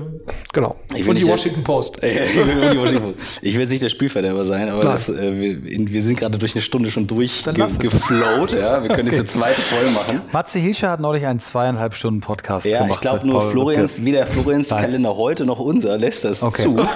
genau. 0.54 0.76
Ich 0.96 1.08
und 1.08 1.18
die 1.18 1.28
Washington 1.28 1.64
Post. 1.64 2.04
ich 2.04 3.58
will 3.58 3.68
nicht 3.68 3.82
der 3.82 3.90
Spielverderber 3.90 4.46
sein, 4.46 4.70
aber 4.70 4.84
das, 4.92 5.10
äh, 5.10 5.40
wir, 5.40 5.92
wir, 5.92 6.04
sind 6.04 6.20
gerade 6.20 6.38
durch 6.38 6.54
eine 6.56 6.62
Stunde 6.62 6.92
schon 6.92 7.08
durchgeflowt. 7.08 8.52
Ja, 8.54 8.82
wir 8.82 8.90
können 8.90 9.08
okay. 9.08 9.10
diese 9.10 9.26
zweite 9.26 9.62
voll 9.62 9.92
machen. 9.92 10.22
Matze 10.32 10.60
Hilscher 10.60 10.90
hat 10.92 11.00
neulich 11.00 11.26
einen 11.26 11.40
zweieinhalb 11.40 11.94
Stunden 11.96 12.22
Podcast 12.22 12.66
ja, 12.66 12.80
gemacht. 12.84 12.90
Ja, 12.90 12.96
ich 12.96 13.02
glaube 13.02 13.28
nur 13.28 13.40
Paul 13.40 13.52
Florians, 13.52 14.04
weder 14.04 14.26
Florians 14.26 14.70
Nein. 14.70 14.82
Kalender 14.82 15.16
heute 15.16 15.46
noch 15.46 15.60
unser 15.60 15.98
lässt 15.98 16.24
das 16.24 16.44
okay. 16.44 16.64
zu. 16.64 16.78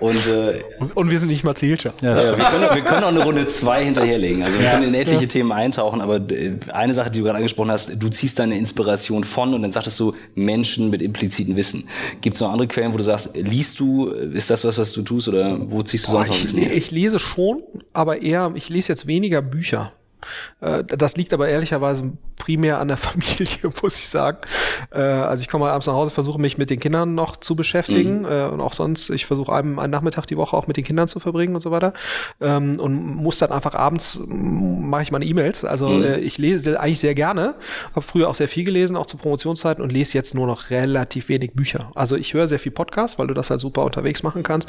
Und, 0.00 0.26
äh, 0.26 0.62
und 0.94 1.10
wir 1.10 1.18
sind 1.18 1.28
nicht 1.28 1.44
Matze 1.44 1.66
Hilscher. 1.66 1.94
Ja, 2.02 2.16
äh, 2.16 2.36
wir, 2.36 2.44
können, 2.44 2.74
wir 2.74 2.82
können 2.82 3.04
auch 3.04 3.08
eine 3.08 3.22
Runde 3.22 3.46
zwei 3.46 3.84
hinterherlegen. 3.84 4.42
Also 4.42 4.58
wir 4.58 4.66
ja. 4.66 4.72
können 4.72 4.88
in 4.88 4.94
etliche 4.94 5.28
Themen 5.28 5.52
eintauchen, 5.52 6.00
aber 6.00 6.16
äh, 6.16 6.56
eine 6.72 6.92
Sache, 6.94 7.10
die 7.10 7.20
du 7.20 7.24
gerade 7.24 7.36
angesprochen 7.36 7.70
hast, 7.70 8.02
du 8.02 8.08
ziehst 8.08 8.38
deine 8.38 8.58
Inspiration 8.58 9.22
von 9.22 9.54
und 9.54 9.62
dann 9.62 9.70
sagtest 9.70 9.98
du 10.00 10.14
Menschen 10.34 10.90
mit 10.90 11.02
impliziten 11.02 11.56
Wissen. 11.56 11.88
Gibt 12.20 12.34
es 12.34 12.40
noch 12.40 12.52
andere 12.52 12.68
Quellen, 12.68 12.92
wo 12.92 12.96
du 12.96 13.04
sagst, 13.04 13.30
liest 13.34 13.78
du, 13.78 14.08
ist 14.08 14.50
das 14.50 14.64
was, 14.64 14.78
was 14.78 14.92
du 14.92 15.02
tust 15.02 15.28
oder 15.28 15.58
wo 15.70 15.82
ziehst 15.82 16.08
du 16.08 16.12
Boah, 16.12 16.24
sonst 16.24 16.38
noch 16.38 16.44
Wissen 16.44 16.58
her? 16.58 16.74
Ich 16.74 16.90
lese 16.90 17.18
schon, 17.22 17.62
aber 17.92 18.22
eher, 18.22 18.52
ich 18.54 18.68
lese 18.68 18.92
jetzt 18.92 19.06
weniger 19.06 19.42
Bücher. 19.42 19.92
Äh, 20.60 20.84
das 20.84 21.16
liegt 21.16 21.32
aber 21.32 21.48
ehrlicherweise 21.48 22.12
primär 22.42 22.78
an 22.78 22.88
der 22.88 22.96
Familie, 23.08 23.72
muss 23.82 23.98
ich 23.98 24.08
sagen. 24.08 24.38
Äh, 24.90 25.00
also 25.00 25.42
ich 25.42 25.48
komme 25.48 25.64
mal 25.64 25.70
abends 25.70 25.86
nach 25.86 25.94
Hause, 25.94 26.10
versuche 26.10 26.40
mich 26.40 26.58
mit 26.58 26.70
den 26.70 26.80
Kindern 26.80 27.14
noch 27.14 27.36
zu 27.36 27.56
beschäftigen 27.56 28.20
mhm. 28.20 28.24
Äh, 28.24 28.46
und 28.46 28.60
auch 28.60 28.72
sonst, 28.72 29.10
ich 29.10 29.26
versuche 29.26 29.52
einen, 29.52 29.78
einen 29.78 29.90
Nachmittag 29.90 30.26
die 30.26 30.36
Woche 30.36 30.56
auch 30.56 30.66
mit 30.66 30.76
den 30.76 30.84
Kindern 30.84 31.08
zu 31.08 31.20
verbringen 31.20 31.54
und 31.54 31.60
so 31.60 31.70
weiter 31.70 31.92
ähm, 32.40 32.78
und 32.78 33.16
muss 33.16 33.38
dann 33.38 33.50
einfach 33.50 33.74
abends, 33.74 34.20
mache 34.26 35.02
ich 35.02 35.12
meine 35.12 35.24
E-Mails. 35.24 35.64
Also 35.64 35.88
mhm. 35.88 36.04
ich 36.22 36.38
lese 36.38 36.78
eigentlich 36.78 37.00
sehr 37.00 37.14
gerne, 37.14 37.54
habe 37.90 38.02
früher 38.02 38.28
auch 38.28 38.34
sehr 38.34 38.48
viel 38.48 38.64
gelesen, 38.64 38.96
auch 38.96 39.06
zu 39.06 39.16
Promotionszeiten 39.16 39.82
und 39.82 39.90
lese 39.90 40.16
jetzt 40.16 40.34
nur 40.34 40.46
noch 40.46 40.70
relativ 40.70 41.28
wenig 41.28 41.52
Bücher. 41.52 41.90
Also 41.94 42.16
ich 42.16 42.34
höre 42.34 42.48
sehr 42.48 42.58
viel 42.58 42.72
Podcasts, 42.72 43.18
weil 43.18 43.26
du 43.26 43.34
das 43.34 43.50
halt 43.50 43.60
super 43.60 43.84
unterwegs 43.84 44.22
machen 44.22 44.42
kannst 44.42 44.68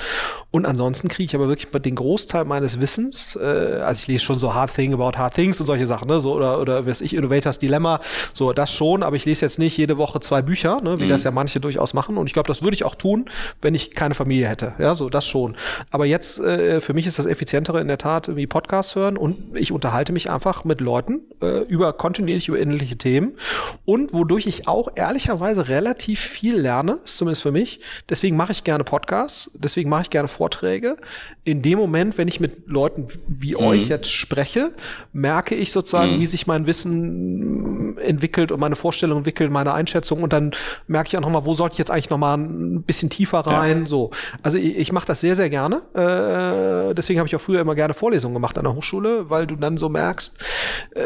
und 0.51 0.65
ansonsten 0.65 1.09
kriege 1.09 1.25
ich 1.25 1.35
aber 1.35 1.47
wirklich 1.47 1.69
den 1.83 1.95
Großteil 1.95 2.45
meines 2.45 2.79
Wissens, 2.79 3.37
also 3.37 4.01
ich 4.01 4.07
lese 4.07 4.23
schon 4.23 4.39
so 4.39 4.53
Hard 4.53 4.73
Thing 4.73 4.93
about 4.93 5.17
Hard 5.17 5.33
Thing 5.35 5.43
Things 5.43 5.59
und 5.59 5.65
solche 5.67 5.85
Sachen, 5.85 6.07
ne? 6.07 6.21
So, 6.21 6.33
oder, 6.33 6.59
oder 6.61 6.85
weiß 6.85 7.01
ich, 7.01 7.13
Innovators 7.13 7.59
Dilemma, 7.63 7.99
so 8.33 8.53
das 8.53 8.71
schon, 8.71 9.03
aber 9.03 9.15
ich 9.15 9.25
lese 9.25 9.45
jetzt 9.45 9.59
nicht 9.59 9.77
jede 9.77 9.97
Woche 9.97 10.19
zwei 10.19 10.41
Bücher, 10.41 10.81
ne? 10.81 10.99
wie 10.99 11.05
mhm. 11.05 11.09
das 11.09 11.23
ja 11.23 11.31
manche 11.31 11.59
durchaus 11.59 11.93
machen. 11.93 12.17
Und 12.17 12.27
ich 12.27 12.33
glaube, 12.33 12.47
das 12.47 12.61
würde 12.61 12.75
ich 12.75 12.85
auch 12.85 12.95
tun, 12.95 13.25
wenn 13.61 13.73
ich 13.73 13.91
keine 13.91 14.13
Familie 14.13 14.47
hätte. 14.47 14.73
Ja, 14.79 14.95
so 14.95 15.09
das 15.09 15.25
schon. 15.25 15.55
Aber 15.91 16.05
jetzt, 16.05 16.39
äh, 16.39 16.81
für 16.81 16.93
mich 16.93 17.07
ist 17.07 17.19
das 17.19 17.25
effizientere 17.25 17.81
in 17.81 17.87
der 17.87 17.97
Tat 17.97 18.35
wie 18.35 18.47
Podcasts 18.47 18.95
hören 18.95 19.17
und 19.17 19.55
ich 19.55 19.71
unterhalte 19.71 20.11
mich 20.11 20.29
einfach 20.29 20.65
mit 20.65 20.81
Leuten 20.81 21.21
äh, 21.41 21.61
über 21.63 21.93
kontinuierlich 21.93 22.47
über 22.49 22.59
inhaltliche 22.59 22.97
Themen 22.97 23.33
und 23.85 24.13
wodurch 24.13 24.47
ich 24.47 24.67
auch 24.67 24.89
ehrlicherweise 24.95 25.69
relativ 25.69 26.19
viel 26.19 26.55
lerne, 26.55 26.99
zumindest 27.03 27.43
für 27.43 27.51
mich. 27.51 27.79
Deswegen 28.09 28.35
mache 28.35 28.51
ich 28.51 28.63
gerne 28.63 28.83
Podcasts, 28.83 29.51
deswegen 29.55 29.89
mache 29.89 30.03
ich 30.03 30.09
gerne 30.09 30.27
Vorträge. 30.27 30.97
In 31.43 31.61
dem 31.61 31.77
Moment, 31.79 32.17
wenn 32.17 32.27
ich 32.27 32.39
mit 32.39 32.67
Leuten 32.67 33.07
wie 33.27 33.53
mhm. 33.53 33.59
euch 33.59 33.87
jetzt 33.87 34.11
spreche, 34.11 34.73
merke 35.11 35.55
ich 35.55 35.71
sozusagen, 35.71 36.15
mhm. 36.15 36.19
wie 36.19 36.25
sich 36.25 36.47
mein 36.47 36.67
Wissen 36.67 37.52
entwickelt 37.97 38.51
und 38.51 38.59
meine 38.59 38.75
Vorstellung 38.75 39.19
entwickelt, 39.19 39.51
meine 39.51 39.73
Einschätzung 39.73 40.23
und 40.23 40.33
dann 40.33 40.51
merke 40.87 41.09
ich 41.09 41.17
auch 41.17 41.21
nochmal, 41.21 41.45
wo 41.45 41.53
sollte 41.53 41.73
ich 41.73 41.79
jetzt 41.79 41.91
eigentlich 41.91 42.09
nochmal 42.09 42.37
ein 42.37 42.83
bisschen 42.83 43.09
tiefer 43.09 43.39
rein, 43.39 43.81
ja. 43.81 43.85
so. 43.87 44.11
Also 44.41 44.57
ich, 44.57 44.77
ich 44.77 44.91
mache 44.91 45.07
das 45.07 45.21
sehr, 45.21 45.35
sehr 45.35 45.49
gerne. 45.49 45.77
Äh, 45.93 46.93
deswegen 46.93 47.19
habe 47.19 47.27
ich 47.27 47.35
auch 47.35 47.41
früher 47.41 47.61
immer 47.61 47.75
gerne 47.75 47.93
Vorlesungen 47.93 48.33
gemacht 48.33 48.57
an 48.57 48.65
der 48.65 48.75
Hochschule, 48.75 49.29
weil 49.29 49.47
du 49.47 49.55
dann 49.55 49.77
so 49.77 49.89
merkst, 49.89 50.37
äh, 50.95 51.01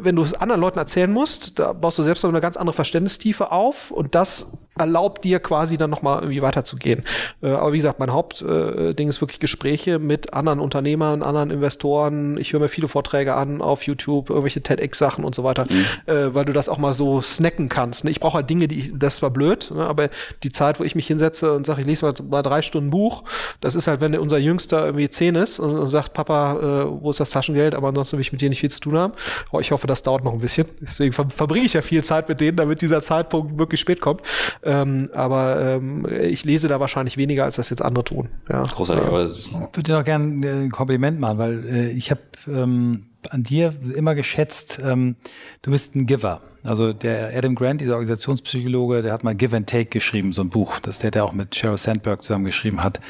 wenn 0.00 0.16
du 0.16 0.22
es 0.22 0.34
anderen 0.34 0.60
Leuten 0.60 0.78
erzählen 0.78 1.12
musst, 1.12 1.58
da 1.58 1.72
baust 1.72 1.98
du 1.98 2.02
selbst 2.02 2.22
noch 2.22 2.30
eine 2.30 2.40
ganz 2.40 2.56
andere 2.56 2.74
Verständnistiefe 2.74 3.52
auf 3.52 3.90
und 3.90 4.14
das 4.14 4.58
erlaubt 4.78 5.24
dir 5.24 5.38
quasi 5.38 5.76
dann 5.76 5.90
nochmal 5.90 6.20
irgendwie 6.20 6.42
weiterzugehen. 6.42 7.04
Äh, 7.42 7.50
aber 7.50 7.72
wie 7.72 7.78
gesagt, 7.78 7.98
mein 7.98 8.12
Hauptding 8.12 9.06
äh, 9.06 9.10
ist 9.10 9.20
wirklich 9.20 9.40
Gespräche 9.40 9.98
mit 9.98 10.32
anderen 10.32 10.60
Unternehmern, 10.60 11.22
anderen 11.22 11.50
Investoren. 11.50 12.38
Ich 12.38 12.52
höre 12.52 12.60
mir 12.60 12.68
viele 12.68 12.88
Vorträge 12.88 13.34
an 13.34 13.60
auf 13.60 13.82
YouTube, 13.84 14.30
irgendwelche 14.30 14.62
TEDx-Sachen 14.62 15.24
und 15.24 15.34
so 15.34 15.44
weiter, 15.44 15.66
mhm. 15.68 15.81
Äh, 16.06 16.34
weil 16.34 16.44
du 16.44 16.52
das 16.52 16.68
auch 16.68 16.78
mal 16.78 16.92
so 16.92 17.20
snacken 17.20 17.68
kannst. 17.68 18.04
Ne? 18.04 18.10
Ich 18.10 18.20
brauche 18.20 18.34
halt 18.34 18.50
Dinge, 18.50 18.68
die 18.68 18.78
ich, 18.78 18.92
das 18.94 19.22
war 19.22 19.30
blöd, 19.30 19.70
ne? 19.74 19.86
aber 19.86 20.08
die 20.42 20.50
Zeit, 20.50 20.80
wo 20.80 20.84
ich 20.84 20.94
mich 20.94 21.06
hinsetze 21.06 21.52
und 21.54 21.66
sage, 21.66 21.80
ich 21.80 21.86
lese 21.86 22.04
mal, 22.04 22.14
mal 22.28 22.42
drei 22.42 22.62
Stunden 22.62 22.90
Buch, 22.90 23.24
das 23.60 23.74
ist 23.74 23.86
halt, 23.86 24.00
wenn 24.00 24.16
unser 24.16 24.38
Jüngster 24.38 24.84
irgendwie 24.84 25.08
zehn 25.08 25.34
ist 25.34 25.58
und, 25.58 25.78
und 25.78 25.88
sagt, 25.88 26.12
Papa, 26.12 26.84
äh, 26.84 27.02
wo 27.02 27.10
ist 27.10 27.20
das 27.20 27.30
Taschengeld? 27.30 27.74
Aber 27.74 27.88
ansonsten 27.88 28.16
will 28.16 28.22
ich 28.22 28.32
mit 28.32 28.40
dir 28.40 28.48
nicht 28.48 28.60
viel 28.60 28.70
zu 28.70 28.80
tun 28.80 28.96
haben. 28.96 29.12
Oh, 29.50 29.60
ich 29.60 29.72
hoffe, 29.72 29.86
das 29.86 30.02
dauert 30.02 30.24
noch 30.24 30.32
ein 30.32 30.40
bisschen. 30.40 30.66
Deswegen 30.80 31.12
ver 31.12 31.28
verbringe 31.28 31.66
ich 31.66 31.72
ja 31.72 31.82
viel 31.82 32.04
Zeit 32.04 32.28
mit 32.28 32.40
denen, 32.40 32.56
damit 32.56 32.82
dieser 32.82 33.00
Zeitpunkt 33.00 33.58
wirklich 33.58 33.80
spät 33.80 34.00
kommt. 34.00 34.22
Ähm, 34.62 35.10
aber 35.14 35.60
ähm, 35.60 36.06
ich 36.06 36.44
lese 36.44 36.68
da 36.68 36.80
wahrscheinlich 36.80 37.16
weniger, 37.16 37.44
als 37.44 37.56
das 37.56 37.70
jetzt 37.70 37.82
andere 37.82 38.04
tun. 38.04 38.28
Ja. 38.48 38.62
Großartig. 38.62 39.04
Aber 39.04 39.26
ich 39.26 39.52
würde 39.52 39.82
dir 39.82 39.96
noch 39.96 40.04
gerne 40.04 40.24
ein 40.46 40.70
Kompliment 40.70 41.18
machen, 41.20 41.38
weil 41.38 41.64
äh, 41.66 41.90
ich 41.90 42.10
habe 42.10 42.20
ähm, 42.48 43.06
an 43.30 43.42
dir 43.42 43.74
immer 43.94 44.14
geschätzt, 44.14 44.80
ähm, 44.82 45.16
du 45.62 45.70
bist 45.70 45.94
ein 45.94 46.06
Giver. 46.06 46.40
Also 46.64 46.92
der 46.92 47.36
Adam 47.36 47.54
Grant, 47.54 47.80
dieser 47.80 47.94
Organisationspsychologe, 47.94 49.02
der 49.02 49.12
hat 49.12 49.24
mal 49.24 49.34
Give 49.34 49.56
and 49.56 49.68
Take 49.68 49.86
geschrieben, 49.86 50.32
so 50.32 50.42
ein 50.42 50.50
Buch, 50.50 50.78
das 50.80 50.98
der, 51.00 51.10
der 51.10 51.24
auch 51.24 51.32
mit 51.32 51.54
Sheryl 51.54 51.76
Sandberg 51.76 52.22
zusammen 52.22 52.44
geschrieben 52.44 52.82
hat. 52.82 53.00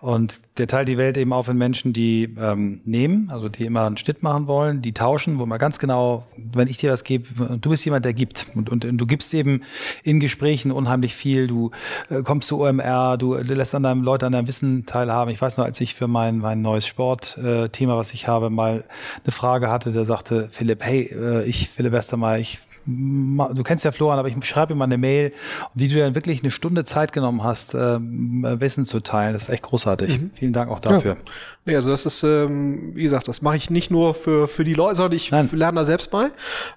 Und 0.00 0.40
der 0.56 0.66
teilt 0.66 0.88
die 0.88 0.96
Welt 0.96 1.18
eben 1.18 1.34
auf 1.34 1.48
in 1.48 1.58
Menschen, 1.58 1.92
die 1.92 2.34
ähm, 2.38 2.80
nehmen, 2.86 3.28
also 3.30 3.50
die 3.50 3.66
immer 3.66 3.84
einen 3.84 3.98
Schnitt 3.98 4.22
machen 4.22 4.46
wollen, 4.46 4.80
die 4.80 4.94
tauschen, 4.94 5.38
wo 5.38 5.44
man 5.44 5.58
ganz 5.58 5.78
genau, 5.78 6.26
wenn 6.38 6.68
ich 6.68 6.78
dir 6.78 6.90
was 6.90 7.04
gebe, 7.04 7.58
du 7.58 7.68
bist 7.68 7.84
jemand, 7.84 8.06
der 8.06 8.14
gibt. 8.14 8.46
Und, 8.54 8.70
und, 8.70 8.86
und 8.86 8.96
du 8.96 9.06
gibst 9.06 9.34
eben 9.34 9.60
in 10.02 10.18
Gesprächen 10.18 10.72
unheimlich 10.72 11.14
viel. 11.14 11.46
Du 11.46 11.70
äh, 12.08 12.22
kommst 12.22 12.48
zu 12.48 12.62
OMR, 12.62 13.18
du, 13.18 13.34
du 13.34 13.54
lässt 13.54 13.74
an 13.74 13.82
deinem 13.82 14.02
Leute 14.02 14.24
an 14.24 14.32
deinem 14.32 14.48
Wissen 14.48 14.86
teilhaben. 14.86 15.32
Ich 15.34 15.42
weiß 15.42 15.58
noch, 15.58 15.66
als 15.66 15.78
ich 15.82 15.94
für 15.94 16.08
mein, 16.08 16.38
mein 16.38 16.62
neues 16.62 16.86
Sportthema, 16.86 17.94
äh, 17.94 17.98
was 17.98 18.14
ich 18.14 18.26
habe, 18.26 18.48
mal 18.48 18.84
eine 19.22 19.32
Frage 19.32 19.68
hatte, 19.68 19.92
der 19.92 20.06
sagte, 20.06 20.48
Philipp, 20.50 20.82
hey, 20.82 21.10
äh, 21.12 21.44
ich, 21.44 21.68
Philipp 21.68 21.92
Westermeier, 21.92 22.38
ich 22.38 22.60
du 22.86 23.62
kennst 23.62 23.84
ja 23.84 23.92
Florian, 23.92 24.18
aber 24.18 24.28
ich 24.28 24.44
schreibe 24.44 24.72
ihm 24.72 24.78
mal 24.78 24.84
eine 24.84 24.98
Mail, 24.98 25.32
wie 25.74 25.88
du 25.88 25.98
dann 25.98 26.14
wirklich 26.14 26.42
eine 26.42 26.50
Stunde 26.50 26.84
Zeit 26.84 27.12
genommen 27.12 27.42
hast, 27.42 27.74
äh, 27.74 27.98
Wissen 28.00 28.84
zu 28.84 29.00
teilen. 29.00 29.32
Das 29.32 29.42
ist 29.42 29.48
echt 29.50 29.62
großartig. 29.62 30.20
Mhm. 30.20 30.30
Vielen 30.34 30.52
Dank 30.52 30.70
auch 30.70 30.80
dafür. 30.80 31.12
Ja. 31.12 31.32
Nee, 31.66 31.76
also 31.76 31.90
das 31.90 32.06
ist, 32.06 32.22
ähm, 32.22 32.92
wie 32.94 33.02
gesagt, 33.02 33.28
das 33.28 33.42
mache 33.42 33.56
ich 33.58 33.68
nicht 33.68 33.90
nur 33.90 34.14
für, 34.14 34.48
für 34.48 34.64
die 34.64 34.72
Leute, 34.72 34.94
sondern 34.94 35.14
ich 35.14 35.30
Nein. 35.30 35.50
lerne 35.52 35.80
da 35.80 35.84
selbst 35.84 36.10
bei. 36.10 36.28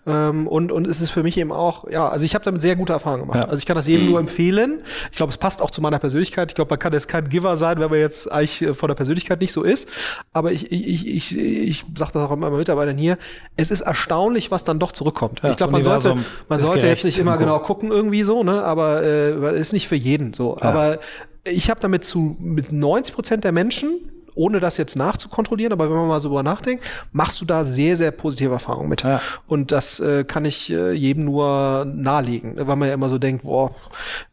Ähm, 0.05 0.45
und, 0.45 0.73
und 0.73 0.87
es 0.87 0.99
ist 0.99 1.09
für 1.09 1.23
mich 1.23 1.37
eben 1.37 1.53
auch, 1.53 1.89
ja, 1.89 2.09
also 2.09 2.25
ich 2.25 2.35
habe 2.35 2.43
damit 2.43 2.61
sehr 2.61 2.75
gute 2.75 2.91
Erfahrungen 2.91 3.21
gemacht. 3.21 3.39
Ja. 3.39 3.45
Also 3.45 3.59
ich 3.59 3.65
kann 3.65 3.77
das 3.77 3.87
jedem 3.87 4.05
mhm. 4.05 4.11
nur 4.11 4.19
empfehlen. 4.19 4.81
Ich 5.09 5.15
glaube, 5.15 5.29
es 5.29 5.37
passt 5.37 5.61
auch 5.61 5.71
zu 5.71 5.81
meiner 5.81 5.99
Persönlichkeit. 5.99 6.51
Ich 6.51 6.55
glaube, 6.55 6.69
man 6.69 6.79
kann 6.79 6.91
jetzt 6.91 7.07
kein 7.07 7.29
Giver 7.29 7.55
sein, 7.55 7.79
wenn 7.79 7.91
man 7.91 7.99
jetzt 7.99 8.29
eigentlich 8.29 8.61
äh, 8.61 8.73
von 8.73 8.89
der 8.89 8.95
Persönlichkeit 8.95 9.39
nicht 9.39 9.53
so 9.53 9.63
ist. 9.63 9.87
Aber 10.33 10.51
ich, 10.51 10.69
ich, 10.69 11.07
ich, 11.07 11.37
ich 11.37 11.85
sage 11.97 12.11
das 12.13 12.23
auch 12.23 12.31
immer 12.31 12.49
meinen 12.49 12.57
Mitarbeitern 12.57 12.97
hier, 12.97 13.17
es 13.55 13.71
ist 13.71 13.81
erstaunlich, 13.81 14.51
was 14.51 14.65
dann 14.65 14.79
doch 14.79 14.91
zurückkommt. 14.91 15.39
Ja, 15.43 15.49
ich 15.49 15.57
glaube, 15.57 15.71
man 15.71 15.83
sollte, 15.83 16.17
man 16.49 16.59
sollte 16.59 16.87
jetzt 16.87 17.05
nicht 17.05 17.19
immer 17.19 17.37
genau 17.37 17.59
gucken 17.59 17.89
irgendwie 17.89 18.23
so, 18.23 18.43
ne? 18.43 18.61
Aber 18.63 19.01
äh, 19.01 19.57
ist 19.57 19.71
nicht 19.71 19.87
für 19.87 19.95
jeden 19.95 20.33
so. 20.33 20.57
Aber 20.59 20.99
ich 21.45 21.69
habe 21.69 21.79
damit 21.79 22.03
zu 22.03 22.35
mit 22.39 22.73
90 22.73 23.15
Prozent 23.15 23.43
der 23.45 23.53
Menschen 23.53 24.09
ohne 24.35 24.59
das 24.59 24.77
jetzt 24.77 24.95
nachzukontrollieren, 24.95 25.73
aber 25.73 25.89
wenn 25.89 25.97
man 25.97 26.07
mal 26.07 26.19
so 26.19 26.29
drüber 26.29 26.43
nachdenkt, 26.43 26.83
machst 27.11 27.39
du 27.41 27.45
da 27.45 27.63
sehr, 27.63 27.95
sehr 27.95 28.11
positive 28.11 28.53
Erfahrungen 28.53 28.89
mit. 28.89 29.03
Ja. 29.03 29.21
Und 29.47 29.71
das 29.71 29.99
äh, 29.99 30.23
kann 30.23 30.45
ich 30.45 30.71
äh, 30.71 30.91
jedem 30.91 31.25
nur 31.25 31.85
nahelegen, 31.85 32.55
weil 32.57 32.75
man 32.75 32.87
ja 32.87 32.93
immer 32.93 33.09
so 33.09 33.17
denkt, 33.17 33.43
boah, 33.43 33.75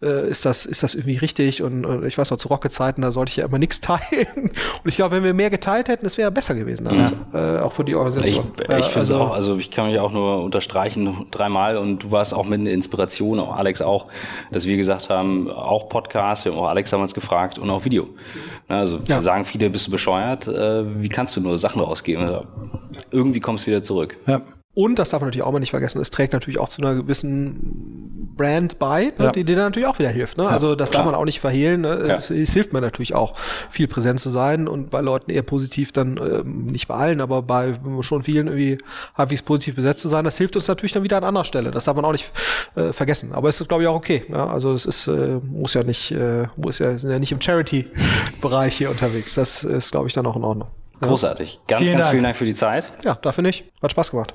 äh, 0.03 0.29
ist 0.29 0.45
das, 0.45 0.67
ist 0.67 0.83
das 0.83 0.95
irgendwie 0.95 1.17
richtig? 1.17 1.63
Und 1.63 1.85
äh, 1.85 2.07
ich 2.07 2.19
weiß 2.19 2.31
noch, 2.31 2.39
zu 2.39 2.49
Rocket-Zeiten, 2.49 3.03
da 3.03 3.13
sollte 3.13 3.31
ich 3.31 3.37
ja 3.37 3.45
immer 3.45 3.59
nichts 3.59 3.81
teilen. 3.81 4.51
Und 4.83 4.87
ich 4.87 4.97
glaube, 4.97 5.17
wenn 5.17 5.25
wir 5.25 5.35
mehr 5.35 5.51
geteilt 5.51 5.89
hätten, 5.89 6.05
das 6.05 6.19
wäre 6.19 6.31
besser 6.31 6.55
gewesen. 6.55 6.87
Also, 6.87 7.15
äh, 7.33 7.59
auch 7.61 7.73
für 7.73 7.85
die 7.85 7.95
Organisation. 7.95 8.53
Ich, 8.57 8.63
ich 8.63 8.85
finde 8.87 8.99
also, 8.99 9.19
auch, 9.19 9.33
also 9.33 9.57
ich 9.57 9.71
kann 9.71 9.87
mich 9.87 9.99
auch 9.99 10.13
nur 10.13 10.43
unterstreichen, 10.43 11.27
dreimal 11.31 11.77
und 11.77 12.05
du 12.05 12.11
warst 12.11 12.35
auch 12.35 12.45
mit 12.45 12.61
einer 12.61 12.71
Inspiration, 12.71 13.39
auch 13.39 13.57
Alex 13.57 13.83
auch, 13.83 14.07
dass 14.51 14.67
wir 14.67 14.77
gesagt 14.77 15.11
haben, 15.11 15.51
auch 15.51 15.89
Podcast, 15.89 16.45
wir 16.45 16.53
haben 16.53 16.59
auch 16.59 16.69
Alex 16.69 16.91
damals 16.91 17.15
gefragt 17.15 17.59
und 17.59 17.71
auch 17.71 17.85
Video. 17.85 18.09
Also 18.71 19.01
ja. 19.09 19.21
sagen 19.21 19.45
viele, 19.45 19.69
bist 19.69 19.89
du 19.89 19.91
bescheuert, 19.91 20.47
äh, 20.47 21.03
wie 21.03 21.09
kannst 21.09 21.37
du 21.37 21.41
nur 21.41 21.59
Sachen 21.59 21.83
rausgeben? 21.83 22.25
Also, 22.25 22.47
irgendwie 23.11 23.41
kommst 23.41 23.67
du 23.67 23.73
wieder 23.73 23.83
zurück. 23.83 24.17
Ja. 24.27 24.43
Und 24.81 24.99
das 24.99 25.11
darf 25.11 25.21
man 25.21 25.29
natürlich 25.29 25.45
auch 25.45 25.53
mal 25.53 25.59
nicht 25.59 25.73
vergessen, 25.73 26.01
es 26.01 26.11
trägt 26.11 26.33
natürlich 26.33 26.59
auch 26.59 26.71
zu 26.71 26.81
einer 26.81 26.95
gewissen 26.95 28.35
Brand 28.35 28.79
bei, 28.79 29.13
ne, 29.19 29.25
ja. 29.25 29.31
die 29.31 29.45
dir 29.45 29.57
natürlich 29.57 29.87
auch 29.87 29.99
wieder 29.99 30.09
hilft. 30.09 30.39
Ne? 30.39 30.45
Ja, 30.45 30.51
also 30.51 30.75
das 30.75 30.91
klar. 30.91 31.03
darf 31.03 31.13
man 31.13 31.21
auch 31.21 31.27
nicht 31.27 31.39
verhehlen. 31.39 31.83
Ne? 31.83 32.05
Ja. 32.09 32.15
Es, 32.15 32.31
es, 32.31 32.55
hilft 32.55 32.73
mir 32.73 32.81
natürlich 32.81 33.15
auch, 33.15 33.37
viel 33.69 33.89
präsent 33.89 34.21
zu 34.21 34.31
sein 34.31 34.69
und 34.69 34.89
bei 34.89 35.03
Leuten 35.03 35.31
eher 35.31 35.43
positiv 35.43 35.93
dann, 35.93 36.17
ähm, 36.17 36.69
nicht 36.69 36.89
bei 36.89 36.95
allen, 36.95 37.21
aber 37.21 37.43
bei 37.43 37.79
schon 38.01 38.23
vielen 38.23 38.47
irgendwie 38.47 38.79
halbwegs 39.15 39.43
positiv 39.43 39.75
besetzt 39.77 40.01
zu 40.01 40.09
sein. 40.09 40.25
Das 40.25 40.39
hilft 40.39 40.57
uns 40.57 40.67
natürlich 40.67 40.93
dann 40.93 41.03
wieder 41.03 41.19
an 41.19 41.25
anderer 41.25 41.45
Stelle. 41.45 41.71
Das 41.71 41.85
darf 41.85 41.97
man 41.97 42.07
auch 42.07 42.13
nicht 42.13 42.31
äh, 42.75 42.95
vergessen. 42.95 43.33
Aber 43.35 43.51
es 43.51 43.61
ist, 43.61 43.69
glaube 43.69 43.83
ich, 43.83 43.89
auch 43.91 43.97
okay. 43.97 44.25
Ja? 44.31 44.47
Also 44.47 44.73
es 44.73 44.87
ist, 44.87 45.09
äh, 45.09 45.41
muss 45.45 45.75
ja 45.75 45.83
nicht, 45.83 46.11
äh, 46.13 46.47
muss 46.57 46.79
ja, 46.79 46.97
sind 46.97 47.11
ja 47.11 47.19
nicht 47.19 47.33
im 47.33 47.43
Charity-Bereich 47.43 48.79
hier 48.79 48.89
unterwegs. 48.89 49.35
Das 49.35 49.63
ist, 49.63 49.91
glaube 49.91 50.07
ich, 50.07 50.15
dann 50.15 50.25
auch 50.25 50.37
in 50.37 50.45
Ordnung. 50.45 50.69
Großartig. 51.01 51.61
Ganz, 51.67 51.83
vielen 51.83 51.93
ganz 51.93 52.05
Dank. 52.05 52.11
vielen 52.13 52.25
Dank 52.25 52.37
für 52.37 52.45
die 52.47 52.55
Zeit. 52.55 52.85
Ja, 53.03 53.19
dafür 53.21 53.43
nicht. 53.43 53.65
Hat 53.83 53.91
Spaß 53.91 54.13
gemacht. 54.13 54.35